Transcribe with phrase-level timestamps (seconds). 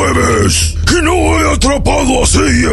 [0.00, 2.70] jueves y no he atrapado a Seiya.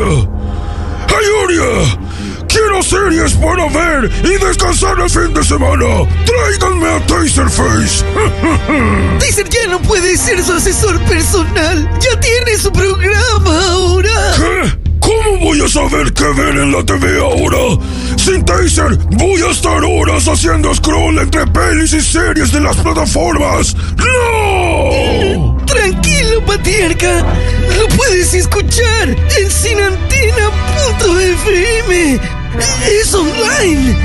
[1.20, 2.00] ¡Ayuria!
[2.48, 5.86] Quiero series para ver y descansar el fin de semana.
[6.26, 8.06] Tráiganme a Taserface.
[9.20, 11.90] Taser ya no puede ser su asesor personal.
[12.00, 14.34] Ya tiene su programa ahora.
[14.38, 14.88] ¿Qué?
[15.02, 17.82] ¿Cómo voy a saber qué ver en la TV ahora?
[18.16, 23.76] Sin Taser voy a estar horas haciendo scroll entre pelis y series de las plataformas.
[23.98, 25.57] ¡No!
[25.68, 27.24] Tranquilo, patriarca.
[27.78, 32.20] Lo puedes escuchar en sinantena.fm.
[32.90, 33.96] Es online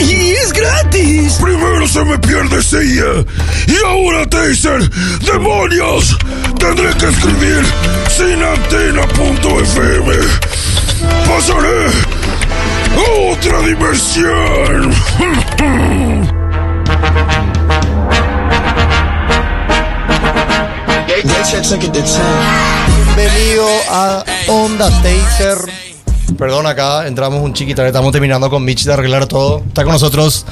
[0.00, 1.38] y es gratis.
[1.40, 3.24] Primero se me pierde Seiya
[3.66, 4.90] y ahora Taser.
[5.20, 6.14] ¡Demonios!
[6.58, 7.64] Tendré que escribir
[8.08, 10.14] sinantena.fm.
[11.26, 11.86] Pasaré
[12.96, 14.92] a otra diversión.
[23.14, 25.58] Bienvenido a Onda Taser.
[26.36, 29.62] Perdón, acá entramos un chiquito, estamos terminando con Mitch de arreglar todo.
[29.64, 30.44] Está con nosotros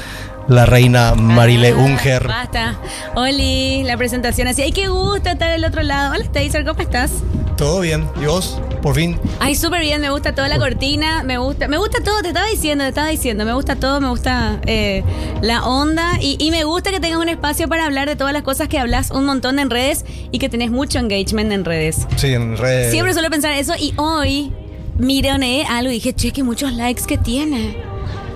[0.48, 2.26] la reina Marile Unger.
[2.26, 2.76] Basta.
[3.14, 4.62] Oli, la presentación así.
[4.62, 6.14] Ay, qué gusto estar del otro lado.
[6.14, 7.12] Hola, Taser, ¿cómo estás?
[7.56, 8.08] ¿Todo bien?
[8.20, 8.60] ¿Y vos?
[8.82, 9.18] Por fin.
[9.38, 12.46] Ay, súper bien, me gusta toda la cortina, me gusta, me gusta todo, te estaba
[12.48, 15.04] diciendo, te estaba diciendo, me gusta todo, me gusta eh,
[15.42, 18.42] la onda y, y me gusta que tengas un espacio para hablar de todas las
[18.42, 22.08] cosas que hablas un montón en redes y que tenés mucho engagement en redes.
[22.16, 22.90] Sí, en redes.
[22.90, 24.52] Siempre suelo pensar eso y hoy
[24.98, 27.76] miré algo y dije, che, que muchos likes que tiene.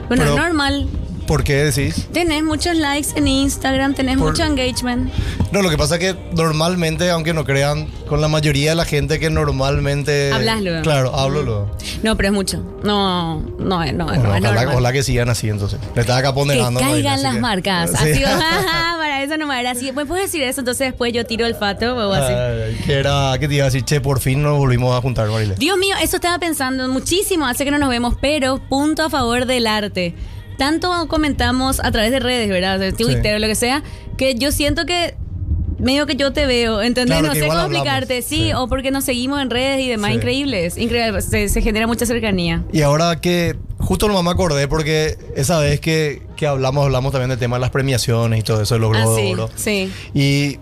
[0.07, 0.87] Bueno, Pero- es normal.
[1.27, 2.07] ¿Por qué decís?
[2.13, 5.11] Tenés muchos likes en Instagram, tenés Por- mucho engagement.
[5.51, 8.85] No, lo que pasa es que normalmente, aunque no crean, con la mayoría de la
[8.85, 10.33] gente que normalmente.
[10.33, 10.83] Hablas luego.
[10.83, 11.71] Claro, hablo luego.
[12.03, 12.63] No, pero es mucho.
[12.85, 15.81] No, no, es- no, Bueno, no, ojalá, ojalá que sigan así entonces.
[15.95, 16.81] Le estaba acá Que ponderando.
[16.81, 16.87] ¿no?
[16.89, 17.91] caigan las que- marcas.
[17.91, 17.97] Sí.
[18.13, 19.91] Así, jaja, para eso no me era así.
[19.93, 20.61] ¿Me puedes decir eso?
[20.61, 22.33] Entonces después yo tiro el fato o así.
[22.33, 25.29] Ay, que era, que te iba a decir, che, por fin nos volvimos a juntar,
[25.29, 25.55] Marile.
[25.57, 29.47] Dios mío, eso estaba pensando muchísimo, hace que no nos vemos, pero punto a favor
[29.47, 30.15] del arte.
[30.59, 32.79] Tanto comentamos a través de redes, ¿verdad?
[32.79, 33.83] De Twitter o lo que sea,
[34.17, 35.15] que yo siento que
[35.79, 37.19] medio que yo te veo, ¿entendés?
[37.19, 38.53] Claro, no sé cómo hablamos, explicarte, sí, sí.
[38.55, 40.17] o porque nos seguimos en redes y demás, Sí.
[40.17, 42.65] increíbles, increíble, se, se genera mucha cercanía.
[42.73, 47.29] Y ahora que justo nomás me acordé porque esa vez que, que hablamos, hablamos también
[47.29, 49.51] del tema de las premiaciones y todo eso, de los Ah, globos de oro.
[49.55, 49.93] sí.
[50.15, 50.59] Y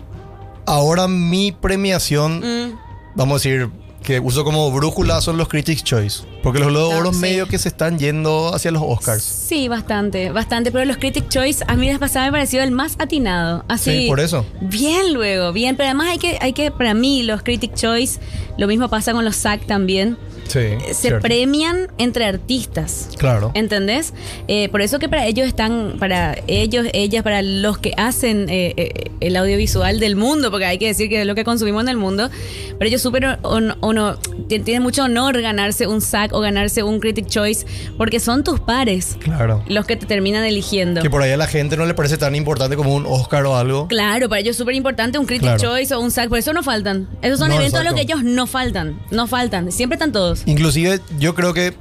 [0.65, 2.77] ahora mi premiación, Mm.
[3.15, 3.69] vamos a decir,
[4.05, 6.23] que uso como brújula son los Critics' Choice.
[6.43, 7.19] Porque los globos de Ah, oro sí.
[7.19, 9.23] medio que se están yendo hacia los Oscars.
[9.23, 10.71] Sí, bastante, bastante.
[10.71, 13.65] Pero los Critic Choice a mí la pasada me pareció el más atinado.
[13.67, 13.91] Así.
[14.03, 14.45] Sí, por eso.
[14.61, 15.75] Bien luego, bien.
[15.75, 18.19] Pero además hay que, hay que, para mí, los Critic Choice,
[18.57, 20.17] lo mismo pasa con los SAC también.
[20.47, 20.61] Sí.
[20.87, 21.21] Se cierto.
[21.21, 23.09] premian entre artistas.
[23.17, 23.51] Claro.
[23.55, 24.13] ¿Entendés?
[24.47, 28.73] Eh, por eso que para ellos están, para ellos, ellas, para los que hacen eh,
[28.77, 31.89] eh, el audiovisual del mundo, porque hay que decir que es lo que consumimos en
[31.89, 32.29] el mundo,
[32.77, 34.17] para ellos súper hon- hono-
[34.47, 37.65] tien- tiene mucho honor ganarse un SAC o ganarse un Critic Choice,
[37.97, 39.63] porque son tus pares Claro.
[39.67, 41.01] los que te terminan eligiendo.
[41.01, 43.55] Que por ahí a la gente no le parece tan importante como un Oscar o
[43.57, 43.87] algo.
[43.87, 45.59] Claro, para ellos es súper importante un Critic Claro.
[45.59, 47.07] Choice o un SAC, por eso no faltan.
[47.21, 50.34] Esos son No, eventos a los que ellos no faltan, no faltan, siempre están todos.
[50.45, 51.73] Inclusive yo creo que,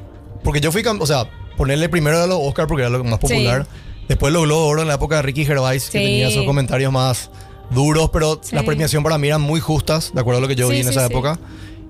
[0.43, 3.67] porque yo fui, o sea, ponerle primero a los Oscar porque era lo más popular.
[4.09, 6.05] Después los Globos de Oro en la época de Ricky Gervais, que Sí.
[6.05, 7.31] tenía esos comentarios más
[7.71, 8.55] duros, pero Sí.
[8.55, 10.89] las premiaciones para mí eran muy justas, de acuerdo a lo que yo vi en
[10.89, 11.39] esa época.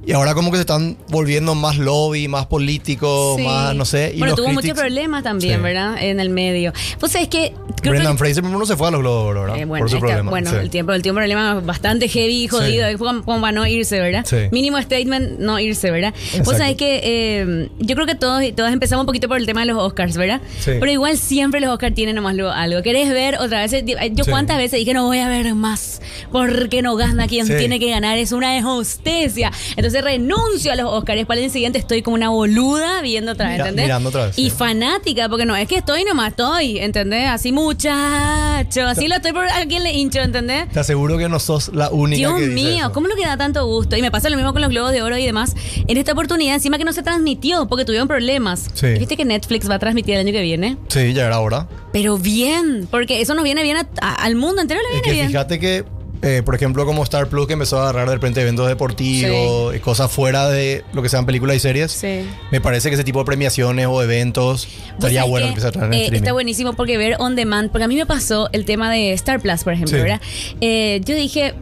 [0.07, 3.45] Y ahora como que se están volviendo más lobby, más político, Sí.
[3.45, 4.13] más, no sé.
[4.15, 5.63] Y bueno, los tuvo critics- muchos problemas también, Sí.
[5.63, 5.97] ¿verdad?
[6.03, 6.73] En el medio.
[7.01, 7.53] Pues es que...
[7.81, 9.57] creo Brendan que- Fraser no se fue a los Globos ¿verdad?
[9.59, 10.31] Eh, bueno, Por su está- problema.
[10.31, 10.57] bueno sí.
[10.57, 12.87] el tiempo, el tiempo problema bastante heavy y jodido.
[12.87, 14.25] Es como, para no irse, ¿verdad?
[14.29, 14.37] Sí.
[14.53, 16.13] Mínimo statement, no irse, ¿verdad?
[16.13, 16.59] Vos Exacto.
[16.59, 19.61] sabés que eh, yo creo que todos y todas empezamos un poquito por el tema
[19.61, 20.41] de los Oscars, ¿verdad?
[20.61, 20.73] Sí.
[20.81, 22.83] Pero igual siempre los Oscars tienen nomás lo- algo.
[22.83, 23.73] ¿Querés ver otra vez?
[24.13, 26.01] Yo cuántas veces dije no voy a ver más
[26.31, 28.19] porque no gana quien tiene que ganar.
[28.19, 29.51] Es una injusticia.
[29.77, 31.25] Entonces renuncio a los Oscars.
[31.27, 33.87] Para el siguiente estoy como una boluda viendo otra vez, Mira- ¿entendés?
[33.87, 34.57] mirando otra vez, Y sí.
[34.57, 37.29] fanática, porque no es que estoy nomás, estoy, ¿entendés?
[37.29, 40.69] Así muchacho, así lo estoy por a quien le hincho, ¿entendés?
[40.71, 42.93] Te aseguro que no sos la única Dios que dice mío, eso.
[42.93, 43.97] ¿cómo lo que da tanto gusto?
[43.97, 45.55] Y me pasa lo mismo con los Globos de Oro y demás.
[45.87, 48.67] En esta oportunidad, encima que no se transmitió porque tuvieron problemas.
[48.75, 48.89] Sí.
[48.99, 50.77] ¿Viste que Netflix va a transmitir el año que viene?
[50.89, 51.69] Sí, ya era hora.
[51.93, 55.05] Pero bien, porque eso nos viene bien a- a- al mundo entero, le Es viene
[55.09, 55.27] que bien.
[55.29, 55.85] fíjate que,
[56.25, 60.11] eh, por ejemplo, como Star Plus que empezó a agarrar de repente eventos deportivos, cosas
[60.11, 62.27] fuera de lo que sean películas y series, Sí.
[62.51, 65.87] me parece que ese tipo de premiaciones o eventos estaría bueno que, empezar a traer
[65.87, 66.23] en eh, streaming.
[66.23, 69.41] Está buenísimo porque ver on demand, porque a mí me pasó el tema de Star
[69.41, 70.03] Plus, por ejemplo, Sí.
[70.03, 70.21] ¿verdad?
[70.61, 71.55] Eh, yo dije,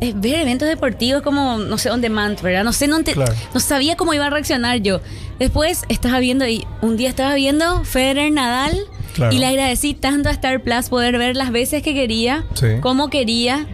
[0.00, 2.64] eh, ver eventos deportivos como, no sé, on demand, ¿verdad?
[2.64, 3.32] No sé, no, te- Claro.
[3.54, 5.00] no sabía cómo iba a reaccionar yo.
[5.38, 8.76] Después estaba viendo, y un día estaba viendo Federer Nadal,
[9.14, 9.34] Claro.
[9.34, 12.66] y le agradecí tanto a Star Plus poder ver las veces que quería, Sí.
[12.80, 13.66] como quería.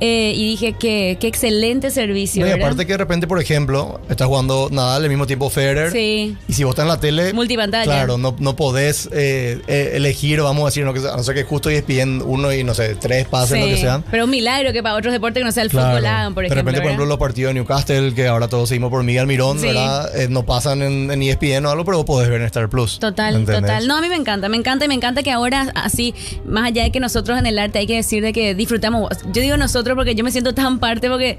[0.00, 2.44] Eh, y dije que qué excelente servicio.
[2.44, 5.90] No, y aparte que de repente, por ejemplo, estás jugando Nadal al mismo tiempo Federer.
[5.92, 6.36] Sí.
[6.48, 7.32] Y si vos estás en la tele.
[7.32, 7.84] Multipantalla.
[7.84, 11.34] Claro, no, no podés eh, eh, elegir, vamos a decir, no, que, a no ser
[11.34, 14.04] que justo ESPN uno y no sé, tres pases, lo que Sí, sean.
[14.10, 16.46] Pero un milagro que para otros deportes que no sea el fútbol hagan, por de
[16.48, 16.62] ejemplo.
[16.62, 19.66] repente, por ejemplo, los partidos de Newcastle, que ahora todos seguimos por Miguel Mirón, Sí.
[19.66, 20.16] ¿verdad?
[20.18, 22.98] Eh, no pasan en, en ESPN o algo, pero vos podés ver en Star Plus.
[22.98, 23.62] Total, ¿entendés?
[23.62, 23.86] total.
[23.88, 26.82] No, a mí me encanta, me encanta y me encanta que ahora, así, más allá
[26.84, 29.10] de que nosotros en el arte hay que decir de que disfrutamos.
[29.32, 31.38] Yo digo nosotros porque yo me siento tan parte porque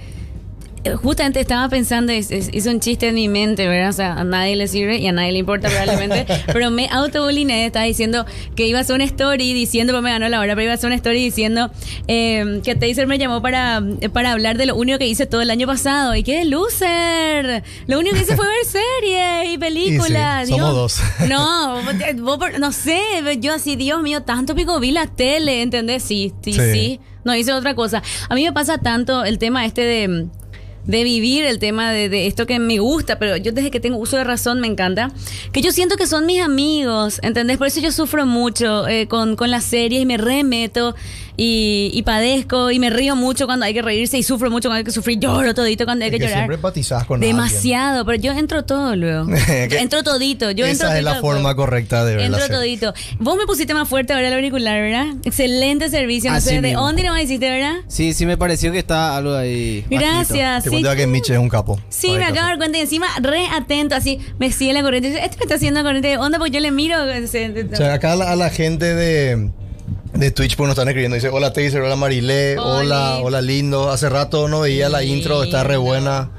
[0.86, 3.90] eh, justamente estaba pensando, hice un chiste en mi mente, ¿verdad?
[3.90, 7.66] O sea, a nadie le sirve y a nadie le importa probablemente, pero me autobuliné,
[7.66, 8.26] estaba diciendo
[8.56, 10.76] que iba a hacer una story diciendo, pues me ganó la hora, pero iba a
[10.76, 11.70] hacer una story diciendo
[12.08, 15.52] eh, que Taser me llamó para, para hablar de lo único que hice todo el
[15.52, 17.62] año pasado y qué loser.
[17.88, 20.48] Lo único que hice fue ver series y películas.
[20.48, 21.02] Sí, somos dos.
[21.28, 21.82] No,
[22.38, 23.02] vos- no sé,
[23.42, 26.04] yo así, Dios mío, tanto pico vi la tele, ¿entendés?
[26.04, 27.00] Sí, sí, sí, Sí.
[27.24, 28.02] No hice otra cosa.
[28.30, 30.28] A mí me pasa tanto el tema este de,
[30.86, 33.98] de vivir, el tema de, de esto que me gusta, pero yo desde que tengo
[33.98, 35.12] uso de razón me encanta,
[35.52, 37.58] que yo siento que son mis amigos, ¿entendés?
[37.58, 40.96] Por eso yo sufro mucho eh, con, con las series y me remeto
[41.42, 44.80] y, y padezco y me río mucho cuando hay que reírse y sufro mucho cuando
[44.80, 46.40] hay que sufrir, lloro todito cuando hay Es que, que llorar.
[46.40, 47.34] siempre empatizás con alguien.
[47.34, 49.26] Demasiado, pero yo entro todo luego.
[49.70, 52.94] Que entro todito, yo entro Esa es la forma correcta de ver la Entro todito.
[53.20, 55.06] Vos me pusiste más fuerte ahora el auricular, ¿verdad?
[55.24, 56.30] Excelente servicio.
[56.30, 57.76] No Así sé, ¿de dónde no me hiciste, verdad?
[57.88, 59.86] Sí, sí me pareció que está algo ahí.
[59.90, 60.02] bajito.
[60.02, 60.64] Gracias.
[60.66, 60.76] Te sí.
[60.76, 61.80] cuento que Mitch es un capo.
[61.88, 65.10] Sí, me acabo de dar cuenta y encima re atento, así me sigue la corriente.
[65.10, 66.98] Dice, Este me está haciendo corriente de onda porque yo le miro.
[67.02, 69.50] O sea, acá a la, a la gente de,
[70.20, 71.16] de Twitch pues nos están escribiendo.
[71.16, 73.90] Dice, hola Taser, hola Marilé, hola, hola lindo.
[73.92, 76.30] Hace rato no veía la intro, está re buena.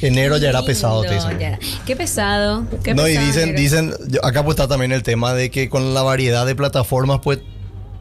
[0.00, 1.38] Enero ya era Lindo, pesado, Taser.
[1.38, 1.58] ya.
[1.84, 2.64] Qué pesado.
[2.84, 3.60] Qué No, y pesado, dicen, negro.
[3.60, 7.18] dicen, yo- acá pues está también el tema de que con la variedad de plataformas,
[7.22, 7.40] pues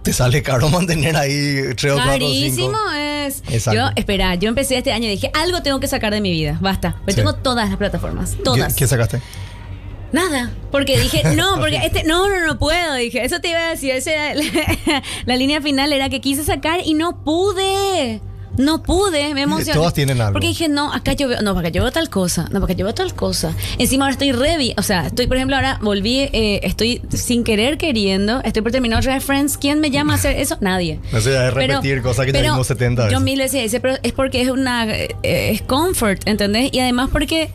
[0.03, 2.80] te sale caro mantener ahí tres o cuatro o Carísimo cinco.
[2.94, 3.44] es.
[3.50, 3.80] Exacto.
[3.81, 6.57] Yo, espera, yo empecé este año y dije, algo tengo que sacar de mi vida.
[6.62, 6.97] Basta.
[7.06, 7.15] Pero Sí.
[7.18, 8.38] tengo todas las plataformas.
[8.44, 8.75] Todas.
[8.75, 9.19] ¿Qué, qué sacaste?
[10.12, 13.69] Nada, porque dije, no, porque este, no, no, no puedo, dije, eso te iba a
[13.71, 18.21] decir, esa la, la línea final era que quise sacar y no pude.
[18.57, 19.74] No pude, me emocioné.
[19.74, 20.33] todas tienen algo.
[20.33, 22.86] Porque dije, no, acá yo veo, no, acá yo veo tal cosa, no, acá yo
[22.86, 23.54] veo tal cosa.
[23.77, 27.77] Encima ahora estoy ready, o sea, estoy, por ejemplo, ahora volví, eh, estoy sin querer
[27.77, 29.59] queriendo, estoy por terminar otra vez Friends.
[29.59, 30.57] ¿Quién me llama a hacer eso?
[30.59, 31.00] Nadie.
[31.12, 33.21] No sé, es repetir cosas que ya vimos 70 Yo veces.
[33.21, 36.69] mil veces pero es porque es una, eh, es comfort, ¿entendés?
[36.74, 37.51] Y además porque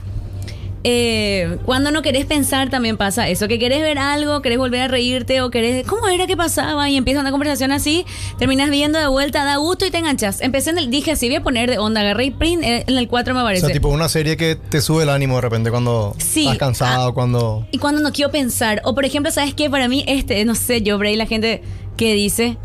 [0.84, 4.88] eh, cuando no querés pensar también pasa eso, que querés ver algo, querés volver a
[4.88, 6.90] reírte o querés, ¿cómo era que pasaba?
[6.90, 8.04] Y empieza una conversación así,
[8.38, 10.40] terminas viendo de vuelta, da gusto y te enganchas.
[10.40, 12.98] Empecé en el, dije así, voy a poner de onda, agarré y print, eh, en
[12.98, 13.66] el 4 me O aparece.
[13.66, 16.42] sea, tipo una serie que te sube el ánimo de repente cuando Sí.
[16.44, 17.14] estás cansado, Ah.
[17.14, 17.66] cuando...
[17.70, 19.70] Y cuando no quiero pensar, o por ejemplo, ¿sabes qué?
[19.70, 21.62] Para mí, este, no sé, yo, Bray, la gente
[21.96, 22.56] que dice,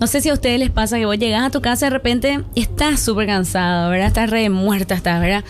[0.00, 2.40] no sé si a ustedes les pasa que vos llegás a tu casa de repente
[2.54, 4.08] y estás súper cansado, ¿verdad?
[4.08, 5.44] Estás re muerta, estás, ¿verdad?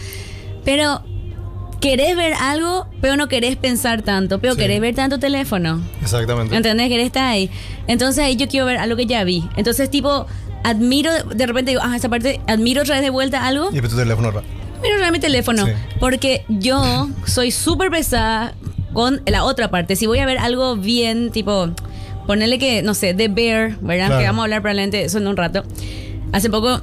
[0.65, 1.03] Pero
[1.81, 4.61] querés ver algo, pero no querés pensar tanto, pero Sí.
[4.61, 5.83] querés ver tanto teléfono.
[6.03, 6.57] Exactamente.
[6.57, 6.89] ¿Entendés?
[6.89, 7.51] Querés estar ahí.
[7.87, 9.45] Entonces ahí yo quiero ver algo que ya vi.
[9.57, 10.27] Entonces, tipo,
[10.63, 13.71] admiro, de repente digo, ah, esa parte, admiro otra vez de vuelta algo.
[13.73, 14.31] Y tu teléfono...
[14.31, 14.43] ra-
[14.83, 15.65] Mira usar mi teléfono.
[15.67, 15.73] Sí.
[16.01, 18.55] Porque yo soy súper pesada
[18.93, 19.97] con la otra parte.
[19.97, 21.71] Si voy a ver algo bien, tipo,
[22.27, 24.07] ponerle que, no sé, The Bear, ¿verdad?
[24.09, 24.19] Claro.
[24.21, 25.65] Que vamos a hablar probablemente eso en un rato.
[26.33, 26.81] Hace poco.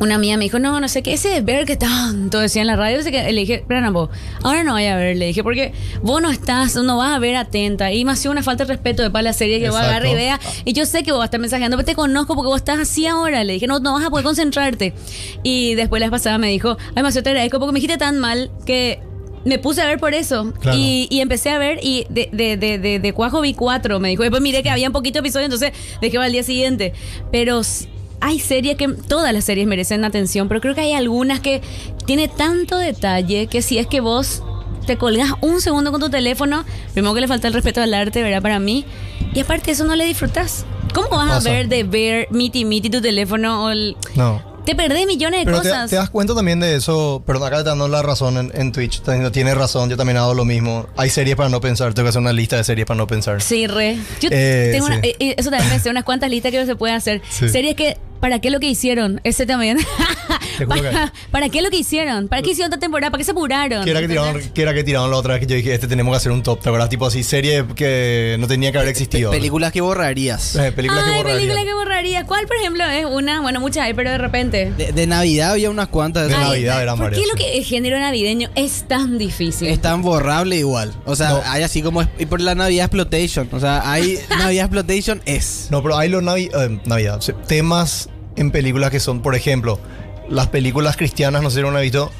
[0.00, 2.76] Una amiga me dijo, no, no sé qué, ese Bear que tanto decía en la
[2.76, 4.10] radio, que le dije, pero no, vos,
[4.42, 5.72] ahora no vaya a ver, le dije, porque
[6.02, 8.72] vos no estás, no vas a ver atenta, y me ha sido una falta de
[8.74, 9.90] respeto de para la serie que vos Exacto.
[9.90, 12.34] agarre y vea, y yo sé que vos vas a estar mensajeando, pero te conozco
[12.34, 13.44] porque vos estás así ahora.
[13.44, 14.94] Le dije, no, no vas a poder concentrarte.
[15.42, 18.18] Y después la vez pasada me dijo, ay, Macio, te agradezco porque me dijiste tan
[18.18, 19.00] mal que
[19.44, 20.52] me puse a ver por eso.
[20.60, 20.76] Claro.
[20.76, 24.08] Y, y empecé a ver y de, de, de, de, de Cuajo vi cuatro, me
[24.08, 24.22] dijo.
[24.22, 26.92] Después miré que había un poquito de episodio, entonces dejé para el día siguiente.
[27.30, 27.62] Pero
[28.26, 31.60] hay series que, todas las series merecen atención, pero creo que hay algunas que
[32.06, 34.42] tiene tanto detalle que si es que vos
[34.86, 36.64] te colgas un segundo con tu teléfono,
[36.94, 38.40] primero que le falta el respeto al arte, ¿verdad?
[38.40, 38.86] Para mí.
[39.34, 40.64] Y aparte eso no le disfrutas.
[40.94, 41.50] ¿Cómo vas Pasa.
[41.50, 43.64] a ver de ver miti miti tu teléfono?
[43.66, 44.54] O el- No.
[44.64, 45.90] Te perdés millones de Pero cosas.
[45.90, 49.02] te das cuenta también de eso, perdón, acá te dando la razón en, en Twitch,
[49.30, 50.86] tienes razón, yo también hago lo mismo.
[50.96, 53.42] Hay series para no pensar, tengo que hacer una lista de series para no pensar.
[53.42, 53.98] Sí, re.
[54.22, 55.08] Yo Eh, tengo una- sí.
[55.08, 57.20] eh, eh, eso también me sé unas cuantas listas que se puede hacer.
[57.28, 57.50] Sí.
[57.50, 59.20] Series que, ¿para qué lo que hicieron?
[59.22, 59.76] Ese también.
[60.56, 62.28] Te juro que- ¿Para, ¿Para qué lo que hicieron?
[62.28, 63.10] ¿Para qué hicieron esta temporada?
[63.10, 63.84] ¿Para qué se apuraron?
[63.84, 65.88] Que era que, tiraron, que era que tiraron la otra vez que yo dije, este
[65.88, 66.88] tenemos que hacer un top, ¿te acuerdas?
[66.88, 69.30] Tipo así, serie que no tenía que haber existido.
[69.30, 70.56] Películas que borrarías.
[70.56, 71.38] Eh, películas Ay, que borraría.
[71.38, 72.24] película que borraría.
[72.24, 73.42] ¿Cuál, por ejemplo, es una?
[73.42, 74.72] Bueno, muchas hay, pero de repente.
[74.74, 76.28] De, de Navidad había unas cuantas.
[76.28, 77.44] De Ay, Navidad eran ¿Por qué varias, lo sí.
[77.44, 79.68] que el género navideño es tan difícil?
[79.68, 80.94] Es tan borrable igual.
[81.04, 81.42] O sea, No.
[81.44, 82.00] hay así como.
[82.00, 83.50] es- Y por la Navidad Exploitation.
[83.52, 85.66] O sea, hay Navidad Exploitation es.
[85.70, 89.78] No, pero hay los navi- eh, Navidad, sí, temas en películas que son, por ejemplo,
[90.28, 92.10] las películas cristianas, no sé si lo han visto,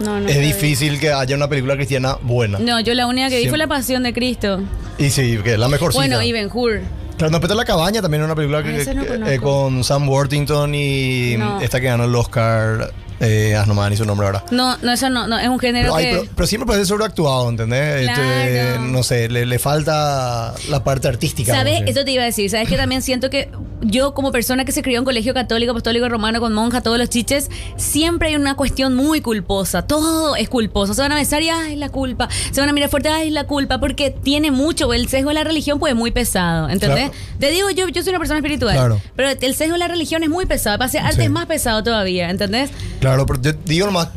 [0.00, 0.46] No, no es vi.
[0.46, 2.58] difícil que haya una película cristiana buena.
[2.58, 3.58] No, yo la única que vi fue.
[3.58, 4.60] La Pasión de Cristo.
[4.98, 6.80] Y sí, que es la mejor Bueno, y Ben Hur.
[7.16, 10.08] Claro, no, pero La Cabaña también es una película Ah, que- no eh, con Sam
[10.08, 12.92] Worthington y esta que ganó el Oscar,
[13.24, 14.44] eh, ah, no me da ni su nombre ahora.
[14.50, 16.10] No, no, eso no, no, es un género Pero, ay, que...
[16.20, 18.04] pero- pero siempre parece sobreactuado, ¿entendés?
[18.06, 18.22] Claro.
[18.22, 21.54] Este, no sé, le, le falta la parte artística.
[21.54, 21.82] ¿Sabes?
[21.86, 22.50] Eso te iba a decir.
[22.50, 23.50] ¿Sabes que también siento que
[23.82, 27.10] yo, como persona que se crió en colegio católico, apostólico, romano, con monja, todos los
[27.10, 29.82] chiches, siempre hay una cuestión muy culposa.
[29.82, 30.94] Todo es culposo.
[30.94, 32.28] Se van a besar y, ay, la culpa.
[32.50, 33.78] Se van a mirar fuerte, ay, la culpa.
[33.80, 34.92] Porque tiene mucho.
[34.94, 36.68] El sesgo de la religión, pues, es muy pesado.
[36.70, 37.10] ¿Entendés?
[37.10, 37.38] Claro.
[37.38, 38.74] Te digo, yo, yo soy una persona espiritual.
[38.74, 39.00] Claro.
[39.16, 40.78] Pero el sesgo de la religión es muy pesado.
[40.78, 41.22] Para hacer arte Sí.
[41.24, 42.30] es más pesado todavía.
[42.30, 42.70] ¿Entendés?
[43.00, 44.08] Claro, pero yo digo nomás,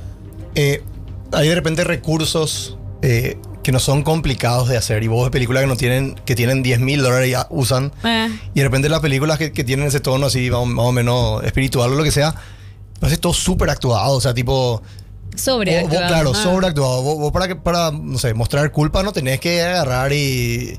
[0.56, 0.84] eh,
[1.32, 5.62] hay de repente recursos eh, que no son complicados de hacer y vos ves películas
[5.62, 8.30] que no tienen, que tienen 10 mil dólares y ya usan Eh.
[8.54, 10.92] y de repente las películas que, que tienen ese tono así más o, más o
[10.92, 12.34] menos espiritual o lo que sea,
[13.00, 14.82] parece todo súper actuado, o sea, tipo...
[15.38, 15.82] Sobre.
[15.82, 17.02] Vos- vos, claro, sobreactuado.
[17.04, 20.78] Vos, vos para, que, para, no sé, mostrar culpa no tenés que agarrar y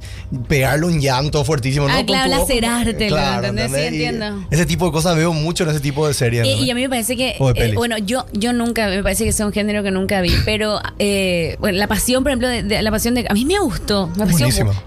[0.49, 1.87] pegarle un llanto fuertísimo.
[1.89, 2.07] Ah, ¿no?
[2.07, 3.71] Claro, lacerártelo, ¿entendés?
[3.73, 4.47] Sí, Y entiendo.
[4.51, 6.47] Ese tipo de cosas veo mucho en ese tipo de series.
[6.47, 9.47] Y a mí me parece que, eh, bueno, yo, yo nunca, me parece que sea
[9.47, 12.91] un género que nunca vi, pero eh, bueno, la pasión, por ejemplo, de, de- la
[12.91, 14.11] pasión de, a mí me gustó,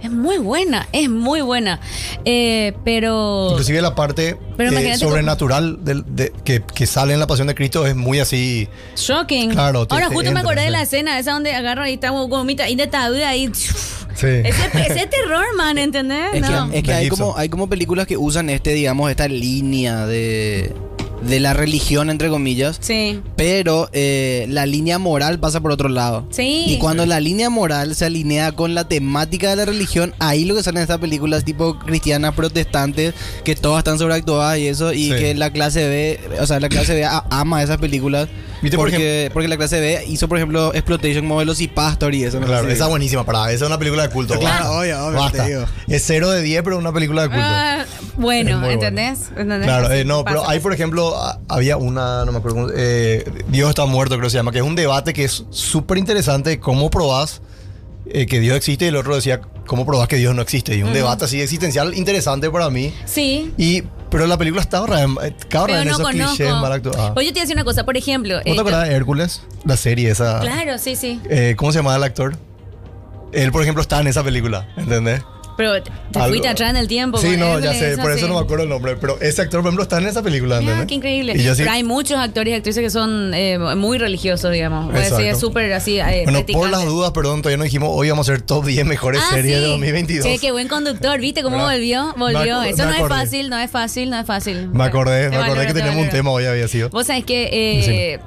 [0.01, 1.79] es muy buena, es muy buena,
[2.25, 7.47] Eh, pero Inclusive la parte Pero eh, sobrenatural de- que, que sale en la Pasión
[7.47, 8.67] de Cristo es muy así.
[8.95, 9.51] shocking.
[9.51, 12.67] Claro, Ahora te justo me acordé de la escena esa donde agarro y está gomita
[12.69, 13.49] y de tabú ahí.
[13.53, 14.27] Sí.
[14.27, 16.33] Ese, ese terror, man, ¿entendés?
[16.33, 16.69] Es No.
[16.69, 20.05] que, es que Mel hay, como, hay como películas que usan este, digamos, esta línea
[20.05, 20.73] de,
[21.21, 22.77] de la religión, entre comillas.
[22.81, 23.21] Sí.
[23.35, 26.25] Pero eh, la línea moral pasa por otro lado.
[26.31, 26.65] Sí.
[26.67, 30.55] Y cuando la línea moral se alinea con la temática de la religión, ahí lo
[30.55, 33.13] que salen estas películas tipo cristianas, protestantes,
[33.43, 35.15] que todas están sobreactuadas y eso, y Sí.
[35.17, 38.27] que la clase B, o sea, la clase B ama esas películas.
[38.61, 42.39] ¿Viste, por porque, porque la clase B hizo, por ejemplo, Exploitation como Velocipastor y eso.
[42.39, 42.45] ¿no?
[42.45, 43.51] Claro, esa es buenísima para.
[43.51, 44.37] Esa es una película de culto.
[44.39, 45.43] Claro, obvio, obvio, Basta.
[45.45, 45.65] te digo.
[45.87, 47.43] Es cero de 10, pero una película de culto.
[47.43, 49.29] Es bueno, ¿entendés?
[49.35, 49.63] ¿Entendés?
[49.63, 51.10] Claro, eh, no, pero hay, por ejemplo,
[51.47, 54.63] había una, no me acuerdo, eh, Dios está muerto, creo que se llama, que es
[54.63, 57.41] un debate que es súper interesante, cómo probás
[58.05, 60.75] eh, que Dios existe y el otro decía, cómo probás que Dios no existe.
[60.75, 62.93] Y un debate así existencial interesante para mí.
[63.05, 63.53] Sí.
[63.57, 66.35] Y, pero la película está ahorrada en, en no esos conozco.
[66.35, 67.11] clichés mal actuados.
[67.13, 68.35] Pues yo te voy a decir una cosa, por ejemplo.
[68.35, 69.43] ¿No eh, te acuerdas de Hércules?
[69.63, 70.39] La serie esa.
[70.41, 71.21] Claro, sí, sí.
[71.29, 72.35] Eh, ¿Cómo se llamaba el actor?
[73.31, 75.21] Él, por ejemplo, está en esa película, ¿entendés?
[75.57, 75.91] Pero te
[76.27, 77.17] fuiste atrás en el tiempo.
[77.19, 78.27] Sí, no, ya sé, por eso sí.
[78.27, 78.95] no me acuerdo el nombre.
[78.95, 80.87] Pero ese actor, por ejemplo, está en esa película, ¿entendés?
[80.87, 81.33] qué increíble.
[81.35, 84.93] Y yo sí- Pero hay muchos actores y actrices que son eh, muy religiosos, digamos.
[84.95, 85.99] Es súper así.
[85.99, 88.85] eh, Bueno, por las dudas, perdón, todavía no dijimos, hoy vamos a hacer top 10
[88.85, 89.61] mejores Ah, series sí.
[89.61, 90.25] de 2022.
[90.25, 91.71] Che, qué buen conductor, ¿viste cómo ¿Verdad?
[91.73, 92.13] volvió?
[92.17, 92.61] Volvió.
[92.63, 94.69] Eso no es fácil, no es fácil, no es fácil.
[94.73, 96.89] Me acordé, me acordé que te teníamos un tema hoy había sido.
[96.89, 97.49] Vos sabés que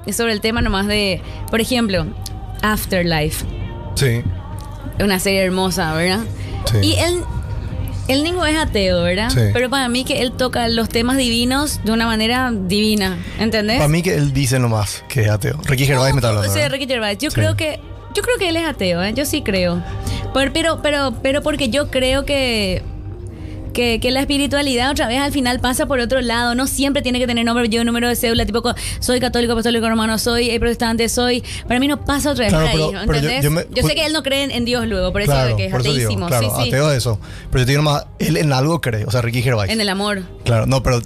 [0.07, 2.07] eh, sobre el tema nomás de, por ejemplo,
[2.63, 3.45] Afterlife.
[3.95, 4.23] Sí.
[5.01, 6.21] Una serie hermosa, ¿verdad?
[6.71, 6.79] Sí.
[6.83, 7.21] Y él,
[8.09, 9.31] el Ningo es ateo, ¿verdad?
[9.31, 9.41] Sí.
[9.53, 13.77] Pero para mí que él toca los temas divinos de una manera divina, ¿entendés?
[13.79, 15.59] Para mí que él dice nomás que es ateo.
[15.65, 16.53] Ricky Gervais me está hablando.
[16.53, 16.71] ¿verdad?
[16.71, 17.19] Ricky Gervais.
[17.19, 17.35] Yo Sí.
[17.37, 17.81] creo que
[18.15, 19.13] yo creo que él es ateo, ¿eh?
[19.15, 19.83] Yo sí creo.
[20.33, 22.83] Pero pero pero, pero porque yo creo que
[23.75, 26.55] que, que la espiritualidad otra vez al final pasa por otro lado.
[26.55, 28.63] No siempre tiene que tener nombre, yo número de cédula, tipo
[29.01, 31.45] soy católico, apostólico romano, soy eh, protestante, soy.
[31.69, 33.67] Para mí no pasa otra vez Claro, por ahí, pero- yo- ¿entendés?
[33.75, 36.27] yo sé que él no cree en, Dios luego, por eso Claro, que es ateísimo.
[36.29, 36.69] claro, sí, sí.
[36.69, 37.21] ateo de eso.
[37.51, 39.71] Pero yo te digo nomás, él en algo cree, o sea, Ricky Gervais.
[39.71, 40.23] En el amor.
[40.45, 41.03] Claro, no, pero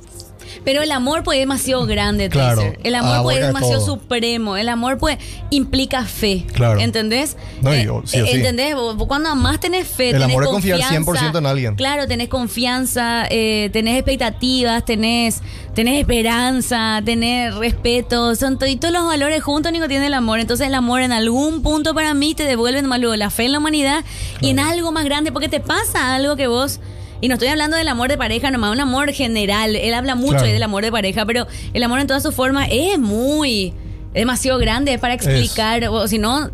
[0.64, 2.61] Pero el amor pues es demasiado grande, Claro.
[2.62, 2.81] Tracer.
[2.85, 3.87] El amor pues es demasiado todo.
[3.99, 4.57] supremo.
[4.57, 5.19] El amor pues
[5.50, 6.45] implica fe.
[6.52, 6.81] Claro.
[6.81, 7.37] ¿Entendés?
[7.62, 8.31] No, Eh, yo- sí sí.
[8.37, 8.75] ¿Entendés?
[8.75, 11.11] Vos- Cuando más tenés fe, El tenés amor es confiar confianza.
[11.12, 11.75] 100% en alguien.
[11.76, 15.40] Claro, tenés confianza, eh, tenés expectativas, tenés,
[15.75, 18.35] tenés esperanza, tenés respeto.
[18.35, 20.40] Son todos los valores juntos, Nico, tiene el amor.
[20.40, 23.52] Entonces el amor en algún punto para mí te devuelve más luego la fe en
[23.52, 24.05] la humanidad
[24.40, 26.81] y en algo más grande, porque te pasa algo que vos...
[27.21, 29.75] Y no estoy hablando del amor de pareja nomás, un amor general.
[29.75, 30.47] Él habla mucho Claro.
[30.47, 33.75] del amor de pareja, pero el amor en todas sus formas es muy...
[34.15, 35.85] Es demasiado grande es para explicar.
[35.89, 36.51] O si no,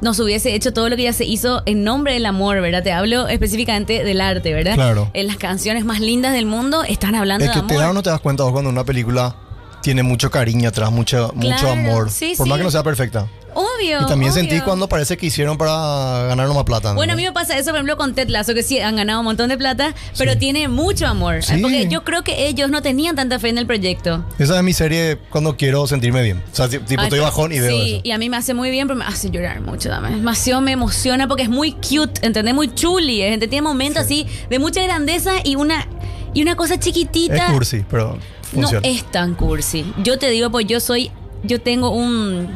[0.00, 2.82] nos hubiese hecho todo lo que ya se hizo en nombre del amor, ¿verdad?
[2.82, 4.74] Te hablo específicamente del arte, ¿verdad?
[4.74, 5.10] Claro.
[5.12, 7.92] En las canciones más lindas del mundo están hablando es que de te das o
[7.92, 9.36] no te das cuenta vos cuando una película
[9.82, 11.32] tiene mucho cariño atrás, mucho,
[11.70, 12.10] amor.
[12.10, 13.26] sí, por más que no sea perfecta.
[13.54, 14.02] Obvio.
[14.02, 14.42] Y también obvio.
[14.42, 16.92] sentís cuando parece que hicieron para ganar más plata.
[16.94, 17.18] Bueno, a ¿no?
[17.18, 19.48] mí me pasa eso, por ejemplo, con Ted Lasso, que sí han ganado un montón
[19.48, 21.42] de plata, pero tiene mucho amor.
[21.42, 21.58] Sí.
[21.60, 24.24] Porque yo creo que ellos no tenían tanta fe en el proyecto.
[24.38, 26.42] Esa es mi serie cuando quiero sentirme bien.
[26.52, 28.00] O sea, tipo, Ay, estoy bajón y veo Sí, eso.
[28.04, 30.16] y a mí me hace muy bien, pero me hace llorar mucho también.
[30.16, 32.54] Demasiado me emociona porque es muy cute, ¿entendés?
[32.54, 33.22] Muy chuli.
[33.22, 33.50] ¿entendés?
[33.50, 35.86] Tiene momentos así de mucha grandeza y una,
[36.34, 37.46] y una cosa chiquitita.
[37.46, 38.18] Es cursi, pero
[38.52, 38.86] funciona.
[38.86, 39.84] No es tan cursi.
[40.02, 41.10] Yo te digo, pues yo soy,
[41.42, 42.48] yo tengo un...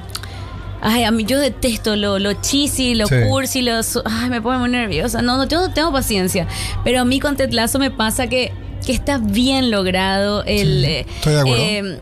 [0.87, 3.14] Ay, a mí yo detesto lo, lo cheesy, lo Sí.
[3.26, 3.83] cursi, lo...
[3.83, 5.23] su- Ay, me pone muy nerviosa.
[5.23, 6.47] No, no, yo no tengo paciencia.
[6.85, 8.53] Pero a mí con Ted Lasso me pasa que,
[8.85, 10.85] que está bien logrado el...
[10.85, 11.59] Sí, eh, estoy de acuerdo.
[11.62, 12.00] eh,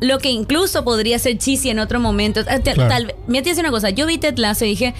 [0.00, 2.42] lo que incluso podría ser cheesy en otro momento.
[2.48, 2.86] Ah, Claro.
[2.88, 3.90] Tal te voy a decir una cosa.
[3.90, 4.94] Yo vi Ted Lasso y dije...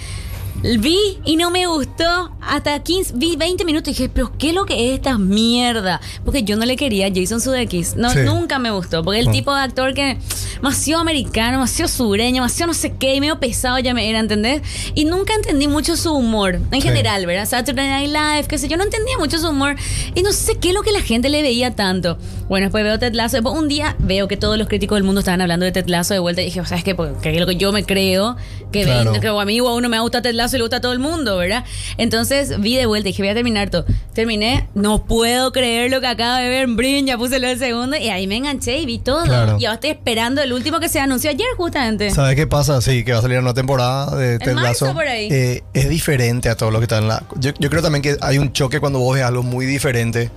[0.61, 4.53] Vi y no me gustó hasta 15, vi 20 minutos y dije, pero ¿qué es
[4.55, 6.01] lo que es esta mierda?
[6.25, 7.95] Porque yo no le quería a Jason Sudeikis.
[7.95, 8.19] No, Sí.
[8.25, 9.03] nunca me gustó.
[9.03, 9.31] Porque el Mm.
[9.31, 10.17] tipo de actor que
[10.55, 14.61] demasiado americano, demasiado sureño, demasiado no sé qué, y medio pesado ya me era, ¿entendés?
[14.95, 16.55] Y nunca entendí mucho su humor.
[16.71, 16.87] En Sí.
[16.87, 17.45] general, ¿verdad?
[17.47, 19.75] Saturday Night Live, qué sé yo, no entendía mucho su humor.
[20.15, 22.17] Y no sé qué es lo que la gente le veía tanto.
[22.49, 23.37] Bueno, después veo Ted Lasso.
[23.37, 26.13] Después un día veo que todos los críticos del mundo estaban hablando de Ted Lasso
[26.15, 26.41] de vuelta.
[26.41, 26.95] Y dije, ¿sabes qué?
[26.95, 28.35] Porque es lo que yo me creo.
[28.71, 29.13] Que, Claro.
[29.13, 30.93] que a mí o a uno me gusta Ted Lasso y le gusta a todo
[30.93, 31.65] el mundo, ¿verdad?
[31.97, 33.85] Entonces vi de vuelta y dije, voy a terminar todo.
[34.13, 37.97] Terminé, no puedo creer lo que acabo de ver en Brin, ya puse el segundo
[37.97, 39.23] y ahí me enganché y vi todo.
[39.23, 39.57] Claro.
[39.59, 42.11] Y ahora estoy esperando el último que se anunció ayer justamente.
[42.11, 42.81] ¿Sabes qué pasa?
[42.81, 44.93] Sí, que va a salir una temporada de Ted Lasso.
[44.93, 45.29] por ahí.
[45.31, 47.23] Eh, es diferente a todo lo que está en la.
[47.37, 50.29] Yo, yo creo también que hay un choque cuando vos ves algo muy diferente.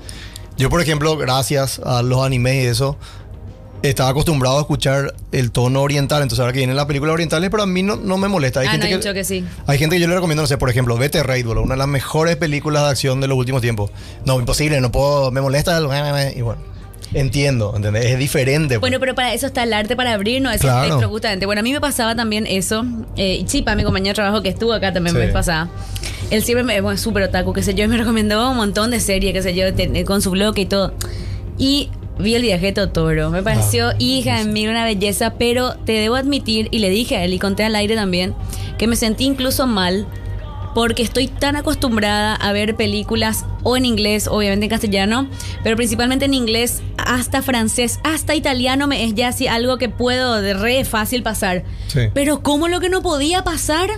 [0.57, 2.99] Yo, por ejemplo, gracias a los animes y eso,
[3.83, 6.23] estaba acostumbrado a escuchar el tono oriental.
[6.23, 8.61] Entonces, ahora que vienen las películas orientales, pero a mí no, no me molesta.
[8.61, 9.45] Hay ah, no, gente un que, choque, sí.
[9.67, 11.79] Hay gente que yo le recomiendo, no sé, por ejemplo, Vete Raid, boludo, una de
[11.79, 13.91] las mejores películas de acción de los últimos tiempos.
[14.25, 15.81] No, imposible, no puedo, me molesta.
[16.35, 16.61] Y bueno,
[17.15, 18.07] entiendo, ¿entendés?
[18.07, 18.75] Es diferente.
[18.75, 18.81] pues.
[18.81, 20.85] Bueno, pero para eso está el arte para abrirnos ese Claro.
[20.85, 21.47] espectro justamente.
[21.47, 22.85] Bueno, a mí me pasaba también eso.
[23.17, 25.21] Eh, Chipa, mi compañero de trabajo que estuvo acá también Sí.
[25.23, 25.69] me pasaba.
[26.31, 29.01] Él siempre me, bueno, súper otaku, qué sé yo, y me recomendó un montón de
[29.01, 30.95] series, qué sé yo, te- con su bloque y todo.
[31.59, 31.91] Y
[32.23, 33.31] vi el viaje de Totoro.
[33.31, 37.17] Me pareció, Ah, hija de mí, una belleza, pero te debo admitir, y le dije
[37.17, 38.35] a él y conté al aire también,
[38.79, 40.07] que me sentí incluso mal
[40.75, 45.29] porque estoy tan acostumbrada a ver películas o en inglés, obviamente en castellano,
[45.63, 50.41] pero principalmente en inglés, hasta francés, hasta italiano me es ya así algo que puedo
[50.41, 51.65] de re fácil pasar.
[51.89, 52.09] Sí.
[52.15, 53.91] Pero ¿cómo lo que no podía pasar?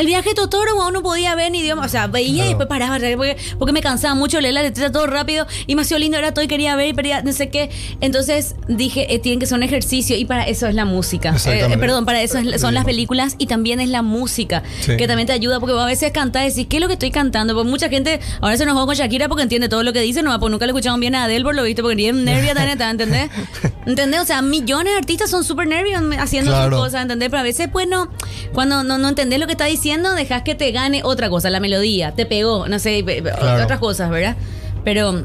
[0.00, 2.48] El viaje de Totoro wow, no podía ver ni idioma, o sea, veía y Claro.
[2.48, 5.98] después paraba porque, porque me cansaba mucho leer la letra todo rápido y me hacía
[5.98, 7.68] lindo, era todo y quería ver y quería no sé qué.
[8.00, 11.30] Entonces dije, eh, tiene que ser un ejercicio y para eso es la música.
[11.30, 11.74] Exactamente.
[11.74, 14.96] Eh, perdón, para eso es- son las películas y también es la música, Sí.
[14.96, 17.10] que también te ayuda porque a veces cantás y decís, ¿qué es lo que estoy
[17.10, 17.52] cantando?
[17.54, 20.40] Porque mucha gente ahora se enojó con Shakira porque entiende todo lo que dice, no,
[20.40, 22.52] pues nunca le escucharon bien a Adele por lo visto, porque ni es nervia
[22.90, 23.28] ¿entendés?
[23.86, 24.20] ¿Entendés?
[24.20, 26.76] O sea, millones de artistas son súper nervios haciendo Claro.
[26.78, 27.28] sus cosas, ¿entendés?
[27.28, 28.08] Pero a veces, pues no,
[28.54, 31.60] cuando no, no entendés lo que está diciendo, dejas que te gane otra cosa, la
[31.60, 33.62] melodía, te pegó, no sé, Claro.
[33.64, 34.36] otras cosas, ¿verdad?
[34.84, 35.24] Pero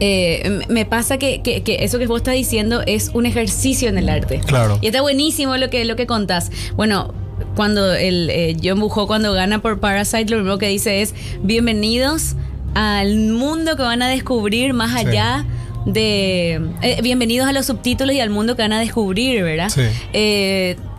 [0.00, 3.96] eh, me pasa que, que- que eso que vos estás diciendo es un ejercicio en
[3.98, 4.40] el arte.
[4.44, 4.78] Claro.
[4.82, 6.50] Y está buenísimo lo que, lo que contás.
[6.76, 7.14] Bueno,
[7.54, 12.34] cuando el eh, John cuando gana por Parasite, lo primero que dice es bienvenidos
[12.74, 15.06] al mundo que van a descubrir más Sí.
[15.08, 15.46] allá
[15.86, 16.60] de...
[16.82, 19.70] eh, bienvenidos a los subtítulos y al mundo que van a descubrir, ¿verdad?
[19.70, 19.82] Sí.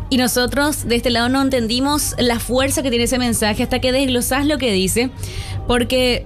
[0.10, 3.92] Y nosotros de este lado no entendimos la fuerza que tiene ese mensaje hasta que
[3.92, 5.10] desglosás lo que dice,
[5.68, 6.26] porque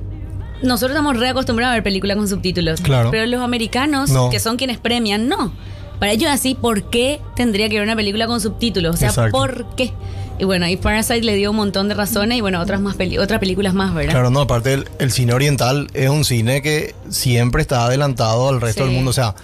[0.62, 3.10] nosotros estamos reacostumbrados a ver películas con subtítulos, Claro.
[3.12, 4.30] pero los americanos, No.
[4.30, 5.52] que son quienes premian, no.
[6.00, 8.96] Para ellos así, ¿por qué tendría que ver una película con subtítulos?
[8.96, 9.32] O sea, Exacto.
[9.32, 9.92] ¿por qué?
[10.40, 13.20] Y bueno, y Parasite le dio un montón de razones y bueno, otras más peli-
[13.20, 14.12] otras películas más, ¿verdad?
[14.14, 18.60] Claro, no, aparte el, el cine oriental es un cine que siempre está adelantado al
[18.62, 18.88] resto Sí.
[18.90, 19.12] del mundo.
[19.12, 19.36] O sea,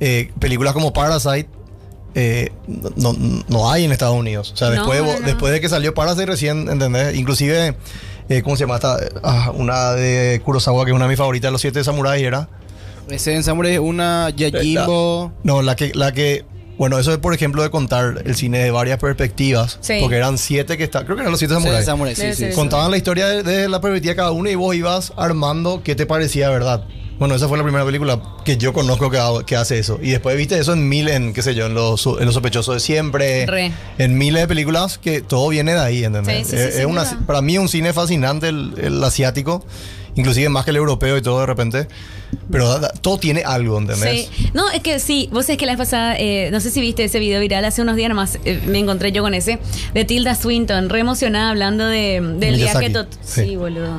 [0.00, 1.48] eh, películas como Parasite
[2.20, 2.52] eh,
[2.96, 4.50] no, no- no hay en Estados Unidos.
[4.52, 5.26] O sea, No, después, de, no, no.
[5.26, 7.14] después de que salió Parasite recién, ¿entendés?
[7.16, 7.76] Inclusive,
[8.28, 8.98] eh, ¿cómo se llama esta?
[9.22, 12.48] Ah, una de Kurosawa, que es una de mis favoritas, Los Siete Samuráis, era.
[13.08, 15.32] Ese en Samurai es una Yajimbo.
[15.42, 16.44] No, la que, la que,
[16.76, 19.78] bueno, eso es por ejemplo de contar el cine de varias perspectivas.
[19.80, 19.98] Sí.
[20.00, 21.86] Porque eran siete que está, creo que eran los siete samuráis.
[21.86, 22.46] Samurai, sí, sí.
[22.54, 25.94] Contaban la historia de, de la perspectiva de cada uno y vos ibas armando qué
[25.94, 26.84] te parecía verdad.
[27.18, 29.98] Bueno, esa fue la primera película que yo conozco que, ha- que hace eso.
[30.00, 32.74] Y después viste eso en mil, en qué sé yo, en los, en los sospechosos
[32.74, 33.44] de siempre.
[33.46, 33.72] Re.
[33.98, 36.46] En miles de películas que todo viene de ahí, ¿entendés?
[36.46, 37.20] Sí, sí, sí, es, sin una- duda.
[37.26, 39.64] para mí es un cine fascinante el, el asiático,
[40.14, 41.88] inclusive más que el europeo y todo de repente.
[42.52, 44.28] Pero da- da- todo tiene algo, ¿entendés?
[44.32, 44.50] Sí.
[44.54, 47.02] No, es que sí, vos sabés que la vez pasada, eh, no sé si viste
[47.04, 49.58] ese video viral, hace unos días nomás eh, me encontré yo con ese,
[49.94, 53.42] de Tilda Swinton, re emocionada hablando de, del Miyazaki, viaje tot sí.
[53.44, 53.56] sí.
[53.56, 53.98] boludo.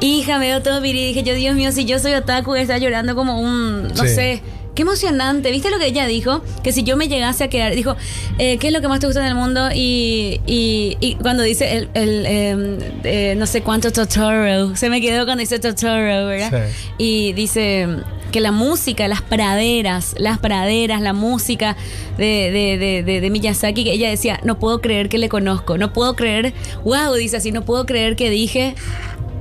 [0.00, 2.78] Hija, me veo todo viri y dije yo, Dios mío, si yo soy otaku, está
[2.78, 4.08] llorando como un, no Sí.
[4.14, 4.42] sé.
[4.74, 6.42] Qué emocionante, ¿viste lo que ella dijo?
[6.62, 7.96] Que si yo me llegase a quedar, dijo,
[8.38, 9.68] eh, ¿qué es lo que más te gusta en el mundo?
[9.74, 15.00] Y, y, y cuando dice el, el, em, eh, no sé cuánto Totoro, se me
[15.00, 16.68] quedó cuando dice Totoro, ¿verdad?
[16.68, 16.94] Sí.
[16.98, 17.88] Y dice
[18.30, 21.76] que la música, las praderas, las praderas, la música
[22.16, 25.78] de, de, de, de, de Miyazaki, que ella decía, no puedo creer que le conozco,
[25.78, 28.76] no puedo creer, wow, dice así, no puedo creer que dije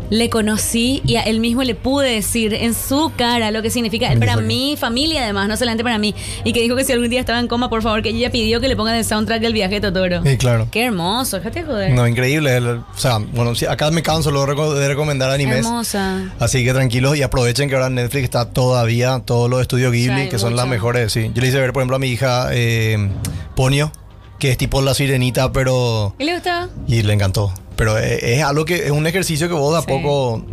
[0.09, 4.11] le conocí y a él mismo le pude decir en su cara lo que significa
[4.11, 6.15] él para mi familia además, no solamente para mí.
[6.43, 8.59] Y que dijo que si algún día estaba en coma, por favor, que ella pidió
[8.59, 10.23] que le pongan el soundtrack del viaje de Totoro.
[10.23, 10.67] Sí, claro.
[10.71, 11.91] Qué hermoso, déjate joder.
[11.91, 12.57] No, increíble.
[12.59, 15.57] o sea, bueno, acá me canso luego de recomendar animes.
[15.57, 16.33] Hermosa.
[16.39, 20.39] Así que tranquilos y aprovechen que ahora Netflix está todavía todos los estudios Ghibli, que
[20.39, 21.11] son las mejores.
[21.11, 21.31] Sí.
[21.33, 23.09] Yo le hice ver, por ejemplo, a mi hija eh,
[23.55, 23.91] Ponio,
[24.39, 26.15] que es tipo la sirenita, pero.
[26.17, 26.69] ¿Y le gustaba?
[26.87, 27.53] Y le encantó.
[27.75, 29.87] Pero es, es algo que es un ejercicio que vos de a Sí.
[29.87, 30.43] poco.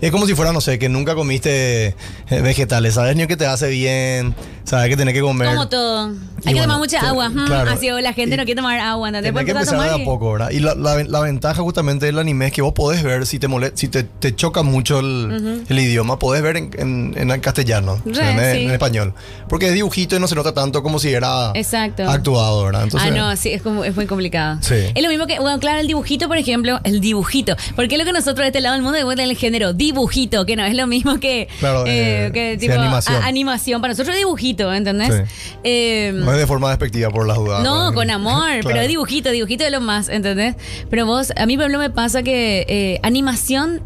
[0.00, 1.88] Es como si fuera, no sé, que nunca comiste
[2.30, 2.94] eh, vegetales.
[2.94, 4.34] Sabes ni que te hace bien,
[4.64, 5.48] sabes que tenés que comer.
[5.48, 6.06] Como todo.
[6.08, 7.30] Hay Y que bueno, tomar mucha agua.
[7.46, 7.70] claro.
[7.70, 9.12] Así la gente Y no quiere tomar agua.
[9.12, 10.50] Tenés que empezar empieza de a poco, ¿verdad?
[10.50, 13.46] Y la, la- la ventaja justamente del anime es que vos podés ver si te
[13.48, 17.40] mole- si te, te choca mucho el, el idioma, podés ver en, en- en el
[17.40, 18.64] castellano, Re, o sea, en, sí.
[18.64, 19.12] en español.
[19.48, 22.08] Porque es dibujito y no se nota tanto como si era Exacto.
[22.08, 22.84] actuado, ¿verdad?
[22.84, 24.58] Entonces, ah, no, sí, es, como, es muy complicado.
[24.62, 24.76] Sí.
[24.94, 27.54] Es lo mismo que, bueno, claro, el dibujito, por ejemplo, el dibujito.
[27.76, 30.56] Porque es lo que nosotros de este lado del mundo devuelven el género dibujito, que
[30.56, 33.22] no es lo mismo que, Claro, eh, que sí, tipo animación.
[33.22, 33.80] a- animación.
[33.80, 35.14] Para nosotros es dibujito, ¿entendés?
[35.28, 35.54] Sí.
[35.64, 37.62] Eh, no es de forma despectiva por las dudas.
[37.62, 37.94] no, ¿verdad?
[37.94, 38.68] con amor, Claro.
[38.76, 40.56] pero dibujito, dibujito de lo más, ¿entendés?
[40.88, 43.82] Pero vos, a mí por ejemplo me pasa que eh, animación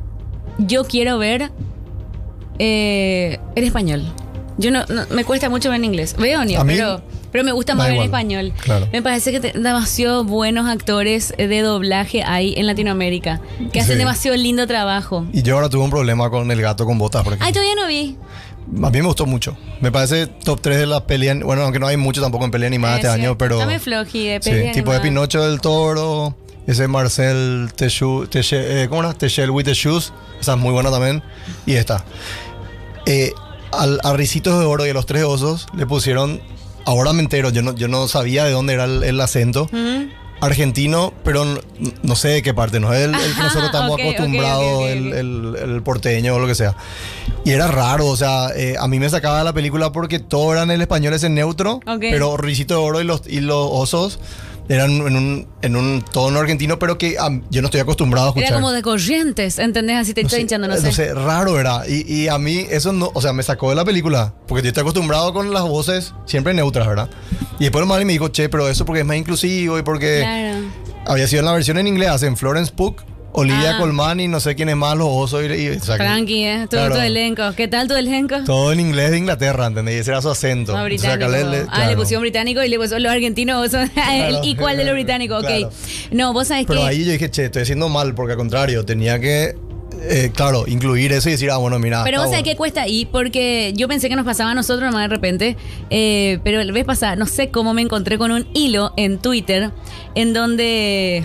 [0.59, 1.51] yo quiero ver
[2.59, 4.03] eh, en español.
[4.59, 6.15] Yo no, no- me cuesta mucho ver en inglés.
[6.19, 8.53] Veo ni, pero, pero me gusta más ver en español.
[8.63, 8.89] claro.
[8.93, 13.41] Me parece que te- demasiado buenos actores de doblaje hay en Latinoamérica,
[13.73, 13.99] que hacen Sí.
[13.99, 15.27] demasiado lindo trabajo.
[15.33, 17.47] Y yo ahora tuve un problema con el gato con botas, por ejemplo.
[17.47, 18.17] Ay, todavía no vi.
[18.83, 19.57] A mí me gustó mucho.
[19.81, 21.39] Me parece top 3 de las peleas.
[21.41, 23.15] Bueno, aunque no hay mucho tampoco en pelea animada este sí.
[23.15, 23.59] año, pero.
[23.59, 25.01] Dame floji de Sí, peli tipo de.
[25.01, 26.35] Pinocho del Toro,
[26.67, 29.13] ese Marcel Techu, Teche, eh, ¿cómo era?
[29.13, 31.23] Techel with the Shoes, esa es muy buena también.
[31.67, 32.05] Y esta.
[33.05, 33.33] Eh,
[33.81, 36.41] al, a Ricitos de Oro y a los Tres Osos le pusieron,
[36.85, 39.69] ahora me entero, yo no, yo no sabía de dónde era el, el acento.
[40.41, 41.45] Argentino, pero
[42.03, 44.65] no sé de qué parte, no es el, el que nosotros estamos ok, ok, acostumbrados,
[44.75, 44.89] ok, ok,
[45.63, 46.77] el- porteño o lo que sea.
[47.47, 50.53] Y era raro, o sea, eh, a mí me sacaba de la película porque todo
[50.53, 54.19] era en el español ese neutro, pero Ricito de Oro y los, y los osos
[54.69, 58.31] eran en un, en un tono argentino, pero que am, yo no estoy acostumbrado a
[58.31, 58.49] escuchar.
[58.49, 59.97] Era como de corrientes, ¿entendés?
[59.99, 61.13] Así te No estoy sé, hinchando, no eh, sé.
[61.15, 61.83] raro era.
[61.89, 64.35] Y, y a mí eso no, o sea, me sacó de la película.
[64.47, 67.11] Porque yo estoy acostumbrado con las voces siempre neutras, ¿verdad?
[67.59, 70.21] Y después el Mari me dijo, che, pero eso porque es más inclusivo y porque
[70.23, 70.59] Claro.
[71.07, 72.97] había sido en la versión en inglés, hacen Florence Pugh,
[73.37, 73.79] Olivia Ah.
[73.81, 75.53] Colman y no sé quién es más, los osos y...
[75.53, 76.61] y- o sea, Frankie, ¿eh?
[76.71, 76.95] Tu, Claro.
[76.95, 77.43] tu elenco.
[77.57, 78.37] ¿Qué tal tu elenco?
[78.45, 79.97] Todo en inglés de Inglaterra, ¿entendés?
[79.97, 80.73] Y ese era su acento.
[80.73, 81.29] Ah, acá británico.
[81.31, 83.71] le- le- Ah, le pusieron británico y le pusieron los argentinos.
[83.71, 84.41] son- Claro.
[84.45, 85.43] ¿Y cuál de los británicos?
[85.45, 85.51] Ok.
[86.13, 86.87] No, vos sabés Pero que.
[86.87, 89.57] ahí yo dije, che, estoy haciendo mal, porque al contrario, tenía que,
[90.03, 92.05] eh, claro, incluir eso y decir, ah, bueno, mira.
[92.05, 95.09] Pero vos sabés qué cuesta ahí, porque yo pensé que nos pasaba a nosotros nomás
[95.09, 95.57] de repente,
[95.91, 99.71] eh, pero el vez pasada, no sé cómo me encontré con un hilo en Twitter
[100.15, 101.25] en donde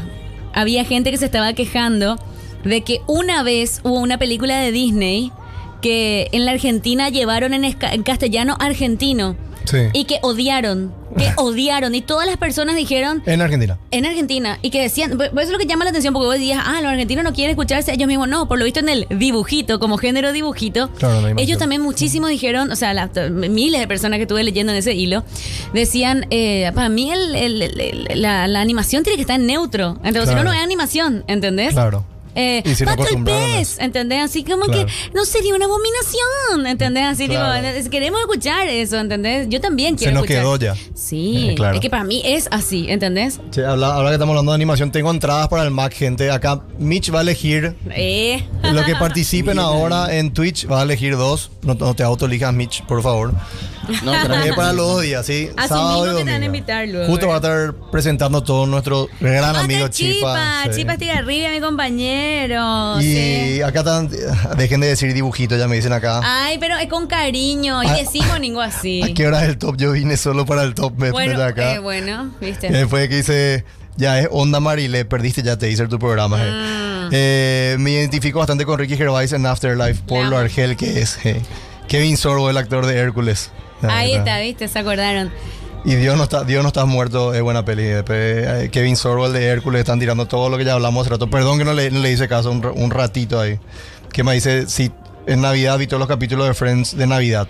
[0.54, 2.18] había gente que se estaba quejando
[2.64, 5.32] de que una vez hubo una película de Disney
[5.82, 9.36] que en la Argentina llevaron en, en castellano argentino
[9.70, 9.78] Sí.
[9.94, 13.78] y que odiaron, que odiaron y todas las personas dijeron En Argentina.
[13.92, 16.36] en Argentina y que decían, pues eso es lo que llama la atención porque vos
[16.36, 19.08] decías, ah, los argentinos no quieren escucharse ellos mismos, no, por lo visto en el
[19.10, 21.40] dibujito, como género dibujito, Claro, la animación.
[21.40, 24.94] ellos también muchísimo dijeron, o sea, las- miles de personas que estuve leyendo en ese
[24.94, 25.24] hilo,
[25.74, 29.98] decían, eh, para mí el- el- el- la, la animación tiene que estar en neutro,
[30.04, 31.72] entonces si no, no es animación, ¿entendés?
[31.74, 32.06] Claro.
[32.36, 34.24] Eh, Y si no el pez, ¿entendés?
[34.24, 34.86] Así como Claro.
[34.86, 37.06] que no sería una abominación, ¿entendés?
[37.06, 37.76] Así Claro.
[37.76, 39.48] tipo, queremos escuchar eso, ¿entendés?
[39.50, 40.44] Yo también Se quiero nos escuchar.
[40.44, 40.76] quedó ya.
[40.94, 41.76] Sí, Eh, claro.
[41.76, 43.40] es que para mí es así, ¿entendés?
[43.52, 46.30] Che, habla- ahora que estamos hablando de animación, tengo entradas para el Mac, gente.
[46.32, 47.76] Acá Mitch va a elegir.
[47.92, 48.44] Eh.
[48.64, 51.50] Los que participen ahora en Twitch va a elegir dos.
[51.64, 53.34] No, no te autoelijas, Mitch, por favor.
[54.04, 54.52] No, tranqui.
[54.56, 55.50] para los dos días, ¿sí?
[55.58, 58.66] Asumimos Sábado y que te van a invitar luego, Justo va a estar presentando todo
[58.68, 60.64] nuestro gran Hola, amigo Chipa, Chipa.
[60.74, 60.80] sí.
[60.82, 63.00] Chipa estoy arriba, mi compañero.
[63.02, 63.62] Y sí.
[63.62, 64.10] acá están,
[64.58, 66.22] dejen de decir dibujito, ya me dicen acá.
[66.24, 67.84] Ay, pero es con cariño.
[67.84, 69.02] Y Ah, decimos ningún así.
[69.04, 69.76] ¿A qué hora es el top?
[69.78, 71.74] Yo vine solo para el top, me bueno, acá.
[71.76, 72.68] eh, bueno, viste.
[72.68, 73.66] Y después que dice,
[73.98, 76.38] ya es Onda Marile, perdiste ya te hice tu programa.
[76.42, 76.52] eh.
[76.52, 77.10] Mm.
[77.12, 81.18] Eh, me identifico bastante con Ricky Gervais en Afterlife por lo argel que es.
[81.26, 81.42] eh.
[81.88, 83.50] Kevin Sorbo, el actor de Hércules.
[83.84, 85.32] Ahí está, viste, se acordaron.
[85.86, 87.84] Y Dios no está, Dios no está muerto, es buena peli.
[87.84, 91.12] Después, eh, Kevin Sorbo, el de Hércules, están tirando todo lo que ya hablamos hace
[91.12, 91.30] rato.
[91.30, 93.60] Perdón que no le, no le hice caso un, un ratito ahí.
[94.12, 94.92] Que me dice, si
[95.26, 97.48] en Navidad vi todos los capítulos de Friends de Navidad.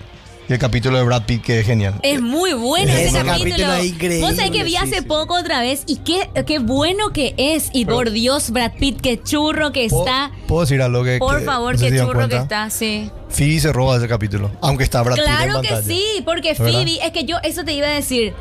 [0.50, 1.94] Y el capítulo de Brad Pitt que es genial.
[2.02, 3.52] Es muy bueno ese, Ese capítulo.
[3.52, 5.02] capítulo es increíble, Vos sabés que vi sí, hace sí.
[5.04, 7.70] poco otra vez y qué, qué bueno que es.
[7.72, 10.32] Y por Dios, Brad Pitt, qué churro que ¿Puedo- está.
[10.48, 13.12] ¿Puedo decir algo que Por que favor, no sé qué si churro que está, sí.
[13.30, 15.88] Phoebe se roba ese capítulo, aunque está Brad Pitt en Claro que pantalla.
[15.88, 16.66] sí, porque ¿Verdad?
[16.66, 18.34] Phoebe, es que yo eso te iba a decir.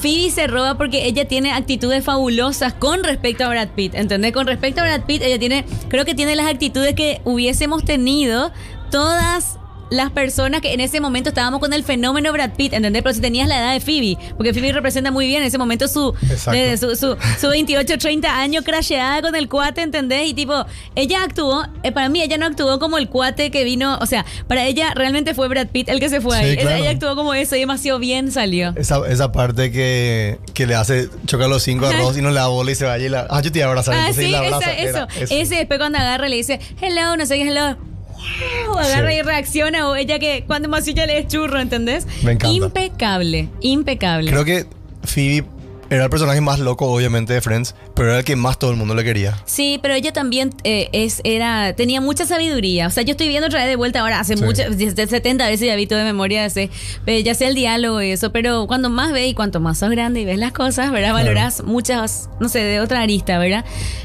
[0.00, 4.30] Phoebe se roba porque ella tiene actitudes fabulosas con respecto a Brad Pitt, ¿entendés?
[4.32, 8.52] Con respecto a Brad Pitt, ella tiene, creo que tiene las actitudes que hubiésemos tenido
[8.92, 9.58] todas
[9.90, 13.02] las personas que en ese momento estábamos con el fenómeno Brad Pitt, ¿entendés?
[13.02, 15.86] Pero si tenías la edad de Phoebe, porque Phoebe representa muy bien en ese momento
[15.88, 16.14] su,
[16.52, 20.28] eh, su, su, su 28, 30 años crasheada con el cuate, ¿entendés?
[20.28, 23.98] Y tipo, ella actuó, eh, para mí ella no actuó como el cuate que vino,
[24.00, 26.50] o sea, para ella realmente fue Brad Pitt el que se fue Sí, ahí.
[26.52, 26.76] Ella- claro.
[26.78, 28.72] Ella actuó como eso y demasiado bien salió.
[28.76, 32.36] Esa, esa parte que, que le hace chocar los cinco a Ross y no le
[32.36, 33.26] da bola y se vaya y la.
[33.30, 33.94] Ah, yo te iba a abrazar.
[33.94, 34.98] Ah, entonces y sí, la esa- eso.
[34.98, 37.76] Era Ese después cuando agarra le dice, hello, no sé qué, hello.
[38.66, 39.16] Wow, agarra Sí.
[39.18, 42.06] y reacciona o ella que cuando más ella le es churro, ¿entendés?
[42.22, 42.54] Me encanta.
[42.54, 44.30] Impecable, impecable.
[44.30, 44.66] Creo que
[45.04, 45.46] Phoebe
[45.90, 48.76] era el personaje más loco, obviamente, de Friends, pero era el que más todo el
[48.76, 49.36] mundo le quería.
[49.44, 52.86] Sí, pero ella también eh, es, era, tenía mucha sabiduría.
[52.86, 54.42] O sea, yo estoy viendo otra vez de vuelta ahora, hace Sí.
[54.44, 56.70] muchas, desde 70 veces ya vi todo de memoria, ese,
[57.06, 59.90] eh, ya sé el diálogo y eso, pero cuando más ves y cuanto más sos
[59.90, 61.12] grande y ves las cosas, ¿verdad?
[61.12, 63.64] Valorás muchas, no sé, de otra arista, ¿verdad?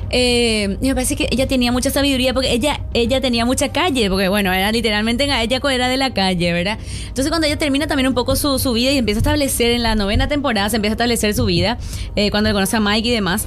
[0.09, 4.27] Eh, me parece que ella tenía mucha sabiduría porque ella, ella tenía mucha calle, porque
[4.27, 6.77] bueno, era literalmente, ella era de la calle, ¿verdad?
[7.07, 9.83] Entonces cuando ella termina también un poco su, su vida y empieza a establecer en
[9.83, 11.70] la novena temporada, se empieza a establecer su vida,
[12.15, 13.45] eh, cuando le conoce a Mike y demás,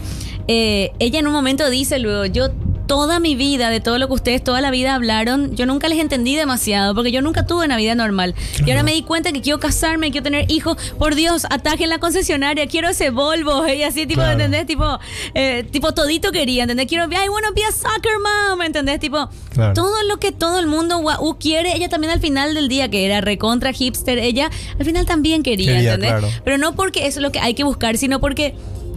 [0.48, 2.48] eh, ella en un momento dice luego, yo
[2.86, 5.98] toda mi vida, de todo lo que ustedes toda la vida hablaron, yo nunca les
[5.98, 8.34] entendí demasiado, porque yo nunca tuve una vida normal.
[8.64, 10.76] Y ahora me di cuenta que quiero casarme, quiero tener hijos.
[10.98, 13.66] Por Dios, atajen la concesionaria, quiero ese Volvo.
[13.74, 14.32] Y así, tipo, Claro.
[14.32, 14.66] ¿entendés?
[14.66, 14.98] Tipo,
[15.34, 16.86] eh, tipo, todito quería, ¿entendés?
[16.86, 19.00] Quiero, I wanna be a soccer mom, ¿entendés?
[19.00, 19.72] Tipo, Claro.
[19.74, 23.06] todo lo que todo el mundo guau, quiere, ella también al final del día, que
[23.06, 26.40] era recontra hipster, ella al final también quería, Quería, ¿entendés?
[26.44, 28.54] Pero no porque eso es lo que hay que buscar, sino porque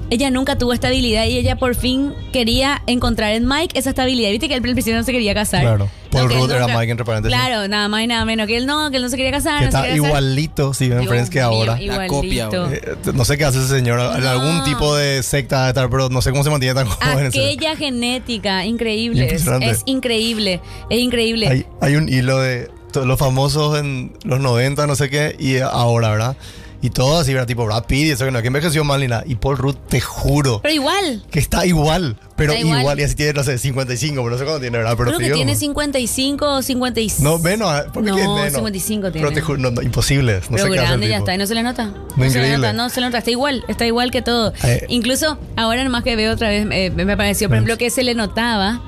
[0.10, 4.30] ella nunca tuvo estabilidad y ella por fin quería encontrar en Mike esa estabilidad.
[4.32, 5.62] Viste que él al principio no se quería casar.
[5.62, 5.90] Claro.
[6.12, 7.38] Paul él Rudd era nunca- Mike, entre paréntesis.
[7.38, 8.48] Claro, nada más y nada menos.
[8.48, 9.60] Que él no, que él no se quería casar.
[9.60, 11.74] Que no se está quería igualito, si ven Friends, que mío, ahora.
[11.74, 12.14] La Igualito.
[12.14, 12.74] copia, güey.
[12.76, 13.98] Eh, no sé qué hace ese señor.
[14.00, 14.30] No.
[14.30, 17.26] algún tipo de secta de estar, pero no sé cómo se mantiene tan joven.
[17.28, 19.26] ese- Aquella genética, increíble.
[19.34, 20.62] Es, es increíble.
[20.90, 21.48] Es increíble.
[21.50, 26.10] Hay, hay un hilo de los famosos en los 90, no sé qué, y ahora,
[26.10, 26.38] ¿verdad?
[26.82, 27.48] Y todo así, ¿verdad?
[27.48, 29.24] Tipo Brad Pitt y eso que no, que envejeció mal ni nada.
[29.26, 31.24] Y Paul Rudd, te juro, Pero igual.
[31.32, 32.20] que está igual.
[32.36, 32.80] Pero Está igual.
[32.82, 33.00] igual.
[33.00, 34.94] y así tiene, no sé, 55, pero no sé cuándo tiene, ¿verdad?
[34.96, 37.22] Pero Creo que digo, tiene 55 o 56.
[37.22, 37.68] No, menos.
[37.80, 37.86] ¿eh?
[37.92, 38.54] ¿Por qué No, es menos?
[38.54, 39.28] 55 tiene.
[39.28, 40.36] Pero te juro, no, no, imposible.
[40.36, 41.26] No pero sé qué grande ya tipo.
[41.26, 41.86] está, y no se le nota.
[42.16, 44.54] No, se le nota, no se le nota, está igual, está igual que todo.
[44.64, 44.86] Eh.
[44.90, 48.14] Incluso ahora nomás que veo otra vez, eh, me pareció, por ejemplo, que se le
[48.14, 48.82] notaba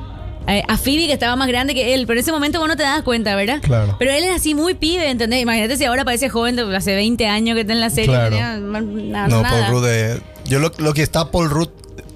[0.47, 2.83] a Phoebe que estaba más grande que él, pero en ese momento vos no te
[2.83, 3.59] das cuenta, ¿verdad?
[3.61, 3.95] Claro.
[3.99, 5.41] Pero él es así muy pibe, ¿entendés?
[5.41, 8.05] Imagínate si ahora parece joven de hace 20 años que está en la serie.
[8.15, 8.35] Claro.
[8.35, 9.49] na- No, nada.
[9.49, 9.87] Paul Rudd.
[9.89, 11.69] eh, yo lo, lo que está Paul Rudd,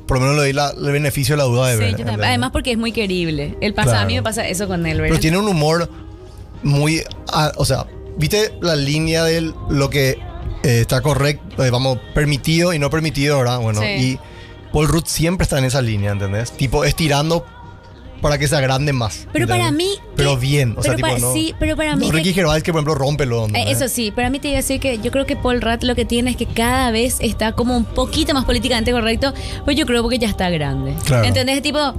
[0.07, 1.91] por lo menos le di la- el beneficio de la duda de Sí, ver.
[1.91, 2.23] yo también.
[2.23, 3.55] Además porque es muy querible.
[3.61, 4.23] Él pasa, a mí Claro.
[4.23, 5.09] me pasa eso con él, ¿verdad?
[5.09, 5.89] Pero tiene un humor
[6.63, 7.03] muy.
[7.31, 7.85] ah, o sea,
[8.17, 10.17] ¿viste la línea de lo que
[10.63, 13.59] eh, está correcto, eh, vamos, permitido y no permitido, ¿verdad?
[13.59, 13.87] Bueno, Sí.
[13.87, 14.19] y
[14.71, 16.51] Paul Rudd siempre está en esa línea, ¿entendés?
[16.53, 17.45] Tipo, estirando
[18.23, 19.27] para que se agrande más.
[19.31, 19.89] Pero para mí.
[20.15, 21.33] Pero bien, o sea, pero tipo, para- no.
[21.33, 22.07] Sí, pero para mí.
[22.07, 24.57] no, Ricky Gervais, que por ejemplo, rompe lo Eh, Eso sí, para mí te iba
[24.57, 27.17] a decir que yo creo que Paul Rudd lo que tiene es que cada vez
[27.19, 29.33] está como un poquito más políticamente correcto,
[29.65, 30.95] pues yo creo porque ya está grande.
[31.05, 31.25] Claro.
[31.25, 31.61] ¿Entendés?
[31.61, 31.93] Tipo,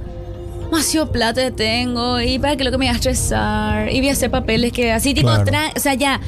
[0.65, 4.13] demasiado plata tengo y para que lo que me voy a estresar y voy a
[4.13, 5.45] hacer papeles que así, tipo, Claro.
[5.75, 6.19] o sea, ya.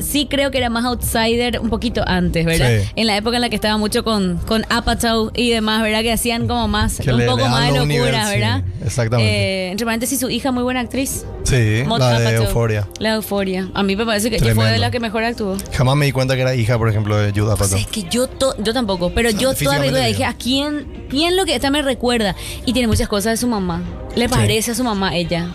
[0.00, 2.80] Sí creo que era más outsider un poquito antes, ¿verdad?
[2.82, 2.88] Sí.
[2.96, 6.02] En la época en la que estaba mucho con, con Apatow y demás, ¿verdad?
[6.02, 8.62] Que hacían como más, Que un le- poco le más de locura, niveles, sí, ¿verdad?
[8.84, 9.32] exactamente.
[9.32, 11.24] Eh, entre paréntesis, su hija muy buena actriz.
[11.44, 12.36] Sí, la de.
[12.36, 12.88] Euforia.
[12.98, 13.68] La Euforia.
[13.74, 15.56] A mí me parece que fue de la que mejor actuó.
[15.72, 17.78] Jamás me di cuenta que era hija, por ejemplo, de sea, Apatow.
[17.78, 19.96] es que yo, to- yo tampoco, pero yo toda digo.
[19.96, 22.34] dije, ¿a quién, quién lo que esta me recuerda?
[22.64, 23.82] Y tiene muchas cosas de su mamá.
[24.16, 24.34] Le Sí.
[24.34, 25.48] parece a su mamá ella.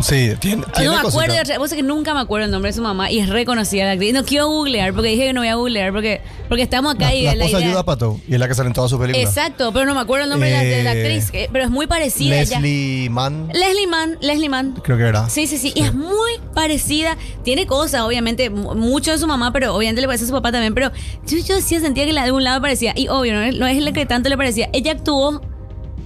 [0.00, 2.70] Sí, tiene, tiene no me acuerdo, de vos sabés que nunca me acuerdo el nombre
[2.70, 4.14] de su mamá y es reconocida la actriz.
[4.14, 7.14] No quiero googlear porque dije que no voy a googlear porque, porque estamos acá La,
[7.14, 9.28] y la la esposa Judah Apatow, y es la que sale en todas sus películas.
[9.28, 11.64] Exacto, pero no me acuerdo el nombre de, la, de la Eh, actriz, que- pero
[11.66, 12.58] es muy parecida ella.
[12.58, 14.72] Leslie Mann, Leslie Mann, Leslie Mann.
[14.82, 15.28] creo que era.
[15.28, 17.16] Sí, sí, sí, y es muy parecida.
[17.44, 20.50] Tiene cosas, obviamente, mu- mucho de su mamá, pero obviamente le parece a su papá
[20.52, 20.72] también.
[20.74, 20.90] Pero
[21.26, 22.92] yo, yo sí sentía que la de algún lado parecía.
[22.96, 24.70] Y obvio, no es, no es la que tanto le parecía.
[24.72, 25.42] Ella actuó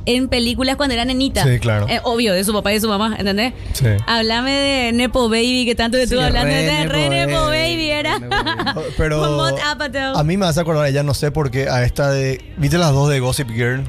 [0.06, 1.44] en películas cuando era nenita.
[1.44, 1.86] Sí, claro.
[1.88, 3.52] Eh, obvio, de su papá y de su mamá, ¿entendés?
[3.72, 3.88] Sí.
[4.06, 7.74] Hablame de Nepo Baby, que tanto estuvo Sí, hablando re de Nepo Re Nepo Baby,
[7.74, 8.18] Baby, era.
[8.18, 8.86] Re Nepo Baby.
[8.96, 12.40] Pero a mí me hace acordar, ella no sé por qué, a esta de...
[12.56, 13.84] ¿Viste las dos de Gossip Girl?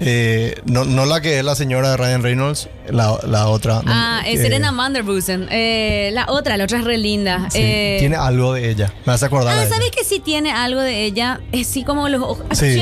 [0.00, 3.76] Eh, no, no la que es la señora de Ryan Reynolds, la, la otra.
[3.84, 5.48] no, Ah, es que- Serena Manderbusen.
[5.50, 7.48] Eh, la otra, la otra es re linda.
[7.50, 8.92] sí, Eh, tiene algo de ella.
[9.06, 9.58] Me a acordar.
[9.58, 9.66] Ah.
[9.68, 11.40] ¿sabes que sí tiene algo de ella?
[11.52, 12.38] Es sí como los ojos.
[12.52, 12.80] Sí.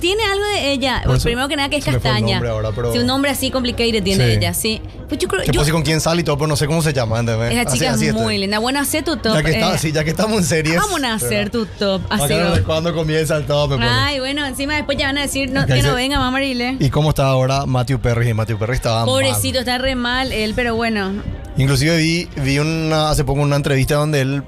[0.00, 1.02] Tiene algo de ella.
[1.04, 2.34] Eso Primero que nada que es castaña.
[2.36, 4.32] nombre ahora, pero- Sí, un nombre así complicated tiene Sí.
[4.32, 4.82] ella, sí.
[5.08, 6.82] Pues yo creo Que yo, puse con quién sale y todo, pero no sé cómo
[6.82, 7.20] se llama.
[7.20, 7.52] ¿entendés?
[7.52, 8.22] esa chica así es estoy.
[8.24, 8.58] muy linda.
[8.58, 9.34] Bueno, hace tu top.
[9.34, 10.76] Ya que, está- eh, sí, ya que estamos en series.
[10.76, 12.02] Vamos a hacer tu top.
[12.10, 12.34] Así
[12.66, 13.88] cuando comienza el top me pone.
[13.88, 16.76] Ay, bueno, encima después ya van a decir no, que no venga, mamá Marile.
[16.80, 18.34] ¿Y cómo está ahora Matthew Perry?
[18.34, 19.04] Matthew Perry estaba.
[19.36, 21.12] Pobrecito, está re mal él, pero bueno.
[21.56, 24.42] Inclusive vi, vi una, hace poco una entrevista donde él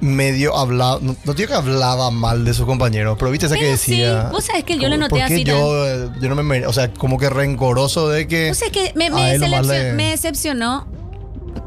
[0.00, 3.62] medio hablaba, no, no digo que hablaba mal de sus compañeros, pero viste esa que
[3.62, 4.28] Pero sí, decía...
[4.32, 6.72] vos sabés que yo lo noté ¿por qué así Yo, eh, yo no me o
[6.72, 8.50] sea, como que rencoroso de que...
[8.50, 10.86] O sea, que me, decepcion- le- decepcionó.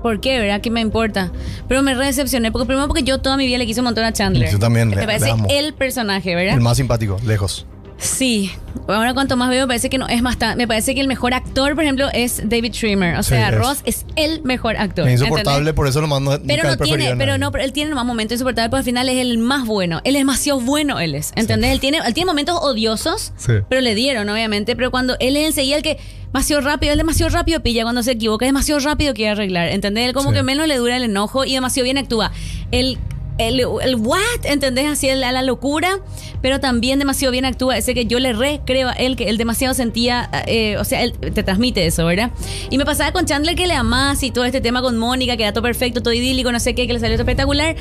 [0.02, 0.40] ¿Por qué?
[0.40, 0.62] ¿Verdad?
[0.62, 1.32] ¿Qué me importa?
[1.68, 2.52] Pero me re decepcioné.
[2.52, 4.50] Porque primero porque yo toda mi vida le quise un montón a Chandler.
[4.52, 5.48] Yo también, le- Me le parece amo.
[5.50, 6.56] el personaje, ¿verdad?
[6.56, 7.66] El más simpático, lejos.
[7.98, 8.52] Sí.
[8.88, 10.58] Ahora cuanto más veo, me parece que no es más tan.
[10.58, 13.16] Me parece que el mejor actor, por ejemplo, es David Schwimmer.
[13.18, 13.52] O sea.
[13.52, 15.08] Ross es el mejor actor.
[15.08, 15.74] Es insoportable, ¿entendés?
[15.74, 18.70] por eso lo mando Pero no tiene, pero no, pero él tiene más momentos insoportables,
[18.70, 20.02] pero al final es el más bueno.
[20.04, 21.32] Él es demasiado bueno, él es.
[21.36, 21.72] ¿Entendés?
[21.72, 23.54] Él, tiene, él tiene momentos odiosos, Sí.
[23.70, 24.76] pero le dieron, obviamente.
[24.76, 28.12] Pero cuando él es enseguida el que demasiado rápido, él demasiado rápido pilla cuando se
[28.12, 29.70] equivoca, es demasiado rápido quiere arreglar.
[29.70, 30.08] ¿Entendés?
[30.08, 30.36] Él como Sí.
[30.36, 32.32] que menos le dura el enojo y demasiado bien actúa.
[32.72, 32.98] El,
[33.38, 34.88] el, el what, ¿entendés?
[34.88, 36.00] Así el- a la locura,
[36.42, 37.78] pero también demasiado bien actúa.
[37.78, 41.02] Ese que yo le re creo a él, que él demasiado sentía, eh, o sea,
[41.04, 42.32] él te transmite eso, ¿verdad?
[42.70, 45.44] Y me pasaba con Chandler que le amás y todo este tema con Mónica, que
[45.44, 47.76] era todo perfecto, todo idílico, no sé qué, que le salió todo espectacular.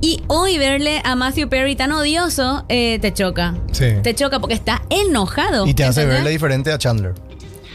[0.00, 3.54] Y hoy verle a Matthew Perry tan odioso, eh, te choca.
[3.72, 3.86] Sí.
[4.02, 5.66] Te choca porque está enojado.
[5.66, 6.18] Y te hace ¿entendés?
[6.18, 7.14] verle diferente a Chandler.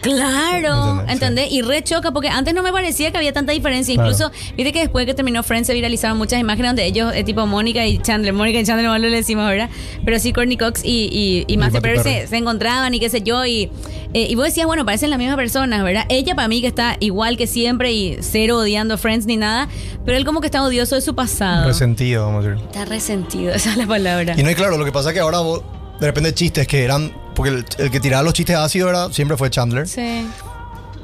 [0.01, 1.51] Claro, ¿Entendés?
[1.51, 3.93] Y re choca porque antes no me parecía que había tanta diferencia.
[3.93, 4.09] Claro.
[4.09, 7.45] Incluso, viste que después que terminó Friends se viralizaron muchas imágenes donde ellos, eh, tipo
[7.45, 9.69] Mónica y Chandler, Mónica y Chandler, no lo le decimos, ¿verdad?
[10.03, 13.21] Pero sí, Courtney Cox y, y, y Matthew Perry se, se encontraban y qué sé
[13.21, 13.45] yo.
[13.45, 13.71] Y,
[14.13, 16.05] eh, y vos decías, bueno, parecen las mismas personas, ¿verdad?
[16.09, 19.69] Ella para mí que está igual que siempre y cero odiando Friends ni nada,
[20.05, 21.67] pero él como que está odioso de su pasado.
[21.67, 22.65] Resentido, vamos a decir.
[22.65, 24.35] Está resentido, esa es la palabra.
[24.37, 25.61] Y no, y claro, lo que pasa es que ahora vos,
[26.01, 29.37] de repente chistes que eran, porque el, el que tiraba los chistes ácidos era, siempre
[29.37, 29.87] fue Chandler.
[29.87, 30.27] Sí.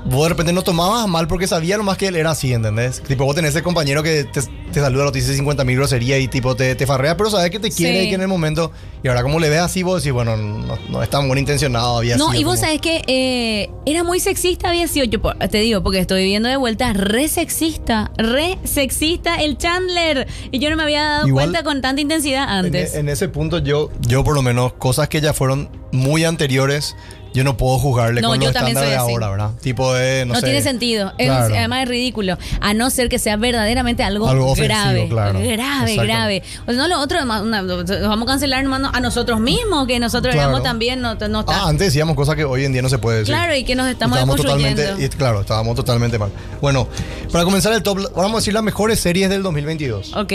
[0.05, 3.01] Vos de repente no tomabas mal porque sabía nomás que él era así, ¿entendés?
[3.03, 6.27] Tipo, vos tenés ese compañero que te, te saluda, te dice 50 mil groserías y
[6.27, 8.05] tipo te, te farrea, pero sabes que te quiere Sí.
[8.05, 8.71] y que en el momento.
[9.03, 11.97] Y ahora, como le ves así, vos decís, bueno, no, no es tan buen intencionado,
[11.97, 15.19] había No, sido y vos como- sabés que eh, era muy sexista, había sido, yo
[15.49, 20.27] te digo, porque estoy viendo de vuelta, re sexista, re sexista el Chandler.
[20.51, 22.93] Y yo no me había dado Igual- cuenta con tanta intensidad En, antes.
[22.95, 26.95] en ese punto, yo, yo por lo menos, cosas que ya fueron muy anteriores,
[27.37, 29.51] yo no puedo juzgarle No, con los estándares de ahora, ¿verdad?
[29.61, 31.13] Tipo de, no, no sé, tiene sentido.
[31.17, 32.37] Es- además es ridículo.
[32.61, 35.07] A no ser que sea verdaderamente algo, Algo ofensivo, grave.
[35.09, 35.39] claro.
[35.39, 36.03] Grave, Exacto.
[36.03, 36.43] grave.
[36.63, 40.33] O sea, no lo otro, nos vamos a cancelar hermano, a nosotros mismos, que nosotros
[40.33, 40.49] Claro.
[40.49, 41.45] éramos también, no, no.
[41.47, 43.33] Ah, antes decíamos cosas que hoy en día no se puede decir.
[43.33, 46.31] claro, y que nos estamos Estábamos totalmente, y, claro, estábamos totalmente mal.
[46.61, 46.87] Bueno,
[47.31, 50.15] para comenzar el top, vamos a decir las mejores series del 2022.
[50.15, 50.33] Ok,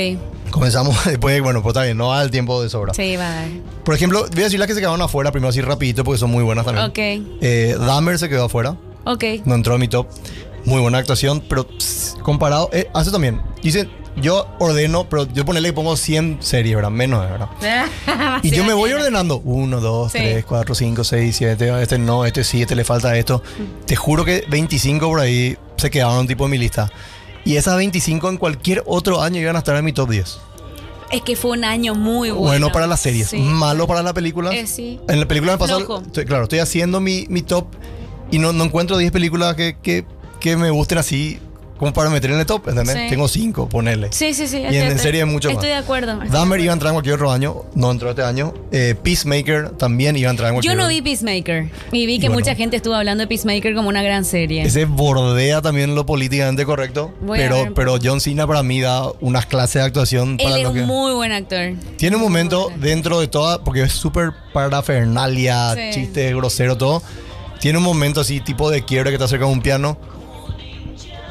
[0.50, 2.92] Comenzamos después, bueno, pues está bien, no va el tiempo de sobra.
[2.94, 3.30] sí, va.
[3.84, 6.30] Por ejemplo, voy a decir las que se quedaron afuera, primero así rapidito, porque son
[6.30, 6.84] muy buenas también.
[6.92, 6.98] Ok,
[7.40, 9.24] Eh, Dahmer se quedó afuera, ok.
[9.44, 10.07] no entró a mi top.
[10.64, 13.40] Muy buena actuación, pero pss, comparado, eh, hace también.
[13.62, 16.90] Dice, yo ordeno, pero yo ponerle que pongo 100 series, ¿verdad?
[16.90, 17.48] Menos, ¿verdad?
[18.44, 19.40] Y yo me voy ordenando.
[19.44, 20.18] 1, 2, Sí.
[20.18, 21.83] 3, 4, 5, 6, 7.
[21.83, 23.42] Este no, este sí, este le falta esto.
[23.87, 26.92] Te juro que 25 por ahí se quedaron tipo en mi lista.
[27.44, 30.38] Y esas 25 en cualquier otro año iban a estar en mi top 10.
[31.12, 32.46] Es que fue un año muy bueno.
[32.46, 33.38] Bueno, para las series, Sí.
[33.38, 34.55] malo para las películas.
[34.55, 34.98] Eh, sí.
[35.09, 35.79] En la película me pasó.
[36.01, 37.66] Estoy- claro, estoy haciendo mi, mi top
[38.31, 40.07] y no, no encuentro 10 películas que, que,
[40.40, 41.38] que me gusten así
[41.82, 42.68] como para meter en el top.
[42.68, 42.94] ¿entendés?
[42.96, 43.06] Sí.
[43.10, 44.06] Tengo 5, ponerle.
[44.12, 44.58] Sí, sí, sí.
[44.58, 45.56] Y en, en serie mucho más.
[45.56, 46.16] Estoy de acuerdo.
[46.30, 48.54] Dahmer iba a entrar en cualquier otro año, no entró este año.
[48.70, 52.26] Eh, Peacemaker también iba a entrar en cualquier Yo no vi Peacemaker y vi que
[52.26, 52.34] Y bueno.
[52.40, 54.62] mucha gente estuvo hablando de Peacemaker como una gran serie.
[54.62, 57.12] Ese bordea también lo políticamente correcto.
[57.20, 60.62] Voy Pero, pero John Cena para mí da unas clases de actuación Él para es
[60.62, 60.82] lo un que.
[60.82, 61.72] muy buen actor.
[61.96, 63.64] Tiene un momento dentro de toda.
[63.64, 65.80] Porque es súper parafernalia, Sí.
[65.92, 67.02] chiste grosero, todo.
[67.60, 69.98] Tiene un momento así, tipo de quiebre que te acerca a un piano.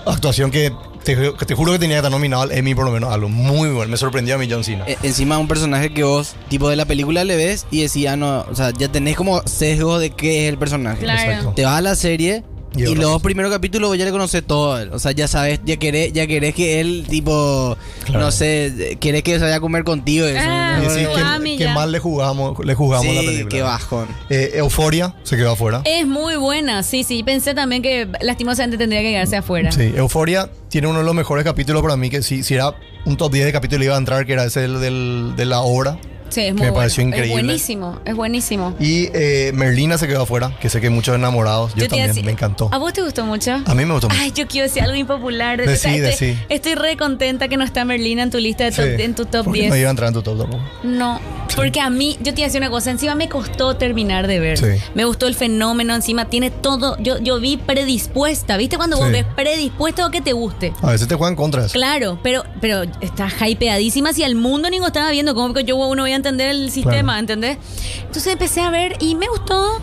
[0.06, 0.72] Actuación que
[1.04, 3.12] te, que te juro que tenía que estar nominado al Emmy por lo menos.
[3.12, 3.92] Algo muy bueno.
[3.92, 4.86] Me sorprendió a mí John Cena.
[4.88, 8.16] Eh, encima un personaje que vos, tipo de la película, le ves y decís, ah,
[8.16, 11.02] no, o sea, ya tenés como sesgo de qué es el personaje.
[11.02, 11.54] Claro.
[11.56, 12.44] Te vas a la serie
[12.76, 14.80] Y y, los primeros capítulos vos ya le conoces todo.
[14.94, 18.22] O sea, ya sabes, ya querés, ya querés que él, tipo, Claro.
[18.26, 20.26] no sé, querés que se vaya a comer contigo.
[20.26, 20.94] Eso, Ah, Y ¿no?
[20.94, 23.50] decís tu que, que mal le jugamos, le jugamos la Sí, película.
[23.50, 24.08] qué bajón.
[24.30, 25.82] Eh, Euforia se quedó afuera.
[25.84, 27.24] Es muy buena, sí, sí.
[27.24, 29.72] Pensé también que lastimosamente tendría que quedarse afuera.
[29.74, 32.74] Sí, Euforia tiene uno de los mejores capítulos para mí, que si, si era
[33.06, 35.60] un top 10 de capítulos iba a entrar, que era ese del, del- de la
[35.62, 35.98] obra.
[36.32, 36.74] Sí, es que muy me bueno.
[36.76, 37.32] pareció Es increíble.
[37.34, 38.74] buenísimo, es buenísimo.
[38.80, 41.74] Y eh, Merlina se quedó afuera, que sé que muchos enamorados.
[41.76, 42.70] Yo, también, decir- me encantó.
[42.72, 43.52] ¿A vos te gustó mucho?
[43.66, 44.20] A mí me gustó mucho.
[44.22, 45.58] Ay, yo quiero decir algo impopular.
[45.60, 46.40] Decí, O sea, estoy, decí.
[46.50, 49.26] estoy re contenta que no está Merlina en tu lista de top, Sí, en tu
[49.26, 49.70] top porque 10.
[49.72, 50.64] No iba a entrar en tu top tampoco.
[50.84, 51.20] No,
[51.56, 54.40] porque a mí, yo te iba a decir una cosa, encima me costó terminar de
[54.40, 54.58] ver.
[54.58, 54.82] Sí.
[54.96, 58.78] Me gustó el fenómeno, encima tiene todo, yo, yo vi predispuesta, ¿viste?
[58.78, 60.72] Cuando vos ves predispuesto a que te guste.
[60.82, 61.74] A veces te juegan contra eso.
[61.74, 65.76] Claro, pero, pero está hypeadísima si el mundo ni lo estaba viendo, como que yo
[65.76, 67.20] uno voy a entender el sistema, Claro.
[67.20, 67.58] ¿entendés?
[68.00, 69.80] Entonces empecé a ver y me gustó.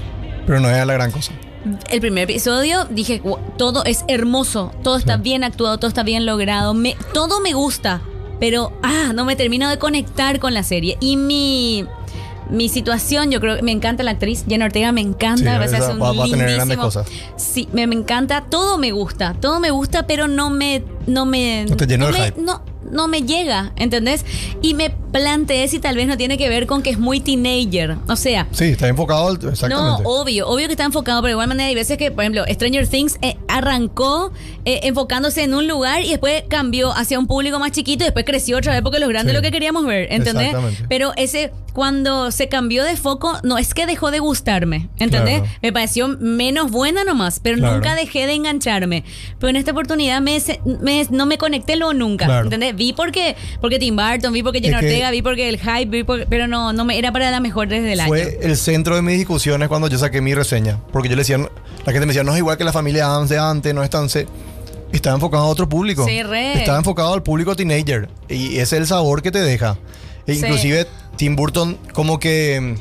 [0.47, 1.33] Pero no era la gran cosa.
[1.91, 5.23] El primer episodio dije, "Wow, todo es hermoso, todo está Sí.
[5.23, 8.01] bien actuado, todo está bien logrado, me, todo me gusta,
[8.41, 10.97] pero ah, no me termino de conectar con la serie.
[11.01, 11.85] Y mi,
[12.49, 15.91] mi situación, yo creo que me encanta la actriz, Jenna Ortega, me encanta, Sí, esa
[15.93, 17.07] un va- va a tener grandes lindísimo- cosas.
[17.37, 21.67] Sí, me, me encanta, todo me gusta, todo me gusta, pero no me, no me,
[21.69, 22.41] No te llenó me- hype.
[22.41, 22.63] no,
[22.93, 24.25] no me llega, ¿entendés?
[24.63, 27.97] Y me planteé si tal vez no tiene que ver con que es muy teenager,
[28.09, 30.03] o sea, Sí, está enfocado al- exactamente.
[30.03, 32.45] no, obvio, obvio que está enfocado, pero de igual manera hay veces que, por ejemplo,
[32.49, 34.33] Stranger Things eh, arrancó
[34.65, 38.25] eh, enfocándose en un lugar y después cambió hacia un público más chiquito y después
[38.25, 39.37] creció otra vez porque los grandes Sí.
[39.37, 40.47] lo que queríamos ver, ¿entendés?
[40.49, 40.85] Exactamente.
[40.89, 45.43] Pero ese, cuando se cambió de foco, no es que dejó de gustarme, ¿entendés?
[45.43, 45.55] Claro.
[45.63, 47.77] Me pareció menos buena nomás, pero Claro.
[47.77, 49.05] nunca dejé de engancharme.
[49.39, 50.43] Pero en esta oportunidad me,
[50.83, 52.47] me- no me conecté luego nunca, Claro.
[52.47, 52.75] ¿entendés?
[52.75, 56.03] Vi porque, porque Tim Burton, vi porque Jenna Es Ortega, vi porque el hype, vi
[56.03, 58.09] porque- pero no, no me era para la mejor desde el año.
[58.09, 60.81] Fue el centro de mis discusiones cuando yo saqué mi reseña.
[60.93, 63.31] Porque yo le decía, la gente me decía, no es igual que la familia Adams
[63.31, 64.09] de antes, no es tan...
[64.09, 64.27] se-".
[64.91, 66.05] Estaba enfocado a otro público.
[66.09, 66.55] Sí, re.
[66.55, 68.09] Estaba enfocado al público teenager.
[68.29, 69.79] Y ese es el sabor que te deja.
[70.29, 70.35] E.
[70.35, 72.77] Inclusive Tim Burton como que...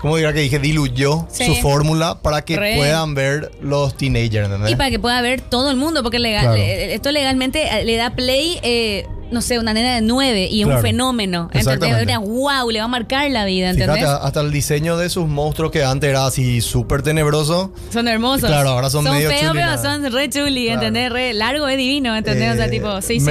[0.00, 0.58] ¿Cómo dirá que dije?
[0.58, 1.46] Diluyó Sí.
[1.46, 2.76] su fórmula para que Re.
[2.76, 4.70] puedan ver los teenagers, ¿entendés?
[4.72, 6.56] Y para que pueda ver todo el mundo, porque legal, Claro.
[6.60, 10.60] eh, esto legalmente eh, le da play, eh, no sé, una nena de nueve y
[10.62, 11.48] es un fenómeno.
[11.52, 11.92] ¿Entendés?
[11.96, 13.98] Era wow, le va a marcar la vida, ¿entendés?
[14.00, 17.72] Fíjate, hasta el diseño de sus monstruos que antes era así súper tenebroso.
[17.92, 18.48] Son hermosos.
[18.48, 19.82] Claro, ahora son medio feos, chuli, pero nada.
[19.82, 20.80] son re chuli, Claro.
[20.80, 21.10] ¿entendés?
[21.12, 22.52] Re largo es divino, ¿entendés?
[22.52, 23.30] o sea, Eh, tipo, sí, sí.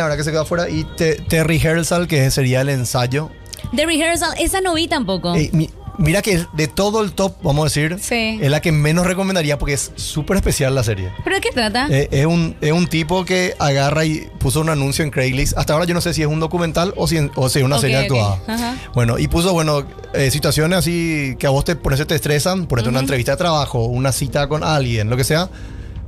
[0.00, 0.68] Ahora que se quedó afuera.
[0.68, 3.30] Y Te- Terry Hersal, que sería el ensayo.
[3.76, 5.34] The Rehearsal, esa no vi tampoco.
[5.34, 5.70] Eh, mi-
[6.00, 8.38] mira que de todo el top, vamos a decir, Sí.
[8.42, 11.12] es la que menos recomendaría porque es súper especial la serie.
[11.22, 11.86] ¿Pero de qué trata?
[11.90, 15.56] Eh, es, un, es un tipo que agarra y puso un anuncio en Craigslist.
[15.56, 17.76] Hasta ahora yo no sé si es un documental o si, o si es una
[17.76, 18.38] Ok, serie actuada.
[18.48, 18.76] Ajá.
[18.94, 19.84] Bueno, y puso, bueno,
[20.14, 23.36] eh, situaciones así que a vos te, por eso te estresan, ponete una entrevista de
[23.38, 25.48] trabajo, una cita con alguien, lo que sea.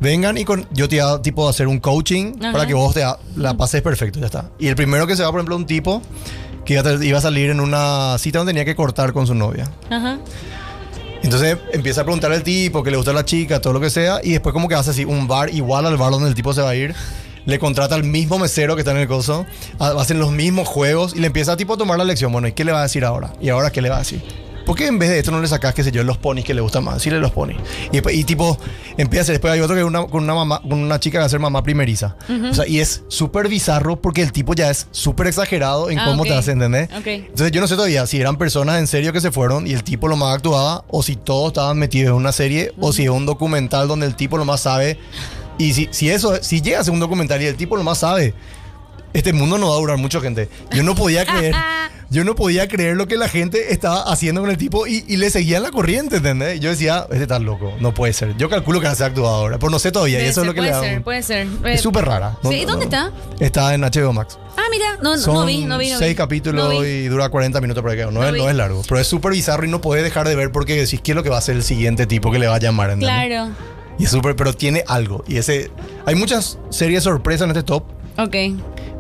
[0.00, 2.50] Vengan y con, yo te tipo a hacer un coaching Ajá.
[2.50, 3.04] para que vos te,
[3.36, 4.50] la pases perfecto, ya está.
[4.58, 6.02] Y el primero que se va, por ejemplo, un tipo
[6.64, 9.34] que iba a, iba a salir en una cita donde tenía que cortar con su
[9.34, 9.68] novia.
[9.90, 10.18] Ajá.
[11.22, 13.90] Entonces empieza a preguntar al tipo que le gusta a la chica, todo lo que
[13.90, 16.52] sea, y después como que hace así un bar igual al bar donde el tipo
[16.52, 16.94] se va a ir.
[17.44, 19.46] Le contrata al mismo mesero que está en el coso,
[19.80, 22.30] ha- hacen los mismos juegos y le empieza tipo a tomar la lección.
[22.32, 23.32] Bueno, ¿y qué le va a decir ahora?
[23.40, 24.22] ¿Y ahora qué le va a decir?
[24.64, 26.54] ¿Por qué en vez de esto no le sacas, qué sé yo, los ponis que
[26.54, 27.02] le gustan más?
[27.02, 27.56] Sí, le los ponis.
[27.92, 28.58] Y, tipo,
[28.96, 29.32] empieza.
[29.32, 31.28] Después hay otro que es una, con una mamá, con una chica que va a
[31.28, 32.16] ser mamá primeriza.
[32.50, 36.06] O sea, y es súper bizarro porque el tipo ya es súper exagerado en Ah,
[36.06, 36.88] cómo te hace, ¿entendés?
[36.98, 37.06] Ok.
[37.06, 39.82] Entonces yo no sé todavía si eran personas en serio que se fueron y el
[39.84, 43.10] tipo lo más actuaba o si todos estaban metidos en una serie o si es
[43.10, 44.98] un documental donde el tipo lo más sabe.
[45.58, 47.98] Y si, si eso, si llega a ser un documental y el tipo lo más
[47.98, 48.34] sabe,
[49.14, 50.48] este mundo no va a durar mucho, gente.
[50.72, 51.54] Yo no podía creer,
[52.10, 55.16] yo no podía creer lo que la gente estaba haciendo con el tipo y, y
[55.16, 56.60] le seguían la corriente, ¿entendés?
[56.60, 58.36] Yo decía, este está loco, no puede ser.
[58.36, 60.46] Yo calculo que va a ser actuado ahora, pero no sé todavía y eso es
[60.46, 60.82] lo que puede le da.
[60.82, 61.46] ser, un- puede ser.
[61.64, 62.36] Es Eh, súper rara.
[62.42, 63.10] Sí, ¿y dónde está?
[63.40, 64.38] Está en HBO Max.
[64.56, 65.90] Ah, mira, no, no, Son no vi, no vi.
[65.90, 65.98] No vi.
[65.98, 66.86] seis capítulos No vi.
[66.86, 67.98] y dura 40 minutos por ahí.
[67.98, 68.82] No, No es, no largo.
[68.86, 71.22] Pero es súper bizarro y no puedes dejar de ver porque decís qué es lo
[71.22, 72.90] que va a ser el siguiente tipo que le va a llamar.
[72.90, 73.08] ¿entendés?
[73.28, 73.50] Claro.
[73.98, 75.24] Y es súper, pero tiene algo.
[75.26, 75.70] Y ese.
[76.06, 77.84] Hay muchas series sorpresas en este top,
[78.18, 78.36] Ok.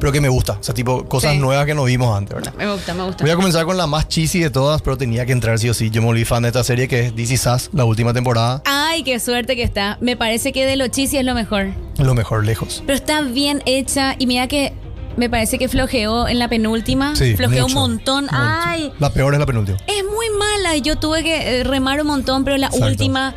[0.02, 0.54] Pero que me gusta.
[0.60, 1.38] O sea, tipo cosas Sí.
[1.38, 2.52] nuevas que no vimos antes, ¿verdad?
[2.58, 3.22] Me gusta, me gusta.
[3.22, 5.74] Voy a comenzar con la más cheesy de todas, pero tenía que entrar sí o
[5.74, 5.90] sí.
[5.90, 8.62] Yo me volví fan de esta serie que es DC Sass, la última temporada.
[8.64, 9.98] Ay, qué suerte que está.
[10.00, 11.68] Me parece que de lo chisi es lo mejor.
[11.98, 12.82] Lo mejor, lejos.
[12.84, 14.72] Pero está bien hecha y mira que
[15.16, 17.14] me parece que flojeó en la penúltima.
[17.14, 18.24] Sí, flojeó mucho, un montón.
[18.24, 18.36] mucho.
[18.36, 19.78] Ay, La peor es la penúltima.
[19.86, 22.86] es muy mala y yo tuve que remar un montón, pero la Exacto.
[22.86, 23.34] última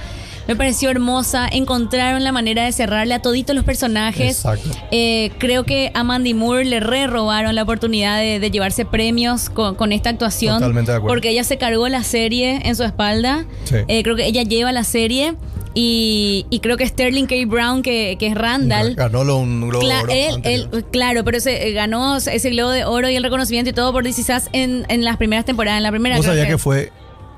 [0.47, 1.47] me pareció hermosa.
[1.51, 4.37] Encontraron la manera de cerrarle a toditos los personajes.
[4.37, 4.69] Exacto.
[4.91, 9.49] Eh, creo que a Mandy Moore le re robaron la oportunidad de, de llevarse premios
[9.49, 10.59] con, con esta actuación.
[10.59, 11.13] Totalmente de acuerdo.
[11.13, 13.45] Porque ella se cargó la serie en su espalda.
[13.65, 13.75] Sí.
[13.87, 15.35] Eh, creo que ella lleva la serie.
[15.77, 17.35] Y, y creo que Sterling K.
[17.47, 18.95] Brown, que, que es Randall.
[18.95, 20.69] Ganó lo- un globo de oro él, anterior.
[20.71, 23.91] él- claro, pero se eh, ganó ese globo de oro y el reconocimiento y todo
[23.91, 24.23] por DC
[24.53, 25.77] en, en las primeras temporadas.
[25.79, 26.93] En la primera ¿Vos sabías que fue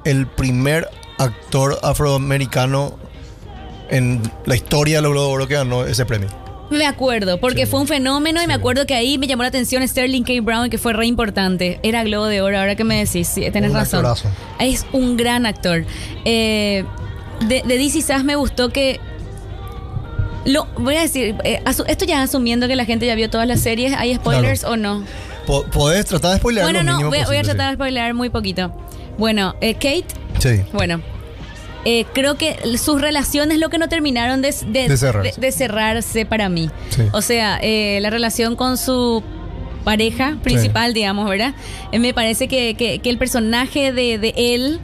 [0.05, 0.87] el primer
[1.17, 2.97] actor afroamericano
[3.89, 6.29] en la historia de los Globos de Oro que ganó ese premio?
[6.69, 7.71] Me acuerdo, porque Sí.
[7.71, 10.33] fue un fenómeno y me acuerdo que ahí me llamó la atención Sterling K.
[10.41, 11.79] Brown, que fue re importante.
[11.81, 14.05] Era Globo de Oro, ahora que me decís, sí, tenés Un razón.
[14.05, 14.29] actorazo.
[14.59, 15.85] Es un gran actor.
[16.25, 16.83] Eh,
[17.47, 18.99] de, de DC Sass me gustó que.
[20.45, 23.59] Lo, voy a decir, eh, esto ya asumiendo que la gente ya vio todas las
[23.61, 24.73] series, ¿hay spoilers Claro.
[24.73, 25.03] o no?
[25.45, 27.75] Po- Podés tratar de spoilear Bueno, lo no, voy, a- voy a tratar de sí.
[27.75, 28.71] spoilear muy poquito.
[29.17, 30.05] Bueno, eh, Kate,
[30.39, 30.61] Sí.
[30.73, 31.01] bueno,
[31.85, 35.39] eh, creo que sus relaciones lo que no terminaron de, de- De cerrarse.
[35.39, 36.69] de- de cerrarse para mí.
[36.89, 37.03] Sí.
[37.13, 39.23] O sea, eh, la relación con su
[39.83, 41.53] pareja principal, digamos, ¿verdad?
[41.91, 44.79] Eh, me parece que, que- que el personaje de, de él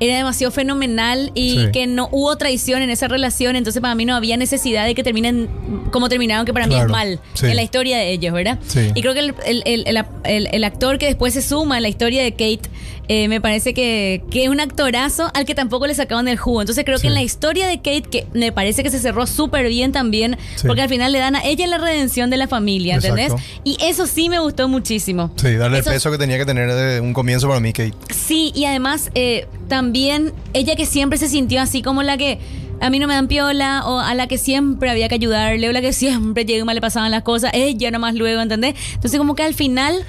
[0.00, 1.66] era demasiado fenomenal y Sí.
[1.72, 5.02] que no hubo traición en esa relación, entonces para mí no había necesidad de que
[5.02, 5.46] terminen
[5.92, 7.46] como terminaron, que para mí es mal Sí.
[7.46, 8.58] en la historia de ellos, ¿verdad?
[8.66, 8.90] Sí.
[8.94, 9.34] Y creo que el-
[9.66, 12.62] el- el- el actor que después se suma en la historia de Kate,
[13.08, 16.60] eh, me parece que, que es un actorazo al que tampoco le sacaban el jugo.
[16.62, 17.02] Entonces creo Sí.
[17.02, 20.36] que en la historia de Kate, que me parece que se cerró súper bien también,
[20.56, 20.66] Sí.
[20.66, 23.32] porque al final le dan a ella la redención de la familia, ¿entendés?
[23.32, 23.44] Exacto.
[23.64, 25.32] Y eso sí me gustó muchísimo.
[25.36, 27.94] Sí, darle Eso- el peso que tenía que tener de un comienzo para mí, Kate.
[28.14, 32.38] Sí, y además eh, también ella que siempre se sintió así como la que
[32.80, 35.72] a mí no me dan piola o a la que siempre había que ayudarle o
[35.72, 38.74] la que siempre llega y mal le pasaban las cosas, ella nomás luego, ¿entendés?
[38.94, 40.04] Entonces como que al final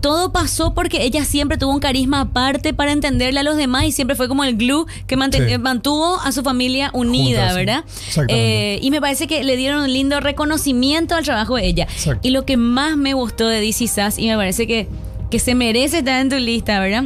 [0.00, 3.92] todo pasó porque ella siempre tuvo un carisma aparte para entenderle a los demás y
[3.92, 5.20] siempre fue como el glue que Sí.
[5.52, 7.54] eh, mantuvo a su familia unida, Juntas.
[7.56, 7.84] ¿verdad?
[8.28, 11.84] Eh, y me parece que le dieron un lindo reconocimiento al trabajo de ella.
[11.84, 12.26] Exacto.
[12.26, 14.88] Y lo que más me gustó de DC Sass, y me parece que,
[15.30, 17.04] que se merece estar en tu lista, ¿verdad?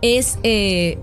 [0.00, 0.98] Es eh,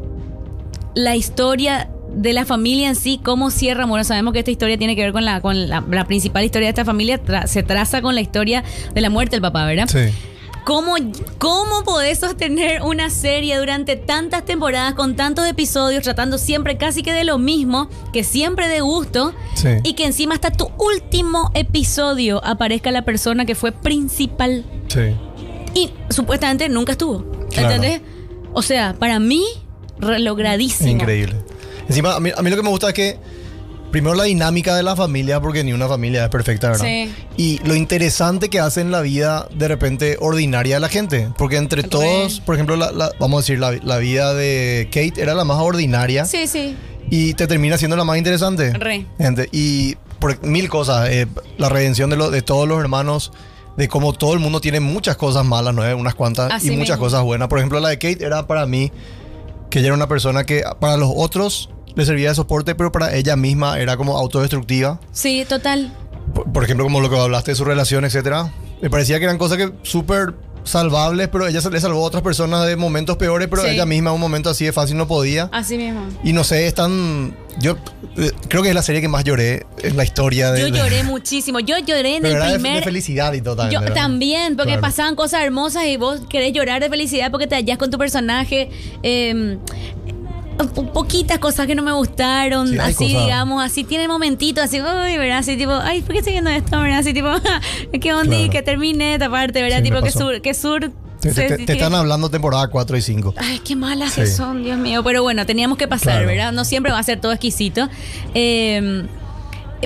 [0.95, 3.85] la historia de la familia en sí, cómo cierra.
[3.85, 6.65] Bueno, sabemos que esta historia tiene que ver con la, con la, la principal historia
[6.67, 9.87] de esta familia, tra- se traza con la historia de la muerte del papá, ¿verdad?
[9.87, 10.11] Sí.
[10.69, 10.93] ¿Cómo,
[11.39, 17.11] ¿Cómo podés sostener una serie durante tantas temporadas con tantos episodios, tratando siempre casi que
[17.11, 19.69] de lo mismo, que siempre de gusto, Sí.
[19.83, 25.15] y que encima hasta tu último episodio aparezca la persona que fue principal Sí.
[25.73, 27.25] y supuestamente nunca estuvo?
[27.49, 27.71] Claro.
[27.73, 28.01] ¿Entendés?
[28.53, 29.43] O sea, para mí,
[29.99, 30.91] logradísimo.
[30.91, 31.33] Increíble.
[31.87, 33.17] Encima, a mí, a mí lo que me gusta es que,
[33.91, 36.85] primero, la dinámica de la familia, porque ni una familia es perfecta, ¿verdad?
[36.85, 37.13] Sí.
[37.37, 41.29] Y lo interesante que hacen la vida, de repente, ordinaria de la gente.
[41.37, 41.87] Porque entre Re.
[41.89, 45.43] todos, por ejemplo, la, la- vamos a decir, la, la vida de Kate era la
[45.45, 46.25] más ordinaria.
[46.25, 46.75] Sí, sí.
[47.09, 48.71] Y te termina siendo la más interesante.
[48.73, 49.05] Re.
[49.17, 51.09] Gente, y por mil cosas.
[51.09, 51.27] eh,
[51.57, 53.31] la redención de, lo- de todos los hermanos.
[53.77, 55.83] De cómo todo el mundo tiene muchas cosas malas, ¿no?
[55.95, 56.51] Unas cuantas.
[56.51, 57.05] Así y muchas mismo.
[57.05, 57.47] cosas buenas.
[57.47, 58.91] Por ejemplo, la de Kate era para mí
[59.69, 61.69] que ella era una persona que para los otros
[61.99, 64.99] le servía de soporte, pero para ella misma era como autodestructiva.
[65.11, 65.93] Sí, total.
[66.33, 68.51] Por, por ejemplo, como lo que hablaste de su relación, etcétera.
[68.81, 70.33] Me parecía que eran cosas que súper
[70.63, 73.69] salvables, pero ella le salvó a otras personas de momentos peores, pero Sí.
[73.69, 75.49] ella misma en un momento así de fácil no podía.
[75.51, 76.01] Así mismo.
[76.23, 77.35] Y no sé, es tan...
[77.59, 77.75] Yo
[78.17, 80.59] eh, creo que es la serie que más lloré en la historia de...
[80.59, 81.59] Yo de- lloré muchísimo.
[81.59, 82.75] Yo lloré en pero el era de- primer.
[82.75, 83.95] de, felicidad y todo Yo ¿verdad?
[83.95, 84.81] también, porque Claro.
[84.81, 88.69] pasaban cosas hermosas y vos querés llorar de felicidad porque te hallás con tu personaje.
[89.01, 89.57] eh,
[90.67, 93.21] po- poquitas cosas que no me gustaron, Sí, así cosas.
[93.23, 95.39] digamos, así tiene momentitos, así, uy, ¿verdad?
[95.39, 96.79] Así tipo, ay, ¿por qué estoy viendo esto?
[96.81, 96.99] ¿verdad?
[96.99, 97.29] Así tipo,
[98.01, 98.35] ¿qué onda?
[98.37, 98.51] Claro.
[98.51, 99.77] Que termine esta parte, ¿verdad?
[99.77, 100.91] Sí, tipo, que sur, que sur.
[101.21, 103.33] Te, se- te- te que- están hablando temporada 4 y 5.
[103.37, 104.33] Ay, qué malas que Sí.
[104.35, 105.03] son, Dios mío.
[105.03, 106.27] Pero bueno, teníamos que pasar, Claro.
[106.27, 106.51] ¿verdad?
[106.53, 107.89] No siempre va a ser todo exquisito.
[108.33, 109.05] Eh,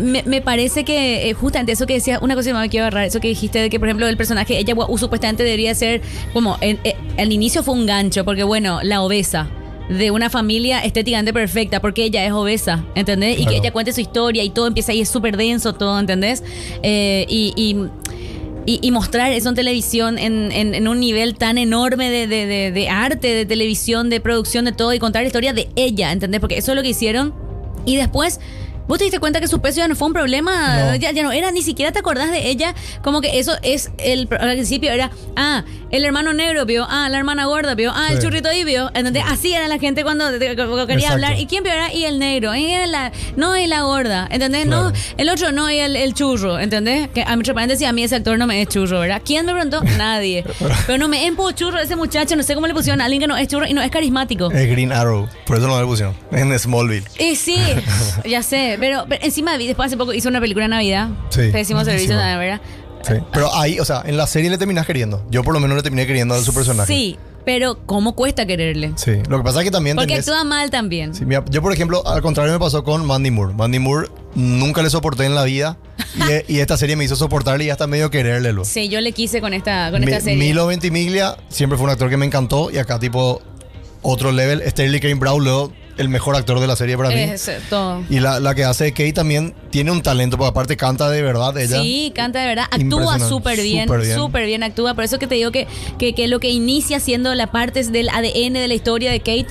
[0.02, 3.06] me, me parece que eh, justamente eso que decía, una cosa que me quiero agarrar,
[3.06, 6.02] eso que dijiste de que, por ejemplo, el personaje, ella supuestamente debería ser
[6.34, 9.48] como, en- eh, al inicio fue un gancho, porque bueno, la obesa
[9.90, 13.40] de una familia estéticamente perfecta, porque ella es obesa, ¿entendés?
[13.40, 16.44] Y que ella cuente su historia y todo empieza ahí, es súper denso todo, ¿entendés?
[16.84, 17.76] Eh, y- y
[18.66, 22.46] y, y mostrar eso en televisión en, en- en un nivel tan enorme de, de-
[22.46, 26.14] de- de arte, de televisión, de producción, de todo, y contar la historia de ella,
[26.14, 26.40] ¿entendés?
[26.40, 27.34] Porque eso es lo que hicieron.
[27.86, 28.40] Y después,
[28.88, 30.92] ¿vos te diste cuenta que su peso ya no fue un problema?
[30.92, 30.96] No.
[30.96, 32.74] Ya, ya no era, ni siquiera te acordás de ella.
[33.04, 37.18] Como que eso es, el al principio era, ah, el hermano negro vio, ah, la
[37.18, 38.24] hermana gorda vio, ah, el Sí.
[38.24, 38.90] churrito ahí vio.
[38.94, 39.24] ¿entendés?
[39.28, 41.14] Así era la gente cuando, cuando quería Exacto.
[41.26, 41.40] hablar.
[41.40, 41.74] ¿Y quién vio?
[41.74, 44.66] Era, y el negro, y era la, no, y la gorda, ¿entendés?
[44.66, 45.06] No, Claro.
[45.18, 47.10] el otro no, y el, el churro, ¿entendés?
[47.10, 49.22] Que a gente decía, a mí ese actor no me es churro, ¿verdad?
[49.26, 49.82] ¿Quién me preguntó?
[49.98, 50.44] Nadie.
[50.88, 53.28] Pero no me es churro ese muchacho, no sé cómo le pusieron a alguien que
[53.28, 54.04] no es churro y no es carísimo.
[54.52, 55.28] Es Green Arrow.
[55.46, 56.16] Por eso no le pusieron.
[56.32, 57.06] En Smallville.
[57.20, 57.58] Y sí,
[58.26, 61.10] ya sé, pero, pero encima después hace poco hizo una película de Navidad.
[61.30, 62.62] Sí, Pésimo servicio, la verdad.
[63.08, 63.14] Sí.
[63.34, 65.26] Pero ahí, o sea, en la serie le terminas queriendo.
[65.30, 66.88] Yo por lo menos le terminé queriendo a su personaje.
[66.94, 68.94] Sí, pero ¿cómo cuesta quererle?
[68.96, 69.18] Sí.
[69.28, 71.14] Lo que pasa es que también Porque tenés- actúa mal también.
[71.14, 73.54] Sí, mira, yo, por ejemplo, al contrario me pasó con Mandy Moore.
[73.56, 75.78] Mandy Moore nunca le soporté en la vida
[76.48, 78.54] y, y esta serie me hizo soportarle y hasta medio quererle.
[78.54, 78.64] lo.
[78.64, 80.38] Sí, yo le quise con esta, con Mi- esta serie.
[80.40, 83.42] Milo Ventimiglia siempre fue un actor que me encantó y acá tipo
[84.02, 84.64] otro level.
[84.66, 87.16] Sterling Kane Brown luego el mejor actor de la serie para mí.
[87.22, 88.04] Es todo.
[88.10, 91.58] Y la, la que hace Kate también tiene un talento, porque aparte canta de verdad
[91.58, 91.82] ella.
[91.82, 94.64] Sí, canta de verdad, actúa súper bien, súper bien.
[94.64, 94.94] actúa.
[94.96, 95.68] Por eso que te digo que,
[95.98, 99.48] que, que lo que inicia siendo la parte del ADN de la historia de Kate,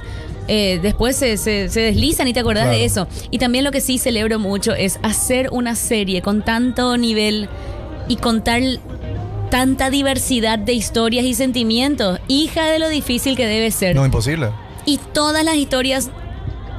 [0.48, 2.78] eh, después se, se- se deslizan y te acordás Claro.
[2.78, 3.06] de eso.
[3.30, 7.48] Y también lo que sí celebro mucho es hacer una serie con tanto nivel
[8.08, 8.80] y con tal
[9.50, 12.18] tanta diversidad de historias y sentimientos.
[12.26, 13.94] Hija de lo difícil que debe ser.
[13.94, 14.48] No, imposible.
[14.86, 16.10] Y todas las historias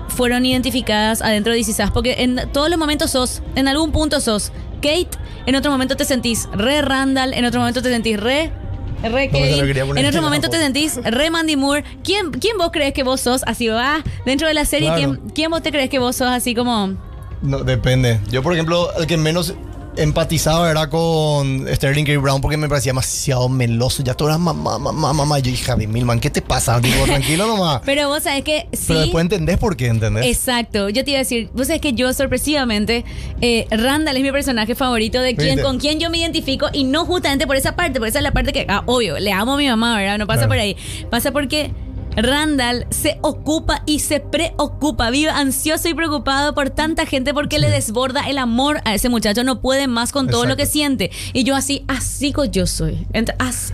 [0.10, 4.20] fueron identificadas adentro de DC Sass, porque en todos los momentos sos, en algún punto
[4.20, 4.52] sos
[4.82, 5.10] Kate,
[5.46, 8.52] en otro momento te sentís re Randall, en otro momento te sentís re
[9.02, 11.84] re No, en otro momento te sentís re Mandy Moore.
[12.04, 14.02] ¿Quién, ¿Quién vos crees que vos sos así, va?
[14.26, 15.18] Dentro de la serie, Claro.
[15.18, 16.94] ¿quién, ¿quién vos te crees que vos sos así como...
[17.42, 18.22] No, depende.
[18.32, 19.54] Yo, por ejemplo, el que menos
[19.98, 22.18] empatizaba era con Sterling K.
[22.20, 24.04] Brown porque me parecía demasiado meloso.
[24.04, 25.40] Ya tú eras mamá, mamá, mamá.
[25.40, 26.80] Yo, hija de Milman, ¿qué te pasa?
[26.80, 27.82] Digo, tranquilo nomás.
[27.86, 28.86] Pero vos sabés que sí...
[28.88, 30.26] Pero después entendés por qué, ¿entendés?
[30.26, 33.06] Exacto, yo te iba a decir, vos sabés que yo sorpresivamente,
[33.42, 37.06] eh, Randall es mi personaje favorito de quien, con quien yo me identifico y no
[37.06, 39.58] justamente por esa parte, porque esa es la parte que, ah, obvio, le amo a
[39.58, 40.18] mi mamá, ¿verdad?
[40.18, 40.50] No pasa Claro.
[40.50, 40.76] por ahí,
[41.10, 41.72] pasa porque...
[42.16, 47.70] Randall se ocupa y se preocupa, vive ansioso y preocupado por tanta gente porque le
[47.70, 51.12] desborda el amor a ese muchacho, no puede más con todo lo que siente.
[51.34, 53.06] Y yo así, así co- yo soy.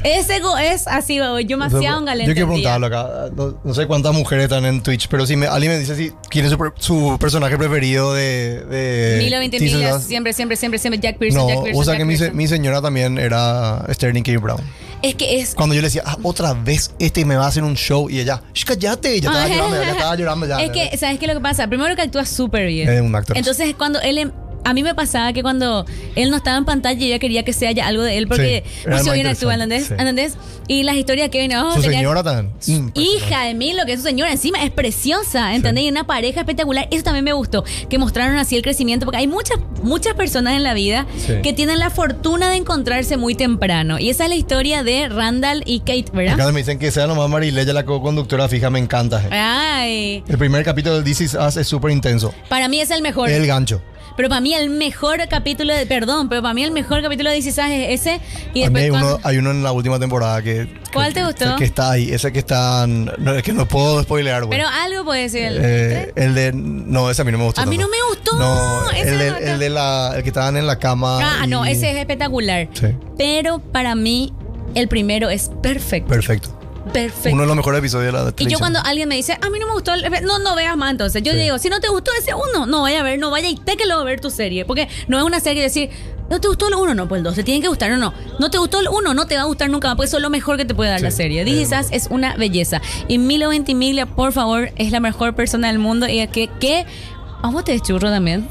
[0.03, 2.33] Ese go es así, yo demasiado Yo galente.
[2.33, 3.29] quiero preguntarlo acá.
[3.35, 6.11] No, no sé cuántas mujeres están en Twitch, pero si me, alguien me dice si
[6.29, 8.63] quién es su, per- su personaje preferido de.
[8.65, 11.81] de Milo 20 This Is millas, siempre, siempre, siempre, siempre Jack Pearson, No, Jack Pearson.
[11.81, 14.37] o sea Jack que mi señora también era Sterling K.
[14.39, 14.61] Brown.
[15.01, 17.63] Es que es Cuando yo le decía, ah, otra vez este me va a hacer
[17.63, 20.61] un show y ella, "Shh, cállate, ya estaba llorando, ya estaba llorando ya.
[20.61, 21.67] Es que, ¿sabes qué es lo que pasa?
[21.67, 22.89] Primero que actúa súper bien.
[22.89, 23.37] Es un actor.
[23.37, 24.31] Entonces, cuando él.
[24.65, 25.85] A mí me pasaba que cuando
[26.15, 28.63] él no estaba en pantalla, yo ya quería que se haya algo de él porque
[28.65, 29.87] Sí, pues, bien actúa, ¿entendés?
[29.87, 29.93] sí.
[29.97, 30.35] ¿entendés?
[30.67, 31.57] Y las historias que vienen.
[31.57, 32.19] oh, Su tenía- señora.
[32.67, 35.85] Mm, Hija de mí, lo que es su señora encima es preciosa, ¿entendés?
[35.85, 36.87] Y una pareja espectacular.
[36.91, 40.63] Eso también me gustó, que mostraron así el crecimiento, porque hay muchas, muchas personas en
[40.63, 41.33] la vida Sí.
[41.41, 43.97] que tienen la fortuna de encontrarse muy temprano.
[43.97, 46.33] Y esa es la historia de Randall y Kate, ¿verdad?
[46.35, 49.23] Acá me dicen que sea nomás Marileya la co-conductora fija, me encanta.
[49.31, 52.33] Ay, El primer capítulo de This Is Us es súper intenso.
[52.49, 53.29] para mí es el mejor.
[53.29, 53.81] El gancho.
[54.17, 57.37] Pero para mí el mejor capítulo de, perdón, pero para mí el mejor capítulo de
[57.37, 58.19] DC Sass es ese.
[58.53, 60.67] Y mí después hay uno, cuando- hay uno en la última temporada que...
[60.93, 61.55] ¿Cuál que- te gustó?
[61.55, 62.85] Que está ahí, ese que está...
[62.87, 64.57] No, es que no puedo spoilear, güey.
[64.59, 65.43] Pero algo puede decir.
[65.43, 66.51] el- Eh, el de...
[66.53, 67.91] No, ese a mí no me gustó A mí tanto.
[67.91, 69.45] no me gustó, No, ese el, no de, gustó.
[69.45, 70.13] el de la...
[70.17, 71.19] El que estaban en la cama.
[71.21, 72.67] ah, y- no, ese es espectacular.
[72.73, 72.87] Sí.
[73.17, 74.33] Pero para mí
[74.75, 76.09] el primero es perfecto.
[76.09, 76.58] Perfecto.
[76.93, 77.29] Perfecto.
[77.33, 79.59] Uno de los mejores episodios de la y yo cuando alguien me dice, a mí
[79.59, 81.21] no me gustó, el- no, no veas más entonces.
[81.21, 81.37] Yo Sí.
[81.39, 83.75] digo, si no te gustó ese uno, no vaya a ver, no vaya y te
[83.77, 84.65] que lo va a ver tu serie.
[84.65, 85.89] Porque no es una serie de decir,
[86.29, 88.13] no te gustó el uno, no, pues el dos, te tiene que gustar o no.
[88.39, 90.23] No te gustó el uno, no te va a gustar nunca más, pues eso es
[90.23, 91.43] lo mejor que te puede dar Sí, la serie.
[91.63, 92.81] Us es una belleza.
[93.07, 96.07] Y Milo Ventimiglia, por favor, es la mejor persona del mundo.
[96.07, 96.85] Y que, que,
[97.41, 98.47] ¿a vos te churro también?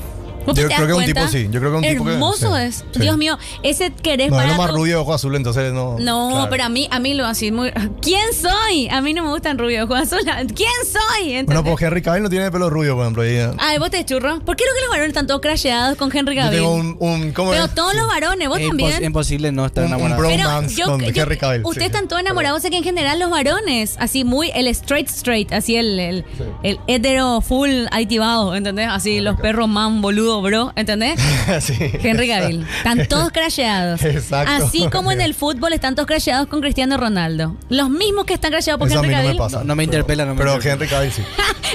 [0.48, 1.48] ¿Vos Yo te creo das que es un tipo, sí.
[1.50, 2.84] Yo creo que es un tipo que- Hermoso sí, es.
[2.92, 3.00] sí.
[3.00, 5.72] Dios mío, ese querés No, es para lo más tu- rubio de ojo azul, entonces
[5.72, 5.96] no...
[5.98, 6.46] no, claro.
[6.50, 7.70] pero a mí, a mí lo así muy.
[8.00, 8.88] ¿Quién soy?
[8.88, 10.20] A mí no me gustan rubios, Juan Azul.
[10.54, 11.32] ¿Quién soy?
[11.32, 11.46] ¿Entendés?
[11.46, 13.26] Bueno, pues Henry Cavill no tiene pelo rubio, por ejemplo.
[13.26, 14.40] y- Ay, vos te churro.
[14.40, 16.58] ¿Por qué no que los varones están todos crasheados con Henry Yo Cavill?
[16.60, 16.96] tengo un...
[17.00, 17.74] un ¿Cómo Pero es?
[17.74, 19.04] todos los varones, vos Es también.
[19.04, 21.92] imposible no estar Un- un yo, con yo- Henry Cavill, ustedes sí.
[21.94, 25.76] están todos enamorados, sé que en general los varones, así muy el straight straight, así
[25.76, 26.24] el, el,
[26.62, 28.88] el hetero full activado, ¿entendés?
[28.90, 31.20] Así los perros man boludo, bro, ¿entendés?
[31.60, 31.74] sí.
[32.02, 32.66] Henry Cavill.
[32.78, 34.02] Están todos crasheados.
[34.02, 34.66] Exacto.
[34.66, 37.56] Así como en el fútbol están todos crasheados con Cristiano Ronaldo.
[37.68, 39.38] Los mismos que están crasheados por Eso a Henry no me Cavill.
[39.38, 39.58] pasa.
[39.58, 40.74] No, no me interpela, no me Pero interpela.
[40.74, 41.22] Henry Cavill sí.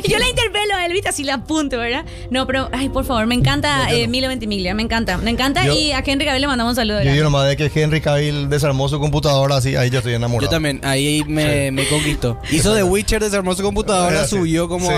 [0.09, 1.09] Yo la interpelo a él, ¿viste?
[1.09, 2.03] Así la apunto, ¿verdad?
[2.31, 5.17] No, pero, ay, por favor, me encanta eh, Milo Ventimiglia, me encanta.
[5.17, 7.03] Me encanta Yo- y a Henry Cavill le mandamos un saludo.
[7.03, 10.47] Yo digo nomás de que Henry Cavill desarmó su computadora así, ahí yo estoy enamorado.
[10.49, 12.39] Yo también, ahí me, me conquistó.
[12.51, 14.35] Hizo The Witcher, desarmó su computadora, sí.
[14.35, 14.89] subió como...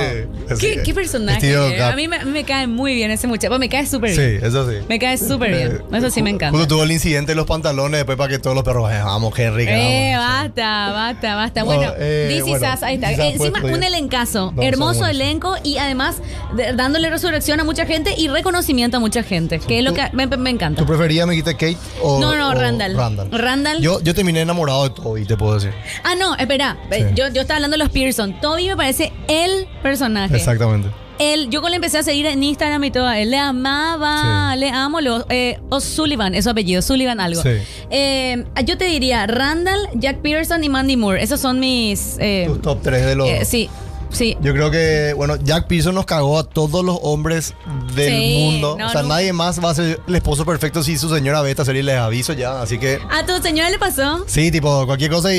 [0.55, 1.51] Sí, a- ¿Qué, personaje?
[1.51, 1.81] Eh.
[1.83, 3.44] A mí me, me cae muy bien ese muchacho.
[3.47, 4.45] Pues me cae súper Sí, bien.
[4.45, 4.77] eso sí.
[4.89, 5.81] Me cae súper bien.
[5.91, 6.57] Eh, Eso sí me encanta.
[6.57, 9.37] Justo tuvo el incidente de los pantalones después para que todos los perros, eh, vamos
[9.37, 10.43] Henry, Eh, vamos".
[10.43, 11.59] basta, basta, basta.
[11.61, 13.11] No, Bueno, eh, This Is bueno, Us, ahí está.
[13.11, 14.51] Us Encima, un elencazo.
[14.55, 16.17] No, hermoso elenco y además
[16.55, 19.59] de- dándole resurrección a mucha gente y reconocimiento a mucha gente.
[19.59, 20.81] Que es lo que me, me encanta.
[20.81, 22.95] ¿Tu preferida me dijiste Kate o No, no, o Randall.
[22.95, 23.31] Randall.
[23.31, 23.81] Randall.
[23.81, 25.71] Yo, yo terminé enamorado de Toby, te puedo decir.
[26.03, 26.77] Ah, no, espera.
[26.91, 27.13] Eh, Sí.
[27.15, 28.39] Yo, yo estaba hablando de los Pearson.
[28.41, 30.35] Toby me parece el personaje.
[30.35, 30.89] Exactamente.
[31.19, 34.59] Él, yo cuando le empecé a seguir en Instagram y todo, él le amaba, Sí.
[34.59, 37.41] le amo, lo, eh, O'Sullivan, es su apellido, Sullivan algo.
[37.41, 37.49] Sí.
[37.89, 41.23] Eh, yo te diría Randall, Jack Pearson y Mandy Moore.
[41.23, 42.17] Esos son mis...
[42.19, 43.27] eh, Tus top 3 de los.
[43.29, 43.69] eh, sí.
[44.11, 44.37] Sí.
[44.41, 47.53] Yo creo que, bueno, Jack Pearson nos cagó a todos los hombres
[47.95, 48.75] del Sí, mundo.
[48.79, 49.09] no, o sea, no.
[49.09, 51.97] nadie más va a ser el esposo perfecto si su señora ve esta serie les
[51.97, 52.61] aviso ya.
[52.61, 54.23] Así que, ¿A tu señora le pasó?
[54.27, 55.37] sí, tipo, cualquier cosa y,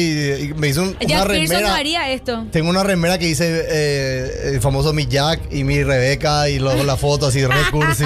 [0.51, 1.75] y me hizo un- una Jack Pearson no remera.
[1.77, 2.45] haría esto.
[2.53, 6.83] Tengo una remera que dice eh, el famoso mi Jack y mi Rebeca y luego
[6.85, 8.05] la foto así re cursi.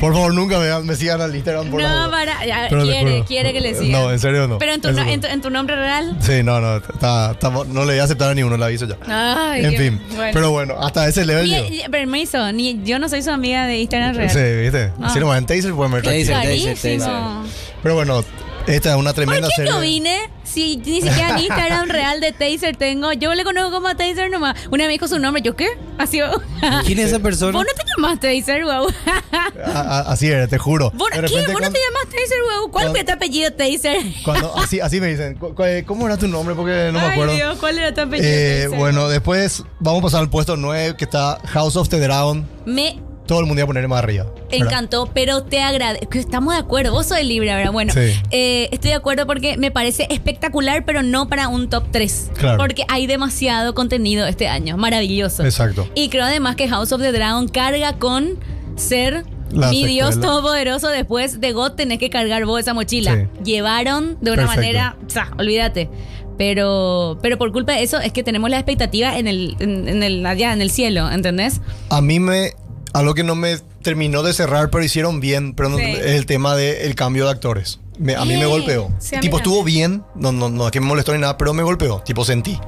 [0.00, 2.44] Por favor, nunca me, me sigan al Instagram por No, para.
[2.44, 4.00] ya, quiere, quiere que le siga.
[4.00, 4.58] No, en serio no.
[4.58, 6.16] Pero en tu, En en tu, en tu nombre real.
[6.20, 8.96] Sí, no, no, está- está- no le voy a aceptar a ninguno, le aviso ya.
[9.06, 10.30] Ay, en fin, bueno.
[10.32, 11.70] pero bueno, hasta ese level Ni- yo.
[11.70, 14.30] ni- permiso, ni, yo no soy su amiga de Instagram real.
[14.30, 14.92] Sí, ¿viste?
[15.00, 15.10] Ah.
[15.12, 16.26] Si no en Taser pueden ver Taser.
[16.34, 17.44] Taser, Carísimo.
[17.82, 18.24] Pero bueno,
[18.66, 19.72] esta es una ¿Por tremenda qué serie.
[19.72, 20.30] yo vine?
[20.44, 23.12] Si ni siquiera en Instagram real de Taser tengo.
[23.12, 24.54] Yo le conozco como Taser nomás.
[24.70, 25.40] Una vez me dijo su nombre.
[25.42, 25.68] ¿Yo qué?
[25.98, 26.20] Así.
[26.84, 27.52] ¿Quién es esa persona?
[27.52, 28.88] Vos no te llamas Taser, wow.
[29.64, 30.90] A- a- así era, te juro.
[30.94, 31.20] ¿Vos, ¿Qué?
[31.22, 32.70] repente ¿Vos no te llamas Taser, wow?
[32.70, 34.02] ¿Cuál cuando- fue tu apellido Taser?
[34.24, 35.36] cuando- así, así me dicen.
[35.36, 35.54] Cu-
[35.86, 36.54] ¿Cómo era tu nombre?
[36.54, 37.34] Porque no me acuerdo.
[37.34, 38.78] Dios, ¿cuál era tu apellido Eh, Taser?
[38.78, 42.46] bueno, después vamos a pasar al puesto 9 que está House of the Dragon.
[42.66, 42.98] Me
[43.32, 44.26] Todo el mundo iba a poner más arriba.
[44.50, 46.18] encantó, pero te agradezco.
[46.18, 46.92] Estamos de acuerdo.
[46.92, 47.72] Vos sos libre, ¿verdad?
[47.72, 48.00] Bueno, Sí.
[48.30, 52.30] eh, estoy de acuerdo porque me parece espectacular, pero no para un top 3.
[52.36, 52.58] Claro.
[52.58, 54.76] Porque hay demasiado contenido este año.
[54.76, 55.44] Maravilloso.
[55.44, 55.88] Exacto.
[55.94, 58.38] Y creo además que House of the Dragon carga con
[58.76, 60.88] ser La mi Dios todopoderoso.
[60.88, 63.14] Después de God tenés que cargar vos esa mochila.
[63.14, 63.42] Sí.
[63.44, 64.60] Llevaron de una Perfecto.
[64.60, 64.96] manera,
[65.38, 65.88] olvídate.
[66.38, 70.02] Pero, pero por culpa de eso es que tenemos la expectativa en el, en, en
[70.02, 71.60] el, allá en el cielo, ¿entendés?
[71.88, 72.52] A mí me.
[72.94, 75.84] Algo que no me terminó de cerrar, pero hicieron bien, pero no- Sí.
[75.84, 77.80] es el tema del cambio de actores.
[77.98, 78.90] Me- a mí me golpeó.
[78.98, 81.62] sí, tipo, estuvo bien, no, no, no es que me molestó ni nada, pero me
[81.62, 82.00] golpeó.
[82.04, 82.58] Tipo, sentí.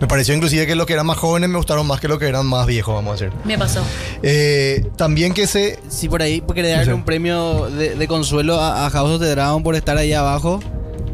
[0.00, 2.26] Me pareció inclusive que los que eran más jóvenes me gustaron más que los que
[2.26, 3.38] eran más viejos, vamos a decir.
[3.44, 3.82] Me pasó.
[4.22, 5.78] Eh, también que se.
[5.88, 6.90] Si por ahí querés darle Sí.
[6.92, 10.60] un premio de, de consuelo a, a House of the Dragon por estar ahí abajo.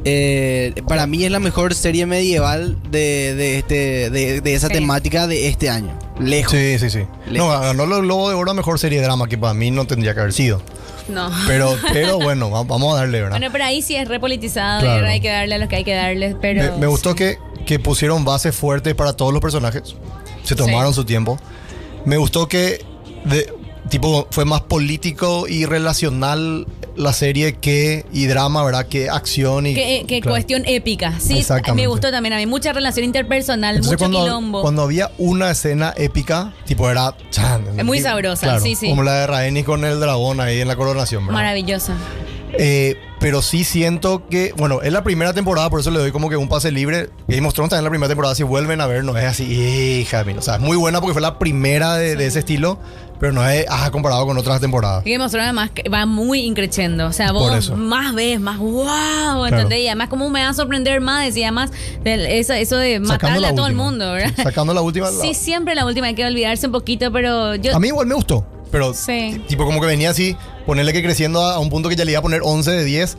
[0.08, 4.74] Eh, para mí es la mejor serie medieval de, de este, de, de esa Sí.
[4.74, 5.98] temática de este año.
[6.20, 6.52] Lejos.
[6.52, 7.00] Sí, sí, sí.
[7.30, 7.48] Lejos.
[7.48, 10.14] No, ganó el Globo de Oro mejor serie de drama, que para mí no tendría
[10.14, 10.62] que haber sido.
[11.08, 11.28] No.
[11.48, 13.38] Pero, pero bueno, va- vamos a darle, ¿verdad?
[13.38, 15.06] Bueno, pero ahí sí es repolitizado Claro.
[15.06, 16.62] y hay que darle a los que hay que darles, pero...
[16.74, 19.82] Me, me gustó que, que pusieron bases fuertes para todos los personajes.
[20.44, 21.38] Se tomaron su tiempo.
[22.04, 22.84] Me gustó que
[23.24, 23.52] de,
[23.88, 26.66] tipo fue más político y relacional
[26.96, 28.86] la serie que y drama, ¿verdad?
[28.86, 30.34] Que acción y Que, que claro.
[30.34, 31.18] cuestión épica.
[31.20, 31.44] Sí,
[31.74, 32.46] me gustó también a mí.
[32.46, 34.62] Mucha relación interpersonal, Entonces mucho cuando, quilombo.
[34.62, 38.88] cuando había una escena épica, tipo era chan, Es muy sabrosa, claro, sí, sí.
[38.88, 41.34] Como la de Rhaenys con el dragón ahí en la coronación, ¿verdad?
[41.34, 41.94] Maravillosa.
[42.58, 46.28] Eh, pero sí siento que, bueno, es la primera temporada, por eso le doy como
[46.28, 47.10] que un pase libre.
[47.28, 49.44] Game of Thrones también es la primera temporada, si vuelven a ver, no es así,
[50.00, 50.38] hija de mí.
[50.38, 52.78] O sea, es muy buena porque fue la primera de, de ese estilo,
[53.18, 55.02] pero no es, ah, comparado con otras temporadas.
[55.04, 57.06] Game of Thrones además va muy increciendo.
[57.06, 59.80] O sea, vos más ves, más wow, ¿entendés?
[59.80, 61.24] Y además, ¿cómo me va a sorprender más?
[61.24, 61.70] Decía más
[62.04, 64.32] del- eso, eso de matarle la a todo el mundo, ¿verdad?
[64.36, 65.10] Sí, sacando la última.
[65.10, 67.74] la- Sí, siempre la última, hay que olvidarse un poquito, pero yo.
[67.74, 69.40] A mí igual me gustó, pero Sí.
[69.48, 70.36] tipo como que venía así,
[70.66, 72.84] ponerle que creciendo a, a un punto que ya le iba a poner 11 de
[72.84, 73.16] 10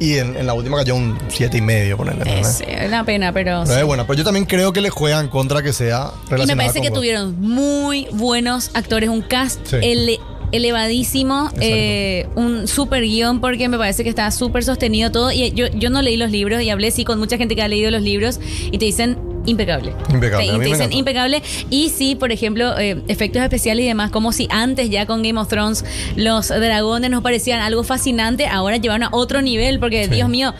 [0.00, 2.24] y en, en la última cayó un 7 y medio, ponerle.
[2.24, 2.30] ¿no?
[2.48, 3.62] es, una pena, pero.
[3.66, 6.56] Pero es buena, pero yo también creo que le juegan contra que sea Y me
[6.56, 6.94] parece con que God.
[6.96, 9.76] tuvieron muy buenos actores, un cast Sí.
[9.82, 10.18] ele-
[10.50, 15.32] elevadísimo, eh, un super guion porque me parece que está súper sostenido todo.
[15.32, 17.68] Y yo, yo no leí los libros y hablé sí con mucha gente que ha
[17.68, 18.38] leído los libros
[18.70, 19.94] y te dicen impecable.
[20.10, 21.42] Impecable, Te, te dicen impecable.
[21.70, 25.38] Y sí, por ejemplo, eh, efectos especiales y demás, como si antes ya con Game
[25.40, 25.84] of Thrones
[26.16, 30.10] los dragones nos parecían algo fascinante, ahora llevaron a otro nivel porque, Sí.
[30.14, 30.54] Dios mío,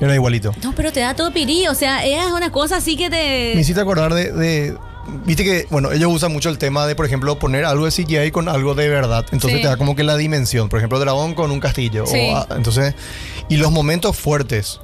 [0.00, 0.52] Era igualito.
[0.62, 3.52] no, pero te da todo pirí, o sea, es una cosa así que te...
[3.54, 4.76] Me hiciste acordar de, de-
[5.24, 8.30] Viste que, bueno, ellos usan mucho el tema de, por ejemplo, poner algo de CGI
[8.30, 9.24] con algo de verdad.
[9.32, 9.62] Entonces Sí.
[9.62, 10.68] te da como que la dimensión.
[10.68, 12.04] Por ejemplo, dragón con un castillo.
[12.06, 12.28] Sí.
[12.30, 12.94] O, entonces,
[13.48, 14.80] y los momentos fuertes.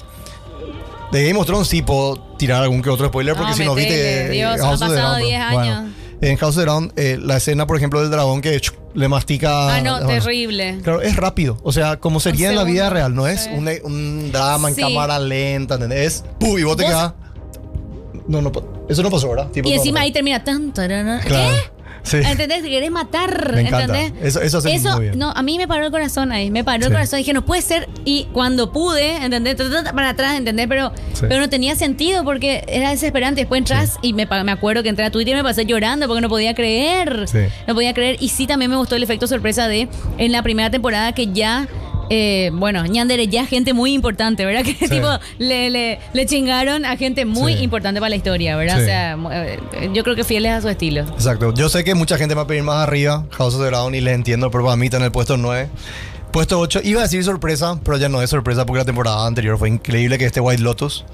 [1.15, 3.75] De Game of Thrones sí puedo tirar algún que otro spoiler porque No, si no
[3.75, 4.27] viste.
[4.27, 5.91] eh, Dios, House han of the pasado Dragon, 10 pero- años.
[6.21, 9.09] en House of the Dragon, eh, la escena, por ejemplo, del dragón que chuc, le
[9.09, 9.77] mastica.
[9.77, 10.79] Ah, no, bueno, terrible.
[10.83, 11.57] Claro, es rápido.
[11.63, 13.51] O sea, como sería en la vida real, no es sí.
[13.53, 14.81] un, un drama en Sí.
[14.83, 16.01] cámara lenta, ¿entendés?
[16.17, 16.59] Es ¡pum!
[16.59, 17.13] y vos te quedás.
[18.27, 18.51] No, no,
[18.89, 19.49] eso no pasó, ¿verdad?
[19.51, 20.05] Tipo, Y encima no.
[20.05, 21.21] ahí termina tan, tarana.
[21.21, 21.53] Claro.
[21.55, 21.74] ¿Qué?
[22.05, 22.19] Sí.
[22.19, 22.63] ¿Entendés?
[22.63, 23.53] Te querés matar.
[23.55, 23.99] Me encanta.
[23.99, 24.23] ¿Entendés?
[24.27, 25.19] Eso- eso hacen muy bien.
[25.19, 26.51] No, a mí me paró el corazón ahí.
[26.51, 27.17] Me paró el corazón.
[27.19, 27.89] Dije, no puede ser.
[28.05, 29.57] Y cuando pude, ¿entendés?
[29.95, 30.67] Para atrás, ¿entendés?
[30.69, 31.25] Pero, Sí.
[31.29, 33.41] pero no tenía sentido porque era desesperante.
[33.41, 36.21] Después entras y me, me acuerdo que entré a Twitter y me pasé llorando porque
[36.21, 37.27] no podía creer.
[37.67, 38.17] No podía creer.
[38.21, 39.89] Y sí, también me gustó el efecto sorpresa de
[40.19, 41.67] en la primera temporada que ya.
[42.11, 44.63] Eh, bueno, Ñandere ya gente muy importante, ¿verdad?
[44.79, 47.63] Que tipo le, le, le chingaron a gente muy Sí.
[47.63, 48.77] importante para la historia, ¿verdad?
[48.77, 48.83] Sí.
[48.83, 49.59] O sea, mu- eh,
[49.93, 51.01] yo creo que fieles a su estilo.
[51.03, 51.53] Exacto.
[51.55, 53.95] Yo sé que mucha gente me va a pedir más arriba, House of the Dragon,
[53.95, 55.69] y les entiendo, pero para mí está en el puesto 9.
[56.33, 59.57] Puesto 8, iba a decir sorpresa, pero ya no es sorpresa porque la temporada anterior
[59.57, 61.05] fue increíble que este White Lotus.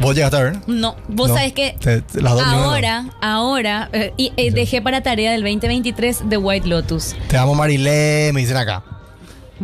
[0.00, 0.56] ¿Vos llegaste a ver?
[0.66, 1.34] No, vos No.
[1.36, 2.40] sabés que Te- te- las no.
[2.42, 7.14] ahora, ahora, eh, y, eh, dejé para tarea del 2023 The White Lotus.
[7.28, 8.82] Te amo Marilé, me dicen acá.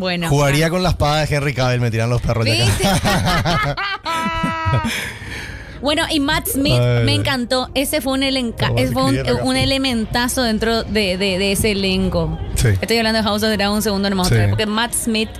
[0.00, 0.28] Bueno.
[0.28, 2.86] Jugaría con la espada de Henry Cavill, me tiran los perros de ¿Viste?
[2.88, 3.76] acá.
[5.82, 7.04] Bueno, y Matt Smith Ay.
[7.06, 7.70] me encantó.
[7.74, 9.02] Ese fue un, elenca- ese fue
[9.42, 12.38] un, elementazo dentro de, de- de ese elenco.
[12.54, 12.68] Sí.
[12.82, 14.34] Estoy hablando de House of Dragon un segundo nomás Sí.
[14.50, 15.30] porque Matt Smith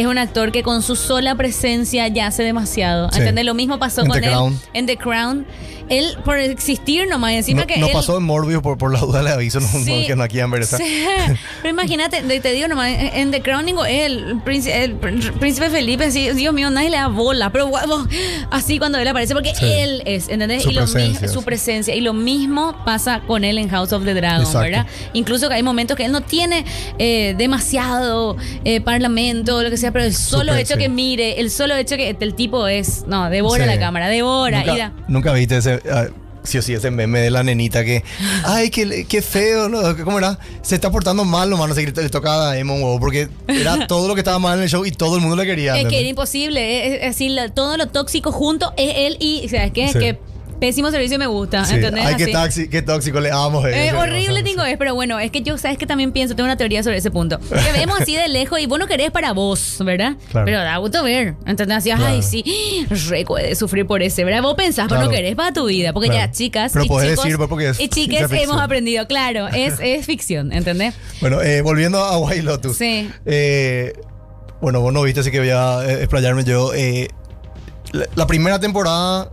[0.00, 3.10] es un actor que con su sola presencia ya hace demasiado.
[3.12, 3.18] Sí.
[3.20, 3.44] ¿Entendés?
[3.44, 4.60] Lo mismo pasó En con él Crown.
[4.74, 5.46] en The Crown.
[5.90, 7.92] Él, por existir nomás, encima No, que no él...
[7.94, 10.04] pasó en Morbius por, por la duda le aviso, no, no, Sí.
[10.06, 10.76] que no quieran ver esa.
[10.76, 10.84] Sí.
[11.62, 15.70] Pero imagínate, te digo nomás, en en The Crown, digo, el, príncipe, el pr- príncipe
[15.70, 18.06] Felipe, así, Dios mío, nadie le da bola, pero guau,
[18.50, 20.62] así cuando él aparece, porque él es, ¿entendés?
[20.62, 21.44] Su y lo presencia, su sí.
[21.46, 21.94] presencia.
[21.94, 24.58] Y lo mismo pasa con él en House of the Dragon, Exacto.
[24.60, 24.86] ¿verdad?
[25.14, 26.66] Incluso que hay momentos que él no tiene
[26.98, 30.80] eh, demasiado eh, parlamento lo que sea, pero el solo hecho sí.
[30.80, 33.70] que mire, el solo hecho que el tipo es, no, devora Sí.
[33.70, 34.62] la cámara, devora.
[34.62, 36.06] y ¿Nunca, da- nunca viste ese, ah,
[36.44, 38.02] sí o sí, ese meme de la nenita que,
[38.44, 39.80] ay, qué, qué feo, ¿no?
[40.04, 40.38] ¿cómo era?
[40.62, 43.86] Se está portando mal, nomás, no sé, qué le toca a Emon, huevo, porque era
[43.86, 45.76] todo lo que estaba mal en el show y todo el mundo le quería.
[45.78, 49.72] Es que era imposible, es, es la- todo lo tóxico junto es él y, ¿sabes
[49.72, 49.88] qué?
[49.88, 49.98] Sí.
[49.98, 50.18] Que
[50.58, 51.74] pésimo servicio me gusta, Sí.
[51.74, 52.04] ¿entendés?
[52.04, 52.32] Ay, qué, Así.
[52.32, 53.66] taxi, qué tóxico, le amo.
[53.66, 56.56] Eh, horrible tengo es, pero bueno, es que yo, ¿sabes que También pienso, tengo una
[56.56, 57.38] teoría sobre ese punto.
[57.38, 60.16] Que vemos así de lejos y vos no querés para vos, ¿verdad?
[60.30, 60.44] Claro.
[60.44, 61.78] Pero da gusto ver, ¿entendés?
[61.78, 64.42] Así, ay, sí, reco de sufrir por ese, ¿verdad?
[64.42, 67.24] Vos pensás, pero no querés para tu vida, porque ya chicas Pero y podés chicos
[67.24, 70.94] decir, pues, porque es y chiques hemos aprendido, claro, es, es ficción, ¿entendés?
[71.20, 72.76] Bueno, eh, volviendo a White Lotus.
[72.76, 73.10] Sí.
[73.24, 73.94] Eh,
[74.60, 76.74] bueno, vos no viste, así que voy a eh, explayarme yo.
[76.74, 77.08] Eh,
[77.92, 79.32] la, la primera temporada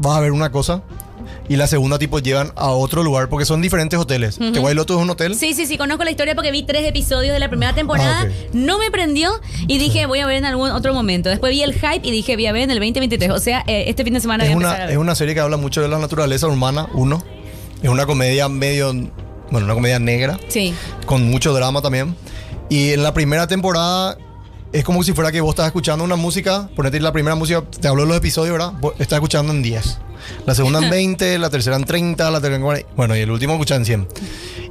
[0.00, 0.82] vas a ver una cosa
[1.48, 4.38] y la segunda tipo llevan a otro lugar porque son diferentes hoteles.
[4.38, 5.34] The White Lotus es un hotel.
[5.34, 8.24] Sí, sí, sí, conozco la historia porque vi tres episodios de la primera temporada, Ah,
[8.24, 8.54] ok.
[8.54, 9.30] no me prendió
[9.66, 11.28] y dije voy a ver en algún otro momento.
[11.28, 13.84] Después vi el hype y dije voy a ver en el 2023, o sea, eh,
[13.88, 14.92] este fin de semana Es voy a empezar a una, ver.
[14.94, 17.22] es una serie que habla mucho de la naturaleza humana, uno.
[17.82, 18.92] Es una comedia medio,
[19.50, 20.72] bueno, una comedia negra, Sí.
[21.06, 22.14] con mucho drama también.
[22.68, 24.16] Y en la primera temporada
[24.72, 27.88] es como si fuera que vos estás escuchando una música, ponete la primera música, te
[27.88, 28.72] hablo de los episodios, ¿verdad?
[28.80, 29.98] Vos estás escuchando en 10.
[30.46, 32.88] La segunda en 20, la tercera en 30, la tercera en 40.
[32.96, 34.08] Bueno, y el último escucha en 100.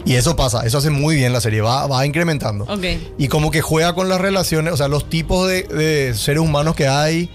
[0.06, 2.64] Y eso pasa, eso hace muy bien la serie, va, va incrementando.
[2.66, 2.86] Ok.
[3.18, 6.76] Y como que juega con las relaciones, o sea, los tipos de, de seres humanos
[6.76, 7.30] que hay.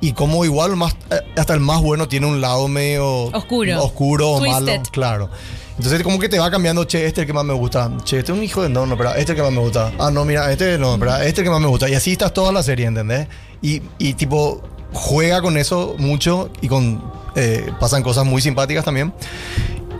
[0.00, 3.82] Y como igual más, eh, hasta el más bueno tiene un lado medio Oscuro.
[3.82, 5.28] oscuro o malo, claro.
[5.78, 7.90] Entonces como que te va cambiando, che, este es el que más me gusta.
[8.02, 9.60] Che, este es un hijo de no, no, pero este es el que más me
[9.60, 9.92] gusta.
[9.98, 11.88] Ah, no, mira, este no, pero este es el que más me gusta.
[11.88, 13.28] Y así estás toda la serie, ¿entendés?
[13.62, 14.60] Y, y tipo,
[14.92, 17.00] juega con eso mucho y con
[17.36, 19.14] eh, pasan cosas muy simpáticas también.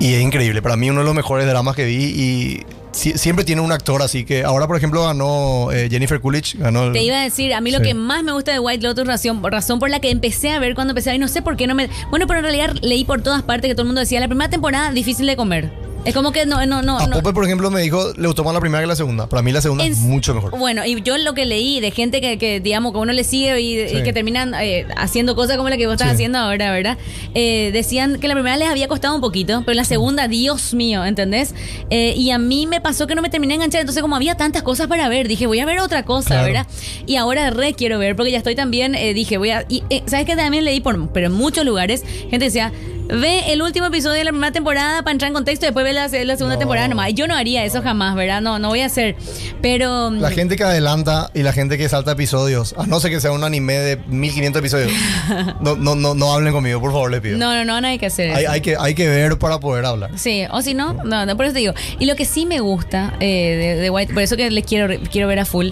[0.00, 0.62] Y es increíble.
[0.62, 2.66] Para mí uno de los mejores dramas que vi y
[2.98, 6.56] si- siempre tiene un actor así que ahora, por ejemplo, ganó eh, Jennifer Coolidge.
[6.58, 7.84] Ganó el- Te iba a decir, a mí lo Sí.
[7.84, 10.74] que más me gusta de White Lotus, razón, razón por la que empecé a ver
[10.74, 11.88] cuando empecé a ver, y no sé por qué no me...
[12.10, 14.50] Bueno, pero en realidad leí por todas partes que todo el mundo decía, la primera
[14.50, 15.70] temporada difícil de comer.
[16.04, 16.98] Es como que no, no, no.
[16.98, 17.16] A no.
[17.16, 19.28] Pope, por ejemplo, me dijo, le gustó más la primera que la segunda.
[19.28, 20.56] Para mí la segunda En- es mucho mejor.
[20.58, 23.60] Bueno, y yo lo que leí de gente que, que, digamos, que uno le sigue
[23.60, 24.02] y, y Sí.
[24.04, 26.14] que terminan eh, haciendo cosas como la que vos estás Sí.
[26.14, 26.96] haciendo ahora, ¿verdad?
[27.34, 31.04] Eh, decían que la primera les había costado un poquito, pero la segunda, Dios mío,
[31.04, 31.54] ¿entendés?
[31.90, 34.34] Eh, y a mí me pasó que no me terminé de enganchar, entonces como había
[34.36, 36.44] tantas cosas para ver, dije, voy a ver otra cosa, Claro.
[36.46, 36.66] ¿verdad?
[37.06, 39.66] Y ahora re quiero ver, porque ya estoy también, eh, dije, voy a...
[39.68, 40.36] Y, eh, ¿Sabes qué?
[40.36, 42.72] También leí por, pero en muchos lugares, gente decía...
[43.08, 45.92] Ve el último episodio de la primera temporada para entrar en contexto y después ve
[45.94, 46.58] la, la segunda No.
[46.58, 47.14] temporada nomás.
[47.14, 48.42] Yo no haría eso jamás, ¿verdad?
[48.42, 49.16] No, no voy a hacer.
[49.62, 50.10] Pero...
[50.10, 53.32] La gente que adelanta y la gente que salta episodios, a no ser que sea
[53.32, 54.92] un anime de 1500 episodios,
[55.60, 57.38] no, no, no, no hablen conmigo, por favor, le pido.
[57.38, 58.38] No, no, no, no hay que hacer eso.
[58.38, 60.10] Hay, hay que, hay que ver para poder hablar.
[60.18, 61.72] Sí, o si no, no, no, por eso te digo.
[61.98, 64.94] Y lo que sí me gusta eh, de, de White, por eso que le quiero,
[65.10, 65.68] quiero ver a full,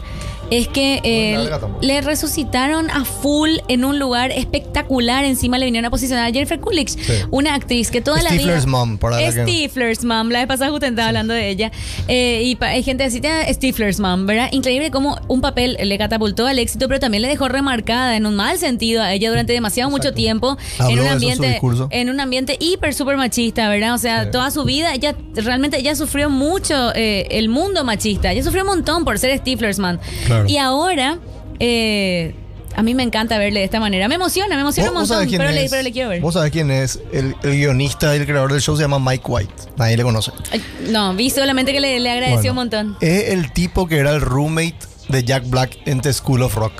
[0.51, 5.25] es que eh, le resucitaron a full en un lugar espectacular.
[5.25, 6.97] Encima le vinieron a posicionar a Jennifer Coolidge,
[7.31, 8.41] una actriz que toda la vida.
[8.43, 11.73] Stifler's mom, para la que- Stifler's mom, la vez pasada justo estaba hablando de ella.
[12.09, 14.49] Eh, y pa- hay gente así, "Ah, Stifler's mom, ¿verdad?
[14.53, 18.35] Increíble cómo un papel le catapultó al éxito, pero también le dejó remarcada en un
[18.37, 21.89] mal sentido a ella durante demasiado mucho tiempo Habló en un ambiente discurso.
[21.91, 23.95] en un ambiente hiper super machista, ¿verdad?
[23.95, 24.31] O sea, Sí.
[24.33, 28.33] toda su vida ella realmente ella sufrió mucho eh, el mundo machista.
[28.33, 30.01] Ella sufrió un montón por ser Stiflersman.
[30.27, 30.36] Claro.
[30.47, 31.19] Y ahora
[31.59, 32.35] eh,
[32.75, 34.07] a mí me encanta verle de esta manera.
[34.09, 35.71] Me emociona, me emociona un ¿Vos- vos sabés montón, quién pero le, es?
[35.71, 36.21] pero le quiero ver.
[36.21, 39.25] Vos sabés quién es el, el guionista y el creador del show, se llama Mike
[39.27, 39.53] White.
[39.77, 40.33] Nadie le conoce.
[40.53, 42.97] Ay, No, vi solamente que le, le agradeció Bueno, un montón.
[43.01, 44.77] Es el tipo que era el roommate
[45.09, 46.73] de Jack Black en The School of Rock.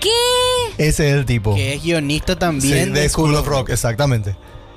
[0.00, 0.10] ¿Qué?
[0.78, 1.54] Ese es el tipo.
[1.54, 2.92] Que es guionista Sí, también.
[2.92, 4.34] de School of Rock, exactamente.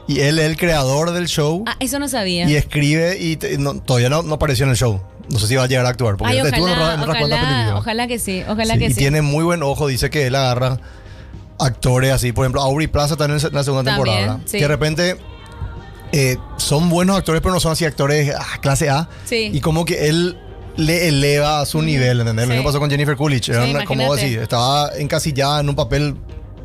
[0.10, 2.48] Y él es el creador del show Ah, eso no sabía.
[2.48, 5.02] y escribe y te- no- todavía no, no apareció en el show.
[5.30, 6.16] No sé si va a llegar a actuar.
[6.18, 7.80] Porque Ay, él estuvo en, ojalá, otras- otras cuantas ojalá, películas.
[7.82, 8.96] ojalá que sí, ojalá Sí, que y sí.
[8.96, 10.80] tiene muy buen ojo, dice que él agarra
[11.60, 12.32] actores así.
[12.32, 14.40] Por ejemplo, Aubrey Plaza está en la segunda También, temporada.
[14.46, 14.58] sí.
[14.58, 15.18] Que de repente
[16.14, 19.10] eh, son buenos actores, pero no son así actores ah, clase A.
[19.26, 19.50] Sí.
[19.54, 20.38] Y como que él
[20.78, 22.48] le eleva a su nivel, ¿entendés?
[22.48, 23.50] Lo mismo pasó con Jennifer Coolidge.
[23.50, 26.16] Era una- como decir, estaba encasillada en un papel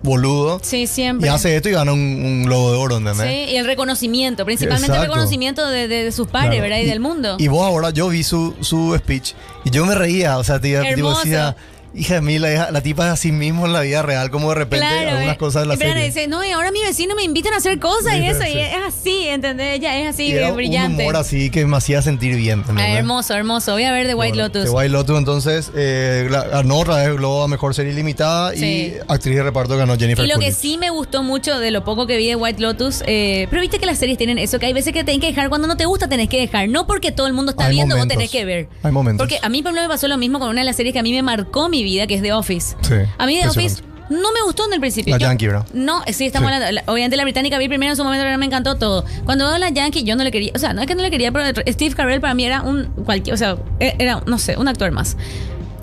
[0.03, 0.61] boludo.
[0.63, 1.29] Sí, Y siempre.
[1.31, 3.27] hace esto y gana un, un globo de oro, ¿entendés?
[3.27, 6.63] Sí, y el reconocimiento, principalmente el reconocimiento de, de- de sus pares, Claro.
[6.63, 6.79] ¿verdad?
[6.79, 7.37] Y, del mundo.
[7.39, 9.33] Y vos ahora, yo vi su, su speech
[9.65, 11.57] y yo me reía, o sea, te tipo, decía,
[11.95, 14.87] hija de mí, la, tipa es así mismo en la vida real, como de repente
[14.87, 15.39] algunas eh.
[15.39, 16.05] cosas de la serie.
[16.05, 18.51] dice, no, y ahora mi vecino me invitan a hacer cosas y eso, sí.
[18.55, 19.77] y es así, ¿entendés?
[19.77, 20.95] Ella es así, Y era brillante.
[20.97, 22.61] un humor así que me hacía sentir bien.
[22.61, 22.99] Ah, ¿entendés?
[22.99, 23.73] hermoso, hermoso.
[23.73, 24.65] Voy a ver The White Bueno, Lotus.
[24.65, 28.65] The White Lotus, entonces, eh, ganó otra vez Globo a Mejor Serie Limitada Sí.
[28.65, 31.85] y actriz de reparto ganó Jennifer Y lo que sí me gustó mucho de lo
[31.85, 34.67] poco que vi de White Lotus, eh, pero viste que las series tienen eso, que
[34.67, 36.69] hay veces que tenés que dejar cuando no te gusta, tenés que dejar.
[36.69, 38.17] No porque todo el mundo está Hay viendo, momentos.
[38.17, 38.69] vos tenés que ver.
[38.83, 39.23] Hay momentos.
[39.27, 40.99] Porque a mí, por ejemplo, me pasó lo mismo con una de las series que
[40.99, 42.77] a mí me marcó mi vida, que es The Office.
[42.83, 45.15] Sí, A mí The Office no me gustó en el principio.
[45.15, 45.67] La Yo- Yankee, ¿verdad?
[45.73, 46.55] No, sí, estamos Sí.
[46.55, 46.73] hablando.
[46.73, 49.05] la- Obviamente la británica vi primero en su momento, pero me encantó todo.
[49.25, 50.53] Cuando veo la Yankee, yo no le quería.
[50.55, 52.85] O sea, no es que no le quería, pero Steve Carell para mí era un
[53.05, 53.35] cualquier.
[53.35, 55.17] O sea, e- era, no sé, un actor más.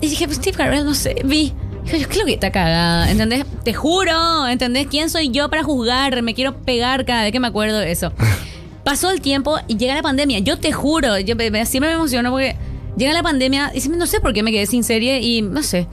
[0.00, 1.52] Y dije, pues, Steve Carell, no sé, vi.
[1.84, 3.44] Dije, yo creo que está cagada, ¿entendés?
[3.64, 4.86] Te juro, ¿entendés?
[4.86, 6.22] ¿Quién soy yo para juzgar?
[6.22, 8.12] Me quiero pegar cada vez que me acuerdo de eso.
[8.84, 10.38] Pasó el tiempo y llega la pandemia.
[10.40, 11.34] Yo te juro, yo
[11.64, 12.56] siempre me emociono porque
[13.00, 15.88] llega la pandemia y no sé por qué me quedé sin serie y no sé.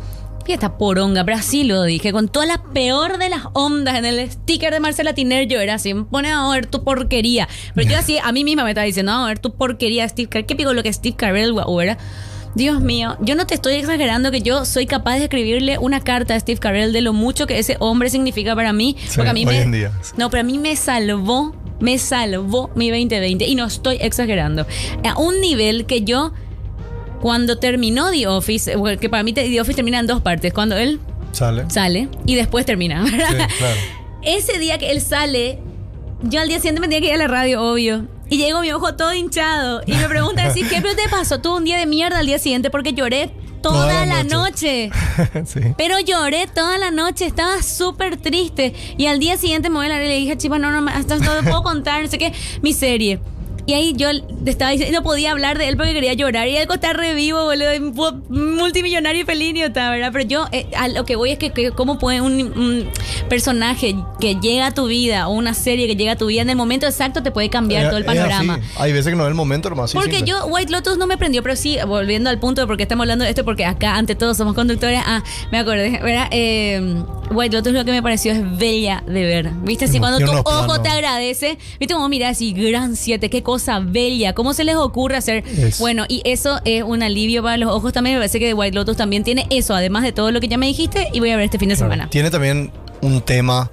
[0.45, 4.05] Y esta poronga, pero así lo dije, con toda la peor de las ondas en
[4.05, 7.49] el sticker de Marcela Tiner, yo era así, pone a ver tu porquería.
[7.75, 10.45] Pero yo así, a mí misma me estaba diciendo, a ver tu porquería, Steve Carell.
[10.45, 11.97] ¿Qué pico lo que Steve Carell, guau, era?
[12.55, 16.33] Dios mío, yo no te estoy exagerando que yo soy capaz de escribirle una carta
[16.33, 18.95] a Steve Carell de lo mucho que ese hombre significa para mí.
[18.99, 19.91] Sí, porque a mí hoy me, en día.
[20.15, 24.65] No, pero a mí me salvó, me salvó mi 2020 y no estoy exagerando.
[25.03, 26.31] A un nivel que yo,
[27.21, 30.75] cuando terminó The Office, eh, que para mí The Office termina en dos partes, cuando
[30.77, 30.99] él
[31.31, 31.65] Sale.
[31.69, 33.03] sale y después termina.
[33.11, 33.29] ¿verdad?
[33.49, 33.75] Sí, claro.
[34.23, 35.59] Ese día que él sale,
[36.23, 38.05] yo al día siguiente me tenía que ir a la radio, obvio.
[38.29, 39.81] Y llegó mi ojo todo hinchado.
[39.85, 41.39] Y me pregunta así, ¿qué pero te pasó?
[41.39, 43.29] Tuve un día de mierda al día siguiente porque lloré
[43.61, 44.89] toda, Toda la noche.
[44.89, 45.45] noche.
[45.45, 45.59] sí.
[45.77, 48.73] Pero lloré toda la noche, estaba súper triste.
[48.97, 51.17] Y al día siguiente me voy a la y le dije, chipa, no, no, hasta
[51.19, 53.19] no te puedo contar, no sé qué, mi serie.
[53.67, 54.09] Y ahí yo
[54.45, 56.47] estaba diciendo, no podía hablar de él porque quería llorar.
[56.47, 57.69] Y él está revivo, boludo,
[58.29, 60.09] multimillonario y feliz, y está, ¿verdad?
[60.13, 62.89] Pero yo, eh, a lo que voy es que, que cómo puede un, un
[63.29, 66.49] personaje que llega a tu vida o una serie que llega a tu vida en
[66.49, 68.59] el momento exacto te puede cambiar Es- todo el panorama.
[68.77, 69.91] Hay veces que no es el momento nomás.
[69.93, 70.31] Porque simple.
[70.31, 73.03] yo, White Lotus no me prendió, pero sí, volviendo al punto de por qué estamos
[73.03, 75.01] hablando de esto, porque acá ante todo somos conductores.
[75.05, 76.27] Ah, me acordé, ¿verdad?
[76.31, 76.95] Eh,
[77.31, 79.49] White Lotus lo que me pareció es bella de ver.
[79.63, 79.85] ¿Viste?
[79.85, 81.93] Así cuando tu ojo te agradece, ¿viste?
[81.93, 85.43] Como mira así, gran siete, qué cosa bella, ¿cómo se les ocurre hacer?
[85.79, 88.15] Bueno, y eso es un alivio para los ojos también.
[88.15, 90.67] Me parece que White Lotus también tiene eso, además de todo lo que ya me
[90.67, 91.91] dijiste, y voy a ver este fin de Claro.
[91.91, 92.09] semana.
[92.09, 93.69] Tiene también un tema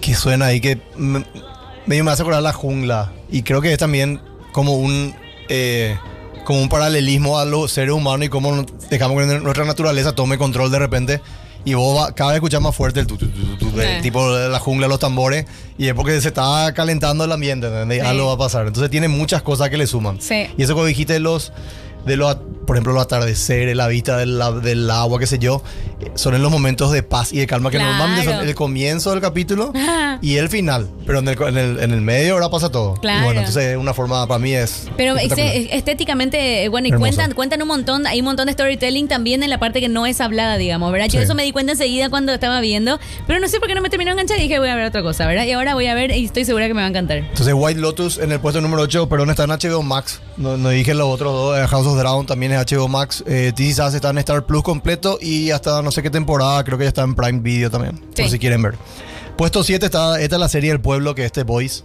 [0.00, 1.24] que suena ahí que me-
[1.86, 3.12] medio me hace acordar la jungla.
[3.30, 4.20] Y creo que es también
[4.52, 5.14] como un
[5.48, 5.96] eh,
[6.44, 10.70] como un paralelismo a los seres humanos y cómo dejamos que nuestra naturaleza tome control
[10.72, 11.20] de repente.
[11.64, 13.98] Y vos va- cada vez escuchás más fuerte el tu, tu, tu, tu, tu, de-
[13.98, 14.02] Eh.
[14.02, 15.46] tipo de la jungla, los tambores.
[15.78, 18.00] Y es porque se está calentando el ambiente, ¿entendés?
[18.02, 18.06] Sí.
[18.06, 18.66] Algo va a pasar.
[18.66, 20.20] Entonces tiene muchas cosas que le suman.
[20.20, 20.46] Sí.
[20.56, 21.52] Y eso como dijiste los,
[22.06, 22.36] de los,
[22.66, 25.62] por ejemplo, los atardeceres, la vista del, la- del agua, qué sé yo,
[26.00, 27.92] eh, son en los momentos de paz y de calma que Claro.
[27.92, 29.72] normalmente son el comienzo del capítulo
[30.22, 30.88] y el final.
[31.06, 32.94] Pero en el, en el, en el medio ahora pasa todo.
[32.94, 33.20] Claro.
[33.20, 34.88] Y bueno, entonces una forma para mí es...
[34.96, 37.08] Pero este- estéticamente, eh, bueno, y Hermoso.
[37.16, 40.06] cuentan, cuentan un montón, hay un montón de storytelling también en la parte que no
[40.06, 41.06] es hablada, digamos, ¿verdad?
[41.08, 41.24] Yo Sí.
[41.24, 43.90] eso me di cuenta enseguida cuando estaba viendo, pero no sé por qué no me
[43.90, 45.44] terminó enganchar y dije, voy a ver otra cosa, ¿verdad?
[45.44, 47.18] Y ahora voy a ver y estoy segura que me va a encantar.
[47.18, 50.20] Entonces White Lotus en el puesto número 8, perdón, está en HBO Max.
[50.36, 51.58] No, no dije los otros dos.
[51.58, 53.22] eh, House of Dragon también es HBO Max.
[53.26, 56.78] Eh, This Us está en Star Plus completo y hasta no sé qué temporada, creo
[56.78, 58.00] que ya está en Prime Video también.
[58.14, 58.22] Sí.
[58.22, 58.74] Por si quieren ver.
[59.36, 61.84] Puesto 7 está, esta es la serie del pueblo que es The Boys.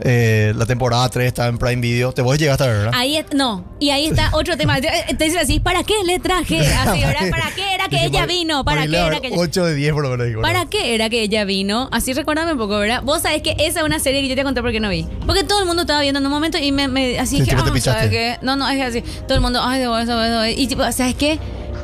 [0.00, 2.12] Eh, la temporada 3 está en Prime Video.
[2.12, 2.92] The Boys llegaste a ver, ¿verdad?
[2.94, 4.80] Ahí, no, y ahí está otro tema.
[4.80, 6.60] Te te dicen así, ¿para qué le traje?
[6.60, 7.28] Así, ¿verdad?
[7.30, 8.64] ¿Para qué era que Dije, ella vino?
[8.64, 9.36] ¿Para qué era que ella...
[9.36, 10.42] 8 de 10 por lo menos.
[10.42, 11.88] ¿Para qué era que ella vino?
[11.90, 13.02] Así recuérdame un poco, ¿verdad?
[13.02, 15.06] Vos sabés que esa es una serie que yo te conté porque no vi.
[15.26, 17.56] Porque todo el mundo estaba viendo en un momento y me, me- así Sí, te
[17.56, 17.90] ah, pichaste.
[17.90, 18.36] ¿sabes qué?
[18.42, 19.02] No, no, es así.
[19.26, 20.46] Todo el mundo, ay, de eso, eso.
[20.46, 21.38] Y tipo, ¿sabes qué?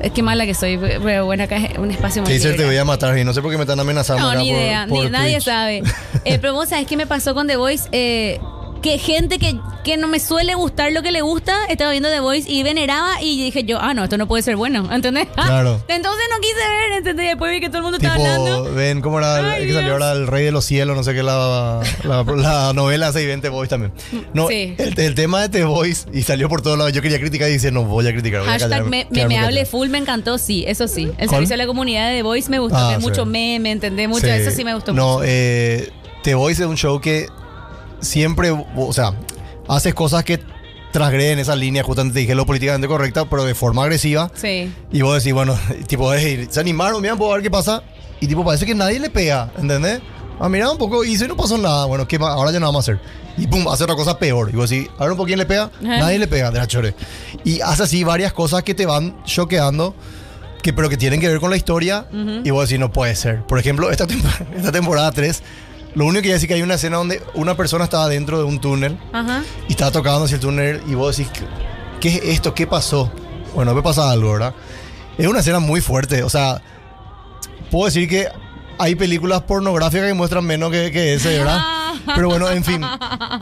[0.05, 2.76] Es que mala que soy, pero bueno, acá es un espacio muy Teaser te voy
[2.76, 4.22] a matar y no sé por qué me están amenazando.
[4.22, 5.82] No, acá ni idea, por ni- nadie sabe.
[6.24, 8.38] Eh, pero vos sabés qué me pasó con The Voice, eh,
[8.85, 12.20] que gente que, que no me suele gustar lo que le gusta, estaba viendo The
[12.20, 15.26] Voice y veneraba y dije yo, ah, no, esto no puede ser bueno, ¿entendés?
[15.35, 15.82] Claro.
[15.89, 17.26] Entonces no quise ver, ¿entendés?
[17.30, 18.74] Después vi que todo el mundo estaba hablando.
[18.74, 21.22] ven cómo era el- que salió ahora El Rey de los Cielos, no sé qué,
[21.22, 23.93] la, la, la novela 620 Boys también.
[24.35, 24.74] No, Sí.
[24.76, 26.93] el, el tema de The Voice y salió por todos lados.
[26.93, 28.41] Yo quería criticar y dice, no voy a criticar.
[28.41, 31.05] Voy a Hashtag callarme, me, me, hable full me encantó, sí, eso sí.
[31.05, 31.28] El ¿Cuál?
[31.30, 33.03] servicio a la comunidad de The Voice me gustó, Ah, sí.
[33.03, 34.32] mucho meme, entendé mucho, Sí.
[34.32, 35.24] eso sí me gustó No, mucho.
[35.26, 35.91] eh,
[36.22, 37.28] The Voice es un show que
[38.05, 39.12] siempre, o sea,
[39.68, 40.40] haces cosas que
[40.92, 44.30] transgreden esa línea, justamente te dije lo políticamente correcta, pero de forma agresiva.
[44.34, 44.72] Sí.
[44.92, 47.82] Y vos decís, bueno, tipo, "Ey, se animaron, mira, puedo ver qué pasa.
[48.20, 50.00] Y tipo, parece que nadie le pega, ¿entendés?
[50.40, 52.88] Ah, mira un poco, y si no pasó nada, bueno, ¿qué ahora ya no vamos
[52.88, 53.00] a hacer.
[53.36, 54.50] Y pum, hace otra cosa peor.
[54.52, 55.98] Y vos decís, a ver un poco quién le pega, Ajá.
[55.98, 56.94] nadie le pega, de la chore.
[57.44, 59.94] Y hace así varias cosas que te van choqueando,
[60.62, 62.07] que, pero que tienen que ver con la historia.
[62.44, 63.42] Y vos decís, no puede ser.
[63.44, 65.42] Por ejemplo, esta, temp- esta temporada 3,
[65.95, 68.61] lo único que ya que hay una escena donde una persona estaba dentro de un
[68.61, 69.42] túnel Ajá.
[69.68, 71.45] y estaba tocando hacia el túnel y vos decís, ¿qué,
[72.01, 72.55] qué es esto?
[72.55, 73.11] ¿Qué pasó?
[73.55, 74.55] Bueno, me pasa algo, ¿verdad?
[75.16, 76.61] Es una escena muy fuerte, o sea,
[77.70, 78.28] puedo decir que
[78.78, 81.61] hay películas pornográficas que muestran menos que, que ese, ¿verdad?
[82.14, 82.84] Pero bueno, en fin.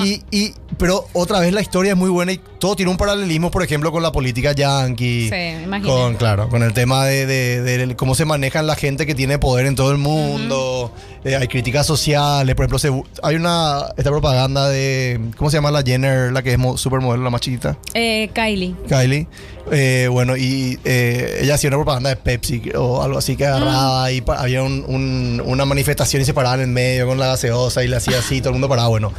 [0.00, 3.50] Y, y, pero otra vez la historia es muy buena y todo tiene un paralelismo,
[3.50, 5.28] por ejemplo, con la política yankee.
[5.28, 5.88] Sí, imaginé.
[5.92, 9.36] Con, claro, con el tema de, de- de cómo se manejan la gente que tiene
[9.40, 10.92] poder en todo el mundo.
[11.24, 12.92] Eh, hay críticas sociales, por ejemplo, se
[13.24, 17.24] hay una esta propaganda de ¿cómo se llama la Jenner, la que es mo- supermodelo,
[17.24, 17.76] la más chiquita?
[17.94, 18.76] Eh, Kylie.
[18.88, 19.26] Kylie.
[19.72, 24.12] Eh, bueno, y eh, ella hacía una propaganda de Pepsi o algo así que agarraba
[24.12, 27.82] y pa- había un- un- una manifestación y se paraban en medio con la gaseosa
[27.82, 28.88] y le hacía así, todo el mundo paraba.
[28.88, 29.12] Bueno,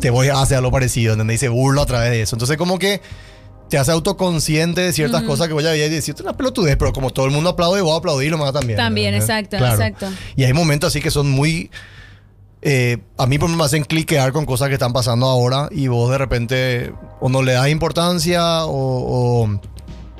[0.00, 1.36] te voy a hacer algo parecido, ¿entendés?
[1.36, 2.34] Y se burla a través de eso.
[2.36, 3.00] Entonces, como que
[3.68, 7.10] te hace autoconsciente de ciertas cosas que vos ya habías dicho, una pelotudez, pero como
[7.10, 8.76] todo el mundo aplaude, vos aplaudirlo más también.
[8.76, 9.46] También, ¿entendés?
[9.46, 10.06] exacto, exacto.
[10.34, 11.70] Y hay momentos así que son muy.
[12.62, 15.86] eh, a mí por ejemplo, me hacen cliquear con cosas que están pasando ahora y
[15.86, 19.60] vos de repente o no le das importancia o, o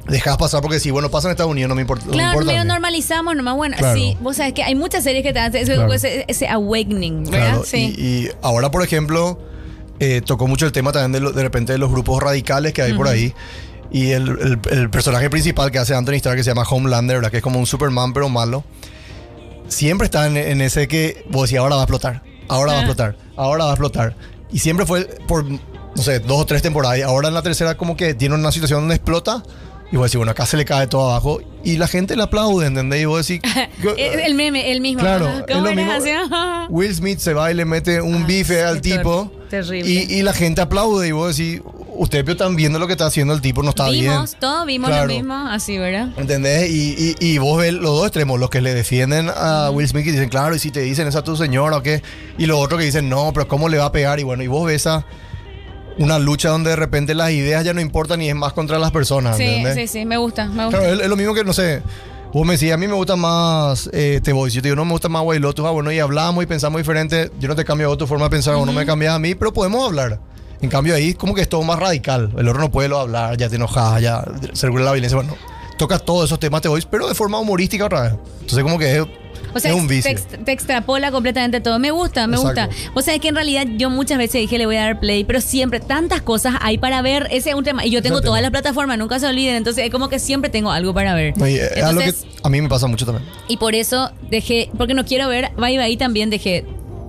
[0.09, 2.05] dejas pasar porque si bueno pasa en Estados Unidos no me importa.
[2.07, 3.57] no me Claro, importa a normalizamos nomás.
[3.57, 3.99] Bueno, Claro.
[3.99, 5.93] sí, vos sabés que hay muchas series que te hacen ese, Claro.
[5.93, 7.49] ese, ese awakening, ¿verdad?
[7.49, 7.95] Claro, sí.
[7.99, 9.39] y, y ahora, por ejemplo,
[10.01, 12.83] eh, tocó mucho el tema también de, lo- de repente de los grupos radicales que
[12.83, 13.33] hay por ahí.
[13.93, 17.31] Y el, el- el personaje principal que hace Anthony Starr, que se llama Homelander, ¿verdad?
[17.31, 18.65] que es como un Superman, pero malo,
[19.69, 22.81] siempre está en, en ese que vos decís, ahora va a explotar, ahora va a
[22.81, 22.85] Ah.
[22.85, 24.17] explotar, ahora va a explotar.
[24.53, 25.61] Y siempre fue por, no
[26.03, 26.99] sé, dos o tres temporadas.
[26.99, 29.43] Y ahora en la tercera como que tiene una situación donde explota.
[29.93, 31.41] Y vos decís, bueno, acá se le cae todo abajo.
[31.64, 33.03] Y la gente le aplaude, ¿entendés?
[33.03, 33.43] Y vos decís...
[33.99, 35.01] el, meme, el mismo.
[35.01, 35.45] Claro, Ajá.
[35.49, 35.93] es ¿Cómo lo mismo.
[35.93, 36.11] así?
[36.70, 39.30] Will Smith se va y le mete un Ah, bife al tipo.
[39.51, 39.91] ter- terrible.
[39.91, 41.61] Y, y la gente aplaude y vos decís,
[41.97, 44.41] ustedes están viendo lo que está haciendo el tipo, no está vimos, bien.
[44.41, 45.09] todos vimos Claro.
[45.09, 46.09] lo mismo, así, ¿verdad?
[46.16, 46.70] ¿Entendés?
[46.70, 50.07] Y, y, y vos ves los dos extremos, los que le defienden a Will Smith
[50.07, 52.01] y dicen, claro, y si te dicen esa tu señora o qué.
[52.38, 54.20] Y los otros que dicen, no, pero ¿cómo le va a pegar?
[54.20, 55.05] Y bueno, y vos ves a
[56.01, 58.91] una lucha donde de repente las ideas ya no importan y es más contra las
[58.91, 59.37] personas.
[59.37, 59.91] Sí, ¿entendés?
[59.91, 60.79] sí, sí, me gusta, me gusta.
[60.79, 61.83] Claro, es, es lo mismo que, no sé,
[62.33, 64.57] vos me decís, a mí me gusta más eh, The Voice.
[64.57, 65.65] Yo te digo, no me gusta más White Lotus.
[65.67, 67.31] Ah, bueno, y hablamos y pensamos diferente.
[67.39, 69.53] Yo no te cambio tu forma de pensar o no me cambias a mí, pero
[69.53, 70.19] podemos hablar.
[70.63, 72.33] En cambio ahí como que es todo más radical.
[72.37, 75.17] El otro no puede lo hablar, ya te enojas, ya se regula la violencia.
[75.17, 75.35] Bueno,
[75.79, 78.13] toca todos esos temas The Voice, pero de forma humorística otra vez.
[78.41, 79.07] Entonces como que es,
[79.55, 80.13] O sea, es un te, vicio.
[80.45, 81.79] te extrapola completamente todo.
[81.79, 82.63] Me gusta, me Exacto.
[82.63, 82.91] gusta.
[82.95, 85.25] O sea, es que en realidad yo muchas veces dije le voy a dar play,
[85.25, 87.27] pero siempre tantas cosas hay para ver.
[87.31, 87.85] Ese es un tema.
[87.87, 89.57] Y yo tengo todas las plataformas, nunca se olviden.
[89.57, 91.37] Entonces es como que siempre tengo algo para ver.
[91.37, 93.27] No, y, eh, algo que Entonces, a mí me pasa mucho también.
[93.49, 96.65] y por eso dejé, porque no quiero ver, Bye Bye también dejé.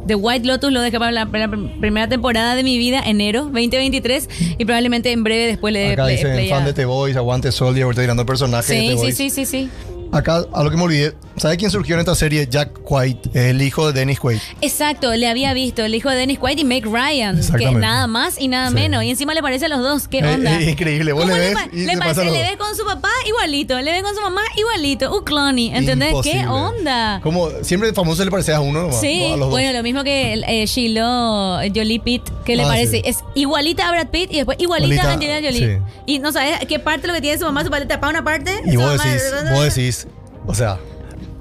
[0.07, 3.43] The White Lotus lo dejé para la, para la primera temporada de mi vida, enero
[3.43, 6.85] 2023, y probablemente en breve después le Acá play- dicen play a- fan de The
[6.85, 9.69] Voice, aguante Soldier, ahorita tirando personajes de The Sí, sí, sí, sí, sí.
[10.11, 12.47] Acá, a lo que me olvidé, ¿sabe quién surgió en esta serie?
[12.47, 14.37] Jack White, el hijo de Dennis Quaid.
[14.61, 18.39] Exacto, le había visto el hijo de Dennis Quaid y Meg Ryan, que nada más
[18.39, 18.75] y nada Sí.
[18.75, 19.03] menos.
[19.03, 20.59] Y encima le parece a los dos, ¿qué Eh, onda?
[20.59, 23.79] es increíble, vos ¿Cómo le ves y le pasa le ves con su papá igualito,
[23.81, 26.13] le ves con su mamá igualito, un clony, ¿entendés?
[26.23, 27.19] ¿Qué onda?
[27.23, 29.49] Como siempre famoso le parece a uno nomás, Sí, a los dos.
[29.49, 33.01] bueno, lo mismo que eh, Shiloh eh, Jolie Pitt, que le Ah, parece, sí.
[33.03, 35.77] es igualita a Brad Pitt y después igualita, a Angelina Jolie.
[35.77, 35.83] sí.
[36.05, 38.51] Y no sabes qué parte lo que tiene su mamá, su padre tapa una parte.
[38.65, 40.07] Y vos mamá- decís, vos decís,
[40.45, 40.77] o sea,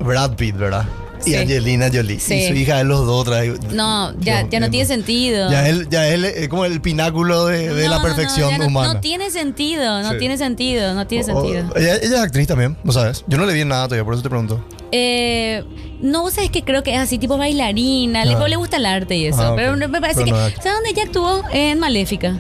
[0.01, 0.85] Brad Pitt, ¿verdad?
[1.21, 1.33] Sí.
[1.33, 2.19] Y Angelina Jolie.
[2.19, 2.33] Sí.
[2.35, 3.61] Y su hija de los dos otra vez.
[3.73, 5.51] No, ya, Dios ya no tiene sentido.
[5.51, 8.95] Ya él, ya él es como el pináculo de, de No, la perfección no- humana.
[8.95, 10.19] No tiene sentido, no Sí.
[10.19, 11.77] tiene sentido, no tiene O- sentido.
[11.77, 13.23] ella, ella es actriz también, ¿no sabes?
[13.27, 14.65] Yo no le vi en nada todavía, por eso te pregunto.
[14.93, 15.63] Eh,
[16.01, 18.49] no, vos sabés que creo que es así, tipo bailarina, le, Ah.
[18.49, 19.43] le gusta el arte y eso.
[19.43, 19.57] Ah, ok.
[19.57, 20.57] Pero me parece Pero que.
[20.57, 21.43] ¿Sabes dónde ella actuó?
[21.53, 22.35] En Maléfica.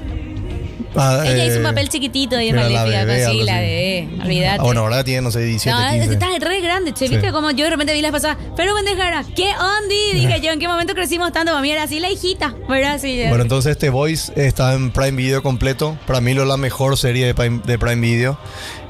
[0.96, 4.08] Ah, ella hizo un eh, papel chiquitito ahí en la Maléfica, bebé, sí, la de.
[4.22, 4.58] Olvídate.
[4.60, 6.12] Ah, bueno, ahora tiene, no sé, 17, no, 15.
[6.12, 7.26] está re grande, che, ¿viste?
[7.28, 7.32] Sí.
[7.32, 10.20] Como yo de repente vi las pasadas, pero pendejara, ¿qué ondi?
[10.20, 11.52] Dije yo, ¿en qué momento crecimos tanto?
[11.52, 12.98] Para mí era así la hijita, ¿verdad?
[13.00, 15.96] Sí, Bueno, entonces The Voice está en Prime Video completo.
[16.06, 18.38] Para mí lo es la mejor serie de Prime, de Prime Video.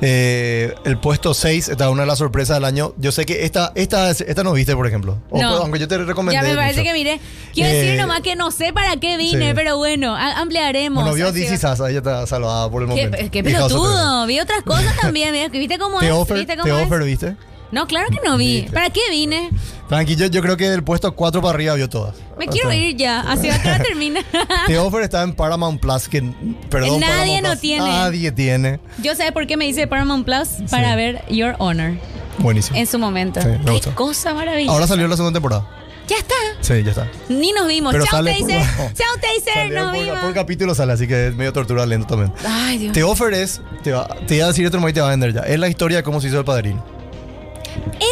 [0.03, 2.95] Eh, el puesto 6 está una de las sorpresas del año.
[2.96, 5.18] Yo sé que esta, esta, esta no viste, por ejemplo.
[5.30, 5.49] O, No.
[5.58, 6.41] Aunque yo te recomendé.
[6.41, 6.92] ya me parece mucho.
[6.92, 7.20] que miré.
[7.53, 9.53] Quiero Eh, decir nomás que no sé para qué vine, sí.
[9.54, 11.03] pero bueno, ampliaremos.
[11.03, 11.58] Bueno, vio DC.
[11.58, 13.17] Sasa, ella está salvada por el momento.
[13.18, 15.34] Qué, qué pelotudo, vi otras cosas también.
[15.53, 16.12] ¿viste cómo Te es?
[16.12, 16.87] offer, ¿Viste te cómo es?
[16.87, 17.37] offer, ¿viste?
[17.72, 18.62] No, claro que no vi.
[18.62, 18.72] Viste.
[18.72, 19.50] ¿Para qué vine?
[19.88, 22.17] Tranquilo, yo creo que del puesto 4 para arriba vio todas.
[22.38, 24.21] Me O quiero sea, ir ya, así va que termina.
[24.67, 26.21] The Offer está en Paramount Plus, que
[26.68, 26.99] perdón.
[27.00, 27.88] Nadie Paramount no Plus, tiene.
[27.88, 28.80] Nadie tiene.
[29.03, 31.92] Yo sé por qué me hice Paramount Plus para ver Your Honor
[32.38, 32.76] Buenísimo.
[32.76, 33.41] en su momento.
[33.41, 34.72] Sí, me qué cosa maravillosa.
[34.72, 35.68] Ahora salió la segunda temporada.
[36.11, 36.34] Ya está.
[36.61, 37.08] Sí, ya está.
[37.28, 37.92] Ni nos vimos.
[37.92, 38.76] Pero Chao, sale Taser.
[38.76, 39.70] por- Chao, Taser.
[39.72, 40.18] Nos por, vimos.
[40.18, 42.32] por capítulo sale, así que es medio tortura lento también.
[42.45, 42.92] Ay, Dios.
[42.95, 45.32] The Offer es, te, va, te iba a decir otro y te va a vender
[45.32, 45.41] ya.
[45.42, 46.84] Es la historia de cómo se hizo el padrino.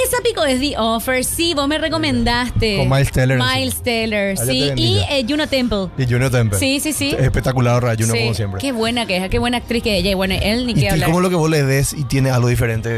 [0.05, 1.25] Esa pico es The Offer.
[1.25, 2.77] Sí, vos me recomendaste.
[2.79, 4.71] Con Miles Teller, Miles Teller, sí.
[4.77, 5.89] Y eh, Juno Temple.
[5.97, 6.59] Y Junior Temple.
[6.59, 7.15] Sí, sí, sí.
[7.19, 8.19] Espectacular, Ray Juno, Sí.
[8.21, 8.61] como siempre.
[8.61, 10.11] Qué buena que es, qué buena actriz que es ella.
[10.11, 11.07] Y bueno, él ni Y, qué y hablar.
[11.09, 12.89] como lo que vos le ves y tiene algo diferente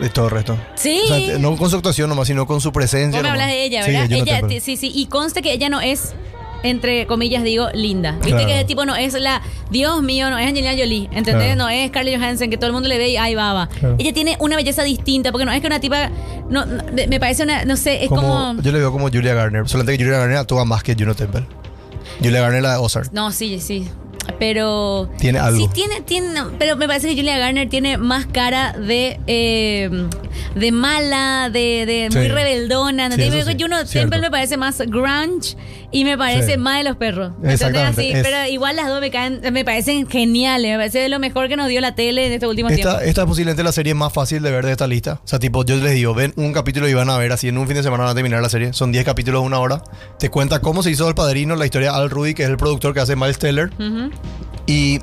[0.00, 0.56] de todo el resto.
[0.74, 1.00] Sí.
[1.04, 3.20] O sea, no con su actuación nomás, sino con su presencia.
[3.20, 3.42] Vos me nomás.
[3.42, 4.06] hablas de ella, Sí, ¿verdad?
[4.08, 4.92] Juno ella, sí, sí.
[4.94, 6.14] Y conste que ella no es,
[6.62, 8.12] entre comillas, digo, linda.
[8.12, 8.46] Viste Claro.
[8.46, 9.42] que ese tipo no es la.
[9.70, 11.04] Dios mío, no es Angelina Jolie.
[11.12, 11.34] ¿Entendés?
[11.54, 11.56] Claro.
[11.56, 13.68] No es Scarlett Johansson, que todo el mundo le ve y ay, baba.
[13.68, 13.96] Claro.
[13.98, 16.10] Ella tiene una belleza distinta, porque no es que una tipa.
[16.48, 17.64] No, no, me me parece una.
[17.64, 18.22] No sé, es como.
[18.22, 19.68] Como, Yo le veo como Julia Garner.
[19.68, 21.44] Solamente que Julia Garner actúa más que Juno Temple.
[22.22, 23.12] Julia Garner la de Ozark.
[23.12, 23.88] No, sí, sí.
[24.38, 25.10] Pero.
[25.18, 25.58] Tiene algo.
[25.58, 26.32] Sí, tiene, tiene.
[26.32, 29.18] no, Pero me parece que Julia Garner tiene más cara de.
[29.26, 29.90] eh,
[30.54, 32.18] de mala, de, de Sí.
[32.18, 33.08] muy rebeldona.
[33.08, 33.42] Sí, ¿entendés?
[33.42, 34.10] eso sí, Juno cierto.
[34.10, 35.56] Temple me parece más grunge
[35.92, 36.58] y me parece Sí.
[36.58, 37.32] más de los perros.
[37.44, 40.70] Exactamente, Así, Pero igual las dos me caen, me parecen geniales.
[40.72, 43.02] Me parece lo mejor que nos dio la tele en estos últimos Esta, tiempos.
[43.08, 45.20] esta es posiblemente la serie más fácil de ver de esta lista.
[45.24, 47.58] O sea, tipo, yo les digo, ven un capítulo y van a ver así en
[47.58, 48.72] un fin de semana van a terminar la serie.
[48.72, 49.82] Son 10 capítulos de una hora.
[50.18, 52.56] Te cuenta cómo se hizo el padrino, la historia de Al Rudy, que es el
[52.56, 53.70] productor que hace Miles Teller.
[53.78, 54.10] Ujú.
[54.66, 54.98] Y.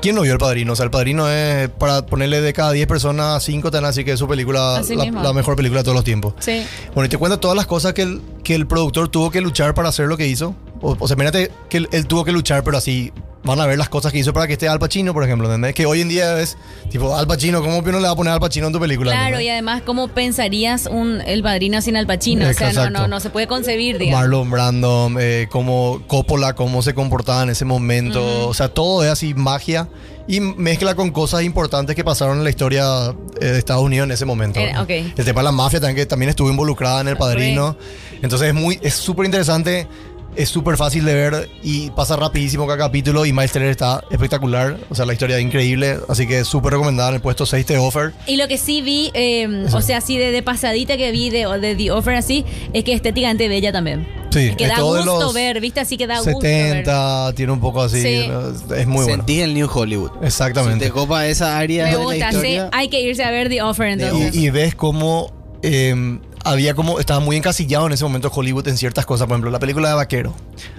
[0.00, 0.74] ¿Quién no vio el padrino?
[0.74, 3.88] O sea, el padrino es para ponerle de cada 10 personas, 5 te van a
[3.88, 6.34] decir que es su película, Así la, mejor película de todos los tiempos.
[6.40, 6.62] Sí.
[6.94, 9.72] Bueno, y te cuenta todas las cosas que el, que el productor tuvo que luchar
[9.72, 10.54] para hacer lo que hizo.
[10.82, 13.14] O, o sea, imagínate que él, él tuvo que luchar, pero así
[13.44, 15.74] van a ver las cosas que hizo para que esté Al Pacino, por ejemplo, ¿entendés?
[15.74, 16.56] Que hoy en día es
[16.90, 19.12] tipo, Al Pacino, ¿cómo uno le va a poner Al Pacino en tu película?
[19.12, 19.46] Claro, ¿entendés?
[19.46, 22.48] y además, ¿cómo pensarías un El Padrino sin Al Pacino?
[22.48, 22.90] O sea, no, Exacto.
[22.98, 24.20] no, no se puede concebir, digamos.
[24.20, 28.48] Marlon Brando, eh, como Coppola, cómo se comportaba en ese momento.
[28.48, 29.88] O sea, todo es así magia
[30.26, 34.12] y mezcla con cosas importantes que pasaron en la historia eh, de Estados Unidos en
[34.12, 34.58] ese momento.
[34.58, 34.82] Eh, ¿no?
[34.82, 34.90] ok.
[34.90, 37.76] El tema de la mafia también, que también estuvo involucrada en El Padrino.
[38.22, 39.86] Entonces es muy, es súper interesante.
[40.36, 44.78] Es súper fácil de ver y pasa rapidísimo cada capítulo y Miles Teller está espectacular.
[44.90, 45.98] O sea, la historia es increíble.
[46.08, 48.12] Así que es súper recomendada en el puesto 6 de Offer.
[48.26, 51.46] Y lo que sí vi, eh, o sea, así de, de pasadita que vi de,
[51.60, 54.08] de The Offer así, es que estéticamente bella también.
[54.30, 55.78] Sí, que es da todo de gusto los ver, ¿viste?
[55.78, 56.84] Así que da gusto ver.
[56.84, 58.02] 70, tiene un poco así.
[58.02, 58.30] Sí.
[58.76, 59.18] Es muy bueno.
[59.18, 60.10] Sentí el New Hollywood.
[60.24, 60.86] Exactamente.
[60.86, 62.58] Si te copa esa área Me de la gusta, sí.
[62.72, 64.34] Hay que irse a ver The Offer entonces.
[64.34, 65.32] Y, y ves cómo
[65.62, 69.26] eh, había como estaba muy encasillado en ese momento Hollywood en ciertas cosas.
[69.26, 70.34] Por ejemplo, la película de Vaquero.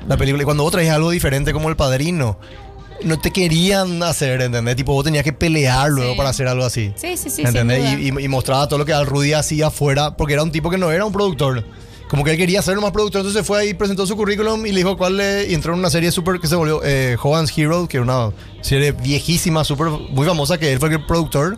[0.07, 2.37] La película, y cuando vos traes algo diferente como El Padrino,
[3.03, 4.75] no te querían hacer, ¿entendés?
[4.77, 6.17] Tipo, vos tenías que pelear luego Sí.
[6.17, 6.93] para hacer algo así.
[6.95, 7.99] Sí, sí, sí, ¿Entendés?
[7.99, 10.77] y- y mostraba todo lo que Al Rudy hacía afuera, porque era un tipo que
[10.77, 11.65] no era un productor.
[12.09, 14.77] Como que él quería ser más productor, entonces fue ahí, presentó su currículum y le
[14.77, 15.47] dijo cuál le.
[15.49, 18.31] Y entró en una serie súper que se volvió eh, Hogan's Hero, que era una
[18.61, 21.57] serie viejísima, súper muy famosa, que él fue el productor.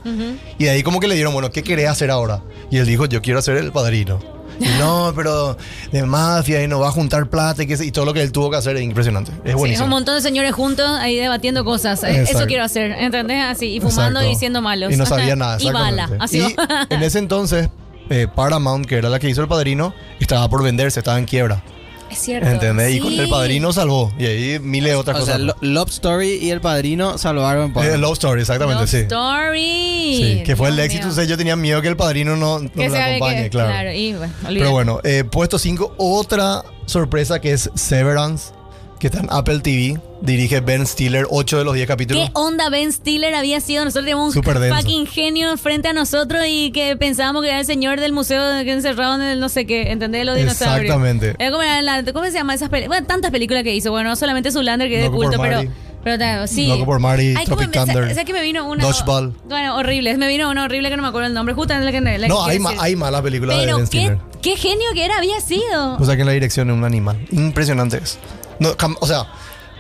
[0.58, 2.42] Y de ahí, como que le dieron, bueno, ¿qué querés hacer ahora?
[2.72, 4.20] Y él dijo, yo quiero hacer el padrino.
[4.60, 5.56] Y no, pero
[5.92, 8.32] de mafia y no va a juntar plata y, que, y todo lo que él
[8.32, 9.32] tuvo que hacer es impresionante.
[9.44, 9.84] Es Sí, buenísimo.
[9.86, 12.02] un montón de señores juntos ahí debatiendo cosas.
[12.04, 12.48] Eh, Eso Exacto.
[12.48, 13.44] quiero hacer, ¿entendés?
[13.44, 14.32] Así, y fumando Exacto.
[14.32, 14.92] y siendo malos.
[14.94, 15.58] Y no sabía nada.
[15.60, 16.10] y bala.
[16.20, 16.56] Así Y
[16.94, 17.70] en ese entonces,
[18.10, 21.64] eh, Paramount, que era la que hizo el padrino, estaba por venderse, estaba en quiebra.
[22.10, 22.48] Es cierto.
[22.50, 22.96] ¿Entendés?
[22.96, 23.20] Y con Sí.
[23.20, 24.14] el padrino salvó.
[24.18, 25.48] Y ahí miles de otras O sea, cosas.
[25.48, 27.86] Lo- Love Story y El Padrino salvaron por...
[27.86, 28.98] Eh, Love Story, exactamente, Love sí.
[29.00, 30.16] Story.
[30.38, 31.08] Sí, que fue el éxito.
[31.08, 31.24] mío.
[31.24, 33.92] Yo tenía miedo que el padrino no, no acompañe, que- claro.
[33.92, 38.54] y bueno, Pero bueno, eh, puesto 5, otra sorpresa que es Severance,
[39.00, 40.00] que está en Apple TV.
[40.22, 42.24] Dirige Ben Stiller, 8 de los 10 capítulos.
[42.26, 43.86] ¿Qué onda Ben Stiller había sido?
[43.86, 48.00] Nosotros teníamos un fucking genio frente a nosotros y que pensábamos que era el señor
[48.00, 50.26] del museo que encerrado en el no sé qué, ¿entendés?
[50.26, 50.82] Los dinosaurios.
[50.86, 51.36] Exactamente.
[51.38, 52.98] Era como era la- ¿Cómo se llama esas películas?
[53.00, 53.92] Bueno, tantas películas que hizo.
[53.92, 55.62] Bueno, no solamente Zulander, que es de culto, pero,
[56.04, 56.66] pero sí.
[56.68, 58.84] Loco por Mary, Ay, ¿cómo Tropic me- Thunder, sa- ¿Sabes que me vino una?
[58.84, 59.34] Dodgeball.
[59.48, 60.18] Bueno, horrible.
[60.18, 61.54] Me vino una horrible que no me acuerdo el nombre.
[61.54, 64.18] Justamente la que la No, que hay, ma- hay malas películas de Ben qué, Stiller.
[64.42, 65.98] qué genio que era, había sido.
[66.00, 67.24] O sea que en la dirección es un animal.
[67.32, 68.18] Impresionante es.
[68.60, 69.28] No, o sea,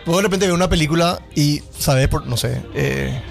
[0.05, 3.21] vos de repente ves una película y sabes por, no sé, eh,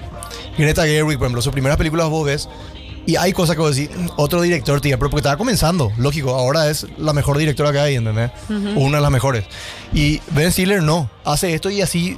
[0.57, 2.49] Greta Gerwig, por ejemplo, sus primeras películas vos ves
[3.05, 6.31] Y hay cosas que vos decís, "Mm, otro director, tía, pero porque estaba comenzando, lógico,
[6.35, 8.31] ahora es la mejor directora que hay, ¿entendés?
[8.75, 9.45] O Una de las mejores.
[9.93, 12.17] Y Ben Stiller no, hace esto y así,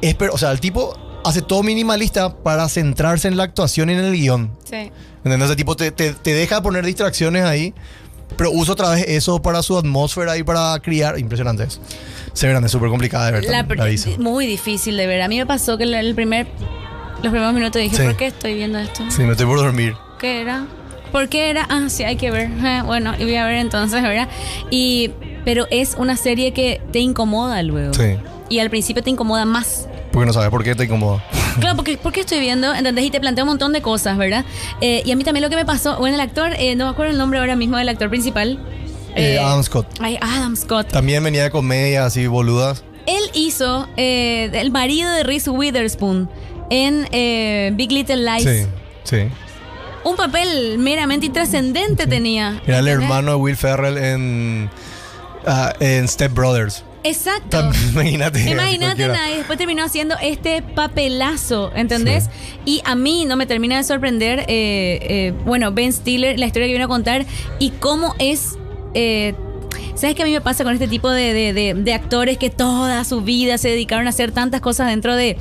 [0.00, 3.98] es, o sea, el tipo hace todo minimalista para centrarse en la actuación y en
[3.98, 4.50] el guion.
[4.62, 4.92] Sí.
[5.24, 5.48] ¿Entendés?
[5.48, 7.74] Ese tipo te, te- te deja poner distracciones ahí,
[8.36, 11.18] pero usa otra vez eso para su atmósfera y para criar.
[11.18, 11.80] Impresionante eso.
[12.32, 13.44] Se verán, es súper complicada de ver.
[13.44, 15.22] La también, muy difícil de ver.
[15.22, 16.46] A mí me pasó que el primer,
[17.22, 18.02] los primeros minutos dije, Sí.
[18.04, 19.04] ¿por qué estoy viendo esto?
[19.10, 19.94] Sí, me estoy por dormir.
[20.18, 20.66] ¿Qué era?
[21.10, 21.66] ¿Por qué era?
[21.68, 22.48] Ah, sí, hay que ver.
[22.64, 24.28] Eh, bueno, y voy a ver entonces, ¿verdad?
[24.70, 25.10] Y,
[25.44, 27.92] pero es una serie que te incomoda luego.
[27.92, 28.16] Sí.
[28.48, 29.88] Y al principio te incomoda más.
[30.12, 31.22] Porque no sabes por qué te incomoda.
[31.60, 33.04] Claro, porque, porque estoy viendo, ¿entendés?
[33.04, 34.44] Y te plantea un montón de cosas, ¿verdad?
[34.80, 36.90] Eh, y a mí también lo que me pasó, bueno, el actor, eh, no me
[36.90, 38.58] acuerdo el nombre ahora mismo del actor principal.
[39.14, 39.86] Eh, Adam Scott.
[40.00, 40.88] Ay, Adam Scott.
[40.88, 42.84] También venía de comedia así boludas.
[43.06, 46.30] Él hizo eh, el marido de Reese Witherspoon
[46.70, 48.42] en eh, Big Little Lies.
[48.44, 48.66] Sí,
[49.04, 49.28] sí.
[50.04, 52.60] Un papel meramente intrascendente tenía.
[52.66, 54.70] Era el hermano de Will Ferrell en,
[55.46, 56.84] ah, en Step Brothers.
[57.04, 57.58] Exacto.
[57.92, 58.50] Imagínate.
[58.50, 62.28] Imagínate, nada, y después terminó haciendo este papelazo, ¿entendés?
[62.64, 66.68] Y a mí no me termina de sorprender, eh, eh, bueno, Ben Stiller, la historia
[66.68, 67.26] que vino a contar
[67.58, 68.56] y cómo es...
[68.94, 69.34] eh,
[69.94, 72.50] ¿Sabes qué a mí me pasa con este tipo de, de- de- de actores que
[72.50, 75.36] toda su vida se dedicaron a hacer tantas cosas dentro de,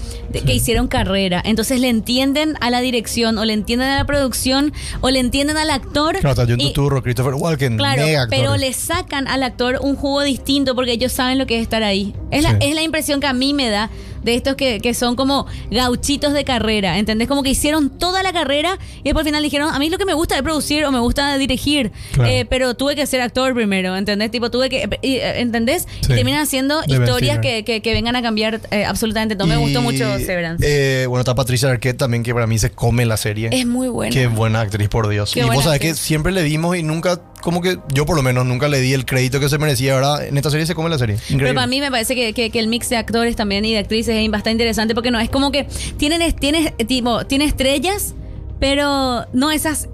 [0.46, 1.42] que hicieron carrera?
[1.44, 5.58] Entonces le entienden a la dirección, o le entienden a la producción, o le entienden
[5.58, 6.18] al actor.
[6.20, 10.22] Claro, está John Turturro, Christopher Walken, Claro, mega pero le sacan al actor un jugo
[10.22, 12.14] distinto porque ellos saben lo que es estar ahí.
[12.30, 13.90] Es, la, es la impresión que a mí me da
[14.24, 17.28] de estos que, que son como gauchitos de carrera, ¿entendés?
[17.28, 20.06] Como que hicieron toda la carrera y después al final dijeron, a mí lo que
[20.06, 22.30] me gusta es producir o me gusta dirigir, Claro.
[22.30, 24.32] eh, pero tuve que ser actor primero, ¿entendés?
[24.32, 25.88] Tipo, tuve que, eh, ¿entendés?
[26.02, 26.12] Sí.
[26.12, 29.48] Y terminan haciendo De historias que, que- que vengan a cambiar eh, absolutamente todo.
[29.48, 30.64] Me gustó mucho Severance.
[31.04, 33.50] eh, bueno, está Patricia Arquette también, que para mí se come la serie.
[33.52, 34.14] es muy buena.
[34.14, 35.32] Qué buena actriz, por Dios.
[35.34, 38.22] Qué y vos sabés que siempre le dimos y nunca, como que yo por lo
[38.24, 40.26] menos nunca le di el crédito que se merecía, ¿verdad?
[40.26, 41.16] En esta serie se come la serie.
[41.16, 41.46] Increíble.
[41.48, 43.80] Pero para mí me parece que, que- que el mix de actores también y de
[43.80, 48.14] actrices es bastante interesante porque no es como que tienen, es- tiene, tipo, tiene estrellas,
[48.60, 49.90] pero no esas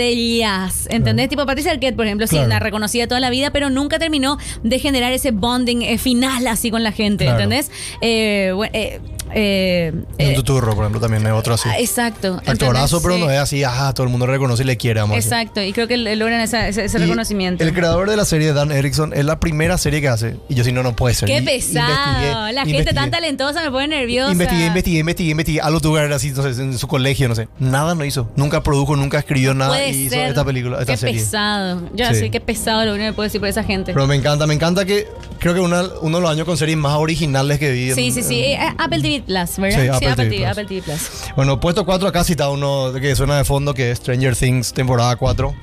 [0.00, 1.28] estrellas, ¿entendés?
[1.28, 4.78] Tipo Patricia Arquette, por ejemplo, sí, la reconocía toda la vida, pero nunca terminó de
[4.78, 7.40] generar ese bonding eh, final así con la gente, Claro.
[7.42, 7.70] ¿entendés?
[8.00, 9.00] Eh, bu- eh,
[9.32, 11.68] eh, En eh, Tuturro, por ejemplo, también es otro así.
[11.68, 12.40] ah, exacto.
[12.46, 13.02] Actorazo, ¿entendés?
[13.02, 13.20] pero Sí.
[13.20, 15.18] no es así, ajá, todo el mundo reconoce y le quiere, vamos a.
[15.18, 17.62] Exacto, y creo que logran esa- ese, reconocimiento.
[17.64, 20.36] El creador de la serie, Dan Erickson, es la primera serie que hace.
[20.48, 21.28] Y yo si no, no puede ser.
[21.28, 21.88] Qué pesado.
[21.90, 24.32] investigué, la gente tan talentosa me pone nerviosa.
[24.32, 25.60] Investigué, investigué, investigué, investigué.
[25.82, 27.48] Tuvo que ver así, entonces, en su colegio, no sé.
[27.58, 28.28] Nada no hizo.
[28.36, 31.20] Nunca produjo, nunca escribió nada Puede y hizo esta película, esta qué serie.
[31.20, 31.82] pesado.
[31.94, 32.14] Yo Sí.
[32.16, 33.92] sé qué pesado lo único que puedo decir por esa gente.
[33.92, 35.06] Pero me encanta, me encanta que
[35.38, 37.90] creo que una- uno de los años con series más originales que vi.
[37.90, 38.40] en- sí, sí, sí.
[38.42, 39.98] en- Eh, Apple TV Plus, ¿verdad?
[39.98, 40.46] Sí, Apple TV Plus.
[40.48, 41.10] Apple TV Plus.
[41.36, 45.16] Bueno, puesto 4 acá cita uno que suena de fondo, que es Stranger Things, temporada
[45.16, 45.54] 4.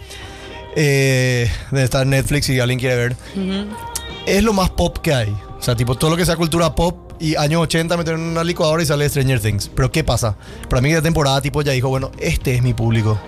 [0.76, 3.16] Eh, de estar Netflix si alguien quiere ver.
[4.26, 5.30] Es lo más pop que hay.
[5.30, 8.44] O sea, tipo, todo lo que sea cultura pop y años 80 meter en una
[8.44, 9.70] licuadora y sale Stranger Things.
[9.74, 10.36] Pero ¿qué pasa?
[10.70, 13.20] Para mí de temporada tipo ya dijo, bueno, este es mi público.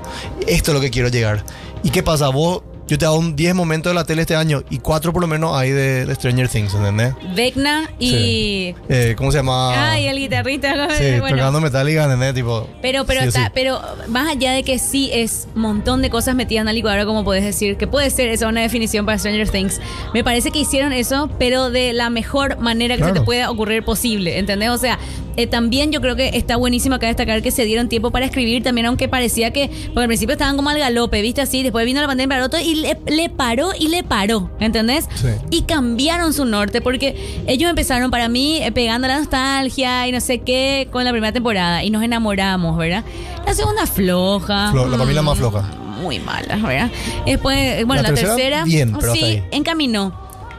[0.48, 1.44] Esto es lo que quiero llegar.
[1.84, 2.30] ¿Y qué pasa?
[2.30, 5.22] Vos, yo te hago un 10 momentos de la tele este año y 4 por
[5.22, 7.14] lo menos hay de, de Stranger Things, ¿entendés?
[7.36, 8.10] Vecna y.
[8.10, 8.76] Sí.
[8.90, 9.92] Eh, ¿Cómo se llama?
[9.92, 10.74] Ay, el guitarrista.
[10.98, 11.38] Sí, bueno.
[11.38, 12.34] tocando Metallica, ¿entendés?
[12.36, 13.40] Tipo, Pero, pero, sí sí.
[13.54, 17.06] pero más allá de que sí es un montón de cosas metidas en la licuadora,
[17.06, 19.82] como puedes decir, que puede ser esa una definición para Stranger Things,
[20.14, 23.20] me parece que hicieron eso, pero de la mejor manera que se Claro.
[23.22, 24.70] te pueda ocurrir posible, ¿entendés?
[24.70, 24.98] O sea,
[25.38, 28.64] eh, también yo creo que está buenísimo acá destacar que se dieron tiempo para escribir
[28.64, 31.42] también, aunque parecía que, porque al principio estaban como al galope, ¿viste?
[31.42, 35.08] Así, después vino la pandemia para otro y le, le paró y le paró, ¿entendés?
[35.16, 35.28] Sí.
[35.52, 40.22] Y cambiaron su norte porque ellos empezaron para mí eh, pegando la nostalgia y no
[40.22, 43.04] sé qué con la primera temporada y nos enamoramos, ¿verdad?
[43.46, 44.72] La segunda floja.
[44.72, 45.62] Flo- la familia más floja.
[46.02, 46.92] Muy mala, ¿verdad?
[47.26, 49.44] Después, eh, bueno, La la, tercera, tercera, bien, pero sí, hasta ahí.
[49.52, 50.14] encaminó.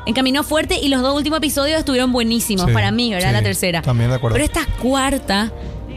[0.06, 3.28] Encaminó fuerte y los dos últimos episodios estuvieron buenísimos Sí, para mí, ¿verdad?
[3.28, 3.82] sí, la tercera.
[3.82, 4.34] también de acuerdo.
[4.34, 5.51] Pero esta cuarta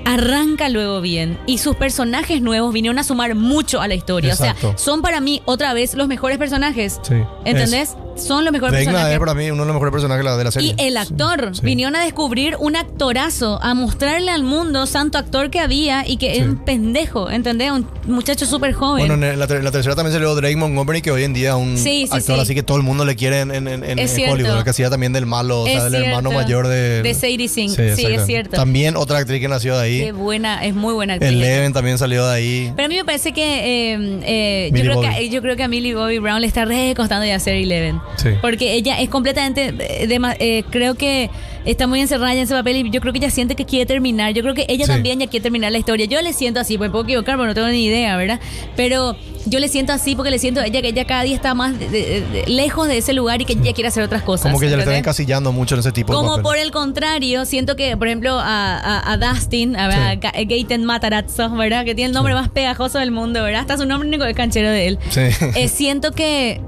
[0.06, 4.34] arranca luego bien y sus personajes nuevos vinieron a sumar mucho a la historia.
[4.34, 7.00] O sea, son para mí otra vez los mejores personajes.
[7.04, 7.16] Sí,
[7.46, 7.96] ¿Entendés?
[8.20, 9.14] Son los mejores Vecna personajes.
[9.14, 10.76] es para mí uno de los mejores personajes de la- serie.
[10.78, 11.62] Y el actor, Sí.
[11.64, 16.34] vinieron a descubrir un actorazo, a mostrarle al mundo santo actor que había y que
[16.34, 16.40] Sí.
[16.42, 17.72] es un pendejo, ¿entendés?
[17.72, 19.08] Un muchacho súper joven.
[19.08, 21.50] Bueno, en la, ter- en la tercera también salió Drake Montgomery, que hoy en día
[21.52, 21.74] es un
[22.12, 22.42] actor sí.
[22.42, 24.34] así que todo el mundo le quiere en, en, en- en Es cierto.
[24.34, 27.02] Hollywood, que hacía también del malo, o sea, del hermano mayor de...
[27.02, 27.72] De Sadie Sink.
[27.76, 28.56] Sí, es cierto.
[28.56, 30.00] También otra actriz que nació de ahí.
[30.06, 31.32] Qué buena, es muy buena actriz.
[31.32, 32.74] Eleven también salió de ahí.
[32.76, 35.68] Pero a mí me parece que eh, eh, yo, creo que yo creo que a
[35.68, 38.00] Millie Bobby Brown le está re costando de hacer Eleven.
[38.18, 38.30] Sí.
[38.42, 41.30] Porque ella es completamente, eh, eh, creo que
[41.66, 44.34] está muy encerrada en ese papel y yo creo que ella siente que quiere terminar.
[44.34, 44.92] Yo creo que ella Sí.
[44.92, 46.06] también ya quiere terminar la historia.
[46.06, 48.40] Yo le siento así, pues puedo equivocar, porque no tengo ni idea, ¿verdad?
[48.76, 49.16] Pero
[49.46, 51.78] yo le siento así porque le siento a ella que ella cada día está más
[51.80, 54.44] de- de- de- lejos de ese lugar y que ella quiere hacer otras cosas.
[54.52, 57.46] Como que ya le están encasillando mucho en ese tipo de Como por el contrario,
[57.46, 60.20] siento que, por ejemplo, a, a- a Dustin, a, a Sí.
[60.20, 61.86] Ga- Gaten Matarazzo, ¿verdad?
[61.86, 63.62] Que tiene el nombre más pegajoso del mundo, ¿verdad?
[63.62, 65.00] Hasta su nombre único es canchero de él.
[65.10, 65.22] Sí.
[65.56, 66.62] Eh, siento que,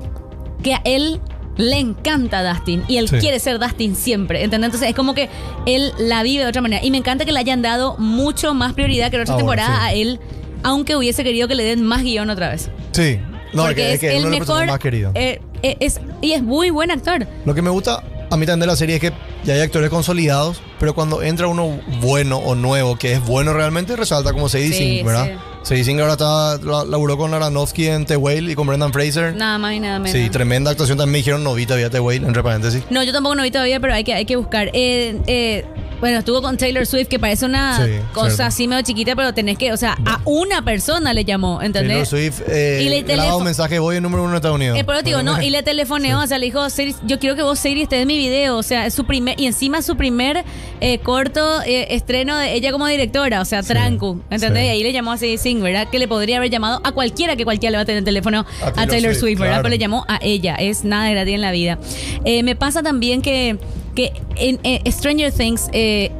[0.63, 1.19] que a él
[1.61, 3.17] le encanta Dustin y él Sí.
[3.19, 4.67] quiere ser Dustin siempre, ¿entendés?
[4.69, 5.29] Entonces es como que
[5.65, 6.83] él la vive de otra manera.
[6.83, 9.87] Y me encanta que le hayan dado mucho más prioridad que en otras Ah, sí.
[9.89, 10.19] a él,
[10.63, 12.69] aunque hubiese querido que le den más guion otra vez.
[12.91, 13.19] Sí.
[13.53, 14.65] No, es Porque que, es que es el mejor.
[14.67, 15.11] más queridos.
[15.15, 17.27] eh, eh, es, y es muy buen actor.
[17.45, 19.11] Lo que me gusta a mí también de la serie es que
[19.43, 23.95] ya hay actores consolidados, pero cuando entra uno bueno o nuevo, que es bueno realmente,
[23.97, 25.31] resalta como Sadie Sí, Sink, ¿verdad?
[25.63, 25.83] Sí.
[25.83, 29.35] Sink ahora está, la- laburó con Aronofsky en The Whale y con Brendan Fraser.
[29.35, 30.11] Nada más y nada menos.
[30.17, 32.83] Sí, tremenda actuación también me dijeron novita vía The Whale, entre paréntesis.
[32.89, 34.69] No, yo tampoco no vi todavía, pero hay que, hay que buscar.
[34.73, 35.65] Eh, eh,
[35.99, 38.43] bueno, estuvo con Taylor Swift, que parece una Sí, cosa cierto.
[38.45, 42.09] así medio chiquita, pero tenés que, o sea, a una persona le llamó, Taylor ¿entendés?
[42.09, 44.79] Swift eh, Y le un mensaje, voy en número uno en Estados Unidos.
[44.79, 47.19] Eh, por eso te digo, no, y le telefoneó, o sea, le dijo, "Siri, yo
[47.19, 49.83] quiero que vos, Siri, estés en mi video, o sea, es su primer, y encima
[49.83, 50.43] su primer
[50.79, 54.63] eh, corto eh, estreno de ella como directora, o sea, Trancu, ¿entendés?
[54.63, 54.67] sí.
[54.67, 55.89] Y ahí le llamó a Sadie ¿verdad?
[55.89, 58.45] Que le podría haber llamado a cualquiera que cualquiera le va a tener el teléfono
[58.75, 59.55] a Taylor, Swift, ¿verdad?
[59.55, 59.63] claro.
[59.63, 61.79] Pero le llamó a ella, es nada de gratis en la vida.
[62.23, 63.57] Eh, me pasa también que,
[63.95, 65.69] que en eh, Stranger Things...
[65.73, 66.11] eh,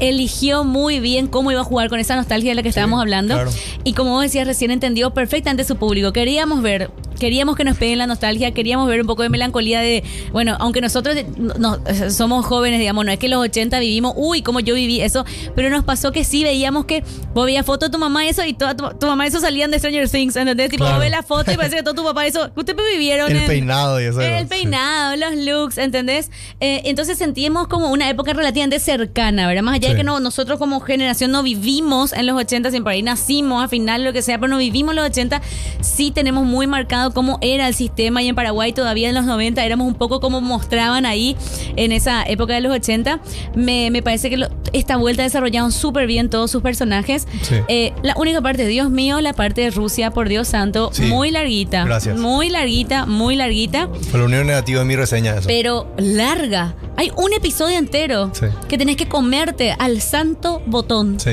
[0.00, 3.34] eligió muy bien cómo iba a jugar con esa nostalgia de la que estábamos hablando.
[3.34, 3.50] claro.
[3.84, 6.12] Y como vos decías, recién entendió perfectamente su público.
[6.12, 10.02] Queríamos ver, queríamos que nos peguen la nostalgia, queríamos ver un poco de melancolía de,
[10.32, 11.78] bueno, aunque nosotros no-
[12.10, 15.24] somos jóvenes, digamos, no es que los 80 vivimos, uy, como yo viví eso,
[15.54, 17.02] pero nos pasó que sí veíamos que
[17.34, 19.78] vos veías fotos de tu mamá eso y toda tu, tu mamá eso salían de
[19.78, 20.70] Stranger Things, ¿entendés?
[20.70, 20.96] Tipo, Claro.
[20.96, 23.46] vos ves la foto y parece que todo tu papá eso, ustedes vivieron El en-
[23.46, 24.20] peinado y eso.
[24.20, 24.48] el sí.
[24.48, 26.30] peinado, los looks, ¿entendés?
[26.60, 29.62] Eh, entonces sentimos como una época relativamente cercana, ¿verdad?
[29.62, 33.02] Más allá de que no, nosotros como generación no vivimos en los 80, siempre ahí
[33.02, 35.40] nacimos, a final, lo que sea, pero no vivimos los 80,
[35.80, 39.64] sí tenemos muy marcado cómo era el sistema y en Paraguay todavía en los 90
[39.64, 41.36] éramos un poco como mostraban ahí
[41.76, 43.20] en esa época de los 80.
[43.54, 47.26] Me, me parece que lo- esta vuelta desarrollaron súper bien todos sus personajes.
[47.42, 47.56] Sí.
[47.68, 51.02] Eh, la única parte, Dios mío, la parte de Rusia, por Dios santo, Sí.
[51.02, 51.84] muy larguita.
[51.84, 52.18] Gracias.
[52.18, 55.46] Muy larguita, muy larguita Fue lo único negativo de mi reseña eso.
[55.48, 56.74] pero larga.
[56.96, 58.46] Hay un episodio entero Sí.
[58.68, 61.18] que tenés que comerte al santo botón.
[61.20, 61.32] Sí.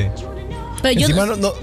[0.82, 1.54] Pero yo no, no-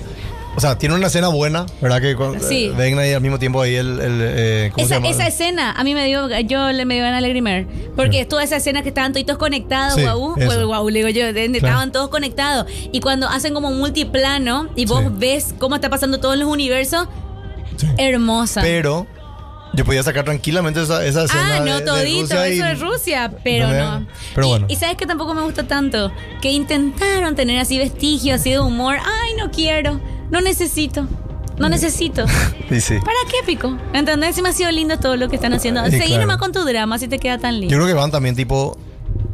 [0.63, 2.01] sea, tiene una escena buena, ¿verdad?
[2.01, 2.67] Que con, Sí.
[2.67, 5.09] eh, ven ahí al mismo tiempo ahí el, el, eh, ¿cómo se esa, llama?
[5.11, 7.67] esa escena a mí me dio, yo le me dio ganas de lagrimer.
[7.97, 10.67] Porque es toda esa escena que estaban todos conectados, Sí, guau, eso.
[10.67, 11.67] guau, le digo yo, de- de- Claro.
[11.67, 12.67] estaban todos conectados.
[12.93, 15.09] Y cuando hacen como multiplano y vos Sí.
[15.19, 17.09] ves cómo está pasando todo en los universos,
[17.77, 17.87] Sí.
[17.99, 18.61] hermosa.
[18.63, 19.07] Pero
[19.75, 23.33] yo podía sacar tranquilamente esa, esa escena Ah, de- no de todito, eso es Rusia,
[23.43, 24.07] pero no.
[24.35, 24.67] Pero y, bueno.
[24.69, 26.13] y sabes que tampoco me gusta tanto,
[26.43, 28.97] que intentaron tener así vestigios, así de humor.
[28.99, 29.99] Ay, no quiero,
[30.33, 31.07] no necesito,
[31.59, 32.25] no necesito.
[32.69, 32.95] Sí, sí.
[33.01, 33.77] ¿Para qué, Pico?
[33.93, 34.35] ¿Entendés?
[34.35, 35.85] Sí me ha sido lindo todo lo que están haciendo.
[35.85, 36.23] Sí, Seguí claro.
[36.23, 37.75] nomás con tu drama si te queda tan Yo lindo.
[37.77, 38.79] creo que van también tipo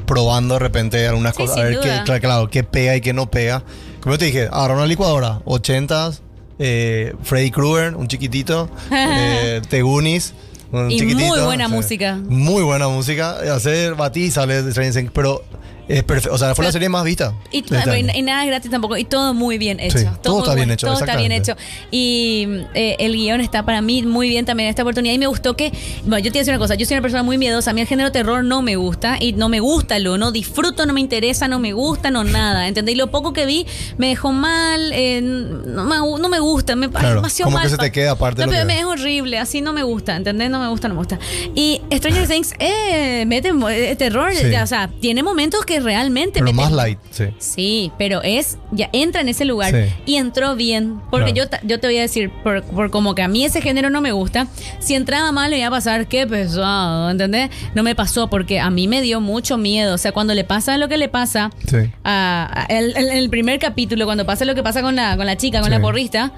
[0.06, 3.12] probando de repente algunas Sí, cosas, a ver qué, claro, claro, qué pega y qué
[3.12, 3.62] no pega.
[4.00, 6.20] Como yo te dije, agarrar una licuadora, 80s,
[6.58, 10.34] eh, Freddy Krueger, un chiquitito, eh, Tegunis,
[10.72, 11.44] un Y muy chiquitito.
[11.44, 12.18] buena música.
[12.28, 13.36] Muy buena música.
[13.54, 15.44] Hacer batí y sale de Stranger pero
[15.88, 16.34] es perfecto.
[16.34, 17.34] O sea, fue la serie más vista.
[17.50, 18.12] Y, de este año.
[18.14, 18.96] y nada es gratis tampoco.
[18.96, 19.98] Y todo muy bien hecho.
[19.98, 21.56] Sí, todo todo está bien hecho, Todo está bien hecho.
[21.90, 25.14] Y eh, el guion está para mí muy bien también en esta oportunidad.
[25.14, 25.72] Y me gustó que.
[26.04, 26.74] Bueno, yo te voy a decir una cosa.
[26.74, 27.70] Yo soy una persona muy miedosa.
[27.70, 29.16] A mí el género terror no me gusta.
[29.18, 30.18] Y no me gusta lo.
[30.18, 32.68] No disfruto, no me interesa, no me gusta, no nada.
[32.68, 32.94] ¿Entendés?
[32.94, 33.66] Y lo poco que vi
[33.96, 34.92] me dejó mal.
[34.92, 36.76] eh, no, me, no me gusta.
[36.76, 37.64] Me, ay, Claro, demasiado como mal.
[37.64, 39.38] que se te queda aparte de No, lo pero que es horrible.
[39.38, 40.16] Así no me gusta.
[40.16, 40.50] ¿Entendés?
[40.50, 41.18] No me gusta, no me gusta.
[41.54, 44.32] Y Stranger Things eh, mete eh, terror.
[44.34, 44.54] Sí.
[44.54, 47.24] O sea, tiene momentos que realmente Pero más light, sí.
[47.38, 49.92] Sí, pero es, ya entra en ese lugar Sí.
[50.06, 51.00] y entró bien.
[51.10, 51.50] Porque Claro.
[51.62, 54.00] yo, yo te voy a decir, por, por como que a mí ese género no
[54.00, 54.46] me gusta,
[54.80, 57.50] si entraba mal le iba a pasar, qué pesado, ¿entendés?
[57.74, 59.94] No me pasó porque a mí me dio mucho miedo.
[59.94, 61.76] O sea, cuando le pasa lo que le pasa, Sí.
[62.04, 65.26] a, a- el, el- el primer capítulo, cuando pasa lo que pasa con la, con
[65.26, 65.74] la chica, con Sí.
[65.74, 66.32] la porrista,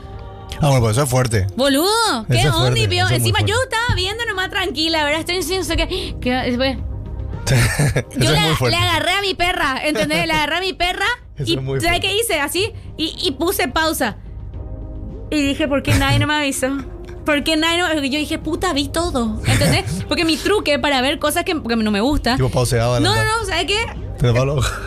[0.63, 1.47] Ah, bueno, pues eso es fuerte.
[1.57, 1.87] boludo,
[2.31, 2.79] ¿qué onda?
[3.15, 5.21] Encima yo estaba viendo nomás tranquila, ¿verdad?
[5.21, 6.77] Estoy diciendo, no sé qué, que después...
[8.17, 10.27] Yo le, agarré a mi perra, ¿entendés?
[10.27, 11.07] Le agarré a mi perra
[11.37, 12.41] Eso y ¿sabes qué hice?
[12.41, 14.17] Así y, y puse pausa.
[15.31, 16.77] Y dije, ¿por qué nadie no me avisó?
[17.25, 20.05] ¿Por qué nadie no Yo dije, puta, vi todo, ¿entendés?
[20.09, 22.37] Porque mi truque para ver cosas que, no me gusta.
[22.37, 22.99] Tipo pauseado.
[23.01, 23.77] No, no, no, ¿sabes qué?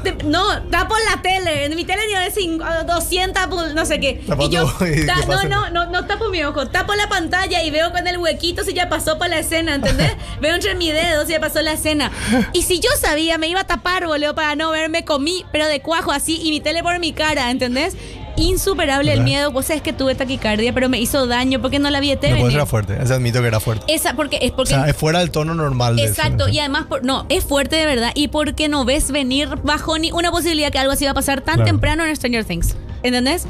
[0.04, 1.66] Te No, tapo la tele.
[1.66, 4.22] En mi tele ni de cinco- 200, pul- no sé qué.
[4.46, 6.68] Y yo, tu- y ta- ¿qué no, no, no, no tapo mi ojo.
[6.68, 10.12] Tapo la pantalla y veo con el huequito si ya pasó por la escena, ¿entendés?
[10.42, 12.12] veo entre mis dedos si ya pasó la escena.
[12.54, 15.82] Y si yo sabía, me iba a tapar, boludo, para no verme comí, pero de
[15.82, 17.96] cuajo así, y mi tele por mi cara, ¿entendés?
[18.38, 19.52] Insuperable el miedo.
[19.52, 22.34] Vos sabés que tuve taquicardia, pero me hizo daño porque no la vi No puede
[22.34, 22.52] venir.
[22.52, 22.98] ser fuerte.
[23.02, 23.86] Ese admito que era fuerte.
[23.94, 25.96] Esa porque es O porque sea, es fuera del tono normal.
[25.96, 26.12] de eso.
[26.14, 28.12] Exacto, y además, por- no, es fuerte de verdad.
[28.16, 31.42] Y porque no ves venir bajo ni una posibilidad que algo así va a pasar
[31.42, 32.76] tan temprano en Stranger Things.
[33.04, 33.46] ¿Entendés?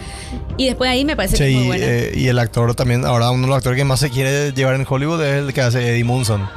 [0.58, 3.30] Y después ahí me parece que es muy y, eh, y el actor también, ahora
[3.30, 5.88] uno de los actores que más se quiere llevar en Hollywood es el que hace
[5.92, 6.50] Eddie Munson.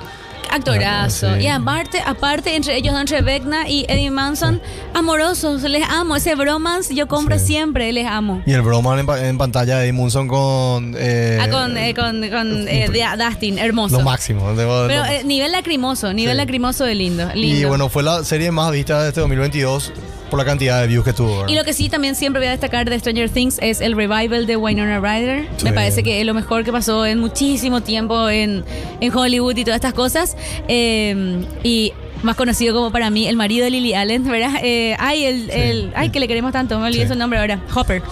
[0.50, 1.34] Actorazo.
[1.36, 1.42] sí.
[1.42, 4.60] Y aparte, aparte, entre ellos, entre Vecna y Eddie Manson,
[4.94, 6.16] amorosos, les amo.
[6.16, 7.46] Ese bromance yo compro Sí.
[7.46, 8.42] siempre, les amo.
[8.46, 10.94] Y el broma en, pa- en pantalla de Eddie Munson con...
[10.98, 13.98] eh, Ah, con, eh, con, con eh, Dustin, hermoso.
[13.98, 14.52] Lo máximo.
[14.56, 16.38] Pero eh, nivel lacrimoso, nivel Sí.
[16.38, 17.28] lacrimoso de lindo.
[17.34, 17.60] lindo.
[17.60, 19.92] y bueno, fue la serie más vista de este 2022
[20.30, 21.30] por la cantidad de views que tuvo.
[21.36, 21.48] ¿verdad?
[21.48, 24.46] Y lo que sí también siempre voy a destacar de Stranger Things es el revival
[24.46, 25.46] de Winona Ryder.
[25.56, 25.64] Sí.
[25.64, 28.64] Me parece que es lo mejor que pasó en muchísimo tiempo en,
[29.00, 30.35] en Hollywood y todas estas cosas.
[30.68, 31.92] Eh, y
[32.22, 34.60] más conocido como para mí el marido de Lily Allen, ¿verdad?
[34.62, 37.12] Eh, ay, el, el- ay, que le queremos tanto, me olvidé Sí.
[37.12, 38.02] su nombre ahora, Hopper.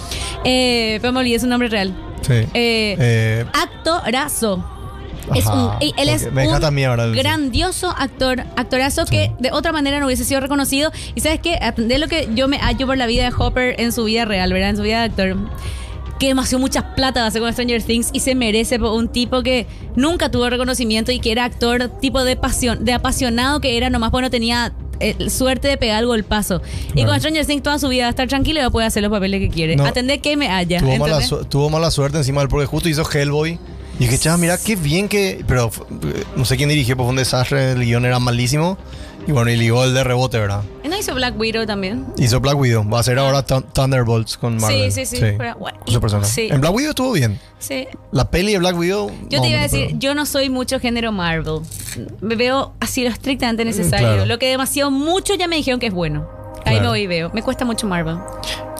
[0.44, 1.94] Eh, pero me olvidé su nombre real.
[2.20, 2.34] Sí.
[2.54, 4.70] Eh, Eh, Actorazo.
[5.34, 6.30] Es un, y él es.
[6.32, 10.38] Me a mí ahora un grandioso actor, actorazo que de otra manera no hubiese sido
[10.40, 10.92] reconocido.
[11.14, 13.92] Y sabes qué, de lo que yo me hallo por la vida de Hopper en
[13.92, 14.68] su vida real, ¿verdad?
[14.70, 15.36] En su vida de actor.
[16.18, 19.08] Que demasiado mucha plata va a hacer con Stranger Things y se merece por un
[19.08, 19.66] tipo que
[19.96, 24.10] nunca tuvo reconocimiento y que era actor tipo de pasión, de apasionado que era, nomás
[24.12, 26.62] bueno tenía eh, suerte de pegar el golpazo.
[26.94, 28.86] Y con Stranger Things toda su vida va a estar tranquilo y va a poder
[28.86, 29.74] hacer los papeles que quiere.
[29.74, 29.84] No.
[29.86, 30.78] Atender que me haya.
[31.48, 33.58] tuvo, mala, suerte encima del porque justo hizo Hellboy.
[33.96, 35.44] Y dije, chava, mira qué bien que.
[35.46, 35.82] Pero f-
[36.36, 37.72] no sé quién dirigió, pues fue un desastre.
[37.72, 38.76] El guion era malísimo.
[39.26, 40.62] Y bueno, y ligó el de rebote, ¿verdad?
[40.84, 42.04] ¿Y ¿No hizo Black Widow también?
[42.18, 42.88] Hizo Black Widow.
[42.88, 44.92] Va a ser ahora Thun- Thunderbolts con Marvel.
[44.92, 45.22] Sí, sí, sí.
[45.38, 46.24] Pero, bueno, Esa persona.
[46.26, 46.48] sí.
[46.50, 47.40] En Black Widow estuvo bien.
[47.58, 47.88] Sí.
[48.12, 49.10] La peli de Black Widow.
[49.30, 51.60] Yo te iba a decir, yo no soy mucho género Marvel.
[52.20, 54.06] Me veo así lo estrictamente necesario.
[54.08, 54.26] claro.
[54.26, 56.28] Lo que demasiado mucho ya me dijeron que es bueno.
[56.66, 56.80] Ahí Claro.
[56.82, 57.30] me voy y veo.
[57.32, 58.16] Me cuesta mucho Marvel.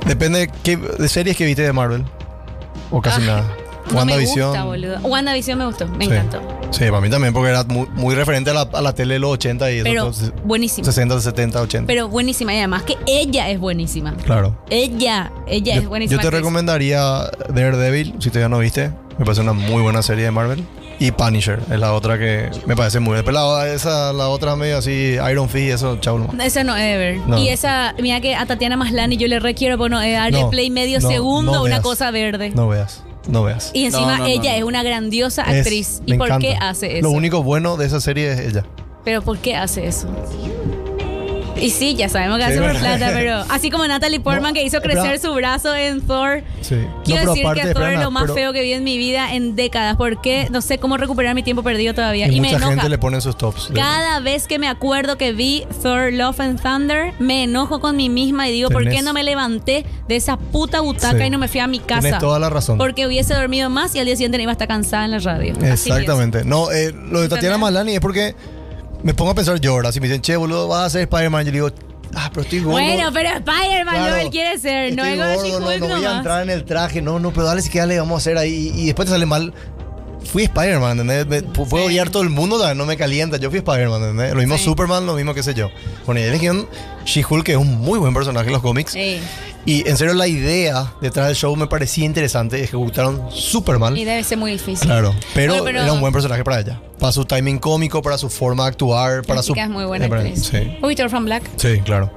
[0.06, 2.04] Depende de, qué, de series que viste de Marvel.
[2.90, 3.56] O casi Ah, nada.
[3.86, 4.48] No me WandaVision.
[4.48, 4.98] gusta, boludo.
[5.00, 6.10] WandaVision me gustó, me Sí.
[6.12, 6.40] encantó.
[6.70, 9.20] Sí, para mí también, porque era muy, muy referente a la, a la tele de
[9.20, 9.82] los 80 y.
[9.82, 10.10] Pero
[10.44, 10.84] buenísima.
[10.86, 11.86] 60, 70, 80.
[11.86, 12.52] Pero buenísima.
[12.54, 14.14] Y además que ella es buenísima.
[14.24, 14.56] claro.
[14.70, 16.20] Ella, ella es buenísima.
[16.22, 18.90] yo te recomendaría Daredevil, si todavía no viste.
[19.18, 20.64] Me parece una muy buena serie de Marvel.
[20.98, 25.16] Y Punisher es la otra que me parece muy la, esa, la otra medio así,
[25.30, 26.44] Iron Fist, eso, chau nomás.
[26.46, 27.18] Esa no, Ever.
[27.26, 27.36] No.
[27.38, 30.70] Y esa, mira que a Tatiana Maslany yo le requiero bueno, eh, darle No, play
[30.70, 31.80] medio no, segundo no una veas.
[31.80, 32.50] cosa verde.
[32.54, 33.70] No veas, no veas.
[33.74, 34.56] Y encima No, no, no, ella no.
[34.58, 36.02] es una grandiosa Es- actriz.
[36.06, 37.02] ¿Y por qué hace eso?
[37.08, 38.64] Lo único bueno de esa serie es ella.
[39.04, 40.08] Pero ¿por qué hace eso?
[41.56, 44.64] Y sí, ya sabemos que hace por plata, pero así como Natalie Portman No, que
[44.64, 46.42] hizo crecer su brazo en Thor.
[46.60, 46.76] Sí.
[47.04, 49.96] Quiero decir que Thor es lo más feo que vi en mi vida en décadas.
[49.96, 52.26] porque No sé cómo recuperar mi tiempo perdido todavía.
[52.28, 52.72] Y, Y, me mucha enoja.
[52.74, 53.70] gente le pone sus tops.
[53.74, 58.08] Cada vez que me acuerdo que vi Thor Love and Thunder, me enojo con mí
[58.08, 61.24] misma y digo, ¿por qué Tenés- no me levanté de esa puta butaca Sí.
[61.24, 62.00] y no me fui a mi casa?
[62.00, 62.78] Tienes toda la razón.
[62.78, 65.18] Porque hubiese dormido más y al día siguiente no iba a estar cansada en la
[65.18, 65.54] radio.
[65.62, 66.44] Exactamente.
[66.44, 67.58] No, eh, lo de Tatiana.
[67.58, 68.34] Malani es porque
[69.04, 69.92] me pongo a pensar yo ahora.
[69.92, 71.70] Si me dicen, che, boludo, vas a ser Spider-Man, yo digo,
[72.14, 72.72] ah, pero estoy gordo.
[72.72, 76.16] Bueno, pero Spider-Man Claro, no, él quiere ser, no es gordo, no, no voy a
[76.16, 77.02] entrar en el traje.
[77.02, 78.72] No, no, pero dale si queda le vamos a hacer ahí.
[78.74, 79.52] Y, y después te sale mal.
[80.34, 81.26] Fui Spider-Man, ¿entendés?
[81.28, 83.36] Me- pu- puedo odiar todo el mundo, no me calienta.
[83.36, 84.32] Yo fui Spider-Man, ¿entendés?
[84.32, 84.64] Lo mismo Sí.
[84.64, 85.70] Superman, lo mismo que sé yo.
[86.06, 86.66] Bueno, y eligieron
[87.06, 88.90] She-Hulk, que es un muy buen personaje en los cómics.
[88.94, 89.20] Sí.
[89.64, 92.60] Y en serio, la idea detrás del show me parecía interesante.
[92.64, 93.96] Ejecutaron súper mal.
[93.96, 94.88] Y debe ser muy difícil.
[94.88, 96.80] Claro, pero, Bueno, pero- era un buen personaje para ella.
[96.98, 99.54] Para su timing cómico, para su forma de actuar, para su.
[99.54, 100.50] es muy buena Eh, actriz.
[100.50, 101.44] Sí, Uy, Black.
[101.58, 102.10] sí, claro.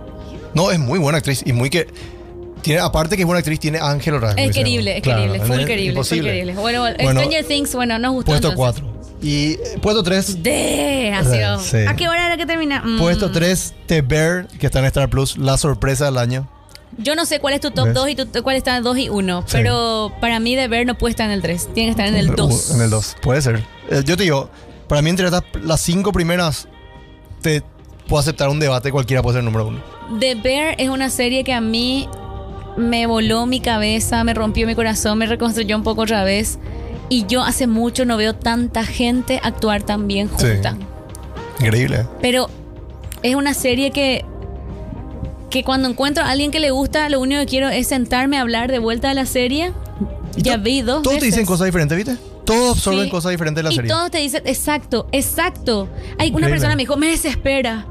[0.55, 1.85] No, es muy buena actriz y muy que.
[2.61, 4.41] Tiene, aparte que es buena actriz, tiene ángel rasgos.
[4.43, 6.53] Es querible, es querible, full querible, full querible.
[6.55, 8.81] Bueno, Bueno, Stranger Things, bueno, nos gustó Puesto entonces.
[8.83, 8.97] 4.
[9.21, 10.43] Y eh, puesto 3.
[10.43, 11.77] De, ha sido- Sí.
[11.87, 12.81] ¿A qué hora era que termina?
[12.83, 16.47] Mm, Puesto 3, The Bear, que está en Star Plus, la sorpresa del año.
[16.99, 17.93] Yo no sé cuál es tu top ¿Ves?
[17.93, 19.57] 2 y tu, cuál está en 2 y 1, Sí.
[19.57, 22.15] pero para mí de ver no puede estar en el 3, tiene que estar en
[22.15, 22.71] el 2.
[22.75, 23.63] En el 2, puede ser.
[23.89, 24.49] Eh, yo te digo,
[24.87, 26.67] para mí entre las 5 primeras,
[27.41, 27.61] te
[28.07, 29.79] puedo aceptar un debate, cualquiera puede ser el número 1.
[30.19, 32.07] The Bear es una serie que a mí
[32.77, 36.59] me voló mi cabeza, me rompió mi corazón, me reconstruyó un poco otra vez.
[37.09, 40.47] Y yo hace mucho no veo tanta gente actuar tan bien Sí.
[40.47, 40.75] junta.
[41.59, 42.01] Increíble.
[42.01, 42.05] ¿eh?
[42.21, 42.49] Pero
[43.23, 44.25] es una serie que,
[45.49, 48.41] que cuando encuentro a alguien que le gusta, lo único que quiero es sentarme a
[48.41, 49.71] hablar de vuelta de la serie.
[50.35, 52.17] Y Ya vi dos Todos te dicen cosas diferentes, ¿viste?
[52.45, 53.09] Todos absorben Sí.
[53.09, 53.89] cosas diferentes de la y serie.
[53.89, 55.87] todos te dicen, exacto, exacto.
[56.19, 57.85] Hay una persona me dijo, me desespera.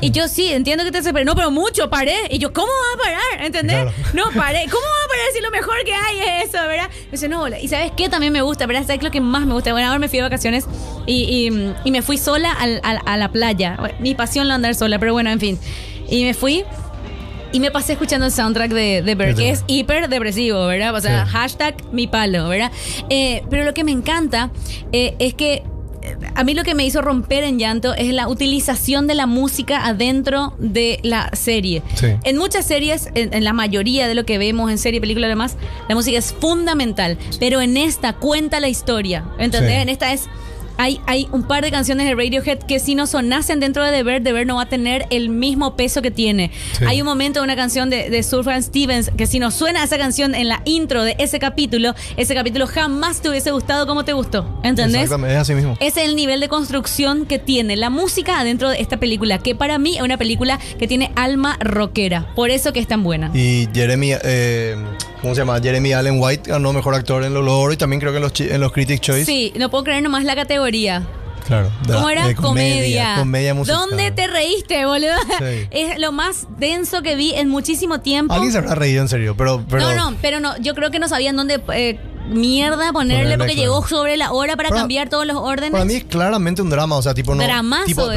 [0.00, 1.24] Y yo sí, entiendo que te desesperé.
[1.24, 2.14] No, pero mucho, paré.
[2.30, 3.46] Y yo, ¿cómo va a parar?
[3.46, 3.82] ¿Entendés?
[3.82, 3.92] Claro.
[4.14, 4.64] No, paré.
[4.70, 6.88] ¿Cómo va a parar si lo mejor que hay es eso, verdad?
[7.06, 8.08] Me dice, no, y ¿sabes qué?
[8.08, 8.82] También me gusta, ¿verdad?
[8.86, 9.72] ¿Sabes lo que más me gusta?
[9.72, 10.66] Bueno, ahora me fui de vacaciones
[11.06, 13.76] y, y- y me fui sola al- al- a la playa.
[13.80, 15.58] Bueno, Mi pasión la andar sola, pero bueno, en fin.
[16.08, 16.64] Y me fui
[17.50, 20.94] y me pasé escuchando el soundtrack de, de Bird, que es hiper depresivo, ¿verdad?
[20.94, 21.32] O sea, Sí.
[21.32, 22.70] hashtag mi palo, ¿verdad?
[23.08, 24.50] Eh, pero lo que me encanta
[24.92, 25.62] eh, es que
[26.34, 29.86] a mí lo que me hizo romper en llanto es la utilización de la música
[29.86, 31.82] adentro de la serie.
[31.94, 32.08] Sí.
[32.24, 35.30] En muchas series, en, en la mayoría de lo que vemos en serie, película y
[35.30, 35.56] demás,
[35.88, 37.18] la música es fundamental.
[37.38, 39.24] Pero en esta cuenta la historia.
[39.38, 39.72] ¿Entendés?
[39.72, 39.80] Sí.
[39.80, 40.28] En esta es.
[40.78, 44.02] Hay, hay un par de canciones de Radiohead que si no sonasen dentro de The
[44.02, 46.50] Bear, The Bear no va a tener el mismo peso que tiene.
[46.72, 46.84] Sí.
[46.86, 49.98] Hay un momento de una canción de, de Surfran Stevens que si no suena esa
[49.98, 54.12] canción en la intro de ese capítulo, ese capítulo jamás te hubiese gustado como te
[54.12, 54.46] gustó.
[54.62, 55.02] ¿Entendés?
[55.02, 55.76] Exactamente, es así mismo.
[55.80, 59.54] Ese es el nivel de construcción que tiene la música adentro de esta película, que
[59.54, 62.32] para mí es una película que tiene alma rockera.
[62.34, 63.30] Por eso que es tan buena.
[63.34, 64.76] Y Jeremy, eh,
[65.20, 65.60] ¿cómo se llama?
[65.60, 68.40] Jeremy Allen White ganó mejor actor en los Logos y también creo que en los,
[68.40, 69.24] en los Critics Choice.
[69.24, 71.06] Sí, no puedo creer nomás la categoría.
[71.46, 71.70] Claro.
[71.86, 72.34] ¿Cómo era?
[72.34, 73.14] comedia.
[73.18, 73.80] Comedia musical.
[73.88, 75.14] ¿Dónde te reíste, boludo?
[75.38, 75.66] Sí.
[75.70, 78.34] Es lo más denso que vi en muchísimo tiempo.
[78.34, 79.64] Alguien se habrá reído en serio, pero.
[79.68, 83.38] pero no, no, pero no, yo creo que no sabían dónde eh, mierda ponerle Ponerle,
[83.38, 83.62] porque claro.
[83.62, 85.72] llegó sobre la hora para Para- cambiar todos los órdenes.
[85.72, 87.42] Para mí es claramente un drama, o sea, tipo no.
[87.42, 88.10] Dramazo tipo.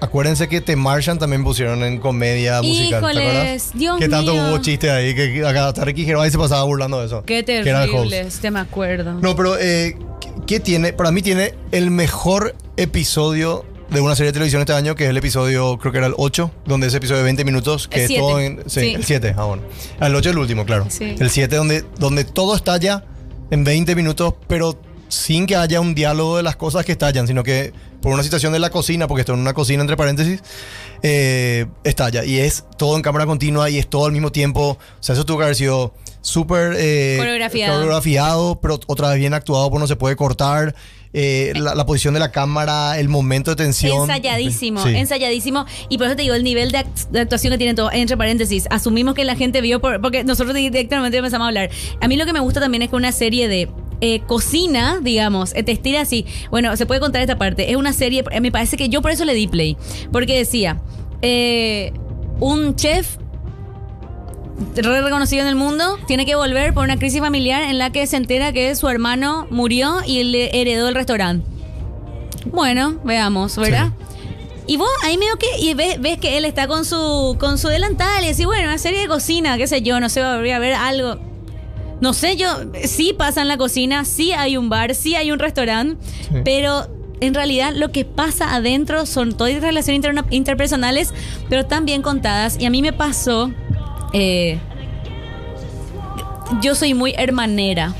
[0.00, 2.88] Acuérdense que The Martian también pusieron en comedia musical.
[2.88, 3.70] ¿Te Híjoles, acuerdas?
[3.74, 4.44] Dios Que tanto mío.
[4.48, 7.22] hubo chiste ahí que acá hasta Ricky Gervais se pasaba burlando de eso.
[7.24, 9.14] Qué terrible, este me acuerdo.
[9.20, 10.92] No, pero eh, ¿qué- ¿qué tiene?
[10.94, 15.10] Para mí tiene el mejor episodio de una serie de televisión este año, que es
[15.10, 18.02] el episodio, creo que era el 8, donde ese episodio de 20 minutos, que El
[18.02, 18.20] es siete.
[18.22, 18.62] todo en...
[18.66, 18.94] Sí, Sí.
[18.94, 19.62] el 7, ah, bueno.
[20.00, 20.86] El 8 es el último, claro.
[20.88, 21.16] Sí.
[21.18, 23.04] El 7 donde, donde todo estalla
[23.50, 24.78] en 20 minutos, pero
[25.08, 28.52] sin que haya un diálogo de las cosas que estallan, sino que por una situación
[28.52, 30.42] de la cocina, porque esto en una cocina entre paréntesis,
[31.02, 32.24] eh, estalla.
[32.24, 34.78] Y es todo en cámara continua y es todo al mismo tiempo.
[34.78, 37.74] O sea, eso tuvo que haber sido súper eh, Coreografiado.
[37.74, 40.74] coreografiado, pero otra vez bien actuado, porque no se puede cortar.
[41.12, 44.02] Eh, la, la posición de la cámara, el momento de tensión.
[44.02, 44.94] Ensayadísimo, Sí.
[44.94, 45.66] ensayadísimo.
[45.88, 48.16] Y por eso te digo, el nivel de, act- de actuación que tienen todos, entre
[48.16, 51.70] paréntesis, asumimos que la gente vio, por- porque nosotros directamente empezamos a hablar.
[52.00, 53.68] A mí lo que me gusta también es que una serie de
[54.00, 56.26] eh, cocina, digamos, eh, te estira así.
[56.50, 57.70] Bueno, se puede contar esta parte.
[57.70, 59.76] Es una serie, eh, me parece que yo por eso le di play.
[60.12, 60.80] Porque decía,
[61.22, 61.92] eh,
[62.38, 63.16] un chef
[64.76, 68.06] re reconocido en el mundo, tiene que volver por una crisis familiar en la que
[68.06, 71.46] se entera que su hermano murió y le heredó el restaurante.
[72.46, 73.92] Bueno, veamos, ¿verdad?
[74.66, 77.68] Y vos ahí medio que y ves, ves que él está con su con su
[77.68, 80.58] delantal y decís, bueno, una serie de cocina, qué sé yo, no sé, voy a
[80.58, 81.18] ver algo.
[82.00, 82.48] No sé, yo
[82.84, 86.36] sí pasa en la cocina, sí hay un bar, sí hay un restaurante, Sí.
[86.44, 86.88] pero
[87.20, 91.12] en realidad lo que pasa adentro son todas relaciones interpersonales,
[91.50, 92.56] pero tan bien contadas.
[92.58, 93.50] Y a mí me pasó,
[94.14, 94.58] eh,
[96.62, 97.94] yo soy muy hermanera,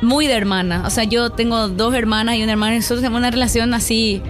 [0.00, 0.84] muy de hermana.
[0.86, 4.22] O sea, yo tengo dos hermanas y una hermana y nosotros tenemos una relación así.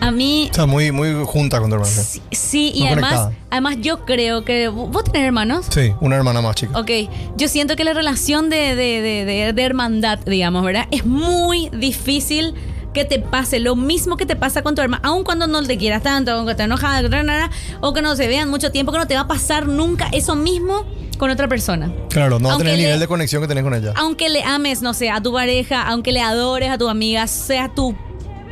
[0.00, 1.90] A mí, O sea, muy, muy junta con tu hermana.
[1.92, 3.46] sí, sí, y Muy además, conectada.
[3.50, 5.66] además yo creo que vos tenés hermanos.
[5.70, 6.78] Sí, una hermana más chica.
[6.78, 6.90] Ok,
[7.36, 10.86] yo siento que la relación de, de, de, de- hermandad, digamos, ¿verdad?
[10.90, 12.54] Es muy difícil
[12.94, 15.76] que te pase lo mismo que te pasa con tu hermana, aun cuando no te
[15.76, 17.50] quieras tanto, aunque estés enojada, que nada,
[17.80, 20.34] o que no se vean mucho tiempo, que no te va a pasar nunca eso
[20.34, 20.84] mismo
[21.18, 21.92] con otra persona.
[22.10, 23.92] Claro, no va a tener el nivel de conexión que tenés con ella.
[23.96, 27.68] Aunque le ames, no sé, a tu pareja, aunque le adores a tu amiga, sea
[27.74, 27.94] tu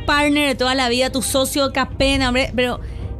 [0.05, 2.79] partner de toda la vida, tu socio, qué pena, hombre, pero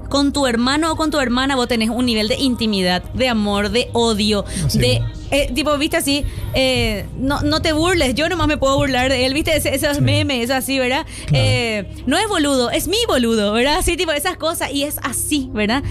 [0.09, 3.71] con tu hermano o con tu hermana vos tenés un nivel de intimidad, de amor,
[3.71, 4.45] de odio,
[4.75, 4.97] de...
[4.97, 5.01] es.
[5.31, 9.25] eh, tipo, viste así, eh, no, no te burles, yo nomás me puedo burlar de
[9.25, 11.05] él, viste, Ese- esos memes, es así, ¿verdad?
[11.33, 13.77] Eh, no es boludo, es mi boludo, ¿verdad?
[13.79, 15.83] Así, tipo, esas cosas, y es así, ¿verdad?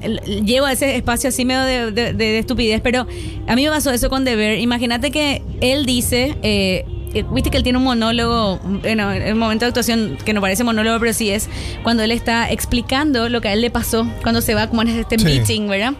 [0.00, 3.06] L- llevo a ese espacio así medio de, de- de estupidez, pero
[3.46, 4.58] a mí me pasó eso con Deber.
[4.58, 6.84] Imagínate que él dice, eh,
[7.32, 10.64] viste que él tiene un monólogo, bueno, en el momento de actuación que no parece
[10.64, 11.48] monólogo, pero sí es
[11.82, 14.88] cuando él está explicando lo que a él le pasó cuando se va como en
[14.88, 15.24] este Sí.
[15.24, 15.94] meeting, ¿verdad?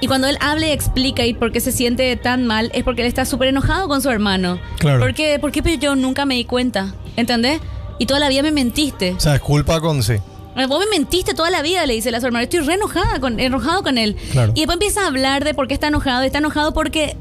[0.00, 3.02] Y cuando él habla y explica y por qué se siente tan mal, es porque
[3.02, 4.58] él está súper enojado con su hermano.
[4.78, 4.98] Claro.
[4.98, 6.94] Porque, ¿Por qué yo nunca me di cuenta?
[7.16, 7.60] ¿Entendés?
[8.00, 9.12] Y toda la vida me mentiste.
[9.12, 10.14] O sea, es culpa con sí.
[10.56, 12.42] Eh, Vos me mentiste toda la vida, le dice la su hermana.
[12.42, 14.16] Estoy re enojada con, enojado con él.
[14.32, 14.50] Claro.
[14.56, 16.22] Y después empieza a hablar de por qué está enojado.
[16.22, 17.16] Está enojado porque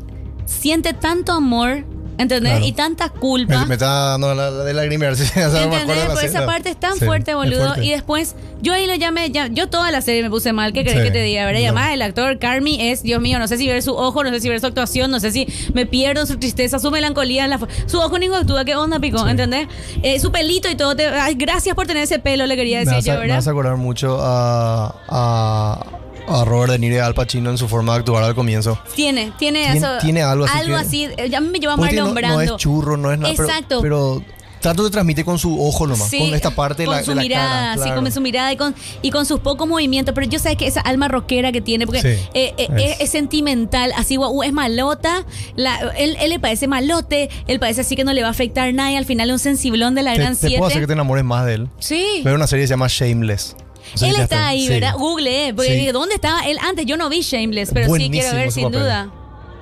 [0.46, 1.86] siente tanto amor
[2.18, 2.52] ¿Entendés?
[2.54, 2.66] Claro.
[2.66, 3.66] Y tanta Me, culpa.
[3.66, 5.98] me está dando la, la de lagrimear, sí, me acuerdo ¿Entendés?
[5.98, 6.46] la Por esa escena.
[6.46, 7.66] parte es tan Sí, fuerte, boludo.
[7.68, 7.86] fuerte.
[7.86, 10.72] Y después, yo ahí lo llamé, ya- yo toda la serie me puse mal.
[10.74, 11.46] ¿Qué Sí, que te diga?
[11.46, 11.60] ¿verdad?
[11.62, 11.70] Y no.
[11.72, 14.40] además, el actor Carmi es, Dios mío, no sé si ver su ojo, no sé
[14.40, 17.48] si ver su actuación, no sé si me pierdo su tristeza, su melancolía.
[17.48, 19.28] la su ojo ni actúa, ¿qué onda, pico?
[19.28, 19.68] ¿Entendés?
[20.04, 20.96] Eh, su pelito y todo.
[20.96, 23.38] Te, ay, gracias por tener ese pelo, le quería me, decir yo, me ¿verdad?
[23.38, 25.86] hace acordar mucho a, a,
[26.28, 28.80] a Robert De Niro y Al Pacino en su forma de actuar al comienzo.
[28.96, 29.88] Tiene, tiene, Tiene- eso.
[30.02, 31.04] tiene algo así Algo que- así.
[31.18, 33.34] eh, A mí me lleva Porque Marlon no, no es churro, no es nada.
[33.36, 33.80] pero- Exacto.
[33.82, 34.24] Pero,
[34.62, 37.12] tanto te transmite con su ojo nomás, Sí, con esta parte de con la, su
[37.12, 37.84] de la mirada, cara.
[37.84, 40.14] sí, con su mirada y con, y con sus pocos movimientos.
[40.14, 42.92] Pero yo sé que esa alma rockera que tiene, porque Sí, eh, eh, es.
[42.92, 43.02] es.
[43.02, 45.26] es sentimental, así es malota.
[45.56, 48.72] La, él, él le parece malote, él parece así que no le va a afectar
[48.74, 50.74] nada y al final es un sensiblón de la Te, gran te puedo hacer que
[50.82, 50.88] siete.
[50.88, 51.70] te enamores más de él.
[51.80, 52.22] Sí.
[52.24, 53.56] Ver una serie que se llama Shameless.
[54.02, 54.70] Él está ahí, sí.
[54.74, 54.94] ¿verdad?
[54.98, 55.76] Google, eh, porque Sí.
[55.78, 56.86] dije, ¿dónde estaba él antes?
[56.86, 58.80] Yo no vi Shameless, pero sí quiero ver sin papel.
[58.82, 59.10] duda.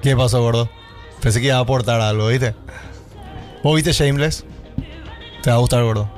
[0.01, 0.69] ¿Qué pasó, gordo?
[1.21, 2.53] Pensé que iba a aportar algo, ¿viste?
[3.63, 4.45] ¿Vos viste Shameless?
[5.43, 6.09] Te va a gustar, gordo.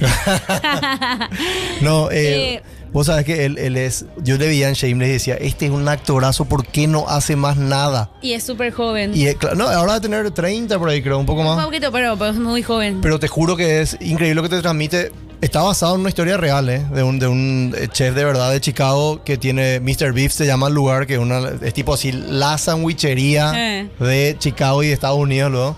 [1.80, 2.62] no, eh, Eh.
[2.92, 4.04] Vos sabés que él, él es.
[4.22, 7.36] Yo le veía en Shameless y decía: Este es un actorazo, ¿por qué no hace
[7.36, 8.10] más nada?
[8.22, 9.12] Y es súper joven.
[9.14, 11.46] Y eh, cla- no, ahora va a tener 30 por ahí, creo, un poco un
[11.56, 11.64] más.
[11.64, 13.00] poquito, pero, pero es muy joven.
[13.00, 15.12] Pero te juro que es increíble lo que te transmite.
[15.40, 16.84] Está basado en una historia real, ¿eh?
[16.92, 20.12] De un, de un eh, chef de verdad de Chicago que tiene Mr.
[20.12, 23.90] Beef, se llama el lugar, que una, es tipo así la sandwichería Eh.
[24.00, 25.76] de Chicago y de Estados Unidos, luego.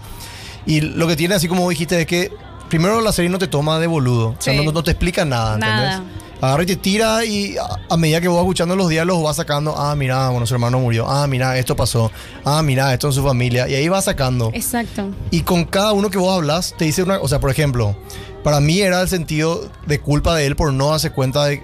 [0.67, 2.33] Y lo que tiene, así como dijiste, es que
[2.69, 4.31] primero la serie no te toma de boludo.
[4.31, 4.65] O sea, Sí.
[4.65, 5.79] no, no te explica nada, ¿entendés?
[5.81, 6.03] Nada.
[6.43, 9.37] Agarra y te tira y a, a medida que vos vas escuchando los diálogos vas
[9.37, 12.11] sacando, ah, mira, bueno, su hermano murió, ah, mira, esto pasó,
[12.45, 13.69] ah, mira, esto en su familia.
[13.69, 14.51] Y ahí vas sacando.
[14.53, 15.09] Exacto.
[15.31, 17.21] Y con cada uno que vos hablas, te dice una.
[17.21, 17.97] O sea, por ejemplo,
[18.43, 21.63] para mí era el sentido de culpa de él por no darse cuenta de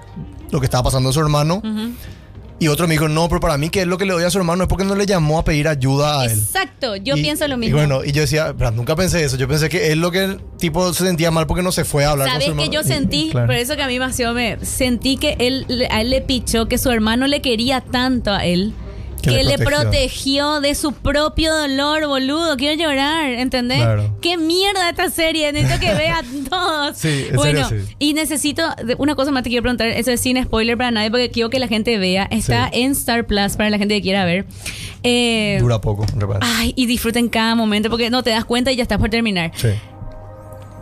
[0.50, 1.60] lo que estaba pasando a su hermano.
[2.60, 4.30] Y otro me dijo, no, pero para mí que es lo que le doy a
[4.30, 6.32] su hermano es porque no le llamó a pedir ayuda a él.
[6.32, 7.76] Exacto, yo Y- pienso lo Y mismo.
[7.76, 9.36] bueno, y yo decía, pero nunca pensé eso.
[9.36, 12.04] Yo pensé que él lo que el tipo se sentía mal porque no se fue
[12.04, 12.82] a hablar ¿Sabes con su que hermano.
[12.82, 13.28] yo sentí?
[13.30, 13.46] Claro.
[13.46, 16.66] Por eso que a mí me hacía- me sentí que él, a él le pichó
[16.66, 18.74] que su hermano le quería tanto a él.
[19.22, 20.60] Que Que, le le protegió.
[20.60, 22.56] de su propio dolor, boludo.
[22.56, 23.78] Quiero llorar, ¿entendés?
[23.78, 24.16] Claro.
[24.20, 25.52] Qué mierda esta serie.
[25.52, 26.96] Necesito que vean todos.
[26.96, 27.94] Sí, en bueno, serio, sí.
[27.98, 28.62] y necesito.
[28.98, 29.88] Una cosa más te quiero preguntar.
[29.88, 32.28] Eso es sin spoiler para nadie, porque quiero que la gente vea.
[32.30, 32.80] Está Sí.
[32.80, 34.46] en Star Plus para la gente que quiera ver.
[35.02, 36.40] Eh, Dura poco, realidad.
[36.42, 39.52] Ay, y disfruten cada momento, porque no te das cuenta y ya estás por terminar.
[39.54, 39.68] Sí,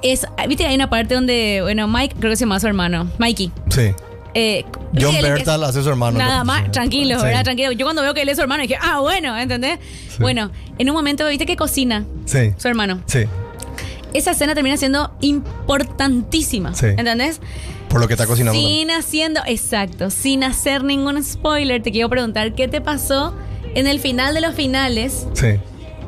[0.03, 3.51] Es, viste, hay una parte donde, bueno, Mike, creo que se llama su hermano, Mikey.
[3.71, 3.91] sí.
[4.39, 4.67] Eh,
[5.01, 6.19] John él- Bertal hace su hermano.
[6.19, 7.25] Nada más, tranquilo, Sí.
[7.25, 7.43] ¿verdad?
[7.43, 7.73] Tranquilo.
[7.73, 9.79] Yo cuando veo que él es su hermano, dije, ah, bueno, ¿entendés?
[10.19, 12.53] Bueno, en un momento, viste que cocina Sí.
[12.59, 13.01] su hermano.
[13.07, 13.21] Sí.
[14.13, 16.87] Esa escena termina siendo importantísima, Sí.
[16.87, 17.41] ¿entendés?
[17.89, 18.59] Por lo que está cocinando.
[18.61, 23.35] Sin haciendo, exacto, sin hacer ningún spoiler, te quiero preguntar, ¿qué te pasó
[23.75, 25.55] en el final de los finales Sí.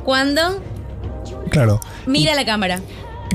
[0.05, 0.61] cuando
[1.51, 1.81] Claro.
[2.07, 2.81] mira la cámara?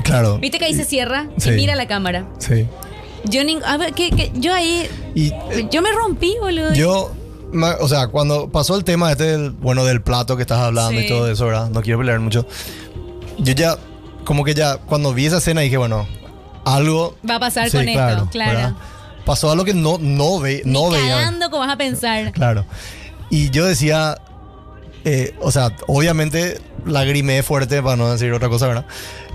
[0.02, 0.38] Claro.
[0.38, 1.50] Viste que ahí se cierra Sí.
[1.50, 2.26] y mira la cámara.
[2.38, 2.66] Sí.
[3.24, 4.30] Yo, ning- a ver, ¿qué- qué?
[4.34, 6.72] yo ahí, Y eh, yo me rompí, boludo.
[6.74, 7.10] Yo,
[7.80, 11.06] o sea, cuando pasó el tema este del, bueno, del plato que estás hablando Sí.
[11.06, 11.70] y todo eso, ¿verdad?
[11.70, 12.46] No quiero pelear mucho.
[13.38, 13.76] Yo ya,
[14.24, 16.06] como que ya, cuando vi esa escena dije, bueno,
[16.64, 17.16] algo...
[17.28, 18.52] Va a pasar Sí, con esto, claro.
[18.58, 18.72] ¿verdad?
[19.24, 21.32] Pasó algo que no, no, ve, no veía.
[21.50, 22.30] como vas a pensar.
[22.32, 22.66] Claro.
[23.30, 24.18] Y yo decía,
[25.04, 28.84] eh, o sea, obviamente lagrimé fuerte, para no decir otra cosa, ¿verdad?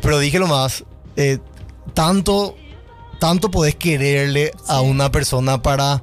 [0.02, 0.84] Pero dije lo más,
[1.16, 1.40] eh,
[1.96, 2.56] tanto,
[3.20, 6.02] tanto podés quererle a una persona para...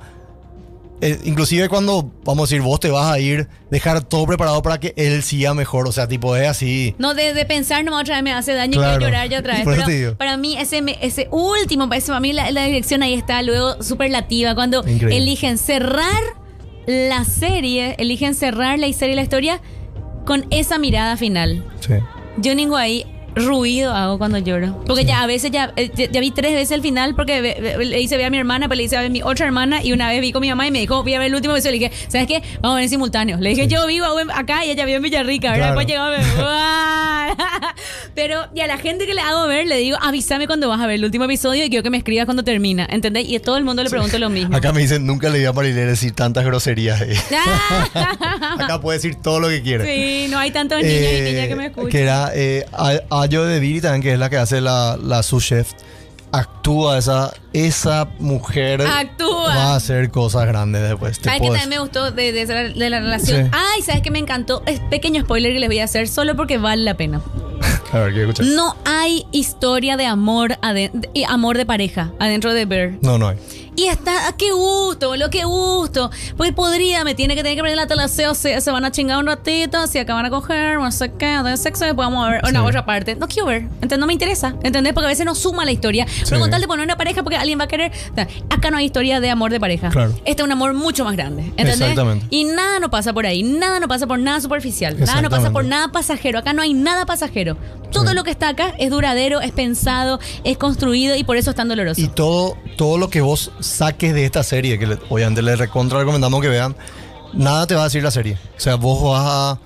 [1.00, 4.78] eh, inclusive cuando, vamos a decir, vos te vas a ir, dejar todo preparado para
[4.78, 5.86] que él siga mejor.
[5.88, 6.94] O sea, tipo, es así.
[6.98, 9.54] No, de, de pensar nomás otra vez me hace daño y quiero llorar ya otra
[9.54, 9.62] vez.
[9.64, 10.14] Pero digo.
[10.16, 14.54] para mí, ese, ese último, ese, para mí la, la dirección ahí está luego superlativa.
[14.54, 15.16] Cuando Increíble.
[15.16, 16.22] eligen cerrar
[16.86, 19.60] la serie, eligen cerrar la serie y la historia
[20.24, 21.64] con esa mirada final.
[21.80, 21.94] Sí.
[22.38, 23.06] Yo ningo ahí
[23.36, 24.82] ruido hago cuando lloro.
[24.86, 27.56] Porque ya a veces ya, eh, ya, ya vi tres veces el final porque ve-
[27.78, 29.82] ve- le hice ver a mi hermana, pero le hice ver a mi otra hermana
[29.84, 31.54] y una vez vi con mi mamá y me dijo, voy a ver el último
[31.54, 31.68] beso.
[31.70, 32.42] Le dije, ¿sabes qué?
[32.62, 33.38] Vamos a ver en simultáneo.
[33.38, 35.74] Le dije, yo vivo acá y ella vive en Villarrica, ¿verdad?
[35.74, 35.78] Claro.
[35.80, 37.76] Después llegaba me- ¡Guau!
[38.14, 40.86] Pero y a la gente que le hago ver le digo, avísame cuando vas a
[40.86, 42.86] ver el último episodio y quiero que me escribas cuando termina.
[42.90, 43.28] ¿Entendés?
[43.28, 44.56] Y a todo el mundo le pregunto lo mismo.
[44.56, 47.00] Acá me dicen, nunca le vi a Marilene decir tantas groserías.
[47.02, 47.14] eh.
[47.94, 49.84] Acá puede decir todo lo que quiere.
[49.84, 51.90] sí, no hay tantos niños y niñas que me escuchan.
[51.90, 55.44] Que era eh, A- Ayo de también, que es la que hace la, la sous
[55.44, 55.72] chef.
[56.32, 58.82] Actúa esa, esa mujer.
[58.82, 59.48] Actúa.
[59.48, 61.16] Va a hacer cosas grandes después.
[61.22, 63.46] ¿Sabes qué puedo también me gustó de, de, esa- de la relación?
[63.46, 63.50] Sí.
[63.52, 64.62] Ay, ¿sabes qué me encantó?
[64.66, 67.20] Es pequeño spoiler que les voy a hacer solo porque vale la pena.
[67.92, 68.46] A ver, quiero escuchar.
[68.54, 70.56] No hay historia de amor,
[71.14, 72.92] y amor de pareja adentro de Bear.
[73.02, 73.38] No, no hay.
[73.76, 76.10] Y está, ah, qué gusto, boludo, qué gusto.
[76.36, 78.90] Pues podría, me tiene que tener que prender la tele, se, se, se van a
[78.90, 82.30] chingar un ratito, se acaban a coger, no sé qué, de sexo, después vamos a
[82.30, 82.66] ver una Sí.
[82.66, 83.16] otra parte.
[83.16, 83.98] No quiero ver, ¿entendés?
[83.98, 84.94] No me interesa, ¿entendés?
[84.94, 86.06] Porque a veces no suma la historia.
[86.28, 87.92] Pero con tal de poner una pareja porque alguien va a querer.
[88.50, 89.90] Acá no hay historia de amor de pareja.
[89.90, 90.12] Claro.
[90.24, 91.80] Este es un amor mucho más grande, ¿entendés?
[91.80, 92.26] Exactamente.
[92.30, 95.50] Y nada no pasa por ahí, nada no pasa por nada superficial, nada no pasa
[95.50, 96.38] por nada pasajero.
[96.38, 97.58] Acá no hay nada pasajero.
[97.92, 98.14] Todo Sí.
[98.14, 101.68] lo que está acá es duradero, es pensado, es construido y por eso es tan
[101.68, 102.00] doloroso.
[102.00, 105.98] Y todo, todo lo que vos saques de esta serie, que le- obviamente les recontra
[105.98, 106.74] recomendamos que vean,
[107.32, 108.38] nada te va a decir la serie.
[108.56, 109.58] O sea, vos vas a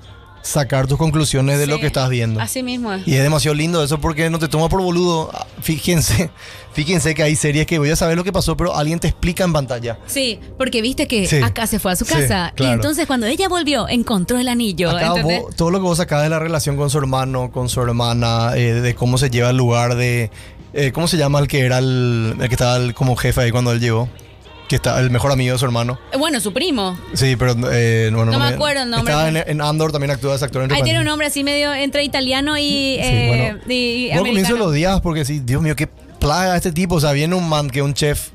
[0.43, 2.40] sacar tus conclusiones de lo que estás viendo.
[2.40, 3.06] Así mismo es.
[3.06, 5.31] Y es demasiado lindo eso porque no te toma por boludo.
[5.35, 6.31] Ah, Fíjense,
[6.72, 9.44] fíjense que hay series que voy a saber lo que pasó, pero alguien te explica
[9.44, 9.98] en pantalla.
[10.06, 11.43] Sí, porque viste que Sí.
[11.43, 12.55] acá se fue a su Sí, casa.
[12.56, 14.90] Y entonces cuando ella volvió, encontró el anillo.
[14.90, 15.43] Acá ¿entendés?
[15.43, 18.52] vos- todo lo que vos sacás de la relación con su hermano, con su hermana,
[18.56, 20.31] eh, de cómo se lleva el lugar de...
[20.72, 23.51] eh, ¿Cómo se llama el que era el, el que estaba el- como jefe ahí
[23.51, 24.09] cuando él llegó?
[24.68, 25.98] Que está el mejor amigo de su hermano.
[26.12, 26.97] Eh, Bueno, su primo.
[27.14, 29.12] Sí, pero eh, bueno, No me acuerdo el nombre.
[29.12, 30.62] Estaba en, en Andor, también actúa ese actor.
[30.62, 33.60] en Ahí tiene un nombre así medio entre italiano y, Sí, eh, bueno.
[33.68, 34.59] y- y Vos al comienzo americano.
[34.59, 36.94] lo odias porque sí, Dios mío, qué plaga este tipo.
[36.97, 38.28] O sea, viene un man que un chef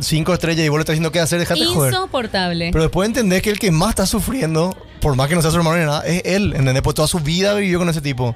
[0.00, 1.92] cinco estrellas y vos le estás diciendo qué hacer, déjate joder.
[1.92, 2.70] Insoportable.
[2.72, 5.56] Pero después entendés que el que más está sufriendo, por más que no sea su
[5.58, 6.52] hermano ni nada, es él.
[6.56, 6.82] ¿Entendés?
[6.82, 8.34] Pues toda su vida vivió con ese tipo.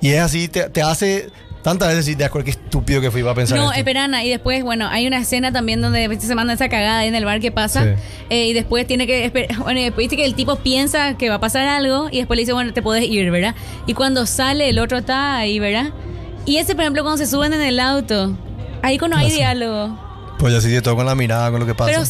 [0.00, 1.30] Y es así, te, te hace
[1.68, 3.78] tantas veces decir, de acuerdo, qué estúpido que fui para pensar No, esto.
[3.78, 4.24] esperana.
[4.24, 7.24] Y después, bueno, hay una escena también donde se manda esa cagada ahí en el
[7.24, 7.84] bar que pasa.
[7.84, 7.90] Sí.
[8.30, 9.48] Eh, y después tiene que.
[9.62, 12.08] Bueno, y después que el tipo piensa que va a pasar algo.
[12.10, 13.54] Y después le dice, bueno, te puedes ir, ¿verdad?
[13.86, 15.90] Y cuando sale, el otro está ahí, ¿verdad?
[16.46, 18.36] Y ese, por ejemplo, cuando se suben en el auto.
[18.82, 19.36] Ahí cuando hay Ah, sí.
[19.36, 19.98] diálogo.
[20.38, 21.90] Pues ya sí, todo con la mirada, con lo que pasa.
[21.92, 22.04] Pero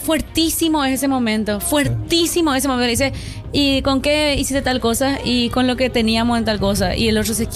[0.00, 2.88] fuertísimo es ese momento, fuertísimo ese momento.
[2.88, 3.12] Dice,
[3.52, 5.18] ¿y con qué hiciste tal cosa?
[5.24, 6.94] Y con lo que teníamos en tal cosa.
[6.94, 7.48] Y el otro dice,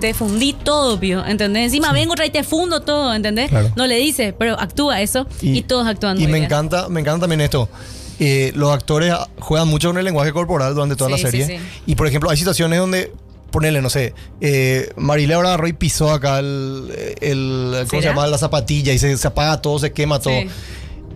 [0.00, 1.64] te fundí todo, pío, ¿entendés?
[1.66, 3.50] Encima vengo otra y te fundo todo, ¿entendés?
[3.50, 3.70] Claro.
[3.76, 6.44] No le dice, pero actúa eso y, todos actúan Y muy me bien.
[6.44, 7.68] encanta, me encanta también esto.
[8.18, 11.46] Eh, los actores juegan mucho con el lenguaje corporal durante toda Sí, la serie.
[11.46, 11.64] sí.
[11.86, 13.12] Y por ejemplo, hay situaciones donde,
[13.50, 18.26] ponele, no sé, eh, Marilea agarró y pisó acá el, el ¿cómo se llama?
[18.26, 20.34] La zapatilla y se, se apaga todo, se quema todo.
[20.34, 20.48] Sí.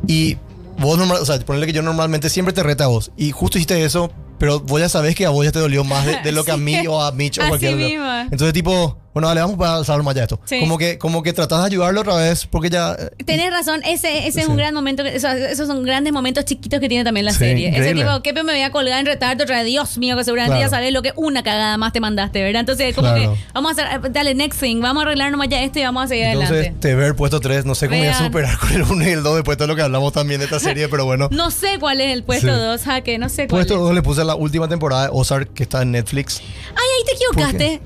[0.07, 0.37] Y
[0.79, 3.11] vos normal, o sea, ponele que yo normalmente siempre te reta a vos.
[3.17, 4.11] Y justo hiciste eso,
[4.45, 6.51] pero vos ya sabés que a vos ya te dolió más de, de lo que
[6.53, 8.21] a mí o a Mitch o cualquier otro.
[8.31, 10.41] Entonces, tipo, bueno, dale, vamos para salvar más ya esto.
[10.45, 10.59] Sí.
[10.61, 12.97] Como que, como que tratás de ayudarlo otra vez porque ya.
[12.99, 16.45] eh, Tenés razón, ese, ese es un gran momento, que- esos, esos son grandes momentos
[16.45, 17.69] chiquitos que tiene también la serie.
[17.69, 19.67] Ese tipo, ¿qué me voy a colgar en retardar otra vez?
[19.67, 20.67] Dios mío, que seguramente Claro.
[20.67, 22.61] ya sabes lo que una cagada más te mandaste, ¿verdad?
[22.61, 23.35] Entonces, como Claro.
[23.35, 26.05] que vamos a hacer, dale, next thing, vamos a arreglar nomás ya esto y vamos
[26.05, 26.79] a seguir Entonces, adelante.
[26.81, 29.23] te ver puesto 3, no sé cómo voy a superar con el 1 y el
[29.23, 31.29] 2 después de todo lo que hablamos también de esta serie, pero bueno.
[31.31, 32.53] No sé cuál es el puesto Sí.
[32.53, 33.81] 2, jaque, no sé cuál Puesto es.
[33.81, 36.41] 2 le puse la última temporada de Ozark que está en Netflix.
[36.41, 37.81] Ay, ahí te equivocaste.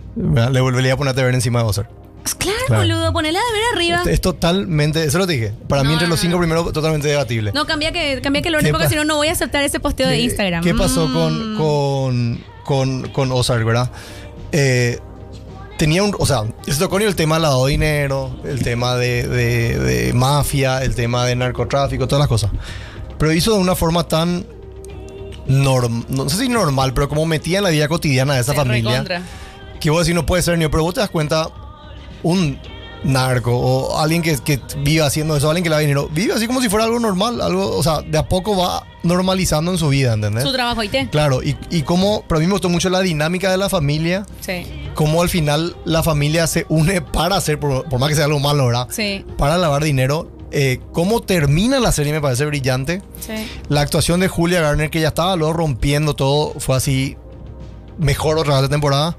[0.52, 1.88] Le volvería a ponerte a ver encima de Ozark.
[2.38, 2.82] Claro, Claro.
[2.82, 4.02] boludo, ponela de ver arriba.
[4.02, 5.52] Es, es totalmente, eso lo dije.
[5.68, 6.40] Para mí, No, entre los cinco no.
[6.40, 7.52] primeros, totalmente debatible.
[7.54, 9.80] No, cambia que, cambia que lo ¿Qué porque si no, no voy a aceptar ese
[9.80, 10.62] posteo de ¿Qué- Instagram.
[10.62, 11.12] ¿Qué pasó Mm.
[11.14, 13.90] con, con, con, con Ozark, verdad?
[14.52, 14.98] Eh,
[15.78, 16.14] tenía un.
[16.18, 20.12] O sea, se tocó el tema de lavado de dinero, el tema de, de- de
[20.12, 22.50] mafia, el tema de narcotráfico, todas las cosas.
[23.18, 24.44] Pero hizo de una forma tan.
[25.48, 28.90] Norm, no sé si normal, pero como metía en la vida cotidiana de esa familia.
[28.90, 29.22] recontra.
[29.80, 31.48] Que vos decís no puede ser ni, pero vos te das cuenta,
[32.22, 32.58] un
[33.04, 36.46] narco o alguien que, que vive haciendo eso, alguien que le da dinero, vive así
[36.48, 39.88] como si fuera algo normal, algo, o sea, de a poco va normalizando en su
[39.88, 40.42] vida, ¿entendés?
[40.42, 41.08] Su trabajo, ¿y te?
[41.08, 44.26] Claro, y, y como, pero a mí me gustó mucho la dinámica de la familia,
[44.40, 48.24] Sí, cómo al final la familia se une para hacer, por, por más que sea
[48.24, 48.88] algo malo, ¿verdad?
[48.90, 50.28] sí, Para lavar dinero.
[50.50, 53.02] Eh, cómo termina la serie me parece brillante.
[53.20, 53.46] sí.
[53.68, 57.16] La actuación de Julia Garner, que ya estaba luego rompiendo todo, fue así
[57.98, 59.16] mejor otra vez de temporada.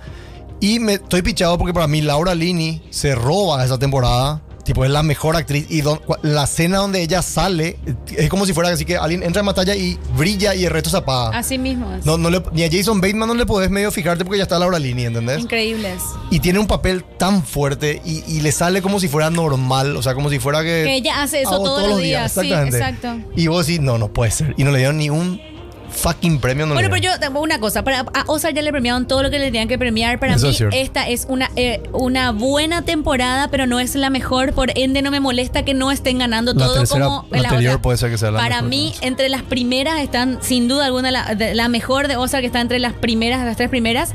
[0.59, 4.41] Y me estoy pichado porque para mí Laura Lini se roba esa temporada.
[4.69, 5.65] Tipo, es la mejor actriz.
[5.69, 7.79] Y don- la escena donde ella sale
[8.15, 10.91] es como si fuera así que alguien entra en batalla y brilla y el resto
[10.91, 11.35] se apaga.
[11.35, 12.05] Así mismo es.
[12.05, 14.59] No, no le- ni a Jason Bateman no le podés medio fijarte porque ya está
[14.59, 15.39] Laura Lini, ¿entendés?
[15.39, 16.03] Increíbles.
[16.29, 19.95] Y tiene un papel tan fuerte y, y le sale como si fuera normal.
[19.97, 20.83] O sea, como si fuera que.
[20.85, 22.31] Que ella hace eso hago todos, los días.
[22.31, 22.77] Sí, exactamente.
[22.77, 23.17] exacto.
[23.35, 24.53] Y vos decís, no, no puede ser.
[24.55, 25.41] Y no le dieron ni un
[25.89, 26.65] fucking premio.
[26.65, 29.29] No Bueno, pero yo, tengo una cosa, para a Ozark ya le premiaron todo lo
[29.29, 30.19] que le tenían que premiar.
[30.19, 34.09] Para Eso mí, es esta es una, eh, una buena temporada, pero no es la
[34.09, 34.53] mejor.
[34.53, 37.81] Por ende, no me molesta que no estén ganando La todo tercera- como la anterior
[37.81, 41.11] puede ser que sea la Para mejor, mí, entre las primeras están, sin duda alguna,
[41.11, 44.13] la, de- la mejor de Ozark que está entre las primeras, las tres primeras.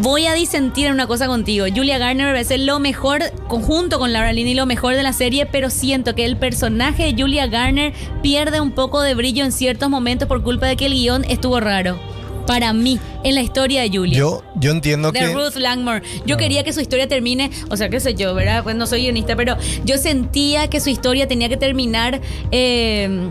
[0.00, 1.66] Voy a disentir en una cosa contigo.
[1.74, 5.46] Julia Garner me parece lo mejor, conjunto con Laura Linney, lo mejor de la serie,
[5.46, 9.88] pero siento que el personaje de Julia Garner pierde un poco de brillo en ciertos
[9.88, 11.98] momentos por culpa de que el guion estuvo raro.
[12.46, 14.18] para mí en la historia de Julia.
[14.18, 15.32] Yo, yo entiendo de que.
[15.32, 16.02] Ruth Langmore.
[16.26, 18.62] Yo quería que su historia termine, o sea, qué sé yo, ¿verdad?
[18.62, 19.56] Pues no soy guionista, pero
[19.86, 22.20] yo sentía que su historia tenía que terminar.
[22.50, 23.30] eh,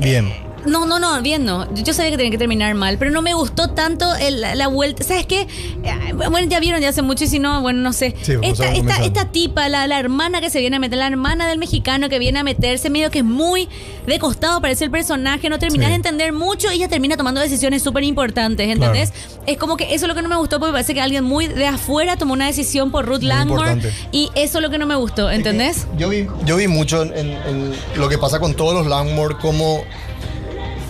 [0.00, 0.32] Bien.
[0.68, 1.72] No, no, no, bien no.
[1.74, 4.68] Yo sabía que tenía que terminar mal, pero no me gustó tanto el- la, la
[4.68, 5.02] vuelta.
[5.04, 5.42] ¿Sabes qué?
[5.42, 8.14] Eh, Bueno, ya vieron ya hace mucho y si no, bueno, no sé.
[8.22, 8.70] Sí, esta,
[9.04, 12.18] esta, tipa, la, la hermana que se viene a meter, la hermana del mexicano que
[12.18, 13.68] viene a meterse, medio que es muy
[14.06, 15.90] de costado, parece el personaje, no terminas Sí.
[15.90, 19.12] de entender mucho y ella termina tomando decisiones súper importantes, ¿entendés?
[19.46, 21.46] Es como que eso es lo que no me gustó porque parece que alguien muy
[21.46, 24.08] de afuera tomó una decisión por Ruth Muy Langmore importante.
[24.12, 25.86] y eso es lo que no me gustó, ¿entendés?
[25.96, 29.36] Yo vi, yo vi mucho en, en- en lo que pasa con todos los Langmore,
[29.40, 29.82] como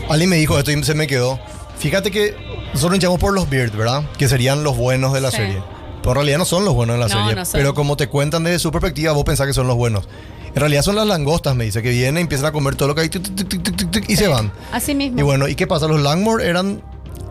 [0.09, 1.39] alguien me dijo esto y se me quedó.
[1.79, 2.35] Fíjate que
[2.75, 4.03] nosotros hinchamos por los Beard, ¿verdad?
[4.19, 5.37] Que serían los buenos de la Sí.
[5.39, 5.63] serie.
[6.01, 7.35] Pero en realidad no son los buenos de la No, serie.
[7.43, 10.09] no pero como te cuentan desde su perspectiva, vos pensás que son los buenos.
[10.55, 13.03] En realidad son las langostas, me dice, que vienen, empiezan a comer todo lo que
[13.03, 14.51] hay tic, tic, tic, y se van.
[14.73, 15.19] Así mismo.
[15.21, 15.87] Y bueno, ¿y qué pasa?
[15.87, 16.83] Los Langmore eran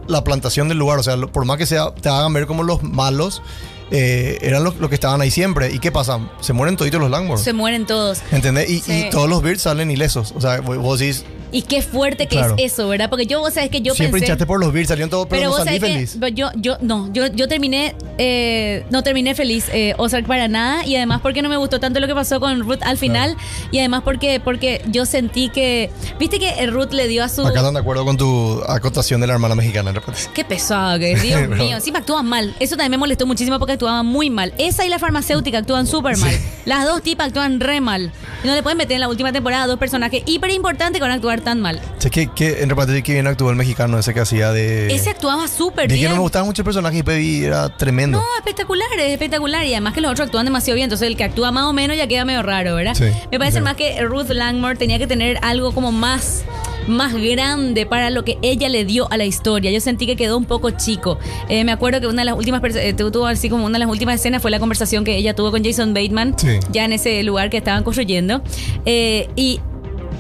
[0.08, 1.00] la plantación del lugar.
[1.00, 3.42] O sea, por más que sea, te hagan ver como los malos,
[3.90, 5.74] eh, eran los, los que estaban ahí siempre.
[5.74, 6.20] ¿Y qué pasa?
[6.42, 7.42] Se mueren toditos los Langmore.
[7.42, 8.22] Se mueren todos.
[8.32, 8.70] ¿Entendés?
[8.70, 9.06] Y, Sí.
[9.08, 10.34] y todos los Beards salen ilesos.
[10.36, 12.56] O sea, vos decís, Y qué fuerte que Claro.
[12.58, 13.10] es eso, ¿verdad?
[13.10, 14.26] Porque yo, vos sabés que yo siempre pensé...
[14.26, 16.18] hinchaste por los Beards, salieron todos, pero, Pero no vos salí sabés feliz.
[16.22, 20.86] que yo, yo, no, yo, yo terminé, eh, no terminé feliz, eh, Ozark para nada,
[20.86, 23.36] y además porque no me gustó tanto lo que pasó con Ruth al final,
[23.72, 27.46] y además porque, porque yo sentí que, viste que Ruth le dio a su...
[27.46, 29.92] Acá están de acuerdo con tu acotación de la hermana mexicana.
[29.92, 30.22] repente.
[30.34, 31.76] Qué pesado que es, Dios mío.
[31.78, 32.54] Encima actúan mal.
[32.60, 34.54] Eso también me molestó muchísimo porque actuaban muy mal.
[34.58, 36.34] Esa y la farmacéutica actúan súper mal.
[36.66, 38.12] Las dos tipas actúan re mal.
[38.44, 41.10] Y no le pueden meter en la última temporada a dos personajes hiper importantes con
[41.12, 41.82] actuar tan mal.
[41.98, 44.88] Sé que, que en repente que bien actuó el mexicano ese que hacía de...
[44.94, 46.02] Ese actuaba súper bien.
[46.02, 48.18] que no me gustaban mucho el personaje y Pebi era tremendo.
[48.20, 49.66] No, espectacular, es espectacular.
[49.66, 50.86] Y además que los otros actúan demasiado bien.
[50.86, 52.94] Entonces el que actúa más o menos ya queda medio raro, ¿verdad?
[52.96, 53.64] Sí, Me parece sí.
[53.64, 56.44] más que Ruth Langmore tenía que tener algo como más
[56.88, 59.72] más grande para lo que ella le dio a la historia.
[59.72, 61.20] Yo sentí que quedó un poco chico.
[61.50, 63.90] Eh, me acuerdo que una de las últimas eh, tuvo así como una de las
[63.90, 66.60] últimas escenas fue la conversación que ella tuvo con Jason Bateman Sí.
[66.72, 68.42] ya en ese lugar que estaban construyendo.
[68.86, 69.60] Eh, y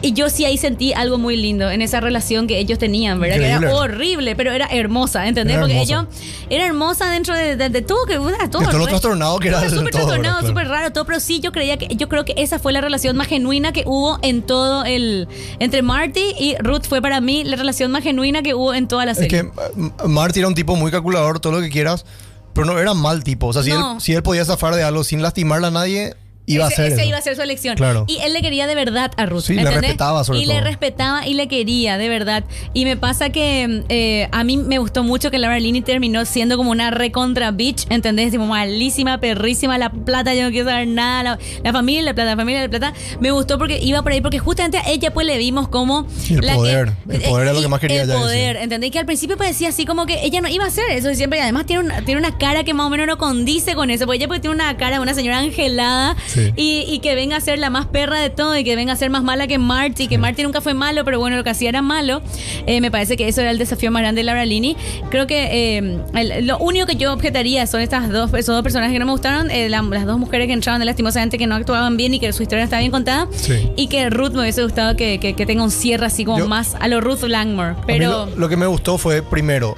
[0.01, 3.37] y yo sí ahí sentí algo muy lindo en esa relación que ellos tenían, ¿verdad?
[3.37, 3.67] Que Increíble.
[3.67, 5.55] era horrible, pero era hermosa, ¿entendés?
[5.55, 6.05] Era Porque ellos
[6.49, 8.63] era hermosa dentro de, de- de todo, que era todo.
[8.63, 10.47] Todo lo trastornado que era Súper todo, trastornado, ¿verdad?
[10.49, 13.17] súper raro, todo, pero sí yo creía que, yo creo que esa fue la relación
[13.17, 15.27] más genuina que hubo en todo el,
[15.59, 19.05] entre Marty y Ruth fue para mí la relación más genuina que hubo en toda
[19.05, 19.29] la Es serie.
[19.41, 22.05] que eh, Marty era un tipo muy calculador, todo lo que quieras,
[22.53, 23.47] pero no era mal tipo.
[23.47, 23.95] O sea, si, No.
[23.95, 26.15] él, si él podía zafar de algo sin lastimarle a nadie,
[26.47, 27.05] iba a ese, ese eso.
[27.09, 27.75] iba a ser su elección.
[27.75, 28.05] Claro.
[28.07, 29.41] Y él le quería de verdad a Ruth.
[29.43, 29.81] Sí, le ¿entendés?
[29.83, 32.43] respetaba sobre Y le respetaba y le quería, de verdad.
[32.73, 36.57] Y me pasa que eh, a mí me gustó mucho que Laura Linney terminó siendo
[36.57, 38.31] como una recontra bitch, ¿entendés?
[38.31, 41.23] Tipo, malísima, perrísima, la plata, yo no quiero saber nada.
[41.23, 42.93] La, la familia, la plata, la familia, la plata.
[43.19, 46.07] Me gustó porque iba por ahí, porque justamente a ella pues le vimos como...
[46.29, 48.55] El la que- poder, el poder era lo que más quería El ella poder.
[48.57, 48.91] ¿entendés?
[48.91, 51.39] Que al principio parecía así como que ella no iba a hacer eso siempre.
[51.39, 54.05] Y además tiene una, tiene una cara que más o menos no condice con eso.
[54.05, 56.36] Porque ella pues tiene una cara de una señora angelada Sí.
[56.55, 58.95] Y, y que venga a ser la más perra de todo y que venga a
[58.95, 61.69] ser más mala que Marty, que Marty nunca fue malo, pero bueno, lo que hacía
[61.69, 62.21] era malo.
[62.65, 64.75] Eh, me parece que eso era el desafío más grande de Laura Linney.
[65.09, 68.93] Creo que eh, el- lo único que yo objetaría son estas dos, esos dos personajes
[68.93, 71.97] que no me gustaron, eh, la- las dos mujeres que entraron lastimosamente que no actuaban
[71.97, 73.27] bien y que su historia estaba bien contada.
[73.31, 73.69] Sí.
[73.75, 76.47] Y que Ruth me hubiese gustado que, que- que tenga un cierre así como Yo-
[76.47, 77.75] más a lo Ruth Langmore.
[77.85, 78.27] Pero...
[78.27, 79.75] lo, lo que me gustó fue, primero,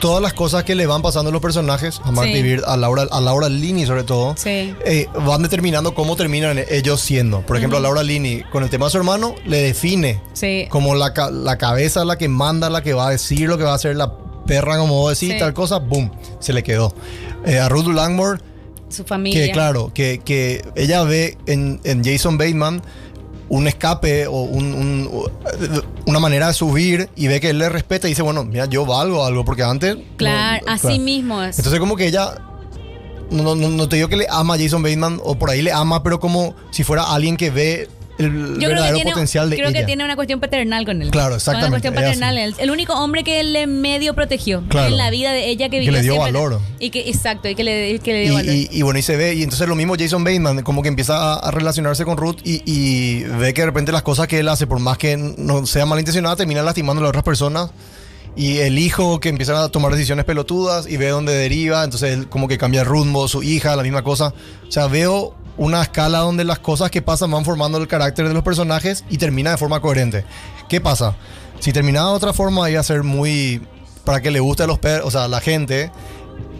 [0.00, 2.42] todas las cosas que le van pasando a los personajes, a Marty Sí.
[2.42, 4.74] Beard, a Laura, a Laura Linney sobre todo, Sí.
[4.84, 7.40] eh, van determinando cómo terminan ellos siendo.
[7.42, 10.66] Por ejemplo, a Laura Linney, con el tema de su hermano, le define Sí.
[10.70, 13.72] como la, la cabeza, la que manda, la que va a decir lo que va
[13.72, 14.12] a hacer la
[14.46, 16.10] perra, como vos decís, tal cosa, boom,
[16.40, 16.94] se le quedó.
[17.44, 18.40] Eh, a Ruth Langmore,
[18.88, 19.44] Su familia.
[19.46, 22.80] que claro, que, que ella ve en, en Jason Bateman
[23.50, 25.30] un escape o un- un-
[26.06, 28.84] una manera de subir y ve que él le respeta y dice, bueno, mira, yo
[28.84, 29.96] valgo algo, porque antes...
[29.96, 30.98] no- Claro, así claro.
[31.02, 31.58] mismo es.
[31.58, 32.34] Entonces como que ella...
[33.30, 35.70] No, no, no te digo que le ama a Jason Bateman o por ahí le
[35.70, 37.88] ama, pero como si fuera alguien que ve
[38.18, 41.00] el Yo creo que verdadero tiene, potencial de creo que tiene una cuestión paternal con
[41.02, 41.10] él.
[41.10, 42.38] Claro, exactamente, Una cuestión paternal.
[42.38, 44.88] El, el único hombre que él le medio protegió Claro.
[44.88, 46.32] en la vida de ella que Que vivió le dio siempre.
[46.32, 46.60] valor.
[46.80, 48.52] Y que, exacto, y que le, que le Y, dio valor.
[48.54, 51.16] y- y bueno, y se ve, y entonces lo mismo Jason Bateman, como que empieza
[51.34, 54.48] a, a relacionarse con Ruth y, y ve que de repente las cosas que él
[54.48, 57.70] hace, por más que no sea malintencionada, terminan lastimando a las otras personas.
[58.36, 62.28] Y el hijo que empieza a tomar decisiones pelotudas y ve dónde deriva, entonces él
[62.28, 64.32] como que cambia el rumbo, su hija, la misma cosa.
[64.68, 68.34] O sea, veo una escala donde las cosas que pasan van formando el carácter de
[68.34, 70.24] los personajes y termina de forma coherente.
[70.68, 71.16] ¿Qué pasa?
[71.60, 73.66] Si terminaba de otra forma iba a ser muy...
[74.04, 75.90] para que le guste a los per o sea, a la gente,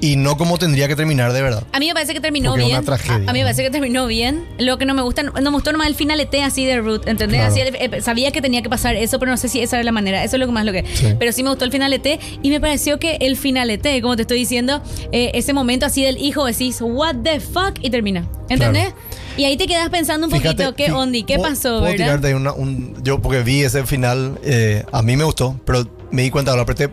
[0.01, 1.65] y no como tendría que terminar de verdad.
[1.73, 2.79] A mí me parece que terminó Porque es bien.
[2.79, 4.45] una tragedia, a, a mí me parece que terminó bien.
[4.59, 7.41] Lo que no me gusta, no me gustó nomás el finalete así de Ruth, ¿entendés?
[7.41, 7.53] Claro.
[7.53, 9.93] Así, eh, sabía que tenía que pasar eso, pero no sé si esa era la
[9.93, 10.23] manera.
[10.25, 10.85] Eso es lo que más lo que.
[10.95, 11.15] Sí.
[11.19, 14.39] Pero sí me gustó el finalete y me pareció que el finalete, como te estoy
[14.39, 18.27] diciendo, eh, ese momento así del hijo decís, what the fuck, y termina.
[18.49, 18.95] ¿Entendés?
[19.37, 21.23] Y ahí te quedas pensando un Fíjate, poquito, ¿qué ondi?
[21.23, 21.97] ¿Qué pasó, puedo verdad?
[21.97, 26.23] tirarte una- un- yo porque vi ese final, eh, a mí me gustó, pero me
[26.23, 26.89] di cuenta, lo apreté,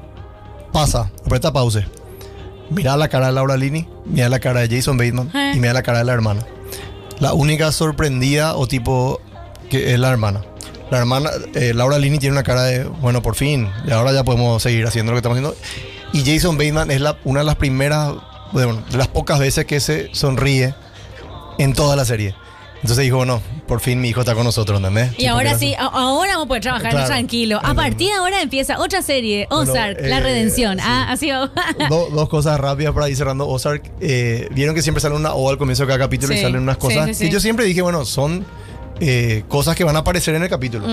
[0.72, 1.80] pasa, aprieta pause.
[2.70, 5.54] Mira la cara de Laura Lini, mira la cara de Jason Bateman Eh.
[5.56, 6.42] y mira la cara de la hermana.
[7.20, 9.22] La única sorprendida o tipo
[9.70, 10.42] que es la hermana.
[10.92, 14.24] La hermana, eh, Laura Lini tiene una cara de, bueno, por fin, y ahora ya
[14.24, 15.56] podemos seguir haciendo lo que estamos haciendo.
[16.14, 18.14] Y Jason Bateman es la, una de las primeras,
[18.52, 20.76] bueno, de las pocas veces que se sonríe
[21.58, 22.36] en toda la serie.
[22.86, 25.18] Entonces dijo, bueno, por fin mi hijo está con nosotros, ¿entendés?
[25.18, 27.08] Y ahora sí, a- ahora vamos a poder trabajar Claro.
[27.08, 27.60] tranquilo.
[27.64, 30.78] A partir de ahora empieza otra serie, Bueno, Ozark, La eh, Redención.
[30.78, 30.84] sí.
[30.86, 31.52] Ah, así va.
[31.90, 33.92] Do- dos cosas rápidas para ir cerrando Ozark.
[34.02, 36.62] Eh, Vieron que siempre sale una O al comienzo de cada capítulo y Sí, salen
[36.62, 37.26] unas sí, cosas sí, sí.
[37.26, 38.46] que yo siempre dije, bueno, son
[39.00, 40.86] eh, cosas que van a aparecer en el capítulo.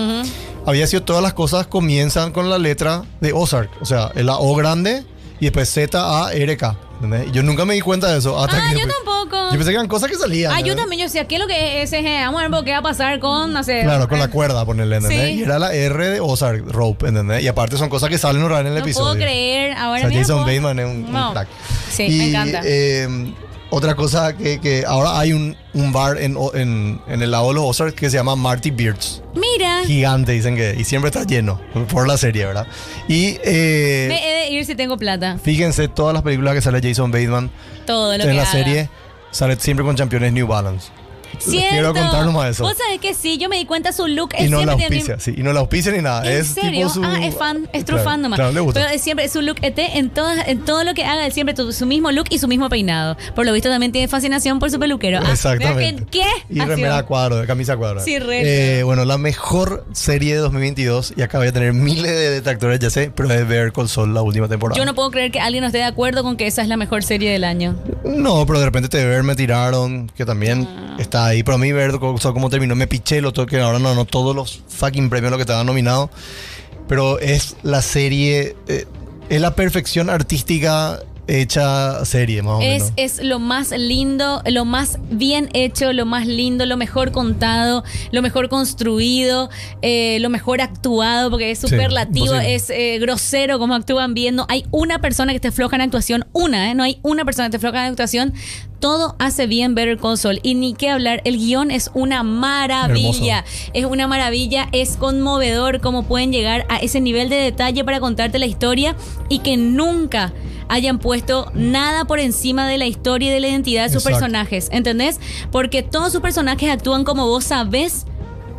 [0.65, 4.55] Había sido todas las cosas comienzan con la letra de Ozark, o sea, la O
[4.55, 5.03] grande
[5.39, 6.75] y después Z A R K.
[7.03, 7.27] ¿entendés?
[7.29, 8.37] Y Yo nunca me di cuenta de eso.
[8.41, 9.37] Hasta Ah, que yo después- tampoco.
[9.51, 10.51] Yo pensé que eran cosas que salían.
[10.53, 12.01] Ah, yo también, yo decía, ¿qué es lo que es ese?
[12.25, 13.81] Vamos a ver qué va a pasar con, no sé.
[13.83, 15.27] Claro, con la cuerda ponerle, ¿entendés?
[15.29, 15.39] Sí.
[15.39, 17.43] Y era la R de Ozark, Rope, ¿entendés?
[17.43, 19.05] Y aparte son cosas que salen en el No episodio.
[19.11, 19.73] puedo creer.
[19.73, 20.21] O Ahora sea, mismo.
[20.21, 21.31] Jason Bateman es un, un No.
[21.33, 21.47] crack.
[21.91, 22.61] Sí, Y, me encanta.
[22.63, 23.33] eh,
[23.75, 27.55] otra cosa que, que ahora hay un, un bar en, en, en el lado de
[27.55, 29.23] los Ozarks que se llama Marty Beards.
[29.33, 30.75] Mira, Gigante, dicen que.
[30.77, 31.59] Y siempre está lleno
[31.89, 32.67] por la serie, ¿verdad?
[33.07, 35.37] Y eh, me he de ir si tengo plata.
[35.41, 37.49] fíjense, todas las películas que sale Jason Bateman
[37.87, 38.51] Todo lo en que la haga.
[38.51, 38.89] serie
[39.31, 40.89] sale siempre con campeones New Balance.
[41.39, 41.69] Cierto.
[41.71, 42.63] quiero contar nomás eso.
[42.63, 44.29] Vos sabés que sí, yo me di cuenta su look.
[44.39, 45.33] Y él no la tiene- auspicia, sí.
[45.37, 46.25] Y no la auspicia ni nada.
[46.31, 46.71] ¿En es serio?
[46.87, 47.03] tipo su.
[47.03, 48.37] Ah, es fan, es true Claro, fan nomás.
[48.37, 48.79] Claro, le gusta.
[48.81, 51.55] Pero es siempre su look ET en, todas, en todo lo que haga, él siempre
[51.55, 53.17] su mismo look y su mismo peinado.
[53.35, 55.19] Por lo visto también tiene fascinación por su peluquero.
[55.23, 56.05] Ah, Exactamente.
[56.11, 56.23] ¿Qué?
[56.49, 57.99] Y Así remera cuadro, de camisa cuadro.
[58.01, 58.79] Sí, re.
[58.79, 62.79] Eh, bueno, la mejor serie de 2022, y acá voy a tener miles de detractores,
[62.79, 64.77] ya sé, pero es ver con Sol la última temporada.
[64.77, 67.03] Yo no puedo creer que alguien esté de acuerdo con que esa es la mejor
[67.03, 67.75] serie del año.
[68.05, 70.95] No, pero de repente te ver me tiraron, que también Ah.
[70.99, 71.43] está ahí.
[71.43, 74.61] Pero a mí ver cómo terminó, me piché lo que ahora no, no todos los
[74.67, 76.09] fucking premios lo que estaban nominados.
[76.87, 78.85] Pero es la serie, eh,
[79.29, 82.91] es la perfección artística hecha serie, más o menos.
[82.97, 87.83] Es, es lo más lindo, lo más bien hecho, lo más lindo, lo mejor contado,
[88.11, 89.49] lo mejor construido,
[89.81, 92.55] eh, lo mejor actuado, porque es Sí, superlativo, imposible.
[92.55, 94.35] es eh, grosero como actúan bien.
[94.35, 96.75] No hay una persona que esté floja en actuación, una, ¿eh?
[96.75, 98.33] no hay una persona que esté floja en actuación.
[98.83, 100.41] Todo hace bien Better Call Saul.
[100.43, 103.45] Y ni qué hablar, el guion es una maravilla.
[103.71, 108.39] Es una maravilla, es conmovedor cómo pueden llegar a ese nivel de detalle para contarte
[108.39, 108.97] la historia
[109.29, 110.33] y que nunca
[110.67, 114.19] hayan puesto nada por encima de la historia y de la identidad de sus Exacto.
[114.19, 114.67] personajes.
[114.73, 115.17] ¿Entendés?
[115.49, 118.05] Porque todos sus personajes actúan como vos sabés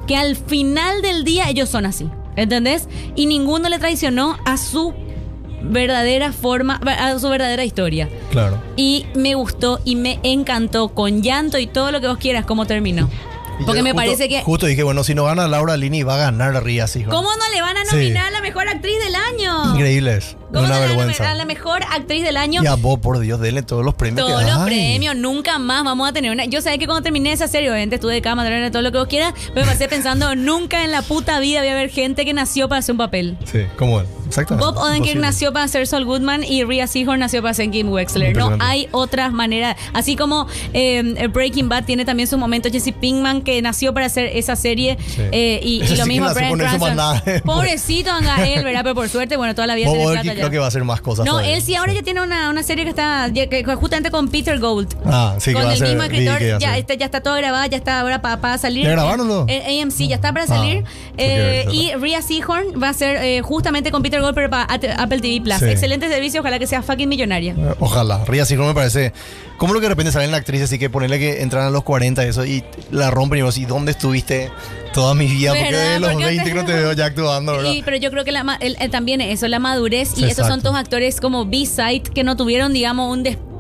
[0.07, 2.09] que al final del día ellos son así.
[2.37, 2.89] ¿Entendés?
[3.15, 4.95] Y ninguno le traicionó a su
[5.71, 8.09] verdadera forma, a su verdadera historia.
[8.31, 8.61] Claro.
[8.77, 12.67] Y me gustó y me encantó con llanto y todo lo que vos quieras cómo
[12.67, 13.09] terminó.
[13.61, 14.43] Y Porque me justo- parece que...
[14.43, 17.05] Justo dije, bueno, si no gana Laura Lini, va a ganar Ria, sí.
[17.05, 17.95] ¿Cómo no le van a Sí.
[17.95, 19.75] nominar a la mejor actriz del año?
[19.77, 20.37] Increíble es.
[20.53, 21.31] ¿Cómo Una no le van a vergüenza.
[21.31, 22.65] a la mejor actriz del año?
[22.65, 24.27] Y a vos, por Dios, denle todos los premios.
[24.27, 26.47] Todos que los premios, nunca más vamos a tener una.
[26.47, 29.07] Yo sabía que cuando terminé esa serie, obviamente estuve de cama, todo lo que vos
[29.07, 32.33] quieras, pero me pasé pensando, nunca en la puta vida voy a haber gente que
[32.35, 33.39] nació para hacer un papel.
[33.45, 34.07] Sí, como él.
[34.27, 34.65] Exactamente.
[34.67, 38.37] Bob Odenkirk nació para ser Saul Goodman y Rhea Seehorn nació para ser Kim Wexler.
[38.37, 39.77] No hay otras maneras.
[39.93, 44.27] Así como eh, Breaking Bad tiene también su momento Jesse Pinkman que nació para hacer
[44.35, 45.23] esa serie Sí.
[45.33, 46.97] eh, y, y lo sí que mismo Cranston.
[46.97, 47.23] nada.
[47.45, 48.81] Pobrecito Angael, ¿verdad?
[48.83, 50.51] Pero por suerte, bueno, toda la vida Bob tiene creo ya.
[50.51, 51.25] que va a hacer más cosas.
[51.27, 54.11] No, él sí ahora ya tiene una, una serie que está ya que- que justamente
[54.11, 54.95] con Peter Gold.
[55.07, 56.79] Ah, sí, que con va a el ser- mismo escritor, que va a ya, ser.
[56.79, 58.85] este, ya está todo grabado, ya está ahora para salir.
[58.85, 59.47] ¿Ya grabaron, no?
[59.49, 60.85] En AMC ya está para salir.
[60.87, 64.51] Ah, Eh, que- y Rhea Seehorn va a ser eh, justamente con Peter Gold, pero
[64.51, 65.59] para Apple TV Plus.
[65.59, 65.67] Sí.
[65.67, 67.55] Excelente servicio, ojalá que sea fucking millonaria.
[67.57, 68.25] Eh, Ojalá.
[68.25, 69.13] Ria Seahorn me parece.
[69.57, 71.85] ¿Cómo lo que de repente salen la actriz así que ponerle que entran a los
[71.85, 74.51] 40 y eso y la rompen y vos, ¿y dónde estuviste
[74.93, 75.51] toda mi vida?
[75.55, 77.73] Porque de los Porque 20 que no te veo ya actuando, ¿verdad?
[77.73, 80.11] Y- pero yo creo que la el- el- también eso, la madurez.
[80.15, 83.54] Sí, y estos son todos actores como B-Side que no tuvieron, digamos, un despliegue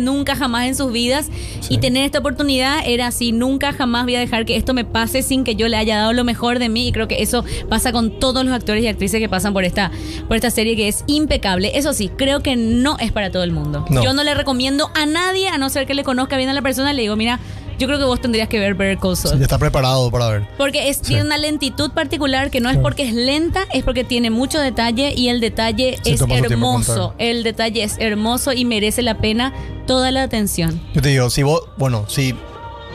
[0.00, 1.28] nunca jamás en sus vidas.
[1.68, 5.22] Y tener esta oportunidad era así, nunca jamás voy a dejar que esto me pase
[5.22, 6.88] sin que yo le haya dado lo mejor de mí.
[6.88, 9.90] Y creo que eso pasa con todos los actores y actrices que pasan por esta,
[10.28, 11.72] por esta serie que es impecable.
[11.74, 13.84] Eso sí, creo que no es para todo el mundo.
[13.88, 14.02] No.
[14.02, 16.62] Yo no le recomiendo a nadie, a no ser que le conozca bien a la
[16.62, 17.40] persona, le digo, mira.
[17.82, 19.42] Yo creo que vos tendrías que ver Better Call Saul.
[19.42, 20.48] Está preparado para ver.
[20.56, 21.02] Porque es, Sí.
[21.08, 25.12] tiene una lentitud particular que no es porque es lenta, es porque tiene mucho detalle
[25.16, 27.14] y el detalle es hermoso.
[27.18, 29.52] El detalle es hermoso y merece la pena
[29.88, 30.80] toda la atención.
[30.94, 32.34] Yo te digo, si vos, bueno, si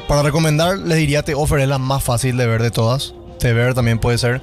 [0.07, 3.13] para recomendar les diría The Offer es la más fácil de ver de todas.
[3.41, 4.41] De ver también puede ser.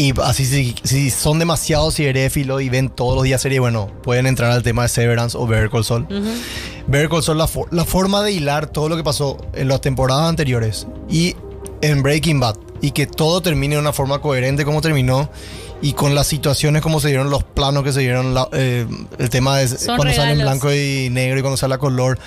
[0.00, 4.26] Y así si, si son demasiado cinéfilos y ven todos los días serie, bueno, pueden
[4.28, 6.06] entrar al tema de Severance o Better Call Saul.
[6.86, 9.80] Better Call Saul, la, for- la forma de hilar todo lo que pasó en las
[9.80, 11.34] temporadas anteriores y
[11.82, 15.28] en Breaking Bad y que todo termine de una forma coherente como terminó
[15.82, 18.86] y con las situaciones como se dieron, los planos que se dieron, la- eh,
[19.18, 20.60] el tema de Son cuando sale en regalos.
[20.60, 22.20] blanco y negro y cuando sale a color,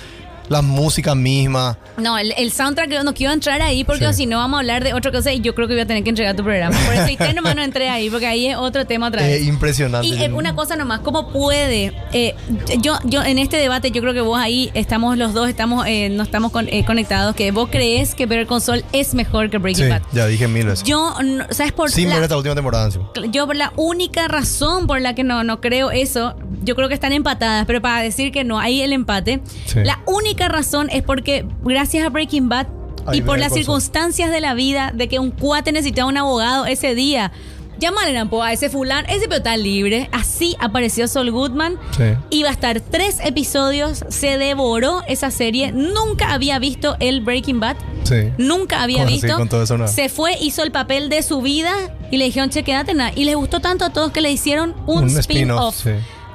[0.48, 1.78] la música misma.
[1.96, 4.14] No, el, el soundtrack yo no quiero entrar ahí porque Sí.
[4.14, 6.02] si no vamos a hablar de otra cosa y yo creo que voy a tener
[6.02, 6.76] que entregar tu programa.
[6.86, 9.42] Por eso y nomás no entré ahí porque ahí es otro tema otra vez.
[9.42, 10.06] Eh, impresionante.
[10.06, 11.92] Y eh, una cosa nomás, ¿cómo puede?
[12.12, 12.34] eh,
[12.80, 16.08] yo, yo en este debate, yo creo que vos ahí estamos los dos, estamos, eh,
[16.10, 19.90] no estamos con- conectados, que vos crees que Better Saul es mejor que Breaking Sí,
[19.90, 20.02] Bad.
[20.12, 20.84] ya dije mil veces.
[20.84, 23.10] Yo, no- ¿sabes por Sin la- ver esta última temporada encima.
[23.30, 26.94] yo por la única razón por la que no, no creo eso, yo creo que
[26.94, 29.80] están empatadas, pero para decir que no hay el empate, Sí.
[29.84, 32.66] la única razón es porque gracias a Breaking Bad
[33.06, 36.66] Ahí y por las circunstancias de la vida, de que un cuate necesitaba un abogado
[36.66, 37.32] ese día,
[37.78, 41.76] llámale a ese fulano, ese pero está libre, así apareció Sol Goodman.
[41.96, 42.04] Sí.
[42.30, 47.76] Iba a estar tres episodios, se devoró esa serie, nunca había visto el Breaking Bad.
[48.04, 48.30] Sí.
[48.38, 49.36] Nunca había visto.
[49.36, 49.88] con todo eso no.
[49.88, 51.72] Se fue, hizo el papel de su vida
[52.10, 53.12] y le dijeron, che, quédate nada.
[53.16, 55.82] Y les gustó tanto a todos que le hicieron un, spin-off.
[55.82, 55.90] sí.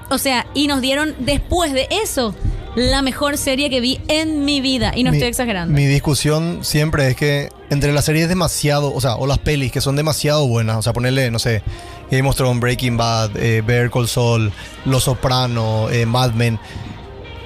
[0.10, 2.34] O sea, y nos dieron después de eso
[2.78, 4.92] la mejor serie que vi en mi vida.
[4.96, 5.74] Y no Mi- estoy exagerando.
[5.74, 9.82] Mi discusión siempre es que entre las series demasiado, o sea, o las pelis que
[9.82, 11.64] son demasiado buenas, o sea, ponerle, no sé,
[12.12, 14.52] Game of Thrones, Breaking Bad, eh, Better Call Saul,
[14.86, 16.60] Los Soprano, eh, Mad Men.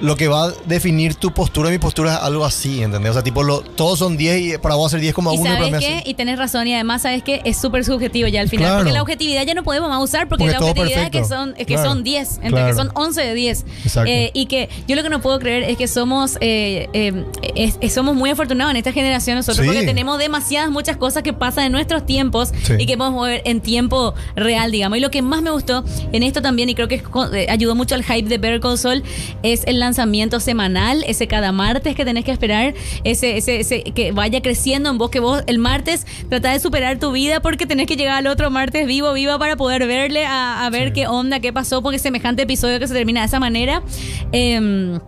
[0.02, 3.10] Lo que va a definir tu postura y mi postura es algo así, ¿entendés?
[3.10, 5.78] O sea, tipo, lo- todos son 10 y para vos hacer 10,1 y sabes me
[5.78, 8.78] qué, y tenés razón, y además sabes que es súper subjetivo ya al final, Claro.
[8.80, 11.50] porque la objetividad ya no podemos más usar, porque, Porque la objetividad es que son,
[11.56, 11.88] es que Claro.
[11.88, 12.66] son 10, entre Claro.
[12.66, 13.64] que son 11 de 10.
[13.84, 14.10] Exacto.
[14.10, 17.24] Eh, y que yo lo que no puedo creer es que somos, eh, eh,
[17.54, 19.72] es- es- somos muy afortunados en esta generación nosotros, Sí.
[19.72, 22.74] porque tenemos demasiadas, muchas cosas que pasan en nuestros tiempos Sí.
[22.76, 24.98] y que podemos ver en tiempo real, digamos.
[24.98, 27.00] Y lo que más me gustó en esto también, y creo que
[27.34, 29.04] eh, ayudó mucho al hype de Better Call Saul,
[29.44, 29.91] es el lanzamiento
[30.40, 32.74] semanal, ese cada martes que tenés que esperar,
[33.04, 36.98] ese, ese, ese que vaya creciendo en vos, que vos el martes tratás de superar
[36.98, 40.64] tu vida porque tenés que llegar al otro martes vivo, viva para poder verle, a,
[40.64, 40.92] a ver Sí.
[40.94, 43.82] qué onda, qué pasó, porque semejante episodio que se termina de esa manera.
[44.32, 44.98] Em,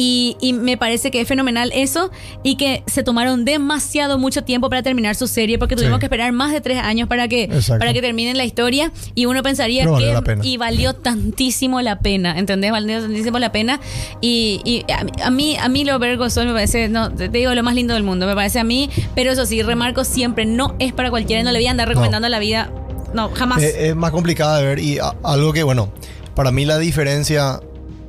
[0.00, 2.12] y, y me parece que es fenomenal eso
[2.44, 6.00] y que se tomaron demasiado mucho tiempo para terminar su serie porque tuvimos Sí.
[6.00, 7.80] que esperar más de tres años para que, Exacto.
[7.80, 12.38] para que terminen la historia y uno pensaría valió que y valió tantísimo la pena,
[12.38, 12.70] ¿entendés?
[12.70, 13.80] Valió tantísimo la pena
[14.20, 15.98] y, y a, mí- a mí a mí lo
[16.30, 18.88] Saul me parece, no, te digo lo más lindo del mundo, me parece a mí,
[19.16, 22.28] pero eso sí, remarco siempre, no es para cualquiera, no le voy a andar recomendando
[22.28, 22.70] la vida,
[23.14, 23.62] no, jamás.
[23.62, 25.92] Eh, es más complicada de ver y a- algo que, bueno,
[26.36, 27.60] para mí la diferencia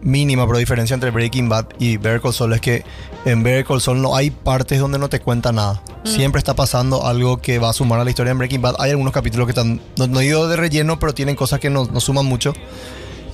[0.01, 2.83] mínima, pero diferencia entre Breaking Bad y Better Call Saul es que
[3.25, 5.81] en Better Call Saul no hay partes donde no te cuenta nada.
[6.03, 8.75] Siempre está pasando algo que va a sumar a la historia en Breaking Bad.
[8.79, 11.85] Hay algunos capítulos que están, no, no digo de relleno, pero tienen cosas que no,
[11.85, 12.53] no suman mucho.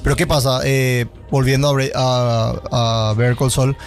[0.04, 0.60] Pero ¿qué pasa?
[0.64, 3.78] Eh, volviendo a, a, a Better Call Saul,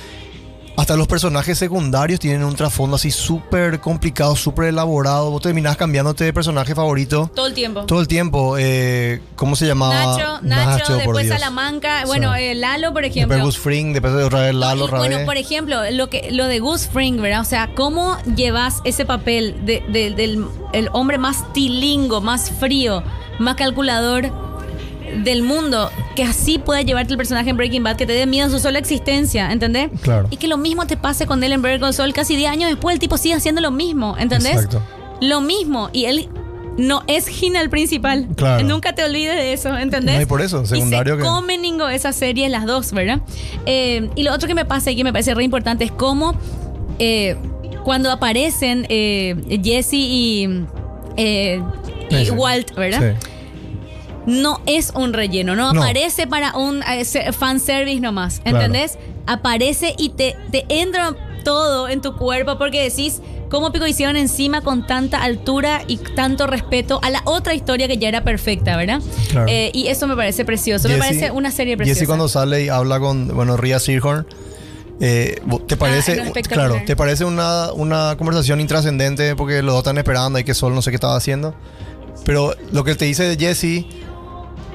[0.79, 5.31] hasta los personajes secundarios tienen un trasfondo así súper complicado, súper elaborado.
[5.31, 7.85] Vos terminás cambiándote de personaje favorito todo el tiempo.
[7.85, 8.57] todo el tiempo.
[8.59, 10.17] Eh, ¿Cómo se llamaba?
[10.17, 11.39] Nacho, Nacho, por después Dios.
[11.39, 12.43] Salamanca, bueno, Sí.
[12.43, 13.35] eh, Lalo, por ejemplo.
[13.35, 16.47] Después Gus Fring, después de otra vez Lalo, otra bueno, por ejemplo, lo que lo
[16.47, 17.41] de Gus Fring, ¿verdad?
[17.41, 23.03] O sea, ¿cómo llevas ese papel de- de- del el hombre más tilingo, más frío,
[23.41, 24.31] más calculador
[25.25, 28.47] del mundo, que así pueda llevarte el personaje en Breaking Bad, que te dé miedo
[28.47, 29.91] en su sola existencia, ¿entendés?
[30.03, 30.29] Claro.
[30.31, 32.95] Y que lo mismo te pase con él en Better Saul, casi 10 años después
[32.95, 34.53] el tipo sigue haciendo lo mismo, ¿entendés?
[34.55, 34.83] Exacto.
[35.21, 36.29] Lo mismo, y él
[36.77, 38.29] no es Gina el principal.
[38.37, 38.63] Claro.
[38.65, 40.15] Nunca te olvides de eso, ¿entendés?
[40.15, 43.21] No, y por eso, secundario y se que- comen ningo esa serie las dos, ¿verdad?
[43.67, 46.35] Eh, y lo otro que me pasa y que me parece re importante es cómo
[47.01, 47.37] eh,
[47.85, 50.49] cuando aparecen eh, Jesse y,
[51.17, 51.61] eh,
[52.11, 52.31] y.
[52.31, 53.17] Walt, ¿verdad?
[53.21, 53.29] Sí.
[54.29, 55.83] No es un relleno, no, No.
[55.83, 58.99] aparece para un eh, se- fanservice nomás, ¿entendés?
[59.27, 61.15] Aparece y te, te entra
[61.45, 66.47] todo en tu cuerpo porque decís, ¿cómo pico hicieron encima con tanta altura y tanto
[66.47, 69.01] respeto a la otra historia que ya era perfecta, ¿verdad?
[69.31, 69.47] Claro.
[69.49, 72.01] Eh, y eso me parece precioso, me parece una serie preciosa.
[72.01, 74.27] Jesse cuando sale y habla con, bueno, Ria Seahorn,
[75.01, 79.97] eh, ¿te Ah, parece, claro, te parece una, una conversación intrascendente porque los dos están
[79.97, 81.55] esperando y que Sol no sé qué estaba haciendo?
[82.25, 83.87] Pero lo que te dice de Jesse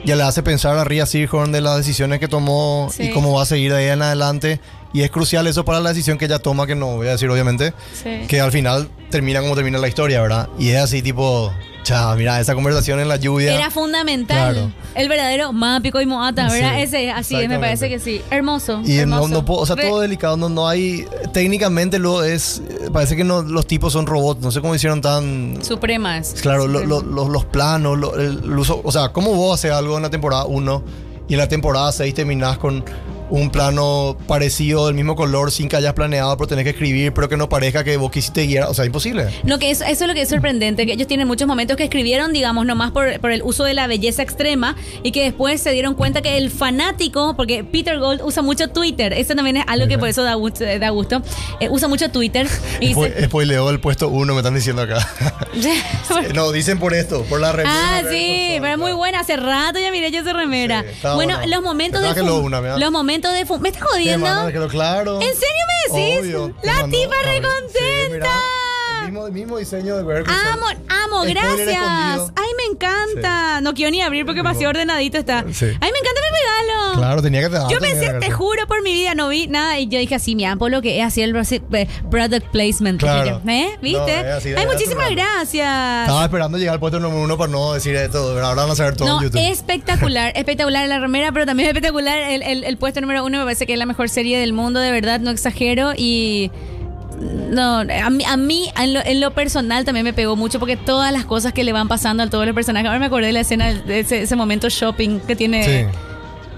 [0.06, 3.04] ya le hace pensar a Ria Seahorn de las decisiones que tomó Sí.
[3.04, 4.60] y cómo va a seguir de ahí en adelante.
[4.94, 7.28] Y es crucial eso para la decisión que ella toma, que no voy a decir
[7.30, 8.28] obviamente, Sí.
[8.28, 10.49] que al final termina como termina la historia, ¿verdad?
[10.60, 11.52] Y es así tipo,
[11.84, 13.56] cha, mira, esa conversación en la lluvia.
[13.56, 14.53] Era fundamental.
[14.53, 14.72] Claro.
[14.94, 16.76] El verdadero Mápico y Moata, ¿verdad?
[16.76, 18.22] Sí, Ese, así es, me parece que sí.
[18.30, 18.82] Hermoso.
[18.86, 19.28] Y no, hermoso.
[19.30, 22.61] no puedo- o sea, Re- todo delicado, no, no hay, técnicamente lo es,
[22.94, 26.36] parece que no, los tipos son robots, no sé cómo hicieron tan, Supremas.
[26.41, 26.88] Claro, Supremas.
[26.88, 30.11] lo- lo- los planos, el, el uso, o sea, ¿cómo vos haces algo en la
[30.11, 30.84] temporada 1
[31.28, 32.86] y en la temporada 6 terminás con
[33.34, 37.27] un plano parecido, del mismo color, sin que hayas planeado, pero tenés que escribir, pero
[37.27, 38.68] que no parezca que vos quisiste guiar?
[38.69, 39.27] O sea, imposible.
[39.43, 41.84] No, que eso, eso es lo que es sorprendente, que ellos tienen muchos momentos que
[41.84, 45.72] escribieron, digamos, nomás por, por el uso de la belleza extrema y que después se
[45.72, 49.88] dieron cuenta que el fanático, porque Peter Gold usa mucho Twitter, eso también es algo
[49.88, 51.23] que por eso da gusto, da gusto
[51.60, 52.47] eh, usa mucho Twitter
[52.80, 53.26] y dice...
[53.26, 55.07] Spoileó el puesto 1, me están diciendo acá.
[56.35, 57.97] no, dicen por esto, por la remera.
[57.97, 59.22] Ah, sí, pero es muy buena.
[59.22, 60.84] Hace rato ya miré yo esa remera.
[60.84, 62.23] Sí, bueno, los momentos de
[62.77, 64.48] los momentos de fum- ¿Me estás Te jodiendo?
[64.52, 65.22] quedó claro.
[65.22, 66.20] ¿En serio me decís?
[66.20, 68.30] Obvio, te La tipa recontenta.
[68.30, 68.62] sí,
[69.12, 70.30] mismo, diseño de Grylls.
[70.30, 71.68] Amo, amo, Spoiler gracias.
[71.70, 72.32] escondido.
[72.36, 73.62] Ay, me encanta.
[73.62, 75.42] No quiero ni abrir porque pasé ordenadito está.
[75.52, 75.66] Sí.
[75.66, 76.94] Ay, me encanta mi regalo.
[76.98, 79.80] Claro, tenía que te Yo pensé, te juro por mi vida, no vi nada.
[79.80, 83.02] Y yo dije así, mi ampo lo que es así el eh, product placement.
[83.02, 83.42] dije Claro.
[83.44, 83.52] yo.
[83.52, 83.78] ¿Eh?
[83.82, 84.00] ¿Viste?
[84.24, 86.02] No, es así, Ay, muchísimas gracias.
[86.02, 88.32] Estaba esperando llegar al puesto número uno para no decir esto.
[88.34, 89.42] pero Ahora van a saber todo No, en YouTube.
[89.52, 93.38] espectacular, espectacular la remera, pero también es espectacular el, el- el puesto número uno.
[93.40, 95.94] Me parece que es la mejor serie del mundo, de verdad, no exagero.
[95.98, 96.52] Y
[97.24, 100.78] no, a mí, a mí en, lo, en lo personal también me pegó mucho porque
[100.78, 102.88] todas las cosas que le van pasando a todos los personajes.
[102.88, 105.88] Ahora me acordé de la escena de ese, ese momento shopping que tiene.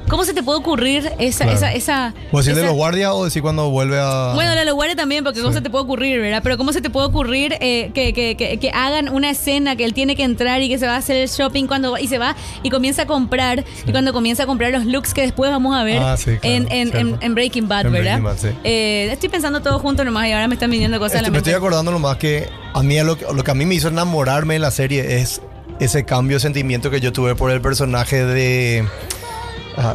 [0.09, 1.57] ¿Cómo se te puede ocurrir esa, Claro.
[1.57, 4.33] esa, esa, ¿O decir de los guardias o decir cuando vuelve a.?
[4.35, 6.41] bueno, la lo guarde también, porque cómo se te puede ocurrir, ¿verdad?
[6.43, 9.83] Pero cómo se te puede ocurrir eh, que, que, que, que hagan una escena que
[9.83, 12.17] él tiene que entrar y que se va a hacer el shopping cuando y se
[12.19, 15.75] va y comienza a comprar y cuando comienza a comprar los looks que después vamos
[15.75, 16.97] a ver Ah, sí, claro, en, en, cierto.
[16.99, 18.19] en- en Breaking Bad, ¿verdad?
[18.21, 18.47] Breaking Bad, sí.
[18.63, 21.31] Eh, estoy pensando todo junto nomás y ahora me están viniendo cosas a Este, la
[21.31, 21.57] me estoy mente.
[21.65, 25.17] acordando nomás que a mí lo que a mí me hizo enamorarme de la serie
[25.19, 25.41] es
[25.79, 28.85] ese cambio de sentimiento que yo tuve por el personaje de.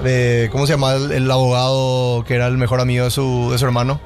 [0.02, 0.94] De- ¿Cómo se llama?
[0.94, 4.00] El, el abogado que era el mejor amigo de su, de su hermano.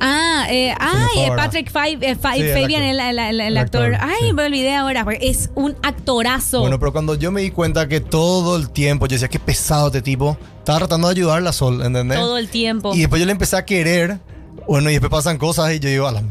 [0.00, 1.30] Ah, eh, ay, eh.
[1.36, 3.10] Patrick Fi- eh, Fi- Sí, Fabian, el, actor.
[3.10, 3.94] el- el- el El actor.
[3.94, 4.32] actor, Ay, sí.
[4.32, 6.60] me olvidé ahora, porque es un actorazo.
[6.60, 9.86] Bueno, pero cuando yo me di cuenta que todo el tiempo yo decía, qué pesado
[9.86, 12.18] este tipo, estaba tratando de ayudarla a Sol, ¿entendés?
[12.18, 12.92] todo el tiempo.
[12.94, 14.18] Y después yo le empecé a querer.
[14.66, 16.22] Bueno, y después pasan cosas y yo digo, a la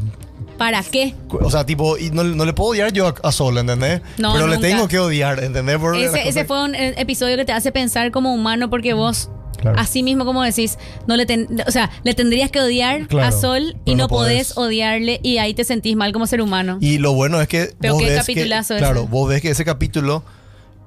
[0.58, 1.14] ¿Para qué?
[1.30, 4.02] O sea, tipo, y no, no le puedo odiar yo a, a Sol, ¿entendés?
[4.18, 5.78] No, Pero le tengo que odiar, ¿entendés?
[5.78, 9.80] Por Ese, fue un eh, episodio que te hace pensar como humano porque vos, Claro.
[9.80, 10.78] así mismo como decís,
[11.08, 14.08] no le ten- o sea, le tendrías que odiar Claro, a Sol y no no
[14.08, 14.54] podés.
[14.54, 14.58] podés.
[14.68, 16.78] odiarle y ahí te sentís mal como ser humano.
[16.80, 17.72] Y lo bueno es que.
[17.80, 18.84] Pero vos qué ves que- capitulazo ese.
[18.84, 20.24] Claro, vos ves que ese capítulo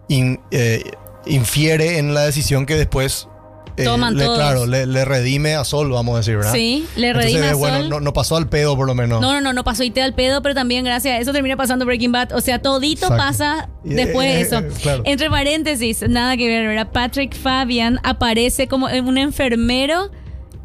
[0.08, 0.84] in- eh,
[1.26, 3.26] infiere en la decisión que después.
[3.80, 4.38] Eh, Toman le, todos.
[4.38, 6.52] claro, le, le redime a Sol, vamos a decir, ¿verdad?
[6.52, 7.88] Sí, le Entonces, redime a eh, bueno, Sol.
[7.90, 9.20] no, no pasó al pedo, por lo menos.
[9.20, 11.56] No, no, no, no pasó y te al pedo, pero también gracias a eso termina
[11.56, 12.32] pasando Breaking Bad.
[12.32, 13.16] O sea, todito Exacto.
[13.16, 14.62] pasa después de eh, eso.
[14.82, 15.02] claro.
[15.06, 16.88] Entre paréntesis, nada que ver, ¿verdad?
[16.92, 20.10] Patrick Fabian aparece como un enfermero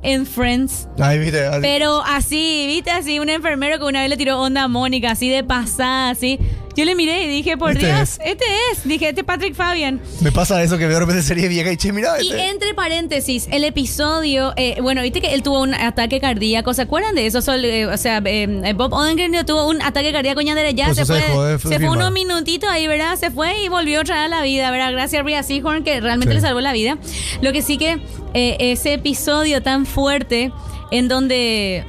[0.04, 0.88] en Friends.
[1.00, 1.44] Ay, viste.
[1.46, 5.12] así- Pero así, viste, así, un enfermero que una vez le tiró onda a Mónica,
[5.12, 6.40] así de pasada, así.
[6.76, 8.20] Yo le miré y dije, por Este Dios, es.
[8.24, 8.84] este es.
[8.84, 10.02] Dije, este es Patrick Fabian.
[10.22, 12.22] Me pasa eso que veo de repente serie vieja y che, mira.
[12.22, 16.74] Y este- entre paréntesis, el episodio, eh, bueno, viste que él tuvo un ataque cardíaco,
[16.74, 17.40] ¿se acuerdan de eso?
[17.56, 21.28] Eh, o sea, eh, Bob Odenkirk tuvo un ataque cardíaco ya Por se fue, se
[21.28, 23.16] dejó de se fue unos minutitos ahí, ¿verdad?
[23.18, 24.92] Se fue y volvió otra vez a la vida, ¿verdad?
[24.92, 26.36] Gracias a Rhea Seahorn que realmente Sí.
[26.36, 26.98] le salvó la vida.
[27.42, 28.00] Lo que sí que
[28.34, 30.52] eh, ese episodio tan fuerte
[30.92, 31.86] en donde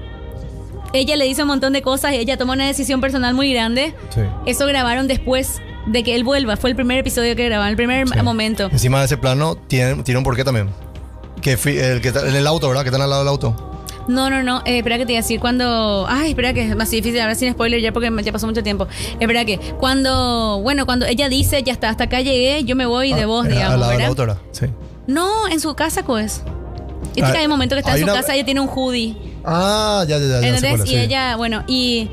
[0.92, 3.94] ella le dice un montón de cosas y ella toma una decisión personal muy grande.
[4.14, 4.20] Sí.
[4.46, 6.56] Eso grabaron después de que él vuelva.
[6.56, 8.22] Fue el primer episodio que grabaron, el primer Sí.
[8.22, 8.68] momento.
[8.72, 10.68] Encima de ese plano tiene, tiene un porqué también.
[11.42, 12.82] Que fui- el que está en el auto, ¿verdad?
[12.82, 13.72] Que están al lado del auto.
[14.08, 14.62] No, no, no.
[14.64, 16.06] eh, espera que te iba a decir cuando.
[16.08, 18.86] Ay, espera que es más difícil ahora sin spoiler ya porque ya pasó mucho tiempo.
[19.18, 20.60] Espera que cuando.
[20.62, 23.44] Bueno, cuando ella dice ya está, hasta acá llegué, yo me voy de Ah, vos,
[23.46, 24.08] era digamos, Al lado del ¿verdad?
[24.10, 24.38] auto, ¿verdad?
[24.52, 24.66] Sí.
[25.08, 26.42] No, en su casa, pues.
[27.16, 28.68] Y Ah, que hay un momento que está en su una- casa, ella tiene un
[28.68, 29.16] hoodie.
[29.46, 30.40] Ah, ya, ya, ya.
[30.40, 30.80] ya ¿Entendés?
[30.86, 30.96] y sí.
[30.96, 32.08] ella, bueno, y.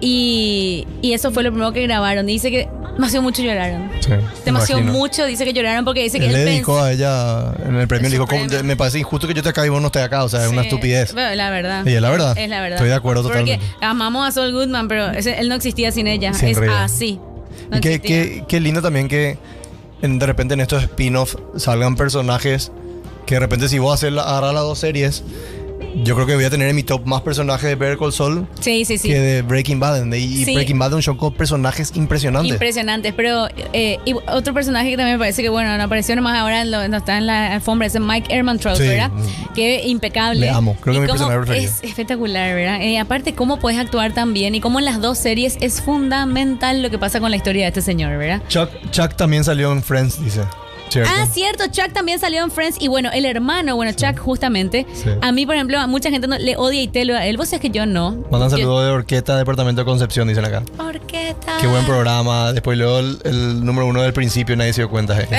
[0.00, 2.26] Y, y eso fue lo primero que grabaron.
[2.26, 3.90] Dice que demasiado mucho lloraron.
[4.00, 4.10] Sí,
[4.44, 4.98] Demasiado imagino.
[4.98, 7.88] mucho, dice que lloraron porque dice que Él él le pensó- a ella en el
[7.88, 8.62] premio, le dijo, "¿Cómo- premio.
[8.64, 10.50] me parece injusto que yo te acá y vos no estés acá, o sea, es
[10.50, 11.14] una Sí, estupidez.
[11.14, 11.82] bueno, la verdad.
[11.84, 12.36] Sí, es la verdad.
[12.36, 12.76] Es la verdad.
[12.76, 13.66] Estoy de acuerdo Porque totalmente.
[13.80, 16.34] amamos a Saul Goodman, pero ese- él no existía sin ella.
[16.34, 16.84] Sin es Rhea.
[16.84, 17.18] así.
[17.70, 19.38] No y qué, qué- qué lindo también que
[20.02, 22.70] en- de repente en estos spin-off salgan personajes
[23.24, 25.24] que de repente si vos haces agarrar las dos series,
[26.04, 28.46] Yo creo que voy a tener en mi top más personajes de Better Call Saul
[28.60, 29.08] Sí, sí, sí.
[29.08, 30.04] que de Breaking Bad.
[30.12, 30.54] Y Sí.
[30.54, 32.52] Breaking Bad es un show con personajes impresionantes.
[32.52, 36.36] Impresionantes, pero eh, y otro personaje que también me parece que, bueno, no apareció nomás
[36.38, 38.86] ahora, en lo- no está en la alfombra, es Mike Ehrmantraut, Sí.
[38.86, 39.10] ¿verdad?
[39.54, 40.40] Que impecable.
[40.40, 41.72] Le amo, creo que Y mi cómo personaje preferido.
[41.72, 42.82] Es espectacular, ¿verdad?
[42.82, 46.82] Eh, aparte, cómo puedes actuar tan bien y cómo en las dos series es fundamental
[46.82, 48.42] lo que pasa con la historia de este señor, ¿verdad?
[48.48, 50.42] Chuck, Chuck también salió en Friends, dice.
[50.88, 51.10] ¿Cierto?
[51.14, 55.10] Ah, cierto, Chuck también salió en Friends y bueno, el hermano, bueno, Chuck justamente, Sí.
[55.20, 57.48] a mí, por ejemplo, a mucha gente no- le odia y telo a él, vos
[57.48, 58.12] sabés que yo no.
[58.30, 60.62] Mandan Yo- saludos de Orquesta, Departamento de Concepción, dicen acá.
[60.78, 61.56] Orqueta.
[61.60, 62.52] Qué buen programa.
[62.52, 65.20] Después luego el, el número uno del principio, nadie se dio cuenta.
[65.20, 65.28] eh.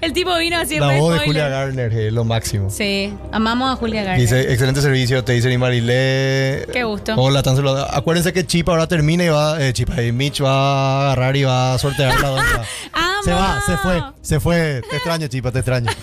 [0.00, 1.26] El tipo vino así La voz de.
[1.26, 2.70] Julia Garner, eh, lo máximo.
[2.70, 4.20] Sí, amamos a Julia Garner.
[4.20, 6.66] Dice, excelente servicio, te dicen y Marilé.
[6.72, 7.14] Qué gusto.
[7.16, 7.84] Hola, tan saludando.
[7.92, 11.42] Acuérdense que Chip ahora termina y va, eh, Chip, eh, Mitch va a agarrar y
[11.42, 12.64] va a sortear la.
[13.24, 14.82] Se va, se fue, se fue.
[14.90, 15.90] Te extraño, Chipa, te extraño.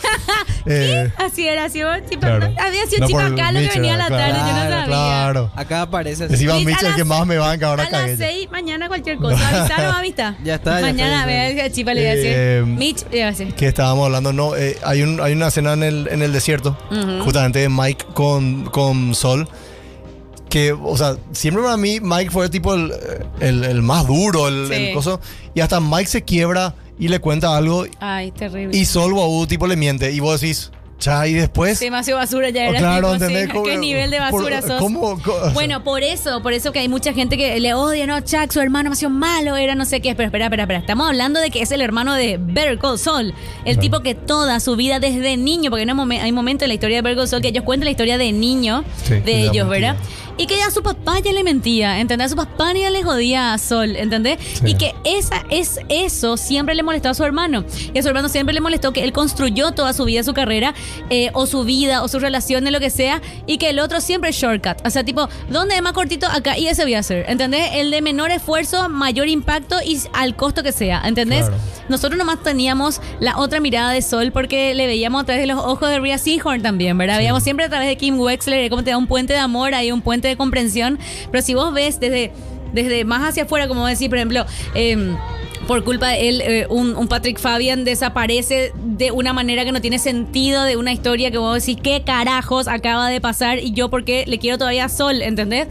[0.67, 2.47] Eh, Así era, así vos, chipa, claro.
[2.59, 4.85] Había sido No chipa acá lo que venía a la tarde, yo no Claro, sabía.
[4.87, 5.51] Claro.
[5.55, 6.33] Acá aparece así.
[6.33, 8.17] Encima Mitch a el que más me banca ahora A las cagué.
[8.17, 9.47] 6, mañana cualquier cosa.
[9.61, 10.35] Avisaron, ¿vista?
[10.43, 11.25] Ya está, ya Mañana, está.
[11.53, 12.31] vea, chipa le voy a decir.
[12.35, 13.53] Eh, Mitch, le voy a decir.
[13.53, 16.75] que estábamos hablando, no, eh, hay, un, hay una escena en el, en el desierto,
[17.23, 19.47] justamente de Mike con, con Sol,
[20.49, 22.91] que, o sea, siempre para mí Mike fue tipo el,
[23.39, 24.73] el, el más duro, el, Sí.
[24.73, 25.19] el coso,
[25.53, 28.75] y hasta Mike se quiebra y le cuenta algo Ay, terrible.
[28.77, 31.77] y Sol Guau tipo le miente y vos decís, cha, y después...
[31.81, 32.79] Demasiado basura ya Oh, era.
[32.79, 33.49] claro, ¿entendés?
[33.49, 34.81] ¿Cómo- ¿Qué nivel de por- basura sos?
[34.81, 38.21] O sea, Bueno, por eso, por eso que hay mucha gente que le odia, ¿no?
[38.21, 40.15] Chuck, su hermano demasiado malo, era no sé qué.
[40.15, 40.79] Pero espera, espera, espera.
[40.79, 43.33] Estamos hablando de que es el hermano de Better Call Saul.
[43.65, 46.69] El tipo que toda su vida desde niño, porque no hay momen- hay momentos en
[46.69, 49.41] la historia de Better Call Saul que ellos cuentan la historia de niño Sí, de
[49.41, 49.91] ellos, mentía.
[49.91, 49.95] ¿verdad?
[50.37, 52.31] Y que ya su papá ya le mentía, ¿entendés?
[52.31, 54.37] Su papá ya le jodía a Sol, ¿entendés?
[54.53, 54.71] Sí.
[54.71, 57.63] Y que esa, es, eso siempre le molestó a su hermano.
[57.93, 60.73] Y a su hermano siempre le molestó que él construyó toda su vida, su carrera,
[61.09, 64.31] eh, o su vida, o sus relaciones, lo que sea, y que el otro siempre
[64.31, 64.85] es shortcut.
[64.85, 66.27] O sea, tipo, ¿dónde es más cortito?
[66.27, 67.69] Acá, y ese voy a hacer, ¿entendés?
[67.73, 71.45] El de menor esfuerzo, mayor impacto y al costo que sea, ¿entendés?
[71.45, 71.57] Claro.
[71.87, 75.63] Nosotros nomás teníamos la otra mirada de Sol porque le veíamos a través de los
[75.63, 77.17] ojos de Rhea Seahorn también, ¿verdad?
[77.17, 79.91] Veíamos siempre a través de Kim Wexler, cómo te da un puente de amor, hay
[79.91, 80.99] un puente de comprensión.
[81.31, 82.31] Pero si vos ves desde,
[82.73, 85.15] desde más hacia afuera, como decir, por ejemplo, em,
[85.67, 89.81] por culpa de él, eh, un, un Patrick Fabian desaparece de una manera que no
[89.81, 93.59] tiene sentido, de una historia que vos decís, ¿qué carajos acaba de pasar?
[93.59, 95.67] Y yo, porque le quiero todavía a Sol, ¿entendés?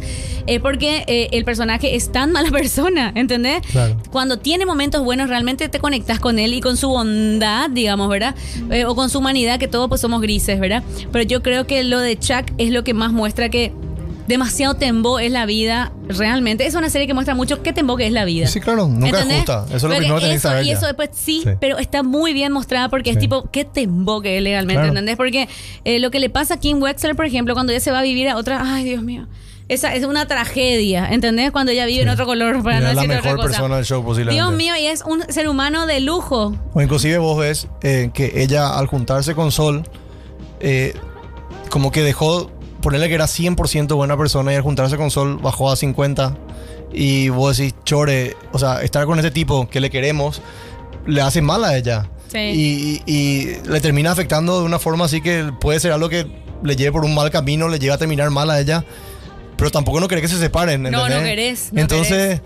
[0.46, 3.62] Es porque eh, el personaje es tan mala persona, ¿entendés?
[3.70, 3.96] Claro.
[4.10, 8.34] Cuando tiene momentos buenos, realmente te conectas con él y con su bondad, digamos, ¿verdad?
[8.70, 10.82] Eh, o con su humanidad, que todos pues somos grises, ¿verdad?
[11.12, 13.72] Pero yo creo que lo de Chuck es lo que más muestra que
[14.26, 16.66] demasiado tembo es la vida realmente.
[16.66, 18.46] Es una serie que muestra mucho qué tembo que es la vida.
[18.46, 19.36] Sí, claro, nunca es ¿Entendés?
[19.38, 19.64] justa.
[19.68, 21.50] Eso es lo Porque primero que tenés que eso- saber Y eso después sí, Sí.
[21.60, 24.88] pero está muy bien mostrada porque es tipo, qué tembo que es legalmente, Claro.
[24.88, 25.16] ¿entendés?
[25.16, 25.48] Porque
[25.84, 28.02] eh, lo que le pasa a Kim Wexler, por ejemplo, cuando ella se va a
[28.02, 29.26] vivir a otra, ay Dios mío.
[29.66, 31.50] Esa es una tragedia, ¿entendés?
[31.50, 33.48] Cuando ella vive en otro color, para Era no la decir otra mejor cosa.
[33.48, 34.34] persona del show posiblemente.
[34.42, 36.54] Dios mío, y es un ser humano de lujo.
[36.74, 39.88] O inclusive vos ves eh, que ella al juntarse con Sol,
[40.60, 40.94] eh,
[41.70, 42.50] como que dejó,
[42.84, 46.36] ponerle que era 100% buena persona y al juntarse con Sol bajó a 50
[46.92, 50.40] y vos decís, chore, o sea, estar con este tipo que le queremos
[51.06, 52.08] le hace mal a ella.
[52.28, 52.38] Sí.
[52.38, 56.26] Y, y- y le termina afectando de una forma así que puede ser algo que
[56.62, 58.84] le lleve por un mal camino, le lleva a terminar mal a ella,
[59.56, 60.82] pero tampoco no querés que se separen.
[60.82, 62.40] No, no querés, no Entonces...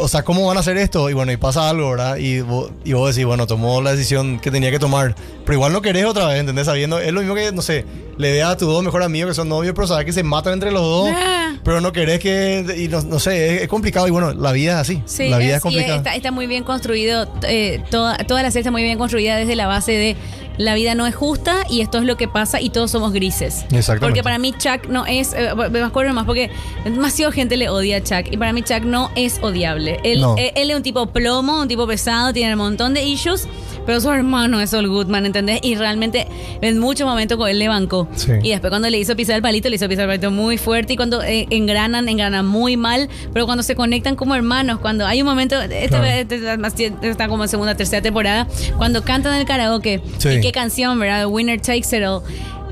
[0.00, 1.10] O sea, ¿cómo van a hacer esto?
[1.10, 2.16] Y bueno, y pasa algo, ¿verdad?
[2.16, 5.14] Y vos, y vos decís, bueno, tomó la decisión que tenía que tomar.
[5.44, 6.66] Pero igual no querés otra vez, ¿entendés?
[6.66, 7.84] Sabiendo, es lo mismo que, no sé,
[8.16, 10.54] le ve a tus dos mejores amigos que son novios, pero sabes que se matan
[10.54, 11.10] entre los dos.
[11.12, 11.53] Ah.
[11.64, 12.64] Pero no querés que.
[12.78, 14.06] Y no, no sé, es, es complicado.
[14.06, 15.02] Y bueno, la vida es así.
[15.06, 15.96] Sí, la vida es, complicada.
[15.96, 19.56] está, está muy bien construido, eh, toda, toda la serie está muy bien construida desde
[19.56, 20.16] la base de
[20.56, 23.64] la vida no es justa y esto es lo que pasa y todos somos grises.
[23.72, 24.00] Exactamente.
[24.06, 26.48] Porque para mí Chuck no es, eh, me acuerdo más porque
[26.84, 29.98] demasiado gente le odia a Chuck y para mí Chuck no es odiable.
[30.04, 30.36] Él, No.
[30.38, 33.48] eh, él es un tipo plomo, un tipo pesado, tiene un montón de issues,
[33.84, 35.58] pero su hermano es Saul Goodman, ¿entendés?
[35.62, 36.28] Y realmente
[36.62, 38.06] en muchos momentos con él le bancó.
[38.14, 38.30] Sí.
[38.44, 40.92] Y después cuando le hizo pisar el palito, le hizo pisar el palito muy fuerte
[40.92, 45.22] y cuando eh, engranan, engranan muy mal, pero cuando se conectan como hermanos, cuando hay
[45.22, 46.58] un momento, este, Claro.
[46.60, 50.28] más- está como en segunda, tercera temporada, cuando cantan el karaoke, Sí.
[50.30, 51.26] y qué canción, ¿verdad?
[51.26, 52.22] Winner Takes It All.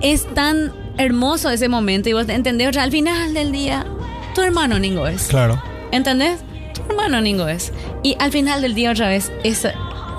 [0.00, 3.86] Es tan hermoso ese momento y vos entendés, o sea, al final del día,
[4.34, 5.24] tu hermano Ningo es.
[5.28, 5.62] Claro.
[5.90, 6.40] ¿Entendés?
[6.74, 7.72] Tu hermano Ningo es.
[8.02, 9.68] Y al final del día otra vez, eso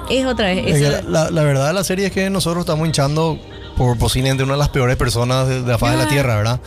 [0.09, 0.59] es otra vez.
[0.67, 3.37] Es que eso- la, la verdad de la serie es que nosotros estamos hinchando
[3.77, 6.07] por posiblemente una de las peores personas de, de la faz de la Ah.
[6.07, 6.59] tierra, ¿verdad?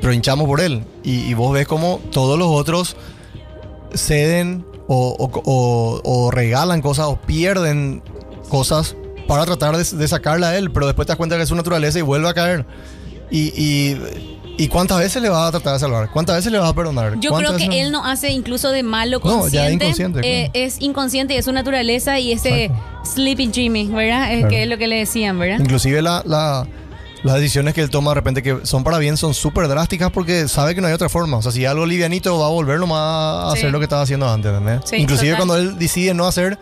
[0.00, 0.84] Pero hinchamos por él.
[1.02, 2.96] Y, y vos ves como todos los otros
[3.94, 8.02] ceden o, o- o- o regalan cosas o pierden
[8.48, 8.96] cosas
[9.26, 11.54] para tratar de, de sacarla a él, pero después te das cuenta que es su
[11.56, 12.64] naturaleza y vuelve a caer.
[13.30, 14.00] Y, y,
[14.56, 16.10] ¿y cuántas veces le va a tratar de salvar?
[16.10, 17.12] ¿Cuántas veces le va a perdonar?
[17.14, 19.56] Yo creo ¿Cuántas que veces- él no hace incluso de malo No, consciente.
[19.56, 20.66] ya es inconsciente, Eh, claro.
[20.66, 22.84] es inconsciente y es su naturaleza y ese Exacto.
[23.04, 24.32] Sleepy Jimmy, ¿verdad?
[24.32, 24.48] Es Claro.
[24.50, 25.60] que es lo que le decían, ¿verdad?
[25.60, 26.66] Inclusive la, la-
[27.22, 30.46] las decisiones que él toma de repente que son para bien son súper drásticas porque
[30.48, 31.36] sabe que no hay otra forma.
[31.38, 33.00] O sea, si algo livianito va a volver nomás
[33.46, 33.58] a Sí.
[33.58, 34.80] hacer lo que estaba haciendo antes, ¿entendés?
[34.84, 35.46] Sí, Inclusive total.
[35.46, 36.58] cuando él decide no hacer,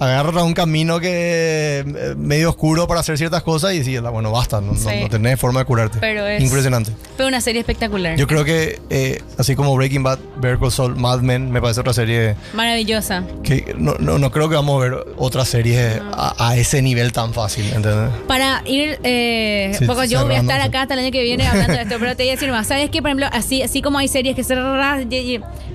[0.00, 4.60] agarra un camino que eh, medio oscuro para hacer ciertas cosas y dice, bueno, basta,
[4.60, 5.00] no, no- Sí.
[5.02, 5.98] no tenés forma de curarte.
[6.00, 6.90] Pero es- Impresionante.
[7.16, 8.16] Fue una serie espectacular.
[8.16, 11.92] Yo creo que eh, así como Breaking Bad, Better Saul, Mad Men, me parece otra
[11.92, 13.24] serie Maravillosa.
[13.44, 17.12] que no, no, no creo que vamos a ver otra serie a, a ese nivel
[17.12, 18.10] tan fácil, ¿entendés?
[18.26, 21.46] Para ir, eh, Sí, poco yo voy a estar acá hasta el año que viene
[21.46, 22.66] hablando de esto, pero te voy a decir más.
[22.66, 23.02] ¿Sabes qué?
[23.02, 24.54] Por ejemplo, así, así como hay series que se...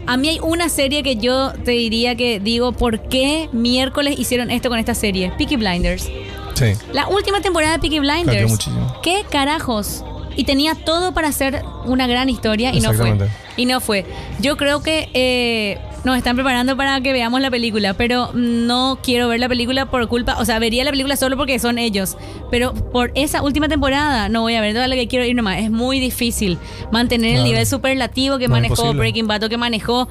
[0.07, 4.52] A mí hay una serie que yo te diría que digo, ¿por qué miércoles hicieron
[4.52, 5.32] esto con esta serie?
[5.38, 6.10] Peaky Blinders.
[6.56, 6.74] Sí.
[6.94, 8.50] La última temporada de Peaky Blinders.
[8.50, 8.96] muchísimo.
[9.04, 10.04] ¿Qué carajos?
[10.38, 13.18] Y tenía todo para hacer una gran historia y no fue.
[13.58, 14.06] Y no fue.
[14.40, 19.30] Yo creo que eh, nos están preparando para que veamos la película, pero no quiero
[19.30, 22.18] ver la película por culpa, o sea, vería la película solo porque son ellos,
[22.52, 25.60] pero por esa última temporada no voy a ver, todo lo que quiero ir nomás.
[25.60, 26.58] Es muy difícil
[26.92, 28.94] mantener el nivel superlativo que No, manejó.
[28.94, 30.08] Breaking Bad o que manejó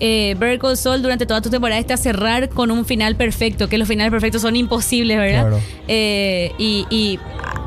[0.00, 3.78] eh, Better Call Saul durante toda tu temporada está cerrar con un final perfecto, que
[3.78, 5.42] los finales perfectos son imposibles, ¿verdad?
[5.42, 5.60] Claro.
[5.88, 7.18] Eh, y, y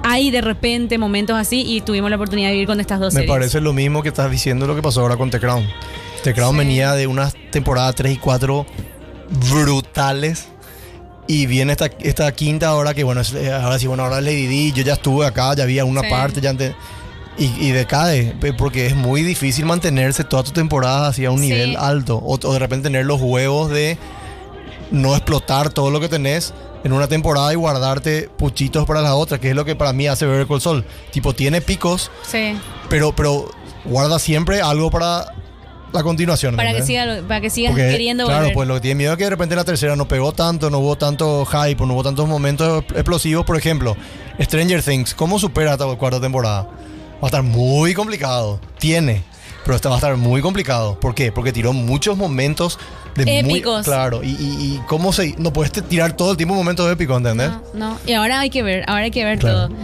[0.04, 3.22] hay de repente momentos así y tuvimos la oportunidad de vivir con estas dos Me
[3.22, 3.30] series.
[3.36, 5.66] parece lo mismo que estás diciendo lo que pasó ahora con The Crown.
[6.24, 6.58] The Crown Sí.
[6.60, 8.66] venía de unas temporadas 3 y 4
[9.50, 10.48] brutales.
[11.30, 14.48] Y viene esta, esta quinta ahora que, bueno, es- eh, ahora sí, bueno, ahora Lady
[14.48, 16.08] Di, yo ya estuve acá, ya había una Sí.
[16.10, 16.74] parte, ya ante-
[17.38, 21.46] y, y decae, porque es muy difícil mantenerse toda tu temporada así a un Sí.
[21.50, 22.18] nivel alto.
[22.18, 23.98] O, o de repente tener los huevos de
[24.92, 26.54] no explotar todo lo que tenés
[26.84, 30.08] en una temporada y guardarte puchitos para la otra, que es lo que para mí
[30.08, 30.86] hace Better Call Saul.
[31.12, 32.56] Tipo, tiene picos, Sí,
[32.90, 33.50] pero, pero
[33.86, 35.26] guarda siempre algo para
[35.92, 36.56] la continuación.
[36.56, 38.54] para que, siga, para que sigas Porque, queriendo claro, volver.
[38.54, 40.80] pues lo que tiene miedo es que de repente la tercera no pegó tanto, no
[40.80, 43.46] hubo tanto hype, no hubo tantos momentos explosivos.
[43.46, 43.96] Por ejemplo,
[44.42, 46.68] Stranger Things, ¿cómo supera esta cuarta temporada?
[47.18, 48.60] Va a estar muy complicado.
[48.80, 49.24] Tiene,
[49.64, 51.00] pero esta va a estar muy complicado.
[51.00, 51.32] ¿Por qué?
[51.32, 52.78] Porque tiró muchos momentos
[53.16, 53.84] de muy Épicos.
[53.86, 54.24] claro.
[54.24, 57.50] Y, y- y cómo se no puedes tirar todo el tiempo momentos épicos, ¿entendés?
[57.74, 57.98] No, no.
[58.06, 59.70] Y ahora hay que ver, ahora hay que ver Claro.
[59.70, 59.78] todo.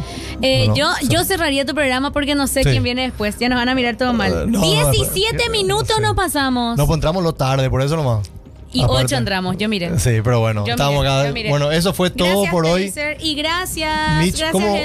[0.44, 1.08] Eh, yo, sí.
[1.10, 2.70] yo cerraría tu programa porque no sé Sí.
[2.70, 3.40] quién viene después.
[3.40, 4.32] Ya nos van a mirar todo mal.
[4.32, 6.78] Eh, no, 17 no, minutos nos pasamos.
[6.78, 8.30] No, pues entramos lo tarde, por eso nomás.
[8.74, 9.06] Y Aparte.
[9.06, 10.00] 8 entramos, yo miré.
[10.00, 11.28] Sí, pero bueno, Yo estamos miré, acá.
[11.28, 11.50] yo miré.
[11.50, 12.92] Bueno, eso fue todo Gracias, por hoy.
[13.20, 14.18] Y gracias.
[14.20, 14.76] Mitch, gracias, ¿cómo.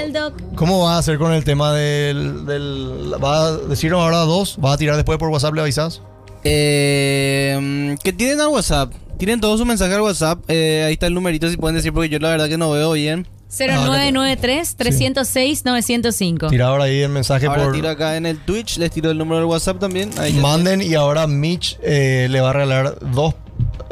[0.55, 3.13] ¿cómo vas a hacer con el tema del, del...
[3.23, 4.57] ¿Va a decirnos ahora dos?
[4.59, 6.01] ¿Vas a tirar después por WhatsApp, le avisas?
[6.43, 8.93] Eh, que tienen al WhatsApp.
[9.17, 10.39] Tienen todo su mensaje al WhatsApp.
[10.47, 12.93] Eh, ahí está el numerito si pueden decir porque yo la verdad que no veo
[12.93, 13.27] bien.
[13.51, 16.49] 0993-306-905.
[16.49, 17.73] Tira ahora ahí el mensaje Ahora por...
[17.73, 20.09] tiro acá en el Twitch, les tiro el número del WhatsApp también.
[20.19, 23.33] Ahí Manden y ahora Mitch eh, le va a regalar dos...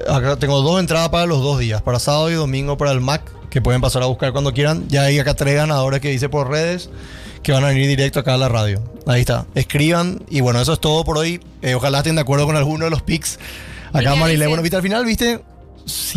[0.08, 3.22] Acá tengo dos entradas para los dos días, para sábado y domingo para el Mac,
[3.50, 4.88] que pueden pasar a buscar cuando quieran.
[4.90, 6.90] Ya hay acá tres ganadores que hice por redes,
[7.44, 8.82] que van a venir directo acá a la radio.
[9.08, 9.46] Ahí está.
[9.56, 11.40] Escriban y bueno, eso es todo por hoy.
[11.62, 13.40] Eh, ojalá estén de acuerdo con alguno de los picks.
[13.94, 15.40] Acá Marilé, dice- bueno, viste al final, viste...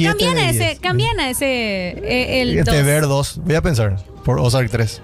[0.03, 1.47] Cambian a ese, cambian a ese.
[1.47, 2.85] eh, el Este dos.
[2.85, 3.41] ver 2.
[3.45, 3.97] Voy a pensar.
[4.25, 5.01] Por Ozark 3.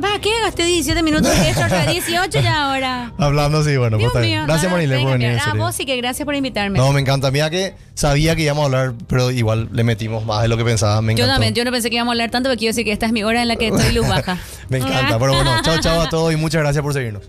[0.00, 1.32] ¿Para qué gasté 17 minutos?
[1.36, 3.12] Esto hasta 18 ya ahora.
[3.18, 4.38] Hablando así, bueno, pues Dios bien.
[4.38, 4.42] mío.
[4.46, 5.38] Gracias, Marilé, por venir.
[5.44, 6.78] Ah, vos sí que gracias por invitarme.
[6.78, 7.30] No, me encanta.
[7.30, 10.64] Mira que sabía que íbamos a hablar, pero igual le metimos más de lo que
[10.64, 11.00] pensaba.
[11.02, 11.32] Me yo encantó.
[11.34, 13.12] también, yo no pensé que íbamos a hablar tanto porque quiero decir que esta es
[13.12, 14.38] mi hora en la que estoy luz baja.
[14.68, 15.18] Me encanta.
[15.18, 17.22] Pero bueno, chao, chao a todos y muchas gracias por seguirnos.